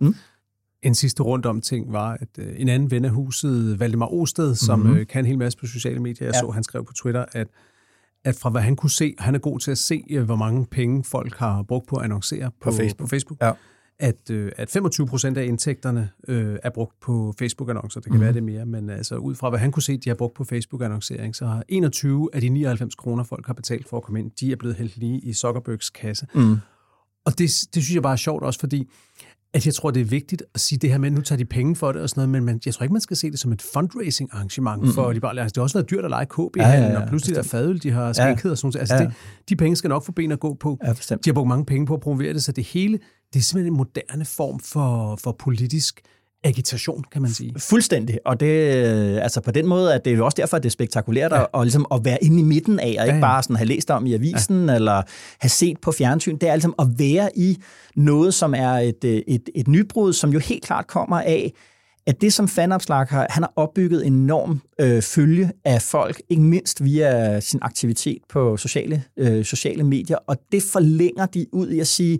Mm? 0.01 0.15
En 0.81 0.95
sidste 0.95 1.23
rundt 1.23 1.45
om 1.45 1.61
ting 1.61 1.93
var, 1.93 2.17
at 2.21 2.27
øh, 2.37 2.53
en 2.57 2.69
anden 2.69 2.91
ven 2.91 3.05
af 3.05 3.11
huset, 3.11 3.79
Valdemar 3.79 4.13
Osted, 4.13 4.55
som 4.55 4.79
mm-hmm. 4.79 5.05
kan 5.05 5.21
en 5.21 5.25
hel 5.25 5.37
masse 5.37 5.57
på 5.57 5.65
sociale 5.65 5.99
medier, 5.99 6.27
jeg 6.27 6.33
ja. 6.33 6.39
så, 6.39 6.51
han 6.51 6.63
skrev 6.63 6.85
på 6.85 6.93
Twitter, 6.93 7.25
at, 7.31 7.47
at 8.23 8.35
fra 8.35 8.49
hvad 8.49 8.61
han 8.61 8.75
kunne 8.75 8.89
se, 8.89 9.15
han 9.17 9.35
er 9.35 9.39
god 9.39 9.59
til 9.59 9.71
at 9.71 9.77
se, 9.77 10.19
hvor 10.25 10.35
mange 10.35 10.65
penge 10.65 11.03
folk 11.03 11.35
har 11.35 11.63
brugt 11.63 11.87
på 11.87 11.95
at 11.95 12.03
annoncere 12.03 12.51
på, 12.51 12.69
på 12.69 12.71
Facebook, 12.71 12.97
på 12.97 13.07
Facebook 13.07 13.41
ja. 13.41 13.51
At, 13.99 14.29
øh, 14.31 14.51
at 14.57 14.69
25 14.69 15.07
procent 15.07 15.37
af 15.37 15.45
indtægterne 15.45 16.09
øh, 16.27 16.57
er 16.63 16.69
brugt 16.69 16.99
på 16.99 17.33
Facebook-annoncer. 17.39 17.99
Det 17.99 18.03
kan 18.03 18.11
mm-hmm. 18.11 18.23
være 18.23 18.33
det 18.33 18.43
mere, 18.43 18.65
men 18.65 18.89
altså 18.89 19.15
ud 19.15 19.35
fra 19.35 19.49
hvad 19.49 19.59
han 19.59 19.71
kunne 19.71 19.83
se, 19.83 19.97
de 19.97 20.09
har 20.09 20.15
brugt 20.15 20.33
på 20.33 20.43
Facebook-annoncering, 20.43 21.35
så 21.35 21.45
har 21.45 21.63
21 21.67 22.29
af 22.33 22.41
de 22.41 22.49
99 22.49 22.95
kroner, 22.95 23.23
folk 23.23 23.47
har 23.47 23.53
betalt 23.53 23.89
for 23.89 23.97
at 23.97 24.03
komme 24.03 24.19
ind, 24.19 24.31
de 24.39 24.51
er 24.51 24.55
blevet 24.55 24.75
hældt 24.75 24.97
lige 24.97 25.19
i 25.19 25.33
Zuckerbergs 25.33 25.89
kasse. 25.89 26.27
Mm. 26.33 26.57
Og 27.25 27.37
det, 27.37 27.51
det 27.73 27.83
synes 27.83 27.93
jeg 27.93 28.03
bare 28.03 28.13
er 28.13 28.17
sjovt 28.17 28.43
også, 28.43 28.59
fordi 28.59 28.89
at 29.55 29.65
jeg 29.65 29.73
tror, 29.73 29.91
det 29.91 30.01
er 30.01 30.05
vigtigt 30.05 30.43
at 30.53 30.61
sige 30.61 30.79
det 30.79 30.91
her 30.91 30.97
med, 30.97 31.07
at 31.09 31.13
nu 31.13 31.21
tager 31.21 31.37
de 31.37 31.45
penge 31.45 31.75
for 31.75 31.91
det 31.91 32.01
og 32.01 32.09
sådan 32.09 32.19
noget, 32.19 32.29
men 32.29 32.45
man, 32.45 32.61
jeg 32.65 32.73
tror 32.73 32.83
ikke, 32.83 32.93
man 32.93 33.01
skal 33.01 33.17
se 33.17 33.31
det 33.31 33.39
som 33.39 33.51
et 33.51 33.61
fundraising-arrangement 33.61 34.83
mm. 34.83 34.93
for 34.93 35.11
Liberale 35.11 35.41
altså, 35.41 35.53
Det 35.53 35.57
har 35.57 35.63
også 35.63 35.77
været 35.77 35.89
dyrt 35.89 36.05
at 36.05 36.09
lege 36.09 36.25
KB 36.25 36.57
ja, 36.57 36.69
ja, 36.69 36.81
ja, 36.81 37.01
og 37.01 37.07
pludselig 37.07 37.35
der 37.35 37.43
fadøl, 37.43 37.83
de 37.83 37.91
har 37.91 38.13
skænkhed 38.13 38.49
ja. 38.49 38.51
og 38.51 38.57
sådan 38.57 38.67
noget. 38.67 38.79
Altså, 38.79 38.95
ja. 38.95 39.01
det, 39.01 39.13
de 39.49 39.55
penge 39.55 39.75
skal 39.75 39.87
nok 39.87 40.05
få 40.05 40.11
ben 40.11 40.31
at 40.31 40.39
gå 40.39 40.53
på. 40.53 40.77
Ja, 40.83 40.93
de 40.93 41.17
har 41.25 41.33
brugt 41.33 41.47
mange 41.47 41.65
penge 41.65 41.85
på 41.85 41.93
at 41.93 41.99
promovere 41.99 42.33
det, 42.33 42.43
så 42.43 42.51
det 42.51 42.63
hele, 42.63 42.99
det 43.33 43.39
er 43.39 43.43
simpelthen 43.43 43.73
en 43.73 43.77
moderne 43.77 44.25
form 44.25 44.59
for, 44.59 45.19
for 45.23 45.35
politisk 45.39 46.01
agitation, 46.45 47.03
kan 47.11 47.21
man 47.21 47.31
sige. 47.31 47.53
Fuldstændig, 47.57 48.19
og 48.25 48.39
det, 48.39 48.47
altså 49.19 49.41
på 49.41 49.51
den 49.51 49.67
måde, 49.67 49.93
at 49.93 50.05
det 50.05 50.13
er 50.13 50.17
jo 50.17 50.25
også 50.25 50.35
derfor, 50.35 50.57
at 50.57 50.63
det 50.63 50.69
er 50.69 50.71
spektakulært 50.71 51.31
ja. 51.31 51.43
at, 51.59 51.61
ligesom 51.61 51.85
at 51.91 51.99
være 52.03 52.17
inde 52.23 52.39
i 52.39 52.43
midten 52.43 52.79
af, 52.79 52.83
og 52.83 52.89
ikke 52.89 53.03
ja, 53.03 53.15
ja. 53.15 53.21
bare 53.21 53.43
sådan 53.43 53.55
have 53.55 53.67
læst 53.67 53.91
om 53.91 54.05
i 54.05 54.13
avisen, 54.13 54.69
ja. 54.69 54.75
eller 54.75 55.01
have 55.39 55.49
set 55.49 55.77
på 55.81 55.91
fjernsyn. 55.91 56.37
Det 56.37 56.49
er 56.49 56.53
altså 56.53 56.73
at 56.79 56.87
være 56.97 57.29
i 57.35 57.57
noget, 57.95 58.33
som 58.33 58.53
er 58.53 58.71
et, 58.71 59.03
et, 59.03 59.49
et 59.55 59.67
nybrud, 59.67 60.13
som 60.13 60.29
jo 60.29 60.39
helt 60.39 60.63
klart 60.63 60.87
kommer 60.87 61.21
af, 61.21 61.53
at 62.07 62.21
det, 62.21 62.33
som 62.33 62.47
fanopslag 62.47 63.07
har, 63.07 63.27
han 63.29 63.43
har 63.43 63.53
opbygget 63.55 64.05
en 64.05 64.13
enorm 64.13 64.61
øh, 64.79 65.01
følge 65.01 65.51
af 65.65 65.81
folk, 65.81 66.21
ikke 66.29 66.43
mindst 66.43 66.83
via 66.83 67.39
sin 67.39 67.59
aktivitet 67.61 68.17
på 68.29 68.57
sociale, 68.57 69.03
øh, 69.17 69.45
sociale 69.45 69.83
medier, 69.83 70.17
og 70.27 70.37
det 70.51 70.63
forlænger 70.63 71.25
de 71.25 71.45
ud 71.51 71.69
i 71.69 71.79
at 71.79 71.87
sige, 71.87 72.19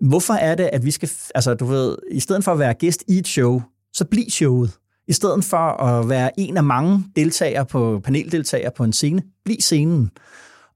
Hvorfor 0.00 0.34
er 0.34 0.54
det, 0.54 0.70
at 0.72 0.84
vi 0.84 0.90
skal, 0.90 1.10
altså 1.34 1.54
du 1.54 1.64
ved, 1.64 1.96
i 2.10 2.20
stedet 2.20 2.44
for 2.44 2.52
at 2.52 2.58
være 2.58 2.74
gæst 2.74 3.04
i 3.08 3.18
et 3.18 3.28
show, 3.28 3.62
så 3.92 4.04
bliv 4.04 4.30
showet. 4.30 4.70
I 5.08 5.12
stedet 5.12 5.44
for 5.44 5.82
at 5.82 6.08
være 6.08 6.40
en 6.40 6.56
af 6.56 6.64
mange 6.64 7.04
deltagere 7.16 7.66
på, 7.66 8.00
paneldeltagere 8.04 8.70
på 8.76 8.84
en 8.84 8.92
scene, 8.92 9.22
bliv 9.44 9.60
scenen. 9.60 10.10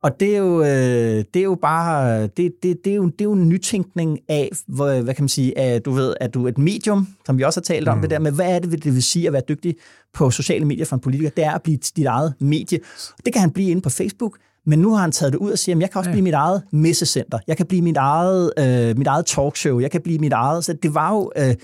Og 0.03 0.21
det 0.21 0.35
er 0.35 0.39
jo, 0.39 0.63
øh, 0.63 1.25
det 1.35 1.37
er 1.37 1.43
jo 1.43 1.55
bare, 1.55 2.23
det, 2.27 2.53
det, 2.63 2.85
det, 2.85 2.93
er 2.93 2.95
jo, 2.95 3.07
det 3.07 3.21
er 3.21 3.25
jo 3.25 3.33
en 3.33 3.49
nytænkning 3.49 4.19
af, 4.29 4.51
hvad, 4.67 5.03
hvad 5.03 5.15
kan 5.15 5.23
man 5.23 5.29
sige, 5.29 5.59
at 5.59 5.85
du 5.85 5.91
ved, 5.91 6.15
at 6.21 6.35
du 6.35 6.45
er 6.45 6.49
et 6.49 6.59
medium, 6.59 7.09
som 7.27 7.39
vi 7.39 7.43
også 7.43 7.61
har 7.61 7.65
talt 7.65 7.89
om, 7.89 7.97
mm. 7.97 8.01
det 8.03 8.11
der 8.11 8.19
med, 8.19 8.33
hvad 8.33 8.55
er 8.55 8.59
det, 8.59 8.85
det 8.85 8.95
vil 8.95 9.03
sige 9.03 9.27
at 9.27 9.33
være 9.33 9.43
dygtig 9.49 9.77
på 10.15 10.31
sociale 10.31 10.65
medier 10.65 10.85
for 10.85 10.97
en 10.97 11.01
politiker? 11.01 11.31
Det 11.31 11.45
er 11.45 11.51
at 11.51 11.63
blive 11.63 11.77
dit 11.77 12.07
eget 12.07 12.35
medie. 12.41 12.81
Det 13.25 13.33
kan 13.33 13.41
han 13.41 13.51
blive 13.51 13.71
inde 13.71 13.83
på 13.83 13.91
Facebook, 13.91 14.39
men 14.67 14.79
nu 14.79 14.95
har 14.95 15.01
han 15.01 15.13
taget 15.13 15.33
det 15.33 15.39
ud 15.39 15.51
og 15.51 15.59
siger, 15.59 15.77
at 15.77 15.81
jeg 15.81 15.91
kan 15.91 15.99
også 15.99 16.11
ja. 16.11 16.15
blive 16.15 16.23
mit 16.23 16.35
eget 16.35 16.63
messecenter. 16.73 17.39
Jeg 17.47 17.57
kan 17.57 17.67
blive 17.67 17.83
mit 17.83 17.97
eget, 17.97 18.53
øh, 18.59 18.99
mit 18.99 19.07
eget 19.07 19.27
talkshow. 19.27 19.81
Jeg 19.81 19.91
kan 19.91 20.01
blive 20.01 20.19
mit 20.19 20.33
eget... 20.33 20.65
Så 20.65 20.73
det 20.73 20.95
var 20.95 21.15
jo... 21.15 21.33
Øh, 21.37 21.55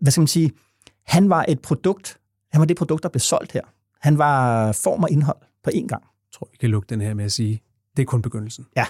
hvad 0.00 0.12
skal 0.12 0.20
man 0.20 0.26
sige? 0.26 0.52
Han 1.06 1.30
var 1.30 1.44
et 1.48 1.60
produkt. 1.60 2.18
Han 2.52 2.58
var 2.58 2.64
det 2.64 2.76
produkt, 2.76 3.02
der 3.02 3.08
blev 3.08 3.20
solgt 3.20 3.52
her. 3.52 3.62
Han 4.00 4.18
var 4.18 4.72
form 4.72 5.02
og 5.02 5.10
indhold 5.10 5.36
på 5.64 5.70
én 5.74 5.86
gang. 5.86 6.02
Jeg 6.02 6.32
tror, 6.32 6.48
vi 6.52 6.56
kan 6.60 6.70
lukke 6.70 6.86
den 6.86 7.00
her 7.00 7.14
med 7.14 7.24
at 7.24 7.32
sige, 7.32 7.62
det 7.96 8.02
er 8.02 8.06
kun 8.06 8.22
begyndelsen. 8.22 8.66
Ja. 8.76 8.86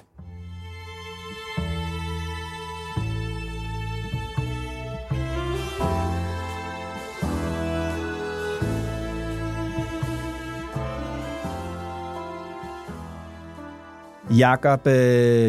Jakob, 14.39 14.87
øh, 14.87 14.93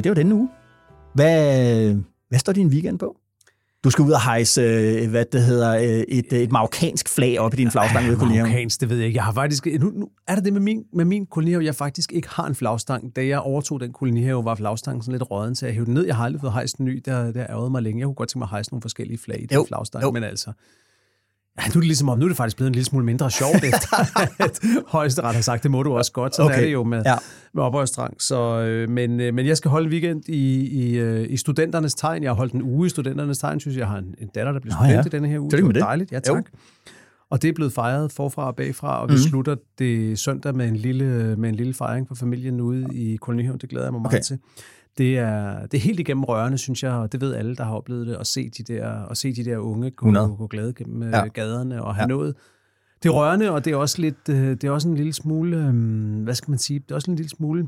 det 0.03 0.09
var 0.09 0.13
denne 0.13 0.35
uge. 0.35 0.49
Hvad, 1.13 1.95
hvad 2.29 2.39
står 2.39 2.53
din 2.53 2.67
weekend 2.67 2.99
på? 2.99 3.17
Du 3.83 3.89
skal 3.89 4.03
ud 4.03 4.11
og 4.11 4.23
hejse, 4.23 4.61
øh, 4.61 5.09
hvad 5.09 5.25
det 5.25 5.41
hedder, 5.41 5.75
øh, 5.75 5.83
et, 5.83 6.33
et 6.33 6.51
marokkansk 6.51 7.09
flag 7.09 7.39
op 7.39 7.53
i 7.53 7.57
din 7.57 7.71
flagstang 7.71 8.07
ved 8.07 8.17
kolonihaven. 8.17 8.49
Marokkansk, 8.49 8.81
det 8.81 8.89
ved 8.89 8.97
jeg 8.97 9.07
ikke. 9.07 9.17
Jeg 9.17 9.23
har 9.23 9.31
faktisk, 9.31 9.67
nu, 9.79 9.91
nu 9.95 10.09
er 10.27 10.35
det 10.35 10.45
det 10.45 10.53
med 10.53 10.61
min, 10.61 10.83
med 10.93 11.05
min 11.05 11.25
kolonihave, 11.25 11.65
jeg 11.65 11.75
faktisk 11.75 12.11
ikke 12.11 12.29
har 12.29 12.45
en 12.47 12.55
flagstang. 12.55 13.15
Da 13.15 13.25
jeg 13.25 13.39
overtog 13.39 13.79
den 13.79 13.93
kolonihave, 13.93 14.45
var 14.45 14.55
flagstangen 14.55 15.01
sådan 15.01 15.11
lidt 15.19 15.31
råden, 15.31 15.55
så 15.55 15.65
jeg 15.65 15.75
hævde 15.75 15.85
den 15.85 15.93
ned. 15.93 16.05
Jeg 16.05 16.15
har 16.15 16.25
aldrig 16.25 16.41
fået 16.41 16.53
hejst 16.53 16.77
en 16.77 16.85
ny, 16.85 17.01
der, 17.05 17.31
der 17.31 17.45
ærgede 17.49 17.69
mig 17.69 17.81
længe. 17.81 17.99
Jeg 17.99 18.05
kunne 18.05 18.15
godt 18.15 18.29
tænke 18.29 18.39
mig 18.39 18.45
at 18.45 18.49
hejse 18.49 18.71
nogle 18.71 18.81
forskellige 18.81 19.17
flag 19.17 19.41
i 19.41 19.45
den 19.45 19.55
jo, 19.55 19.65
flagstang, 19.67 20.03
jo. 20.03 20.11
men 20.11 20.23
altså... 20.23 20.51
Ja, 21.61 21.67
nu 21.67 21.69
er 21.69 21.79
det 21.79 21.83
ligesom 21.83 22.09
om, 22.09 22.19
nu 22.19 22.25
er 22.25 22.29
det 22.29 22.37
faktisk 22.37 22.57
blevet 22.57 22.69
en 22.69 22.73
lille 22.73 22.85
smule 22.85 23.05
mindre 23.05 23.31
sjovt, 23.31 23.63
efter 23.73 24.19
at 24.43 24.59
højesteret 24.87 25.35
har 25.35 25.41
sagt, 25.41 25.63
det 25.63 25.71
må 25.71 25.83
du 25.83 25.93
også 25.97 26.11
godt. 26.11 26.35
Sådan 26.35 26.51
okay. 26.51 26.61
er 26.61 26.65
det 26.65 26.73
jo 26.73 26.83
med, 26.83 27.03
ja. 27.05 27.15
med 27.53 27.63
oprørstrang. 27.63 28.21
Så, 28.21 28.59
øh, 28.59 28.89
men, 28.89 29.19
øh, 29.19 29.33
men 29.33 29.47
jeg 29.47 29.57
skal 29.57 29.71
holde 29.71 29.89
weekend 29.89 30.29
i, 30.29 30.67
i, 30.67 30.97
øh, 30.97 31.25
i 31.29 31.37
studenternes 31.37 31.93
tegn. 31.93 32.23
Jeg 32.23 32.29
har 32.29 32.35
holdt 32.35 32.53
en 32.53 32.61
uge 32.61 32.85
i 32.85 32.89
studenternes 32.89 33.37
tegn, 33.37 33.59
synes 33.59 33.77
jeg. 33.77 33.87
har 33.87 33.97
en, 33.97 34.15
en 34.17 34.27
datter, 34.35 34.51
der 34.51 34.59
bliver 34.59 34.75
student 34.75 34.93
ja. 34.93 35.01
i 35.05 35.09
denne 35.09 35.27
her 35.27 35.39
uge. 35.39 35.51
Det 35.51 35.59
er 35.59 35.67
det. 35.67 35.75
dejligt, 35.75 36.11
ja 36.11 36.19
tak. 36.19 36.35
Jo. 36.35 36.43
Og 37.29 37.41
det 37.41 37.49
er 37.49 37.53
blevet 37.53 37.73
fejret 37.73 38.11
forfra 38.11 38.47
og 38.47 38.55
bagfra, 38.55 39.01
og 39.01 39.09
vi 39.09 39.13
mm. 39.13 39.19
slutter 39.19 39.55
det 39.79 40.19
søndag 40.19 40.55
med 40.55 40.67
en 40.67 40.75
lille, 40.75 41.35
med 41.35 41.49
en 41.49 41.55
lille 41.55 41.73
fejring 41.73 42.07
for 42.07 42.15
familien 42.15 42.61
ude 42.61 42.87
i 42.93 43.15
kolonihaven. 43.15 43.59
Det 43.59 43.69
glæder 43.69 43.85
jeg 43.85 43.93
mig 43.93 43.99
okay. 43.99 44.13
meget 44.13 44.25
til 44.25 44.39
det 44.97 45.17
er, 45.17 45.65
det 45.65 45.77
er 45.77 45.81
helt 45.81 45.99
igennem 45.99 46.23
rørende, 46.23 46.57
synes 46.57 46.83
jeg, 46.83 46.91
og 46.91 47.11
det 47.11 47.21
ved 47.21 47.35
alle, 47.35 47.55
der 47.55 47.63
har 47.63 47.75
oplevet 47.75 48.07
det, 48.07 48.15
at 48.15 48.27
se 48.27 48.49
de 48.49 48.63
der, 48.73 49.05
at 49.11 49.17
se 49.17 49.33
de 49.33 49.45
der 49.45 49.57
unge 49.57 49.91
gå, 49.91 50.11
gå 50.27 50.47
glade 50.47 50.73
gennem 50.73 51.03
øh, 51.03 51.11
ja. 51.11 51.27
gaderne 51.27 51.83
og 51.83 51.95
have 51.95 52.03
ja. 52.03 52.07
noget. 52.07 52.35
Det 53.03 53.09
er 53.09 53.13
rørende, 53.13 53.51
og 53.51 53.65
det 53.65 53.73
er 53.73 53.77
også 53.77 54.01
lidt, 54.01 54.29
øh, 54.29 54.35
det 54.35 54.63
er 54.63 54.71
også 54.71 54.89
en 54.89 54.95
lille 54.95 55.13
smule, 55.13 55.57
øhm, 55.57 56.23
hvad 56.23 56.35
skal 56.35 56.49
man 56.49 56.59
sige, 56.59 56.79
det 56.79 56.91
er 56.91 56.95
også 56.95 57.11
en 57.11 57.17
lille 57.17 57.29
smule 57.29 57.67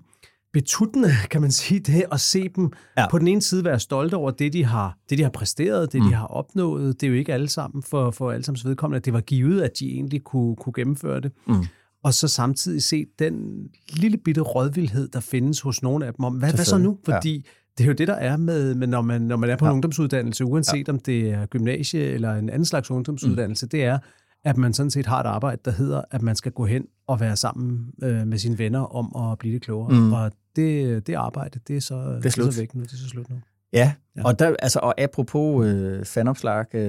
betuttende, 0.54 1.10
kan 1.32 1.42
man 1.42 1.52
sige, 1.52 1.80
det 1.80 2.06
at 2.12 2.20
se 2.20 2.50
dem 2.50 2.72
ja. 2.98 3.10
på 3.10 3.20
den 3.20 3.28
ene 3.28 3.42
side 3.42 3.66
være 3.66 3.80
stolte 3.80 4.16
over 4.16 4.32
det, 4.32 4.54
de 4.54 4.66
har, 4.66 4.98
det, 5.10 5.18
de 5.18 5.24
har 5.24 5.30
præsteret, 5.30 5.94
det, 5.94 6.02
mm. 6.02 6.08
de 6.08 6.14
har 6.14 6.28
opnået. 6.28 7.02
Det 7.02 7.08
er 7.08 7.12
jo 7.12 7.18
ikke 7.18 7.34
alle 7.34 7.50
sammen 7.50 7.84
for, 7.84 8.12
for 8.12 8.32
alle 8.32 8.44
sammen 8.44 8.60
vedkommende, 8.66 8.98
at 8.98 9.06
det 9.06 9.14
var 9.14 9.22
givet, 9.22 9.62
at 9.62 9.72
de 9.80 9.92
egentlig 9.92 10.24
kunne, 10.24 10.56
kunne 10.56 10.74
gennemføre 10.74 11.22
det. 11.22 11.32
Mm 11.48 11.66
og 12.06 12.14
så 12.14 12.28
samtidig 12.28 12.84
se 12.84 13.06
den 13.20 13.68
lille 13.90 14.18
bitte 14.18 14.42
rådvildhed, 14.42 15.08
der 15.08 15.20
findes 15.20 15.62
hos 15.62 15.84
nogle 15.84 16.06
af 16.06 16.14
dem 16.14 16.26
om, 16.26 16.36
hvad, 16.36 16.54
hvad 16.54 16.66
så 16.66 16.78
nu? 16.78 16.98
Fordi 17.06 17.36
ja. 17.36 17.42
det 17.78 17.84
er 17.84 17.88
jo 17.88 17.94
det, 17.94 18.08
der 18.08 18.14
er 18.14 18.38
med, 18.38 18.76
med 18.76 18.88
når, 18.88 19.02
man, 19.02 19.22
når 19.22 19.36
man 19.36 19.50
er 19.50 19.56
på 19.56 19.66
ja. 19.66 19.72
en 19.72 19.74
ungdomsuddannelse, 19.74 20.46
uanset 20.46 20.88
ja. 20.88 20.94
om 20.94 21.00
det 21.00 21.30
er 21.30 21.46
gymnasie 21.46 22.02
eller 22.02 22.34
en 22.34 22.50
anden 22.50 22.66
slags 22.66 22.92
ungdomsuddannelse, 22.92 23.66
mm. 23.66 23.70
det 23.70 23.84
er, 23.84 24.00
at 24.44 24.58
man 24.58 24.74
sådan 24.74 24.90
set 24.90 25.06
har 25.06 25.20
et 25.20 25.26
arbejde, 25.26 25.62
der 25.66 25.72
hedder, 25.72 26.02
at 26.12 26.22
man 26.22 26.36
skal 26.36 26.52
gå 26.52 26.66
hen 26.66 26.86
og 27.08 27.20
være 27.20 27.36
sammen 27.36 27.86
øh, 28.04 28.28
med 28.28 28.38
sine 28.38 28.58
venner 28.58 28.96
om 28.96 29.32
at 29.32 29.38
blive 29.40 29.54
det 29.54 29.62
klogere. 29.62 30.00
Mm. 30.00 30.14
Og 30.14 30.32
det, 30.56 31.08
det 31.08 31.14
arbejde, 31.14 31.60
det 31.68 31.78
er 31.78 31.82
så, 31.82 31.96
det 31.96 32.16
er. 32.16 32.20
Det 32.20 32.38
er 32.38 32.52
så 32.52 32.60
væk 32.60 32.76
nu. 32.76 32.82
Det 32.82 32.94
er 32.94 32.98
så 32.98 33.10
slut 33.10 33.30
nu. 33.30 33.36
Ja, 33.74 33.94
ja. 34.18 34.26
Og, 34.26 34.40
der, 34.40 34.56
altså, 34.60 34.80
og 34.80 35.02
apropos 35.02 35.66
øh, 35.66 36.06
fanopslag, 36.06 36.76
øh, 36.76 36.82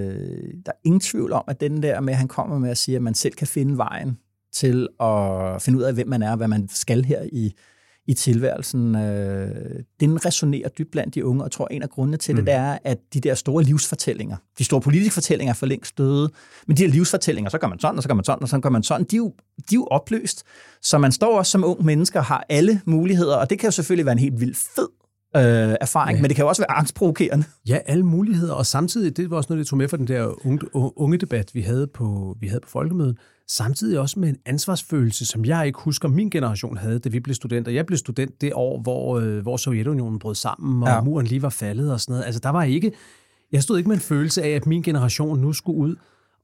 der 0.66 0.72
er 0.72 0.78
ingen 0.84 1.00
tvivl 1.00 1.32
om, 1.32 1.44
at 1.48 1.60
den 1.60 1.82
der 1.82 2.00
med, 2.00 2.12
at 2.12 2.18
han 2.18 2.28
kommer 2.28 2.58
med 2.58 2.70
at 2.70 2.78
sige, 2.78 2.96
at 2.96 3.02
man 3.02 3.14
selv 3.14 3.34
kan 3.34 3.46
finde 3.46 3.76
vejen 3.76 4.18
til 4.58 4.88
at 5.00 5.62
finde 5.62 5.78
ud 5.78 5.82
af, 5.82 5.94
hvem 5.94 6.08
man 6.08 6.22
er, 6.22 6.36
hvad 6.36 6.48
man 6.48 6.68
skal 6.68 7.04
her 7.04 7.22
i, 7.32 7.52
i 8.06 8.14
tilværelsen. 8.14 8.94
Øh, 8.94 9.50
den 10.00 10.26
resonerer 10.26 10.68
dybt 10.68 10.90
blandt 10.90 11.14
de 11.14 11.24
unge, 11.24 11.42
og 11.42 11.46
jeg 11.46 11.52
tror, 11.52 11.68
en 11.68 11.82
af 11.82 11.90
grundene 11.90 12.16
til 12.16 12.34
mm. 12.34 12.36
det, 12.36 12.46
det 12.46 12.54
er, 12.54 12.78
at 12.84 12.98
de 13.14 13.20
der 13.20 13.34
store 13.34 13.62
livsfortællinger, 13.62 14.36
de 14.58 14.64
store 14.64 14.80
politiske 14.80 15.14
fortællinger 15.14 15.52
er 15.52 15.56
for 15.56 15.66
længst 15.66 15.98
døde, 15.98 16.30
men 16.66 16.76
de 16.76 16.82
her 16.82 16.90
livsfortællinger, 16.90 17.50
så 17.50 17.58
gør 17.58 17.66
man 17.66 17.78
sådan, 17.78 17.96
og 17.96 18.02
så 18.02 18.08
gør 18.08 18.14
man 18.14 18.24
sådan, 18.24 18.42
og 18.42 18.48
så 18.48 18.58
gør 18.58 18.70
man 18.70 18.82
sådan, 18.82 19.06
de 19.10 19.16
er 19.16 19.18
jo, 19.18 19.32
de 19.56 19.74
er 19.74 19.74
jo 19.74 19.84
opløst. 19.84 20.44
Så 20.82 20.98
man 20.98 21.12
står 21.12 21.38
også 21.38 21.50
som 21.50 21.64
ung 21.64 21.84
menneske 21.84 22.18
og 22.18 22.24
har 22.24 22.46
alle 22.48 22.80
muligheder, 22.84 23.36
og 23.36 23.50
det 23.50 23.58
kan 23.58 23.66
jo 23.66 23.70
selvfølgelig 23.70 24.06
være 24.06 24.12
en 24.12 24.18
helt 24.18 24.40
vildt 24.40 24.56
fed 24.56 24.88
øh, 25.36 25.76
erfaring, 25.80 26.18
ja. 26.18 26.22
men 26.22 26.28
det 26.28 26.36
kan 26.36 26.42
jo 26.42 26.48
også 26.48 26.62
være 26.62 26.70
angstprovokerende. 26.70 27.44
Ja, 27.68 27.78
alle 27.86 28.04
muligheder, 28.04 28.54
og 28.54 28.66
samtidig, 28.66 29.16
det 29.16 29.30
var 29.30 29.36
også 29.36 29.46
noget, 29.50 29.58
jeg 29.58 29.66
tog 29.66 29.76
med 29.76 29.88
fra 29.88 29.96
den 29.96 30.08
der 30.08 30.46
unge, 30.46 30.60
unge 30.74 31.18
debat, 31.18 31.54
vi 31.54 31.60
havde 31.60 31.86
på, 31.86 32.36
vi 32.40 32.46
havde 32.46 32.60
på 32.60 32.68
folkemødet, 32.68 33.18
samtidig 33.48 33.98
også 33.98 34.20
med 34.20 34.28
en 34.28 34.36
ansvarsfølelse, 34.46 35.26
som 35.26 35.44
jeg 35.44 35.66
ikke 35.66 35.78
husker, 35.78 36.08
min 36.08 36.30
generation 36.30 36.76
havde, 36.76 36.98
da 36.98 37.08
vi 37.08 37.20
blev 37.20 37.34
studenter. 37.34 37.72
Jeg 37.72 37.86
blev 37.86 37.98
student 37.98 38.40
det 38.40 38.52
år, 38.54 38.80
hvor, 38.80 39.18
øh, 39.18 39.38
hvor 39.38 39.56
Sovjetunionen 39.56 40.18
brød 40.18 40.34
sammen, 40.34 40.82
og 40.82 40.88
ja. 40.88 41.00
muren 41.00 41.26
lige 41.26 41.42
var 41.42 41.48
faldet 41.48 41.92
og 41.92 42.00
sådan 42.00 42.12
noget. 42.12 42.24
Altså, 42.24 42.40
der 42.40 42.48
var 42.48 42.62
ikke, 42.62 42.92
jeg 43.52 43.62
stod 43.62 43.78
ikke 43.78 43.88
med 43.88 43.96
en 43.96 44.02
følelse 44.02 44.42
af, 44.42 44.48
at 44.48 44.66
min 44.66 44.82
generation 44.82 45.38
nu 45.40 45.52
skulle 45.52 45.78
ud 45.78 45.96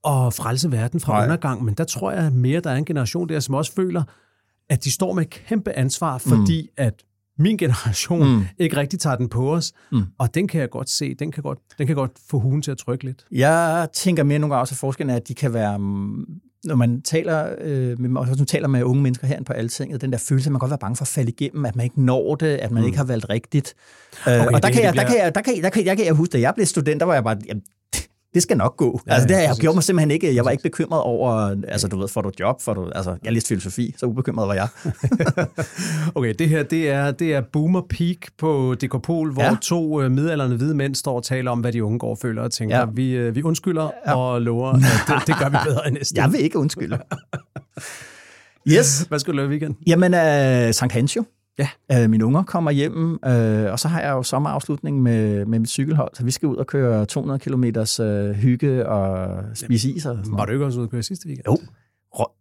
og 0.03 0.35
frelse 0.35 0.73
verden 0.73 1.01
fra 1.01 1.13
Nej. 1.13 1.25
undergang, 1.25 1.65
men 1.65 1.75
der 1.75 1.85
tror 1.85 2.13
jeg 2.13 2.33
mere, 2.33 2.61
der 2.61 2.71
er 2.71 2.77
en 2.77 2.85
generation 2.85 3.29
der, 3.29 3.41
som 3.41 3.55
også 3.55 3.73
føler, 3.73 4.03
at 4.69 4.85
de 4.85 4.93
står 4.93 5.13
med 5.13 5.25
kæmpe 5.25 5.73
ansvar, 5.73 6.19
fordi 6.19 6.63
mm. 6.63 6.69
at 6.77 7.03
min 7.39 7.57
generation 7.57 8.37
mm. 8.37 8.45
ikke 8.59 8.77
rigtig 8.77 9.01
tager 9.01 9.17
den 9.17 9.29
på 9.29 9.55
os. 9.55 9.73
Mm. 9.93 10.03
Og 10.19 10.35
den 10.35 10.49
kan 10.49 10.61
jeg 10.61 10.71
godt 10.71 10.91
se, 10.91 11.15
den 11.15 11.33
kan 11.33 11.43
godt, 11.43 11.59
den 11.79 11.87
kan 11.87 11.97
godt 11.97 12.11
få 12.31 12.39
hugen 12.39 12.63
til 12.63 12.71
at 12.71 12.79
trykke 12.79 13.05
lidt. 13.05 13.25
Jeg 13.31 13.89
tænker 13.93 14.23
mere 14.23 14.39
nogle 14.39 14.55
gange 14.55 14.63
også, 14.63 14.73
at 14.73 14.79
forskellen 14.79 15.11
er, 15.11 15.17
at 15.17 15.29
de 15.29 15.35
kan 15.35 15.53
være 15.53 15.79
når 16.65 16.75
man 16.75 17.03
taler, 17.03 17.55
øh, 17.61 18.01
med, 18.01 18.21
også 18.21 18.35
man 18.39 18.47
taler 18.47 18.69
med 18.69 18.83
unge 18.83 19.03
mennesker 19.03 19.27
her 19.27 19.43
på 19.43 19.53
Altinget, 19.53 20.01
den 20.01 20.13
der 20.13 20.19
følelse, 20.19 20.49
at 20.49 20.53
man 20.53 20.59
godt 20.59 20.71
være 20.71 20.79
bange 20.79 20.97
for 20.97 21.05
at 21.05 21.09
falde 21.09 21.31
igennem, 21.31 21.65
at 21.65 21.77
man 21.77 21.85
ikke 21.85 22.03
når 22.03 22.35
det, 22.35 22.47
at 22.47 22.71
man 22.71 22.83
mm. 22.83 22.87
ikke 22.87 22.99
har 22.99 23.05
valgt 23.05 23.31
rigtigt. 23.31 23.75
Øh, 24.29 24.41
okay, 24.41 24.47
og 24.55 24.63
der 24.63 24.71
kan, 24.71 24.83
jeg, 24.83 24.95
der, 24.95 25.05
kan 25.05 25.19
jeg, 25.19 25.35
der, 25.35 25.41
kan 25.41 25.55
jeg, 25.55 25.63
der, 25.63 25.71
kan, 25.71 25.85
jeg, 25.85 25.91
der 25.91 25.95
kan 25.95 26.07
jeg 26.07 26.15
huske, 26.15 26.33
da 26.33 26.41
jeg 26.41 26.55
blev 26.55 26.67
student, 26.67 27.01
der 27.01 27.07
var 27.07 27.15
jeg 27.15 27.25
bare, 27.25 27.37
jamen, 27.47 27.63
det 28.35 28.43
skal 28.43 28.57
nok 28.57 28.77
gå. 28.77 29.01
Ja, 29.07 29.13
altså, 29.13 29.29
det 29.29 29.37
har 29.37 29.43
jeg 29.43 29.57
gjort 29.61 29.75
mig 29.75 29.85
simpelthen 29.85 30.11
ikke. 30.11 30.35
Jeg 30.35 30.45
var 30.45 30.51
ikke 30.51 30.63
bekymret 30.63 31.01
over, 31.01 31.57
altså 31.69 31.89
du 31.89 31.99
ved, 31.99 32.09
får 32.09 32.23
du 32.23 32.31
job, 32.41 32.61
får 32.63 32.75
du, 32.75 32.91
altså, 32.95 33.17
jeg 33.25 33.33
læste 33.33 33.49
filosofi, 33.49 33.95
så 33.97 34.07
ubekymret 34.07 34.49
var 34.49 34.55
jeg. 34.55 34.69
okay, 36.15 36.35
det 36.39 36.49
her, 36.49 36.63
det 36.63 36.91
er, 36.91 37.11
det 37.11 37.35
er 37.35 37.41
boomer 37.53 37.81
peak 37.91 38.17
på 38.39 38.77
Dekopol, 38.81 39.33
hvor 39.33 39.43
ja. 39.43 39.57
to 39.63 40.05
uh, 40.05 40.11
midalderne 40.11 40.57
hvide 40.57 40.75
mænd 40.75 40.95
står 40.95 41.17
og 41.17 41.25
taler 41.25 41.51
om, 41.51 41.61
hvad 41.61 41.73
de 41.73 41.85
unge 41.85 41.99
går 41.99 42.11
og 42.11 42.19
føler, 42.19 42.43
og 42.43 42.53
tænker, 42.53 42.79
ja. 42.79 42.85
vi, 42.85 43.29
uh, 43.29 43.35
vi 43.35 43.43
undskylder 43.43 43.91
ja. 44.07 44.17
og 44.17 44.43
lover, 44.43 44.69
at 44.69 44.81
det, 45.09 45.17
det 45.27 45.39
gør 45.39 45.49
vi 45.49 45.57
bedre 45.65 45.89
end 45.89 45.97
næste. 45.97 46.21
Jeg 46.21 46.33
vil 46.33 46.41
ikke 46.41 46.59
undskylde. 46.59 46.99
yes. 48.75 49.07
Hvad 49.09 49.19
skal 49.19 49.33
du 49.33 49.37
lave 49.37 49.47
i 49.47 49.51
weekend? 49.51 49.75
Jamen, 49.87 50.15
uh, 50.15 50.75
Sankt 50.75 50.93
Hans 50.93 51.17
jo. 51.17 51.25
Ja. 51.59 51.69
Øh, 51.93 52.11
mine 52.11 52.27
unger 52.27 52.43
kommer 52.43 52.71
hjem, 52.71 53.19
øh, 53.27 53.73
og 53.73 53.79
så 53.79 53.89
har 53.89 54.01
jeg 54.01 54.11
jo 54.11 54.23
sommerafslutning 54.23 55.03
med, 55.03 55.47
med 55.47 55.59
mit 55.59 55.69
cykelhold, 55.69 56.11
så 56.15 56.25
vi 56.25 56.31
skal 56.31 56.49
ud 56.49 56.57
og 56.57 56.67
køre 56.67 57.07
200 57.07 57.39
km 57.39 57.65
øh, 58.03 58.31
hygge 58.35 58.89
og 58.89 59.39
spise 59.55 59.91
is. 59.91 60.07
Og 60.07 60.17
sådan 60.17 60.39
Var 60.39 60.45
du 60.45 60.53
ikke 60.53 60.65
også 60.65 60.79
ude 60.79 60.85
at 60.85 60.91
køre 60.91 61.03
sidste 61.03 61.27
weekend? 61.27 61.47
Jo, 61.47 61.59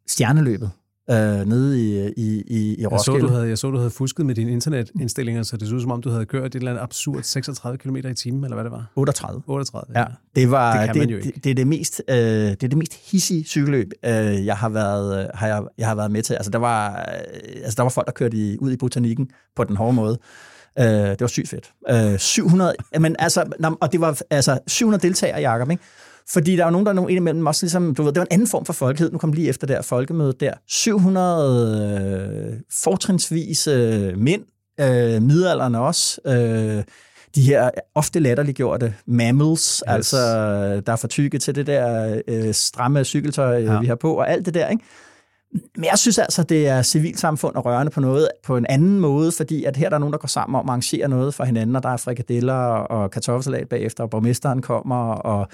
stjerneløbet 0.08 0.72
øh, 1.10 1.16
nede 1.48 1.82
i, 1.82 2.14
i, 2.18 2.44
i, 2.48 2.82
i 2.82 2.86
Roskilde. 2.86 3.18
Jeg 3.18 3.22
så, 3.22 3.28
du 3.28 3.34
havde, 3.34 3.48
jeg 3.50 3.58
så, 3.58 3.72
du 3.72 3.78
havde 3.78 3.90
fusket 3.90 4.26
med 4.26 4.36
dine 4.36 4.52
internetindstillinger, 4.52 5.44
så 5.44 5.58
det 5.58 5.68
så 5.68 5.76
ud 5.76 5.82
som 5.82 5.92
om, 5.92 6.02
du 6.02 6.10
havde 6.10 6.26
kørt 6.26 6.46
et 6.46 6.56
eller 6.56 6.72
andet 6.72 6.84
absurd 6.84 7.24
36 7.24 7.78
km 7.78 7.96
i 7.96 8.14
timen, 8.14 8.44
eller 8.44 8.56
hvad 8.56 8.64
det 8.64 8.72
var? 8.72 8.92
38. 8.96 9.42
38, 9.48 9.94
ja. 9.96 10.00
ja. 10.00 10.06
Det, 10.36 10.52
var, 10.52 10.86
det, 10.86 10.96
det, 10.96 11.24
det, 11.24 11.44
det, 11.44 11.50
er 11.50 11.56
det 11.56 11.68
mest, 11.68 12.02
øh, 12.08 12.16
det 12.16 12.64
er 12.64 12.68
det 12.68 12.78
mest 12.78 13.12
hissige 13.12 13.44
cykelløb, 13.44 13.92
øh, 14.06 14.46
jeg, 14.46 14.58
har 14.58 14.70
været, 14.70 15.32
har 15.34 15.48
jeg, 15.48 15.64
jeg 15.78 15.88
har 15.88 15.96
været 15.96 16.12
med 16.12 16.24
til. 16.24 16.34
Altså 16.34 16.52
der, 16.52 16.60
var, 16.60 16.90
øh, 16.92 17.62
altså, 17.64 17.76
der 17.78 17.84
var 17.84 17.90
folk, 17.90 18.08
der 18.08 18.14
kørte 18.14 18.38
i, 18.38 18.58
ud 18.58 18.72
i 18.72 18.78
botanikken 18.78 19.30
på 19.56 19.64
den 19.64 19.78
hårde 19.78 19.94
måde. 19.94 20.20
Øh, 20.80 20.86
det 20.86 21.22
var 21.22 21.28
sygt 21.28 21.50
fedt. 21.50 21.72
Øh, 21.90 22.20
700, 22.20 22.76
men 23.00 23.16
altså, 23.20 23.46
og 23.82 23.92
det 23.92 24.02
var 24.02 24.22
altså 24.30 24.60
700 24.68 25.08
deltagere, 25.08 25.52
Jacob, 25.52 25.72
ikke? 25.72 25.84
Fordi 26.30 26.56
der 26.56 26.62
er 26.62 26.68
jo 26.68 26.72
nogen, 26.72 26.86
der 26.86 26.92
er 26.92 26.96
nogen 26.96 27.18
imellem 27.18 27.46
også 27.46 27.66
ligesom, 27.66 27.96
du 27.96 28.04
ved, 28.04 28.12
det 28.12 28.20
var 28.20 28.26
en 28.26 28.34
anden 28.34 28.48
form 28.48 28.66
for 28.66 28.74
folkehed. 28.74 29.12
Nu 29.12 29.18
kom 29.18 29.34
lige 29.34 29.50
efter 29.50 29.68
der 29.68 29.82
folkemøde 29.82 30.34
der. 30.40 30.54
700 30.68 32.52
øh, 32.54 32.60
fortrinsvis 32.84 33.68
øh, 33.68 34.18
mænd, 34.18 34.42
øh, 34.80 35.22
midalderne 35.22 35.80
også, 35.80 36.22
øh, 36.26 36.84
de 37.36 37.42
her 37.42 37.70
ofte 37.96 38.20
latterliggjorte 38.20 38.94
mammals, 39.06 39.62
yes. 39.62 39.84
altså 39.88 40.18
der 40.86 40.92
er 40.92 40.96
for 40.96 41.08
tykke 41.08 41.40
til 41.40 41.56
det 41.56 41.68
der 41.68 42.22
øh, 42.28 42.54
stramme 42.54 43.04
cykeltøj, 43.04 43.60
ja. 43.60 43.80
vi 43.80 43.88
har 43.88 43.96
på, 43.96 44.14
og 44.14 44.30
alt 44.30 44.46
det 44.46 44.54
der, 44.54 44.68
ikke? 44.68 44.84
Men 45.76 45.86
jeg 45.86 46.00
synes 46.00 46.18
altså, 46.18 46.44
det 46.44 46.68
er 46.68 46.82
civilsamfund 46.82 47.56
og 47.56 47.66
rørende 47.66 47.92
på 47.92 48.00
noget 48.00 48.30
på 48.44 48.58
en 48.58 48.66
anden 48.70 49.00
måde, 49.00 49.32
fordi 49.32 49.64
at 49.64 49.78
her 49.78 49.90
der 49.90 49.96
er 49.96 50.00
nogen, 50.00 50.14
der 50.14 50.20
går 50.20 50.28
sammen 50.28 50.56
om 50.56 50.66
at 50.66 50.70
arrangere 50.70 51.08
noget 51.08 51.34
for 51.34 51.44
hinanden, 51.44 51.76
og 51.76 51.84
der 51.84 51.90
er 51.90 51.98
frikadeller 51.98 52.54
og 52.64 53.12
kartoffelsalat 53.12 53.70
bagefter, 53.70 54.04
og 54.04 54.10
borgmesteren 54.10 54.62
kommer, 54.62 55.14
og 55.14 55.48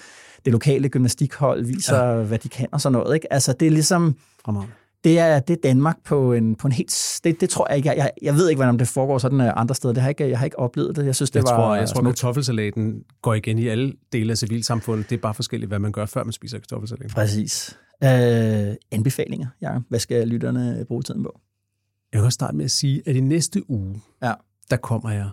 det 0.47 0.53
lokale 0.53 0.89
gymnastikhold 0.89 1.65
viser, 1.65 2.03
ja. 2.03 2.23
hvad 2.23 2.39
de 2.39 2.49
kan 2.49 2.67
og 2.71 2.81
sådan 2.81 2.93
noget. 2.93 3.15
Ikke? 3.15 3.33
Altså, 3.33 3.53
det 3.53 3.65
er 3.65 3.71
ligesom... 3.71 4.15
Det 5.03 5.19
er, 5.19 5.39
det 5.39 5.53
er 5.53 5.61
Danmark 5.63 5.97
på 6.05 6.33
en, 6.33 6.55
på 6.55 6.67
en 6.67 6.71
helt... 6.71 7.19
Det, 7.23 7.41
det 7.41 7.49
tror 7.49 7.67
jeg 7.69 7.77
ikke. 7.77 7.89
Jeg, 7.89 7.97
jeg, 7.97 8.11
jeg 8.21 8.35
ved 8.35 8.49
ikke, 8.49 8.57
hvordan 8.57 8.79
det 8.79 8.87
foregår 8.87 9.17
sådan 9.17 9.41
øh, 9.41 9.53
andre 9.55 9.75
steder. 9.75 9.93
Det 9.93 10.03
har 10.03 10.09
ikke, 10.09 10.29
jeg 10.29 10.37
har 10.37 10.45
ikke 10.45 10.59
oplevet 10.59 10.95
det. 10.95 11.05
Jeg 11.05 11.15
synes, 11.15 11.31
det 11.31 11.35
jeg 11.35 11.43
var 11.43 11.49
tror, 11.49 11.75
Jeg 11.75 11.89
tror, 11.89 11.99
at 11.99 12.05
kartoffelsalaten 12.05 13.03
går 13.21 13.33
igen 13.33 13.59
i 13.59 13.67
alle 13.67 13.93
dele 14.11 14.31
af 14.31 14.37
civilsamfundet. 14.37 15.09
Det 15.09 15.15
er 15.15 15.21
bare 15.21 15.33
forskelligt, 15.33 15.69
hvad 15.69 15.79
man 15.79 15.91
gør, 15.91 16.05
før 16.05 16.23
man 16.23 16.33
spiser 16.33 16.59
kartoffelsalaten. 16.59 17.09
Præcis. 17.09 17.77
Uh, 18.01 18.09
anbefalinger, 18.91 19.47
ja. 19.61 19.79
Hvad 19.89 19.99
skal 19.99 20.27
lytterne 20.27 20.85
bruge 20.87 21.03
tiden 21.03 21.23
på? 21.23 21.39
Jeg 22.13 22.19
kan 22.19 22.25
også 22.25 22.35
starte 22.35 22.57
med 22.57 22.65
at 22.65 22.71
sige, 22.71 23.01
at 23.05 23.15
i 23.15 23.19
næste 23.19 23.69
uge, 23.69 24.01
ja. 24.23 24.33
der 24.69 24.77
kommer 24.77 25.11
jeg 25.11 25.29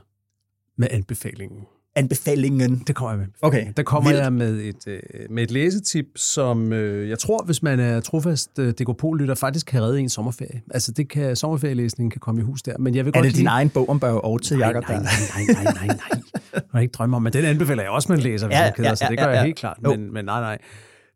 med 0.77 0.89
anbefalingen 0.91 1.61
anbefalingen. 1.97 2.83
Det 2.87 2.95
kommer 2.95 3.11
jeg 3.11 3.19
med. 3.19 3.27
Okay. 3.43 3.67
Der 3.77 3.83
kommer 3.83 4.11
Vildt. 4.11 4.23
jeg 4.23 4.33
med 4.33 4.61
et, 4.61 4.87
øh, 4.87 5.01
med 5.31 5.43
et 5.43 5.51
læsetip, 5.51 6.07
som 6.17 6.73
øh, 6.73 7.09
jeg 7.09 7.19
tror, 7.19 7.45
hvis 7.45 7.63
man 7.63 7.81
er 7.81 8.01
trofast 8.01 8.59
øh, 8.59 8.75
Dekopol-lytter, 8.79 9.35
faktisk 9.35 9.67
kan 9.67 9.83
redde 9.83 10.01
en 10.01 10.09
sommerferie. 10.09 10.63
Altså, 10.71 10.93
det 10.93 11.09
kan, 11.09 11.37
sommerferielæsningen 11.37 12.11
kan 12.11 12.21
komme 12.21 12.41
i 12.41 12.45
hus 12.45 12.63
der. 12.63 12.79
Men 12.79 12.95
jeg 12.95 13.05
vil 13.05 13.11
er 13.11 13.13
godt 13.13 13.25
det 13.25 13.33
lide... 13.33 13.41
din 13.41 13.47
egen 13.47 13.71
bog 13.71 13.89
om 13.89 14.01
Børge 14.01 14.21
og 14.21 14.43
til 14.43 14.59
Jacob? 14.59 14.83
Nej, 14.83 15.03
nej, 15.03 15.11
nej, 15.35 15.63
nej, 15.65 15.73
nej, 15.73 15.87
nej. 15.87 16.23
Jeg 16.53 16.63
har 16.73 16.81
ikke 16.81 16.93
drømme 16.93 17.17
om, 17.17 17.23
men 17.23 17.33
den 17.33 17.45
anbefaler 17.45 17.83
jeg 17.83 17.91
også, 17.91 18.13
man 18.13 18.19
læser, 18.19 18.47
hvis 18.47 18.57
ja, 18.57 18.63
man 18.65 18.73
keder 18.77 18.89
ja, 18.89 18.95
sig. 18.95 19.09
Det 19.11 19.19
gør 19.19 19.25
ja, 19.25 19.31
ja. 19.31 19.37
jeg 19.37 19.45
helt 19.45 19.57
klart. 19.57 19.77
Men, 19.83 20.13
men 20.13 20.25
nej, 20.25 20.41
nej. 20.41 20.59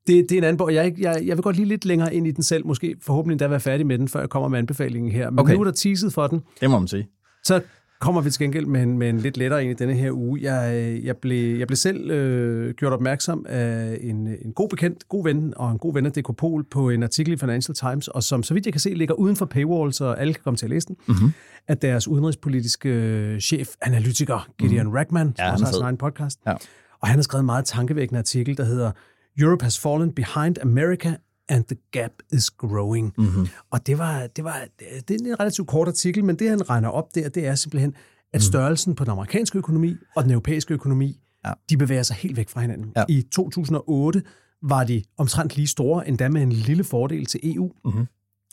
Det, 0.06 0.26
det 0.28 0.32
er 0.32 0.38
en 0.38 0.44
anden 0.44 0.56
bog. 0.56 0.74
Jeg, 0.74 0.94
jeg, 0.98 1.22
jeg 1.24 1.36
vil 1.36 1.42
godt 1.42 1.56
lige 1.56 1.68
lidt 1.68 1.84
længere 1.84 2.14
ind 2.14 2.26
i 2.26 2.30
den 2.30 2.42
selv. 2.42 2.66
Måske 2.66 2.96
forhåbentlig 3.02 3.32
endda 3.34 3.46
være 3.46 3.60
færdig 3.60 3.86
med 3.86 3.98
den, 3.98 4.08
før 4.08 4.20
jeg 4.20 4.28
kommer 4.28 4.48
med 4.48 4.58
anbefalingen 4.58 5.12
her. 5.12 5.30
Men 5.30 5.38
okay. 5.38 5.54
nu 5.54 5.60
er 5.60 5.64
der 5.64 5.70
teaset 5.70 6.12
for 6.12 6.26
den. 6.26 6.42
Det 6.60 6.70
må 6.70 6.78
man 6.78 6.88
sige. 6.88 7.08
Så 7.44 7.60
kommer 8.00 8.20
vi 8.20 8.30
til 8.30 8.42
gengæld 8.42 8.66
med 8.66 8.82
en, 8.82 8.98
med 8.98 9.08
en 9.08 9.18
lidt 9.18 9.36
lettere 9.36 9.64
en 9.64 9.70
i 9.70 9.74
denne 9.74 9.94
her 9.94 10.12
uge. 10.12 10.38
Jeg, 10.42 11.00
jeg, 11.04 11.16
blev, 11.16 11.58
jeg 11.58 11.66
blev 11.66 11.76
selv 11.76 12.10
øh, 12.10 12.74
gjort 12.74 12.92
opmærksom 12.92 13.46
af 13.48 13.98
en, 14.00 14.28
en 14.44 14.52
god 14.52 14.68
bekendt, 14.68 15.08
god 15.08 15.24
ven 15.24 15.52
og 15.56 15.72
en 15.72 15.78
god 15.78 15.94
ven 15.94 16.06
af 16.06 16.12
Dekopol 16.12 16.64
på 16.64 16.90
en 16.90 17.02
artikel 17.02 17.32
i 17.32 17.36
Financial 17.36 17.74
Times, 17.74 18.08
og 18.08 18.22
som 18.22 18.42
så 18.42 18.54
vidt 18.54 18.66
jeg 18.66 18.72
kan 18.72 18.80
se 18.80 18.94
ligger 18.94 19.14
uden 19.14 19.36
for 19.36 19.46
paywall, 19.46 19.92
så 19.92 20.12
alle 20.12 20.34
kan 20.34 20.42
komme 20.44 20.56
til 20.56 20.66
at 20.66 20.70
læse 20.70 20.88
den, 20.88 20.96
mm-hmm. 21.08 21.32
at 21.68 21.82
deres 21.82 22.08
udenrigspolitiske 22.08 22.88
øh, 22.88 23.40
chef, 23.40 23.68
analytiker 23.82 24.48
Gideon 24.58 24.86
mm-hmm. 24.86 24.96
Rackman, 24.96 25.26
som 25.26 25.44
ja, 25.44 25.52
også 25.52 25.64
har 25.64 25.72
sin 25.72 25.82
egen 25.82 25.96
podcast, 25.96 26.40
ja. 26.46 26.52
og 27.00 27.08
han 27.08 27.18
har 27.18 27.22
skrevet 27.22 27.42
en 27.42 27.46
meget 27.46 27.64
tankevækkende 27.64 28.18
artikel, 28.18 28.56
der 28.56 28.64
hedder 28.64 28.90
Europe 29.38 29.64
has 29.64 29.78
fallen 29.78 30.12
behind 30.12 30.56
America 30.62 31.16
and 31.48 31.64
the 31.64 31.76
gap 31.92 32.12
is 32.32 32.50
growing. 32.50 33.12
Mm-hmm. 33.18 33.48
Og 33.70 33.86
det 33.86 33.98
var, 33.98 34.26
det 34.26 34.44
var 34.44 34.64
det 35.08 35.10
er 35.10 35.24
en 35.24 35.40
relativt 35.40 35.68
kort 35.68 35.88
artikel, 35.88 36.24
men 36.24 36.36
det 36.36 36.50
han 36.50 36.70
regner 36.70 36.88
op 36.88 37.14
der, 37.14 37.28
det 37.28 37.46
er 37.46 37.54
simpelthen, 37.54 37.94
at 38.32 38.40
mhm. 38.40 38.40
størrelsen 38.40 38.94
på 38.94 39.04
den 39.04 39.10
amerikanske 39.10 39.58
økonomi 39.58 39.96
og 40.16 40.22
den 40.22 40.30
europæiske 40.30 40.74
økonomi, 40.74 41.20
ja. 41.46 41.52
de 41.70 41.76
bevæger 41.76 42.02
sig 42.02 42.16
helt 42.16 42.36
væk 42.36 42.48
fra 42.48 42.60
hinanden. 42.60 42.92
Ja. 42.96 43.04
I 43.08 43.22
2008 43.22 44.22
var 44.62 44.84
de 44.84 45.02
omtrent 45.18 45.56
lige 45.56 45.68
store, 45.68 46.08
endda 46.08 46.28
med 46.28 46.42
en 46.42 46.52
lille 46.52 46.84
fordel 46.84 47.26
til 47.26 47.40
EU. 47.42 47.72
Mm-hmm. 47.84 48.06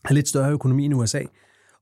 Har 0.06 0.14
lidt 0.14 0.28
større 0.28 0.52
økonomi 0.52 0.86
end 0.86 0.94
USA. 0.94 1.22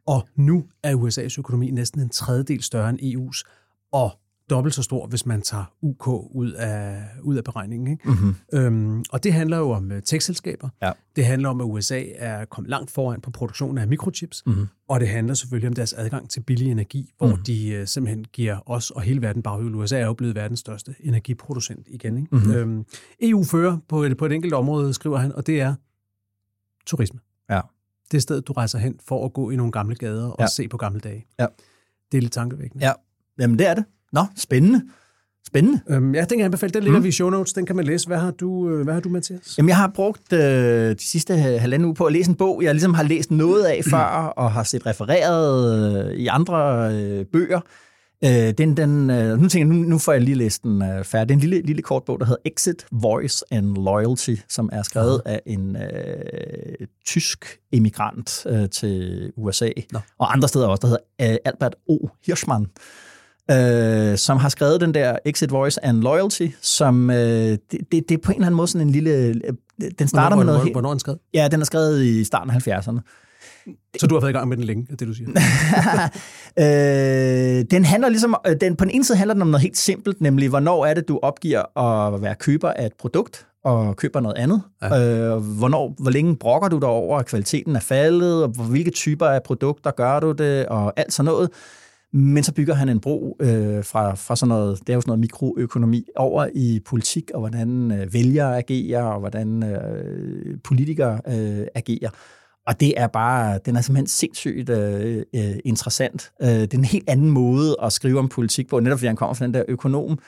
Og 0.08 0.28
nu 0.36 0.64
er 0.84 0.96
USA's 0.96 1.40
økonomi 1.40 1.72
næsten 1.72 2.02
en 2.02 2.10
tredjedel 2.10 2.64
større 2.64 2.90
end 2.90 3.00
EU's. 3.00 3.44
Og 3.92 4.12
dobbelt 4.54 4.76
så 4.76 4.84
stor, 4.84 5.08
hvis 5.08 5.26
man 5.26 5.42
tager 5.42 5.64
UK 5.82 6.08
ud 6.08 6.52
af, 6.52 7.04
ud 7.22 7.36
af 7.36 7.44
beregningen. 7.44 7.88
Ikke? 7.88 8.10
Mm-hmm. 8.10 8.36
Øhm, 8.54 9.04
og 9.12 9.24
det 9.24 9.34
handler 9.34 9.58
jo 9.58 9.70
om 9.70 9.92
uh, 9.92 9.98
tech-selskaber. 10.06 10.70
Ja. 10.82 10.92
Det 11.16 11.26
handler 11.26 11.50
om, 11.50 11.62
at 11.62 11.66
USA 11.66 12.04
er 12.16 12.46
kommet 12.46 12.70
langt 12.70 12.92
foran 12.92 13.22
på 13.22 13.32
produktionen 13.32 13.78
af 13.78 13.88
mikrochips. 13.88 14.44
Mm-hmm. 14.46 14.68
Og 14.88 15.00
det 15.00 15.08
handler 15.08 15.34
selvfølgelig 15.34 15.68
om 15.68 15.74
deres 15.74 15.94
adgang 15.94 16.30
til 16.30 16.40
billig 16.40 16.72
energi, 16.72 17.14
hvor 17.18 17.28
mm-hmm. 17.28 17.44
de 17.44 17.80
uh, 17.82 17.88
simpelthen 17.88 18.26
giver 18.34 18.72
os 18.72 18.92
og 18.92 19.02
hele 19.02 19.22
verden 19.22 19.42
baghjul. 19.42 19.76
USA 19.76 20.00
er 20.00 20.06
jo 20.06 20.14
blevet 20.14 20.36
verdens 20.36 20.60
største 20.60 20.96
energiproducent 21.00 21.88
igen. 21.90 22.18
Ikke? 22.18 22.36
Mm-hmm. 22.36 22.54
Øhm, 22.54 22.86
EU 23.22 23.44
fører 23.44 23.78
på 23.88 24.04
et, 24.04 24.18
på 24.18 24.26
et 24.26 24.32
enkelt 24.32 24.54
område, 24.54 24.94
skriver 24.94 25.18
han, 25.18 25.36
og 25.36 25.48
det 25.48 25.62
er 25.62 25.76
turisme. 26.86 27.20
Ja. 27.50 27.62
Det 28.12 28.18
er 28.18 28.22
stedet, 28.22 28.48
du 28.48 28.54
rejser 28.54 28.80
hen 28.80 29.00
for 29.08 29.26
at 29.26 29.34
gå 29.34 29.50
i 29.50 29.56
nogle 29.56 29.72
gamle 29.72 29.96
gader 29.96 30.28
og 30.28 30.38
ja. 30.40 30.48
se 30.48 30.68
på 30.68 30.78
gamle 30.78 31.00
dage. 31.00 31.26
Ja. 31.40 31.46
Det 32.12 32.18
er 32.18 32.22
lidt 32.22 32.34
tankevækkende. 32.34 32.86
Ja, 32.86 32.94
Jamen 33.40 33.60
det 33.60 33.68
er 33.68 33.74
det. 33.74 33.86
Nå, 34.14 34.26
spændende. 34.36 34.82
Spændende. 35.48 35.80
Øhm, 35.90 36.16
ja, 36.16 36.20
den 36.20 36.28
kan 36.28 36.38
jeg 36.38 36.46
anbefale. 36.46 36.74
Den 36.74 36.84
ligger 36.84 37.00
mm. 37.00 37.04
vi 37.04 37.10
i 37.10 37.12
show 37.12 37.30
notes. 37.30 37.54
Den 37.54 37.66
kan 37.66 37.76
man 37.76 37.86
læse. 37.86 38.08
Hvad 38.08 38.18
har 38.18 38.32
du, 38.32 38.70
øh, 38.70 38.84
hvad 38.84 38.94
har 38.94 39.02
du 39.02 39.18
os? 39.18 39.58
Jamen, 39.58 39.70
jeg 39.70 39.78
har 39.78 39.92
brugt 39.96 40.34
øh, 40.34 40.40
de 40.90 41.08
sidste 41.08 41.38
halvanden 41.38 41.86
uge 41.86 41.96
på 41.96 42.06
at 42.06 42.14
læse 42.14 42.30
en 42.30 42.36
bog, 42.36 42.64
jeg 42.64 42.74
ligesom 42.74 42.94
har 42.94 43.04
læst 43.04 43.32
noget 43.32 43.64
af 43.64 43.82
før, 43.90 44.04
og 44.42 44.52
har 44.52 44.64
set 44.64 44.86
refereret 44.86 46.10
øh, 46.10 46.16
i 46.16 46.28
andre 46.28 46.90
øh, 46.94 47.26
bøger. 47.26 47.60
Øh, 48.24 48.54
den, 48.58 48.78
den, 48.78 49.10
øh, 49.10 49.40
nu 49.40 49.50
tænker 49.50 49.68
jeg, 49.68 49.78
nu, 49.78 49.90
nu 49.90 49.98
får 49.98 50.12
jeg 50.12 50.22
lige 50.22 50.36
læst 50.36 50.64
den 50.64 50.82
øh, 50.82 51.04
færdig. 51.04 51.30
Det 51.30 51.34
er 51.34 51.38
en 51.38 51.50
lille, 51.50 51.62
lille 51.62 51.82
kort 51.82 52.04
bog, 52.04 52.20
der 52.20 52.26
hedder 52.26 52.42
Exit, 52.46 52.86
Voice 52.92 53.46
and 53.52 53.76
Loyalty, 53.76 54.36
som 54.50 54.70
er 54.72 54.84
skrevet 54.84 55.22
af 55.26 55.42
en 55.46 55.76
øh, 55.76 56.88
tysk 57.06 57.60
emigrant 57.72 58.46
øh, 58.50 58.70
til 58.70 59.32
USA, 59.36 59.70
Nå. 59.92 60.00
og 60.18 60.34
andre 60.34 60.48
steder 60.48 60.68
også, 60.68 60.82
der 60.82 60.88
hedder 60.88 61.34
øh, 61.34 61.38
Albert 61.46 61.76
O. 61.88 62.08
Hirschman 62.26 62.68
øh, 63.52 64.18
som 64.18 64.38
har 64.38 64.50
skrevet 64.50 64.82
den 64.82 64.94
der 64.94 65.18
Exit 65.26 65.52
Voice 65.52 65.86
and 65.86 66.02
Loyalty, 66.02 66.48
som 66.62 67.10
øh, 67.10 67.18
det, 67.18 67.60
det, 67.72 67.92
det 67.92 68.12
er 68.12 68.18
på 68.24 68.32
en 68.32 68.36
eller 68.36 68.48
anden 68.48 68.58
måde 68.58 68.68
sådan 68.68 68.88
en 68.88 68.94
lille... 68.94 69.12
Øh, 69.12 69.36
den 70.00 70.08
starter 70.08 70.36
hvornår, 70.36 70.36
med 70.36 70.46
noget 70.46 70.60
hvornår, 70.60 70.72
hvornår 70.72 70.90
er 70.90 70.94
den 70.94 71.00
skrevet? 71.00 71.20
Ja, 71.34 71.48
den 71.52 71.62
er 71.62 71.66
skrevet 71.66 72.04
i 72.04 72.24
starten 72.24 72.52
af 72.52 72.68
70'erne. 72.68 73.00
Så 74.00 74.08
du 74.08 74.16
har 74.16 74.22
været 74.22 74.32
i 74.32 74.34
gang 74.34 74.48
med 74.48 74.58
den 74.58 74.66
længe, 74.66 74.88
er 74.92 74.96
det 74.96 75.08
du 75.08 75.14
siger? 75.14 75.30
øh, 76.60 77.66
den 77.72 77.86
handler 77.86 78.10
ligesom, 78.10 78.36
øh, 78.48 78.56
den, 78.62 78.76
på 78.76 78.86
den 78.86 78.92
ene 78.92 79.06
side 79.06 79.18
handler 79.18 79.34
den 79.34 79.42
om 79.42 79.48
noget 79.48 79.62
helt 79.62 79.78
simpelt, 79.78 80.22
nemlig 80.22 80.50
hvornår 80.50 80.86
er 80.86 80.94
det, 80.94 81.08
du 81.08 81.20
opgiver 81.22 81.80
at 81.80 82.22
være 82.22 82.36
køber 82.36 82.70
af 82.70 82.86
et 82.86 82.94
produkt, 83.00 83.48
og 83.64 83.96
køber 83.96 84.20
noget 84.20 84.38
andet. 84.38 84.62
Ja. 84.82 85.34
Øh, 85.36 85.38
hvornår, 85.38 85.96
hvor 86.00 86.12
længe 86.12 86.36
brokker 86.36 86.70
du 86.70 86.80
dig 86.80 86.90
over, 86.90 87.20
at 87.20 87.26
kvaliteten 87.26 87.76
er 87.76 87.80
faldet, 87.80 88.44
og 88.44 88.50
hvilke 88.50 88.92
typer 88.92 89.26
af 89.26 89.44
produkter 89.44 89.92
gør 89.92 90.20
du 90.20 90.32
det, 90.32 90.66
og 90.66 90.94
alt 91.00 91.14
sådan 91.14 91.26
noget. 91.26 91.50
Men 92.14 92.44
så 92.44 92.54
bygger 92.54 92.74
han 92.74 92.90
en 92.90 93.00
bro 93.00 93.38
øh, 93.40 93.84
fra, 93.84 94.16
fra 94.16 94.36
sådan 94.36 94.50
noget, 94.50 94.80
det 94.80 94.90
er 94.90 94.94
jo 94.94 95.02
sådan 95.02 95.10
noget 95.10 95.20
mikroøkonomi, 95.20 96.06
over 96.16 96.48
i 96.54 96.80
politik, 96.86 97.32
og 97.34 97.40
hvordan 97.40 97.92
øh, 97.92 98.14
vælgere 98.14 98.58
agerer, 98.58 99.04
og 99.04 99.20
hvordan 99.20 99.64
øh, 99.64 100.58
politikere 100.64 101.22
øh, 101.28 101.68
agerer. 101.76 102.10
Og 102.68 102.80
det 102.80 102.94
er 102.98 103.08
bare, 103.08 103.60
den 103.66 103.76
er 103.76 103.82
simpelthen 103.82 104.08
sindssygt 104.08 104.70
øh, 104.70 105.24
øh 105.36 105.56
interessant. 105.66 106.32
Øh, 106.42 106.48
det 106.48 106.74
er 106.74 106.78
en 106.78 106.86
helt 106.86 107.10
anden 107.10 107.30
måde 107.30 107.76
at 107.84 107.94
skrive 107.94 108.20
om 108.20 108.30
politik 108.30 108.70
på, 108.70 108.80
netop 108.80 109.00
fordi 109.00 109.08
han 109.08 109.16
kommer 109.16 109.34
fra 109.34 109.46
den 109.46 109.54
der 109.54 109.64
økonom 109.68 110.20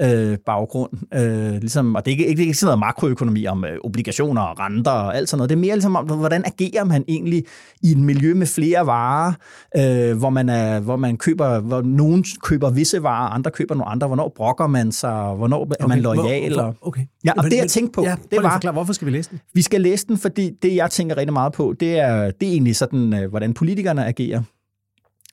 øh, 0.00 0.38
baggrund. 0.46 0.90
Øh, 1.14 1.60
ligesom, 1.60 1.94
og 1.94 2.04
det 2.04 2.10
er 2.10 2.12
ikke, 2.12 2.26
ikke, 2.26 2.42
ikke 2.42 2.54
sådan 2.54 2.66
noget 2.66 2.78
makroøkonomi 2.78 3.46
om 3.46 3.64
øh, 3.64 3.78
obligationer 3.84 4.42
og 4.42 4.58
renter 4.58 4.90
og 4.90 5.16
alt 5.16 5.28
sådan 5.28 5.38
noget. 5.38 5.50
Det 5.50 5.56
er 5.56 5.60
mere 5.60 5.74
ligesom 5.74 5.96
om, 5.96 6.04
hvordan 6.06 6.44
agerer 6.44 6.84
man 6.84 7.04
egentlig 7.08 7.44
i 7.82 7.90
et 7.90 7.98
miljø 7.98 8.34
med 8.34 8.46
flere 8.46 8.86
varer, 8.86 9.32
øh, 9.76 10.18
hvor, 10.18 10.30
man 10.30 10.48
er, 10.48 10.80
hvor 10.80 10.96
man 10.96 11.16
køber, 11.16 11.60
hvor 11.60 11.82
nogen 11.82 12.24
køber 12.42 12.70
visse 12.70 13.02
varer, 13.02 13.30
andre 13.30 13.50
køber 13.50 13.74
nogle 13.74 13.90
andre. 13.90 14.06
Hvornår 14.06 14.32
brokker 14.36 14.66
man 14.66 14.92
sig? 14.92 15.34
Hvornår 15.34 15.60
er 15.60 15.84
okay. 15.84 15.88
man 15.88 16.00
lojal? 16.00 16.54
Hvor, 16.54 16.76
okay. 16.80 17.02
Ja, 17.24 17.32
og 17.36 17.44
men, 17.44 17.50
det 17.50 17.58
jeg 17.58 17.68
tænkte 17.68 17.92
på, 17.92 18.02
ja, 18.02 18.16
det 18.30 18.42
var... 18.42 18.52
Forklare, 18.52 18.72
hvorfor 18.72 18.92
skal 18.92 19.06
vi 19.06 19.12
læse 19.12 19.30
den? 19.30 19.40
Vi 19.54 19.62
skal 19.62 19.80
læse 19.80 20.06
den, 20.06 20.18
fordi 20.18 20.50
det 20.62 20.76
jeg 20.76 20.90
tænker 20.90 21.16
rigtig 21.16 21.32
meget 21.32 21.52
på, 21.52 21.74
det 21.80 21.98
er, 21.98 22.30
det 22.30 22.48
er 22.48 22.52
egentlig 22.52 22.76
sådan, 22.76 23.14
øh, 23.14 23.30
hvordan 23.30 23.54
politikerne 23.54 24.06
agerer 24.06 24.42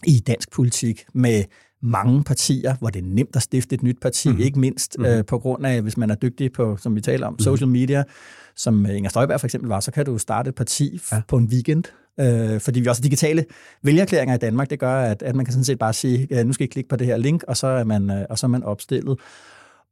i 0.07 0.19
dansk 0.19 0.51
politik 0.51 1.05
med 1.13 1.43
mange 1.81 2.23
partier, 2.23 2.75
hvor 2.75 2.89
det 2.89 3.01
er 3.01 3.07
nemt 3.07 3.35
at 3.35 3.41
stifte 3.41 3.75
et 3.75 3.83
nyt 3.83 3.97
parti, 4.01 4.29
mm-hmm. 4.29 4.43
ikke 4.43 4.59
mindst 4.59 4.95
mm-hmm. 4.97 5.13
øh, 5.13 5.25
på 5.25 5.39
grund 5.39 5.65
af, 5.65 5.81
hvis 5.81 5.97
man 5.97 6.09
er 6.09 6.15
dygtig 6.15 6.51
på, 6.51 6.77
som 6.77 6.95
vi 6.95 7.01
taler 7.01 7.27
om, 7.27 7.33
mm-hmm. 7.33 7.43
social 7.43 7.67
media, 7.67 8.03
som 8.55 8.85
Inger 8.85 9.09
Støjberg 9.09 9.39
for 9.39 9.47
eksempel 9.47 9.67
var, 9.67 9.79
så 9.79 9.91
kan 9.91 10.05
du 10.05 10.17
starte 10.17 10.49
et 10.49 10.55
parti 10.55 11.01
ja. 11.11 11.21
på 11.27 11.37
en 11.37 11.45
weekend, 11.45 11.83
øh, 12.19 12.59
fordi 12.59 12.79
vi 12.79 12.87
også 12.87 13.01
digitale 13.01 13.45
vælgerklæringer 13.83 14.35
i 14.35 14.37
Danmark, 14.37 14.69
det 14.69 14.79
gør, 14.79 14.95
at, 14.95 15.23
at 15.23 15.35
man 15.35 15.45
kan 15.45 15.51
sådan 15.51 15.65
set 15.65 15.79
bare 15.79 15.93
sige, 15.93 16.27
ja, 16.29 16.43
nu 16.43 16.53
skal 16.53 16.63
I 16.63 16.67
klikke 16.67 16.89
på 16.89 16.95
det 16.95 17.07
her 17.07 17.17
link, 17.17 17.43
og 17.43 17.57
så 17.57 17.67
er 17.67 17.83
man, 17.83 18.09
øh, 18.09 18.25
og 18.29 18.39
så 18.39 18.45
er 18.45 18.49
man 18.49 18.63
opstillet. 18.63 19.19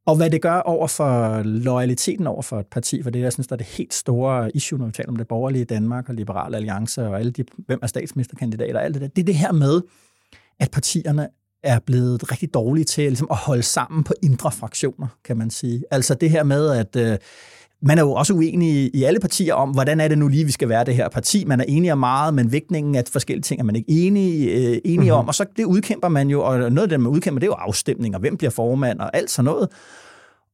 Og 0.05 0.15
hvad 0.15 0.29
det 0.29 0.41
gør 0.41 0.59
over 0.59 0.87
for 0.87 1.41
loyaliteten 1.43 2.27
over 2.27 2.41
for 2.41 2.59
et 2.59 2.67
parti, 2.67 3.03
for 3.03 3.09
det 3.09 3.19
jeg 3.19 3.33
synes, 3.33 3.47
der 3.47 3.53
er 3.53 3.57
det 3.57 3.65
helt 3.65 3.93
store 3.93 4.55
issue, 4.55 4.79
når 4.79 4.85
vi 4.85 4.91
taler 4.91 5.09
om 5.09 5.15
det 5.15 5.27
borgerlige 5.27 5.65
Danmark 5.65 6.09
og 6.09 6.15
Liberale 6.15 6.57
Alliance 6.57 7.07
og 7.07 7.19
alle 7.19 7.31
de, 7.31 7.43
hvem 7.57 7.79
er 7.81 7.87
statsministerkandidater 7.87 8.79
og 8.79 8.85
alt 8.85 8.93
det 8.93 9.01
der, 9.01 9.07
det 9.07 9.21
er 9.21 9.25
det 9.25 9.35
her 9.35 9.51
med, 9.51 9.81
at 10.59 10.71
partierne 10.71 11.27
er 11.64 11.80
blevet 11.86 12.32
rigtig 12.32 12.53
dårlige 12.53 12.86
til 12.86 13.03
ligesom, 13.03 13.28
at 13.32 13.38
holde 13.38 13.64
sammen 13.64 14.03
på 14.03 14.14
indre 14.24 14.51
fraktioner, 14.51 15.07
kan 15.26 15.38
man 15.38 15.49
sige. 15.49 15.84
Altså 15.91 16.14
det 16.14 16.30
her 16.30 16.43
med, 16.43 16.70
at 16.70 16.95
øh, 16.95 17.18
man 17.82 17.97
er 17.97 18.01
jo 18.01 18.12
også 18.12 18.34
uenig 18.34 18.70
i, 18.70 18.89
i 18.93 19.03
alle 19.03 19.20
partier 19.20 19.53
om, 19.53 19.70
hvordan 19.70 19.99
er 19.99 20.07
det 20.07 20.18
nu 20.18 20.28
lige, 20.28 20.45
vi 20.45 20.51
skal 20.51 20.70
være 20.70 20.84
det 20.86 20.95
her 20.95 21.10
parti. 21.10 21.45
Man 21.45 21.60
er 21.60 21.66
enig 21.68 21.91
om 21.91 21.97
meget, 21.97 22.34
men 22.34 22.51
vægtningen 22.51 22.95
af 22.95 23.03
forskellige 23.12 23.43
ting 23.43 23.62
er 23.62 23.66
man 23.66 23.76
ikke 23.76 23.91
enig, 23.91 24.49
øh, 24.49 24.78
enig 24.86 24.99
mm-hmm. 24.99 25.12
om, 25.12 25.28
og 25.28 25.36
så 25.36 25.45
det 25.57 25.64
udkæmper 25.64 26.07
man 26.07 26.30
jo, 26.30 26.41
og 26.43 26.57
noget 26.57 26.80
af 26.80 26.89
det, 26.89 26.99
man 26.99 27.12
udkæmper, 27.12 27.39
det 27.39 27.45
er 27.45 27.51
jo 27.51 27.53
afstemninger, 27.53 28.20
hvem 28.20 28.38
bliver 28.38 28.51
formand 28.51 28.99
og 28.99 29.18
alt 29.18 29.32
sådan 29.32 29.45
noget. 29.45 29.70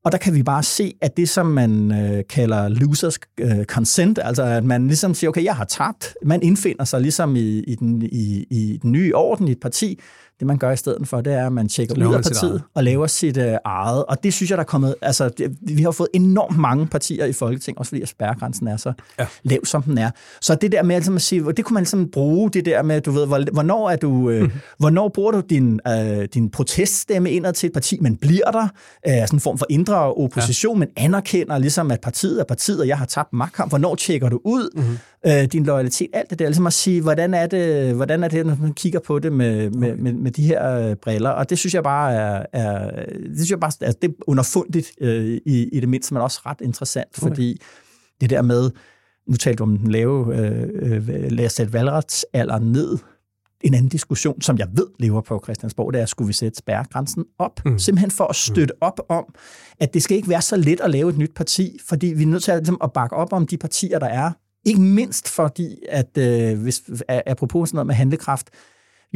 Og 0.06 0.12
der 0.12 0.18
kan 0.18 0.34
vi 0.34 0.44
bare 0.44 0.64
se, 0.64 0.94
at 1.02 1.18
det, 1.18 1.30
som 1.30 1.46
man 1.46 1.92
øh, 1.92 2.24
kalder 2.30 2.68
losers 2.68 3.20
øh, 3.40 3.66
consent, 3.66 4.20
altså 4.24 4.44
at 4.44 4.64
man 4.64 4.88
ligesom 4.88 5.14
siger, 5.14 5.30
okay, 5.30 5.44
jeg 5.44 5.56
har 5.56 5.66
tabt, 5.66 6.16
man 6.24 6.42
indfinder 6.42 6.84
sig 6.84 7.02
ligesom 7.02 7.36
i, 7.36 7.60
i, 7.60 7.76
den, 7.76 8.02
i, 8.02 8.46
i 8.50 8.80
den 8.82 8.92
nye 8.92 9.16
orden 9.16 9.48
i 9.48 9.52
et 9.52 9.60
parti, 9.60 10.00
det, 10.40 10.48
man 10.48 10.58
gør 10.58 10.72
i 10.72 10.78
stedet 10.78 11.08
for, 11.08 11.22
det 11.22 11.34
er, 11.34 11.46
at 11.46 11.54
man 11.54 11.70
tjekker 11.70 12.08
ud 12.08 12.14
af 12.14 12.24
partiet 12.24 12.62
og 12.74 12.84
laver 12.84 13.08
sit 13.08 13.38
uh, 13.38 13.44
eget. 13.66 14.06
Og 14.06 14.24
det 14.24 14.34
synes 14.34 14.50
jeg, 14.50 14.58
der 14.58 14.64
er 14.64 14.68
kommet... 14.68 14.96
Altså, 15.02 15.30
det, 15.30 15.58
vi 15.62 15.82
har 15.84 15.92
fået 15.92 16.10
enormt 16.14 16.58
mange 16.58 16.88
partier 16.88 17.26
i 17.26 17.34
Folketing, 17.34 17.80
også 17.80 17.90
fordi 17.90 18.02
at 18.02 18.08
spærregrænsen 18.08 18.68
er 18.68 18.78
så 18.78 18.94
ja. 19.20 19.26
lav, 19.44 19.66
som 19.66 19.84
den 19.84 19.98
er. 19.98 20.12
Så 20.42 20.56
det 20.56 20.72
der 20.72 20.84
med 20.84 20.96
altså, 20.96 21.14
at 21.14 21.22
sige, 21.22 21.52
det 21.52 21.66
kunne 21.66 21.74
man 21.74 21.82
ligesom 21.82 22.12
bruge, 22.12 22.52
det 22.52 22.66
der 22.66 22.84
med, 22.84 23.02
du 23.02 23.12
ved, 23.12 23.28
hvornår, 23.28 23.90
er 23.90 23.96
du, 23.96 24.10
uh, 24.10 24.42
mm. 24.42 24.52
hvornår 24.78 25.10
bruger 25.10 25.32
du 25.32 25.40
din, 25.40 25.80
uh, 25.90 26.24
din 26.34 26.50
proteststemme 26.50 27.32
indad 27.32 27.54
til 27.54 27.68
et 27.68 27.74
parti, 27.74 27.98
men 28.02 28.16
bliver 28.16 28.52
der? 28.52 28.64
Uh, 29.08 29.14
sådan 29.14 29.28
en 29.34 29.40
form 29.40 29.58
for 29.58 29.66
indre 29.70 30.14
opposition, 30.14 30.76
ja. 30.76 30.80
men 30.80 30.90
anerkender 30.98 31.58
ligesom, 31.58 31.92
at 31.92 32.02
partiet 32.02 32.40
er 32.40 32.44
partiet, 32.44 32.80
og 32.80 32.88
jeg 32.88 32.98
har 32.98 33.06
tabt 33.06 33.34
magtkamp. 33.34 33.72
Hvornår 33.72 33.96
tjekker 33.96 34.30
du 34.30 34.42
ud? 34.44 34.70
Mm 34.76 34.98
øh, 35.28 35.46
din 35.46 35.66
loyalitet, 35.66 36.10
alt 36.14 36.30
det 36.30 36.40
der, 36.40 36.46
ligesom 36.46 36.68
at 36.68 36.74
sige, 36.74 37.02
hvordan 37.02 37.34
er 37.34 37.48
det, 37.48 37.96
hvordan 37.96 38.24
er 38.24 38.28
det 38.28 38.46
når 38.46 38.58
man 38.62 38.74
kigger 38.74 39.00
på 39.00 39.20
det 39.20 39.34
med, 39.34 39.70
med, 39.70 39.92
okay. 39.92 40.02
med, 40.02 40.14
med 40.14 40.32
de 40.32 40.44
her 40.44 40.90
øh, 40.90 40.96
briller, 40.96 41.30
og 41.30 41.50
det 41.50 41.58
synes 41.58 41.74
jeg 41.74 41.84
bare 41.84 42.14
er, 42.14 42.46
er 42.54 43.06
det 43.06 43.36
synes 43.36 43.50
jeg 43.52 43.60
bare, 43.60 43.72
altså, 43.82 43.98
det 44.02 44.10
er 44.10 44.14
underfundigt 44.28 44.92
øh, 45.02 45.26
i, 45.46 45.70
i 45.74 45.80
det 45.80 45.90
mindste, 45.90 46.14
men 46.14 46.24
også 46.24 46.42
ret 46.46 46.62
interessant, 46.62 47.08
okay. 47.18 47.28
fordi 47.28 47.62
det 48.22 48.30
der 48.30 48.42
med, 48.42 48.72
nu 49.28 49.36
talte 49.36 49.58
du 49.58 49.64
om 49.64 49.78
den 49.78 49.92
lave, 49.92 50.38
øh, 50.38 50.64
øh, 50.82 51.32
lad 51.32 51.46
os 51.46 51.54
sætte 51.54 51.74
valgretsalderen 51.74 52.72
ned, 52.72 52.98
en 53.62 53.74
anden 53.74 53.90
diskussion, 53.90 54.42
som 54.42 54.58
jeg 54.58 54.68
ved 54.74 54.88
lever 55.00 55.22
på 55.22 55.42
Christiansborg, 55.44 55.94
det 55.94 56.02
er, 56.02 56.06
skulle 56.06 56.28
vi 56.28 56.34
sætte 56.34 56.58
spærregrænsen 56.58 57.26
op? 57.40 57.66
Mm. 57.66 57.80
Simpelthen 57.80 58.12
for 58.12 58.24
at 58.24 58.36
støtte 58.36 58.74
mm. 58.74 58.78
op 58.82 59.00
om, 59.10 59.26
at 59.80 59.94
det 59.94 60.04
skal 60.04 60.18
ikke 60.18 60.30
være 60.30 60.42
så 60.42 60.56
let 60.56 60.82
at 60.82 60.90
lave 60.90 61.10
et 61.10 61.18
nyt 61.18 61.32
parti, 61.36 61.78
fordi 61.88 62.08
vi 62.08 62.24
er 62.24 62.28
nødt 62.28 62.44
til 62.44 62.52
at, 62.52 62.58
ligesom, 62.58 62.78
at 62.84 62.94
bakke 62.94 63.16
op 63.16 63.34
om 63.34 63.48
de 63.48 63.58
partier, 63.58 64.00
der 64.00 64.08
er, 64.08 64.32
ikke 64.66 64.82
mindst 64.82 65.30
fordi, 65.30 65.78
at 65.90 66.18
øh, 66.18 66.62
hvis, 66.62 66.84
apropos 67.08 67.70
sådan 67.70 67.76
noget 67.76 67.88
med 67.88 67.96
handlekraft, 67.96 68.50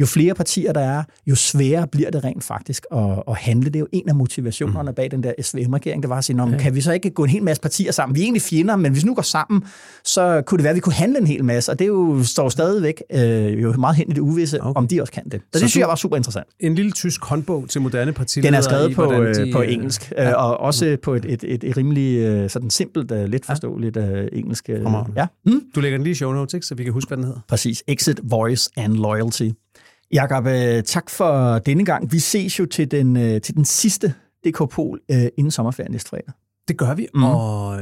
jo 0.00 0.06
flere 0.06 0.34
partier 0.34 0.72
der 0.72 0.80
er, 0.80 1.02
jo 1.26 1.34
sværere 1.34 1.86
bliver 1.86 2.10
det 2.10 2.24
rent 2.24 2.44
faktisk 2.44 2.86
at, 2.92 3.22
at 3.28 3.36
handle. 3.36 3.64
Det 3.64 3.76
er 3.76 3.80
jo 3.80 3.88
en 3.92 4.08
af 4.08 4.14
motivationerne 4.14 4.90
mm. 4.90 4.94
bag 4.94 5.10
den 5.10 5.22
der 5.22 5.32
SVM-regering, 5.42 6.02
det 6.02 6.10
var 6.10 6.18
at 6.18 6.24
sige, 6.24 6.50
ja. 6.50 6.58
kan 6.58 6.74
vi 6.74 6.80
så 6.80 6.92
ikke 6.92 7.10
gå 7.10 7.24
en 7.24 7.30
hel 7.30 7.42
masse 7.42 7.62
partier 7.62 7.92
sammen? 7.92 8.16
Vi 8.16 8.20
er 8.20 8.24
egentlig 8.24 8.42
fjender, 8.42 8.76
men 8.76 8.92
hvis 8.92 9.02
vi 9.02 9.06
nu 9.06 9.14
går 9.14 9.22
sammen, 9.22 9.62
så 10.04 10.42
kunne 10.46 10.58
det 10.58 10.64
være, 10.64 10.70
at 10.70 10.74
vi 10.76 10.80
kunne 10.80 10.92
handle 10.92 11.18
en 11.18 11.26
hel 11.26 11.44
masse, 11.44 11.72
og 11.72 11.78
det 11.78 11.84
er 11.84 11.88
jo, 11.88 12.24
står 12.24 12.48
stadigvæk 12.48 13.02
øh, 13.12 13.62
jo 13.62 13.72
meget 13.72 13.96
hen 13.96 14.10
i 14.10 14.14
det 14.14 14.20
uvisse, 14.20 14.62
okay. 14.62 14.78
om 14.78 14.88
de 14.88 15.00
også 15.00 15.12
kan 15.12 15.24
det. 15.24 15.32
Så, 15.32 15.38
så 15.38 15.60
det 15.60 15.70
synes 15.70 15.76
jeg 15.76 15.88
var 15.88 15.94
super 15.94 16.16
interessant. 16.16 16.46
En 16.60 16.74
lille 16.74 16.92
tysk 16.92 17.24
håndbog 17.24 17.68
til 17.68 17.80
moderne 17.80 18.12
partiledere. 18.12 18.52
Den 18.52 18.58
er 18.58 18.62
skrevet 18.62 18.94
på, 18.94 19.12
øh, 19.12 19.34
de, 19.34 19.52
på 19.52 19.62
engelsk, 19.62 20.12
øh, 20.18 20.24
ja. 20.24 20.34
og 20.34 20.56
også 20.60 20.96
på 21.02 21.14
et, 21.14 21.24
et, 21.24 21.44
et, 21.44 21.64
et 21.64 21.76
rimelig 21.76 22.18
øh, 22.18 22.50
sådan 22.50 22.70
simpelt, 22.70 23.10
let 23.10 23.44
forståeligt 23.44 23.96
ja. 23.96 24.26
engelsk. 24.32 24.68
ja. 24.68 25.26
Mm? 25.46 25.62
Du 25.74 25.80
lægger 25.80 25.98
den 25.98 26.04
lige 26.04 26.12
i 26.12 26.14
show 26.14 26.32
notes, 26.32 26.54
ikke, 26.54 26.66
så 26.66 26.74
vi 26.74 26.84
kan 26.84 26.92
huske, 26.92 27.08
hvad 27.08 27.16
den 27.16 27.24
hedder. 27.24 27.40
Præcis. 27.48 27.82
Exit, 27.88 28.20
Voice 28.22 28.70
and 28.76 28.94
Loyalty. 28.94 29.48
Jakob, 30.12 30.46
øh, 30.46 30.82
tak 30.82 31.10
for 31.10 31.58
denne 31.58 31.84
gang. 31.84 32.12
Vi 32.12 32.18
ses 32.18 32.58
jo 32.58 32.66
til 32.66 32.90
den, 32.90 33.16
øh, 33.16 33.40
til 33.40 33.56
den 33.56 33.64
sidste 33.64 34.14
DK-pol 34.46 35.00
øh, 35.10 35.26
inden 35.36 35.50
sommerferien 35.50 35.92
næste 35.92 36.08
fredag. 36.08 36.32
Det 36.68 36.78
gør 36.78 36.94
vi, 36.94 37.06
mm. 37.14 37.22
og, 37.24 37.80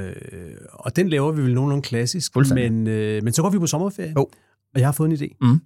og 0.72 0.97
den 0.97 1.09
laver 1.09 1.33
vi 1.33 1.43
vel 1.43 1.55
nogenlunde 1.55 1.83
klassisk, 1.83 2.37
men, 2.37 2.85
men 3.24 3.33
så 3.33 3.43
går 3.43 3.51
vi 3.51 3.59
på 3.59 3.66
sommerferie, 3.66 4.12
oh. 4.16 4.22
og 4.74 4.81
jeg 4.81 4.87
har 4.87 4.93
fået 4.93 5.11
en 5.11 5.16
idé. 5.16 5.37
Mm. 5.41 5.61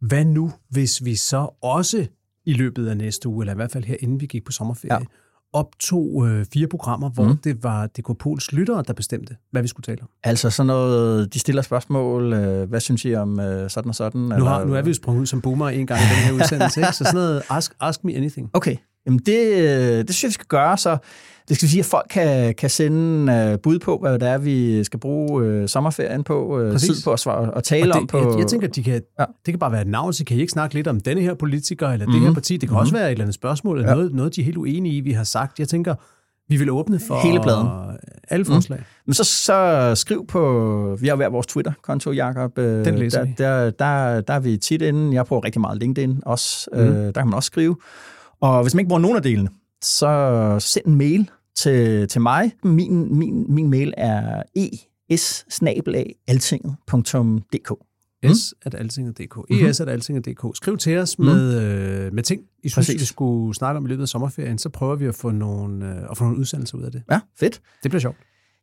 Hvad 0.00 0.24
nu, 0.24 0.52
hvis 0.70 1.04
vi 1.04 1.16
så 1.16 1.48
også 1.62 2.06
i 2.44 2.52
løbet 2.52 2.88
af 2.88 2.96
næste 2.96 3.28
uge, 3.28 3.42
eller 3.42 3.52
i 3.52 3.56
hvert 3.56 3.70
fald 3.70 3.84
her 3.84 3.96
inden 4.00 4.20
vi 4.20 4.26
gik 4.26 4.44
på 4.44 4.52
sommerferie, 4.52 4.94
ja 4.94 5.06
optog 5.52 6.28
øh, 6.28 6.46
fire 6.52 6.66
programmer, 6.66 7.10
hvor 7.10 7.24
mm. 7.24 7.36
det 7.36 7.62
var 7.62 7.86
DK 7.86 8.18
Pols 8.18 8.52
lyttere, 8.52 8.84
der 8.86 8.92
bestemte, 8.92 9.36
hvad 9.50 9.62
vi 9.62 9.68
skulle 9.68 9.84
tale 9.84 10.02
om. 10.02 10.08
Altså 10.24 10.50
sådan 10.50 10.66
noget, 10.66 11.34
de 11.34 11.38
stiller 11.38 11.62
spørgsmål, 11.62 12.32
øh, 12.32 12.68
hvad 12.68 12.80
synes 12.80 13.04
I 13.04 13.14
om 13.14 13.40
øh, 13.40 13.70
sådan 13.70 13.88
og 13.88 13.94
sådan? 13.94 14.20
Nu, 14.20 14.28
har, 14.28 14.36
eller, 14.36 14.64
nu 14.64 14.74
er 14.74 14.82
vi 14.82 14.90
jo 14.90 14.94
sprunget 14.94 15.20
ud 15.20 15.26
som 15.26 15.40
boomer 15.40 15.68
en 15.68 15.86
gang 15.86 16.00
i 16.00 16.04
den 16.04 16.24
her 16.24 16.32
udsendelse, 16.32 16.80
ikke? 16.80 16.92
så 16.92 17.04
sådan 17.04 17.14
noget, 17.14 17.42
ask, 17.50 17.74
ask 17.80 18.04
me 18.04 18.14
anything. 18.14 18.50
Okay, 18.52 18.76
Jamen 19.08 19.20
det, 19.26 19.46
øh, 19.46 19.98
det 19.98 20.14
synes 20.14 20.22
jeg, 20.22 20.28
vi 20.28 20.32
skal 20.32 20.46
gøre, 20.46 20.78
så 20.78 20.98
det 21.48 21.56
skal 21.56 21.68
sige, 21.68 21.80
at 21.80 21.86
folk 21.86 22.06
kan, 22.10 22.54
kan 22.54 22.70
sende 22.70 23.52
uh, 23.52 23.60
bud 23.60 23.78
på, 23.78 23.98
hvad 23.98 24.18
det 24.18 24.28
er, 24.28 24.38
vi 24.38 24.84
skal 24.84 25.00
bruge 25.00 25.62
uh, 25.62 25.68
sommerferien 25.68 26.24
på, 26.24 26.60
uh, 26.60 26.76
tid 26.76 27.04
på 27.04 27.12
at, 27.12 27.20
svare, 27.20 27.56
at 27.56 27.64
tale 27.64 27.86
det, 27.86 27.92
om. 27.92 28.06
På, 28.06 28.18
jeg, 28.18 28.38
jeg 28.38 28.46
tænker, 28.46 28.68
at 28.68 28.76
de 28.76 28.82
kan, 28.82 29.02
ja. 29.20 29.24
det 29.24 29.52
kan 29.52 29.58
bare 29.58 29.72
være 29.72 29.80
et 29.80 29.86
navn, 29.86 30.12
så 30.12 30.24
kan 30.24 30.36
I 30.36 30.40
ikke 30.40 30.50
snakke 30.50 30.74
lidt 30.74 30.86
om 30.86 31.00
denne 31.00 31.20
her 31.22 31.34
politiker, 31.34 31.88
eller 31.88 32.06
mm-hmm. 32.06 32.12
det 32.12 32.20
her 32.20 32.28
mhm. 32.28 32.34
parti. 32.34 32.52
Det 32.52 32.60
kan 32.60 32.68
mm-hmm. 32.68 32.80
også 32.80 32.92
være 32.92 33.06
et 33.06 33.10
eller 33.10 33.24
andet 33.24 33.34
spørgsmål, 33.34 33.76
eller 33.76 33.90
ja. 33.90 33.94
noget, 33.94 34.14
noget, 34.14 34.36
de 34.36 34.40
er 34.40 34.44
helt 34.44 34.56
uenige 34.56 34.96
i, 34.96 35.00
vi 35.00 35.12
har 35.12 35.24
sagt. 35.24 35.58
Jeg 35.58 35.68
tænker, 35.68 35.94
vi 36.48 36.56
vil 36.56 36.70
åbne 36.70 37.00
for 37.08 37.20
hele 37.22 37.40
pladen. 37.42 37.68
Alle 38.28 38.42
mhm. 38.42 38.52
forslag. 38.52 38.78
Mm. 38.78 38.84
Men 39.06 39.14
så, 39.14 39.24
så 39.24 39.92
skriv 39.94 40.26
på, 40.26 40.96
vi 41.00 41.08
har 41.08 41.16
hver 41.16 41.28
vores 41.28 41.46
Twitter-konto, 41.46 42.12
Jacob. 42.12 42.56
Den 42.56 42.98
læser 42.98 43.18
der, 43.18 43.26
vi. 43.26 43.34
Der, 43.38 43.70
der, 43.70 44.20
der 44.20 44.34
er 44.34 44.40
vi 44.40 44.56
tit 44.56 44.82
inde. 44.82 45.14
Jeg 45.14 45.26
bruger 45.26 45.44
rigtig 45.44 45.60
meget 45.60 45.78
LinkedIn 45.78 46.22
også. 46.26 46.68
Mm. 46.72 46.78
der 46.78 47.12
kan 47.12 47.26
man 47.26 47.34
også 47.34 47.46
skrive. 47.46 47.76
Og 48.40 48.62
hvis 48.62 48.74
man 48.74 48.80
ikke 48.80 48.88
bruger 48.88 49.00
nogen 49.00 49.16
af 49.16 49.22
delene, 49.22 49.48
så 49.82 50.56
send 50.60 50.86
en 50.86 50.94
mail 50.94 51.30
til, 51.56 52.08
til 52.08 52.20
mig. 52.20 52.52
Min, 52.64 53.18
min, 53.18 53.54
min 53.54 53.70
mail 53.70 53.94
er 53.96 54.42
es 55.08 55.46
Mm. 58.22 58.34
S 58.34 58.54
at 58.62 58.74
altinget.dk. 58.74 59.36
Mm-hmm. 59.36 59.66
Es 59.66 59.80
at 59.80 59.88
altinget.dk. 59.88 60.56
Skriv 60.56 60.78
til 60.78 60.98
os 60.98 61.18
med, 61.18 61.62
øh, 61.62 62.14
med 62.14 62.22
ting, 62.22 62.42
I 62.64 62.68
synes, 62.68 62.74
Præcis. 62.86 63.00
vi 63.00 63.06
skulle 63.06 63.54
snakke 63.54 63.78
om 63.78 63.84
i 63.86 63.88
løbet 63.88 64.02
af 64.02 64.08
sommerferien. 64.08 64.58
Så 64.58 64.68
prøver 64.68 64.96
vi 64.96 65.06
at 65.06 65.14
få 65.14 65.30
nogle, 65.30 65.86
øh, 65.86 66.10
at 66.10 66.16
få 66.16 66.24
nogle 66.24 66.38
udsendelser 66.38 66.78
ud 66.78 66.82
af 66.82 66.92
det. 66.92 67.02
Ja, 67.10 67.20
fedt. 67.40 67.60
Det 67.82 67.90
bliver 67.90 68.00
sjovt. 68.00 68.16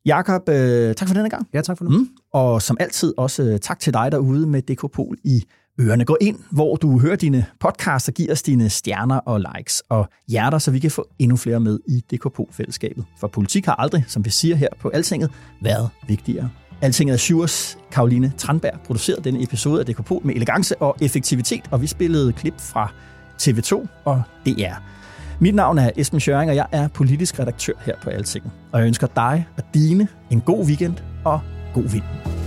Jakob, 0.05 0.49
øh, 0.49 0.95
tak 0.95 1.07
for 1.07 1.15
denne 1.15 1.29
gang. 1.29 1.47
Ja, 1.53 1.61
tak 1.61 1.77
for 1.77 1.85
nu. 1.85 1.97
Mm. 1.97 2.09
Og 2.33 2.61
som 2.61 2.77
altid 2.79 3.13
også 3.17 3.43
øh, 3.43 3.59
tak 3.59 3.79
til 3.79 3.93
dig 3.93 4.11
derude 4.11 4.47
med 4.47 4.61
DK 4.61 4.91
Pol 4.91 5.17
i 5.23 5.43
ørerne. 5.79 6.05
Gå 6.05 6.17
ind, 6.21 6.39
hvor 6.51 6.75
du 6.75 6.99
hører 6.99 7.15
dine 7.15 7.45
podcasts 7.59 8.07
og 8.07 8.13
giver 8.13 8.31
os 8.31 8.41
dine 8.41 8.69
stjerner 8.69 9.17
og 9.17 9.43
likes 9.55 9.83
og 9.89 10.09
hjerter, 10.27 10.57
så 10.57 10.71
vi 10.71 10.79
kan 10.79 10.91
få 10.91 11.07
endnu 11.19 11.37
flere 11.37 11.59
med 11.59 11.79
i 11.87 12.03
DKP-fællesskabet. 12.13 13.05
For 13.19 13.27
politik 13.27 13.65
har 13.65 13.75
aldrig, 13.75 14.05
som 14.07 14.25
vi 14.25 14.29
siger 14.29 14.55
her 14.55 14.67
på 14.79 14.89
Altinget, 14.89 15.31
været 15.61 15.89
vigtigere. 16.07 16.49
Altinget 16.81 17.13
er 17.13 17.17
Sjurs 17.17 17.77
Karoline 17.91 18.33
Tranberg 18.37 18.79
producerede 18.85 19.23
denne 19.23 19.43
episode 19.43 19.79
af 19.79 19.85
DKP 19.85 20.11
med 20.23 20.35
elegance 20.35 20.81
og 20.81 20.95
effektivitet, 21.01 21.61
og 21.71 21.81
vi 21.81 21.87
spillede 21.87 22.33
klip 22.33 22.59
fra 22.59 22.91
TV2 23.41 23.87
og 24.05 24.21
DR. 24.45 24.75
Mit 25.39 25.55
navn 25.55 25.77
er 25.77 25.89
Esben 25.97 26.19
Schøring, 26.19 26.49
og 26.49 26.55
jeg 26.55 26.67
er 26.71 26.87
politisk 26.87 27.39
redaktør 27.39 27.73
her 27.81 27.95
på 28.03 28.09
Altinget. 28.09 28.51
Og 28.71 28.79
jeg 28.79 28.87
ønsker 28.87 29.07
dig 29.07 29.47
og 29.57 29.63
dine 29.73 30.07
en 30.31 30.41
god 30.41 30.65
weekend 30.65 30.95
og 31.25 31.39
god 31.73 31.83
vind. 31.83 32.44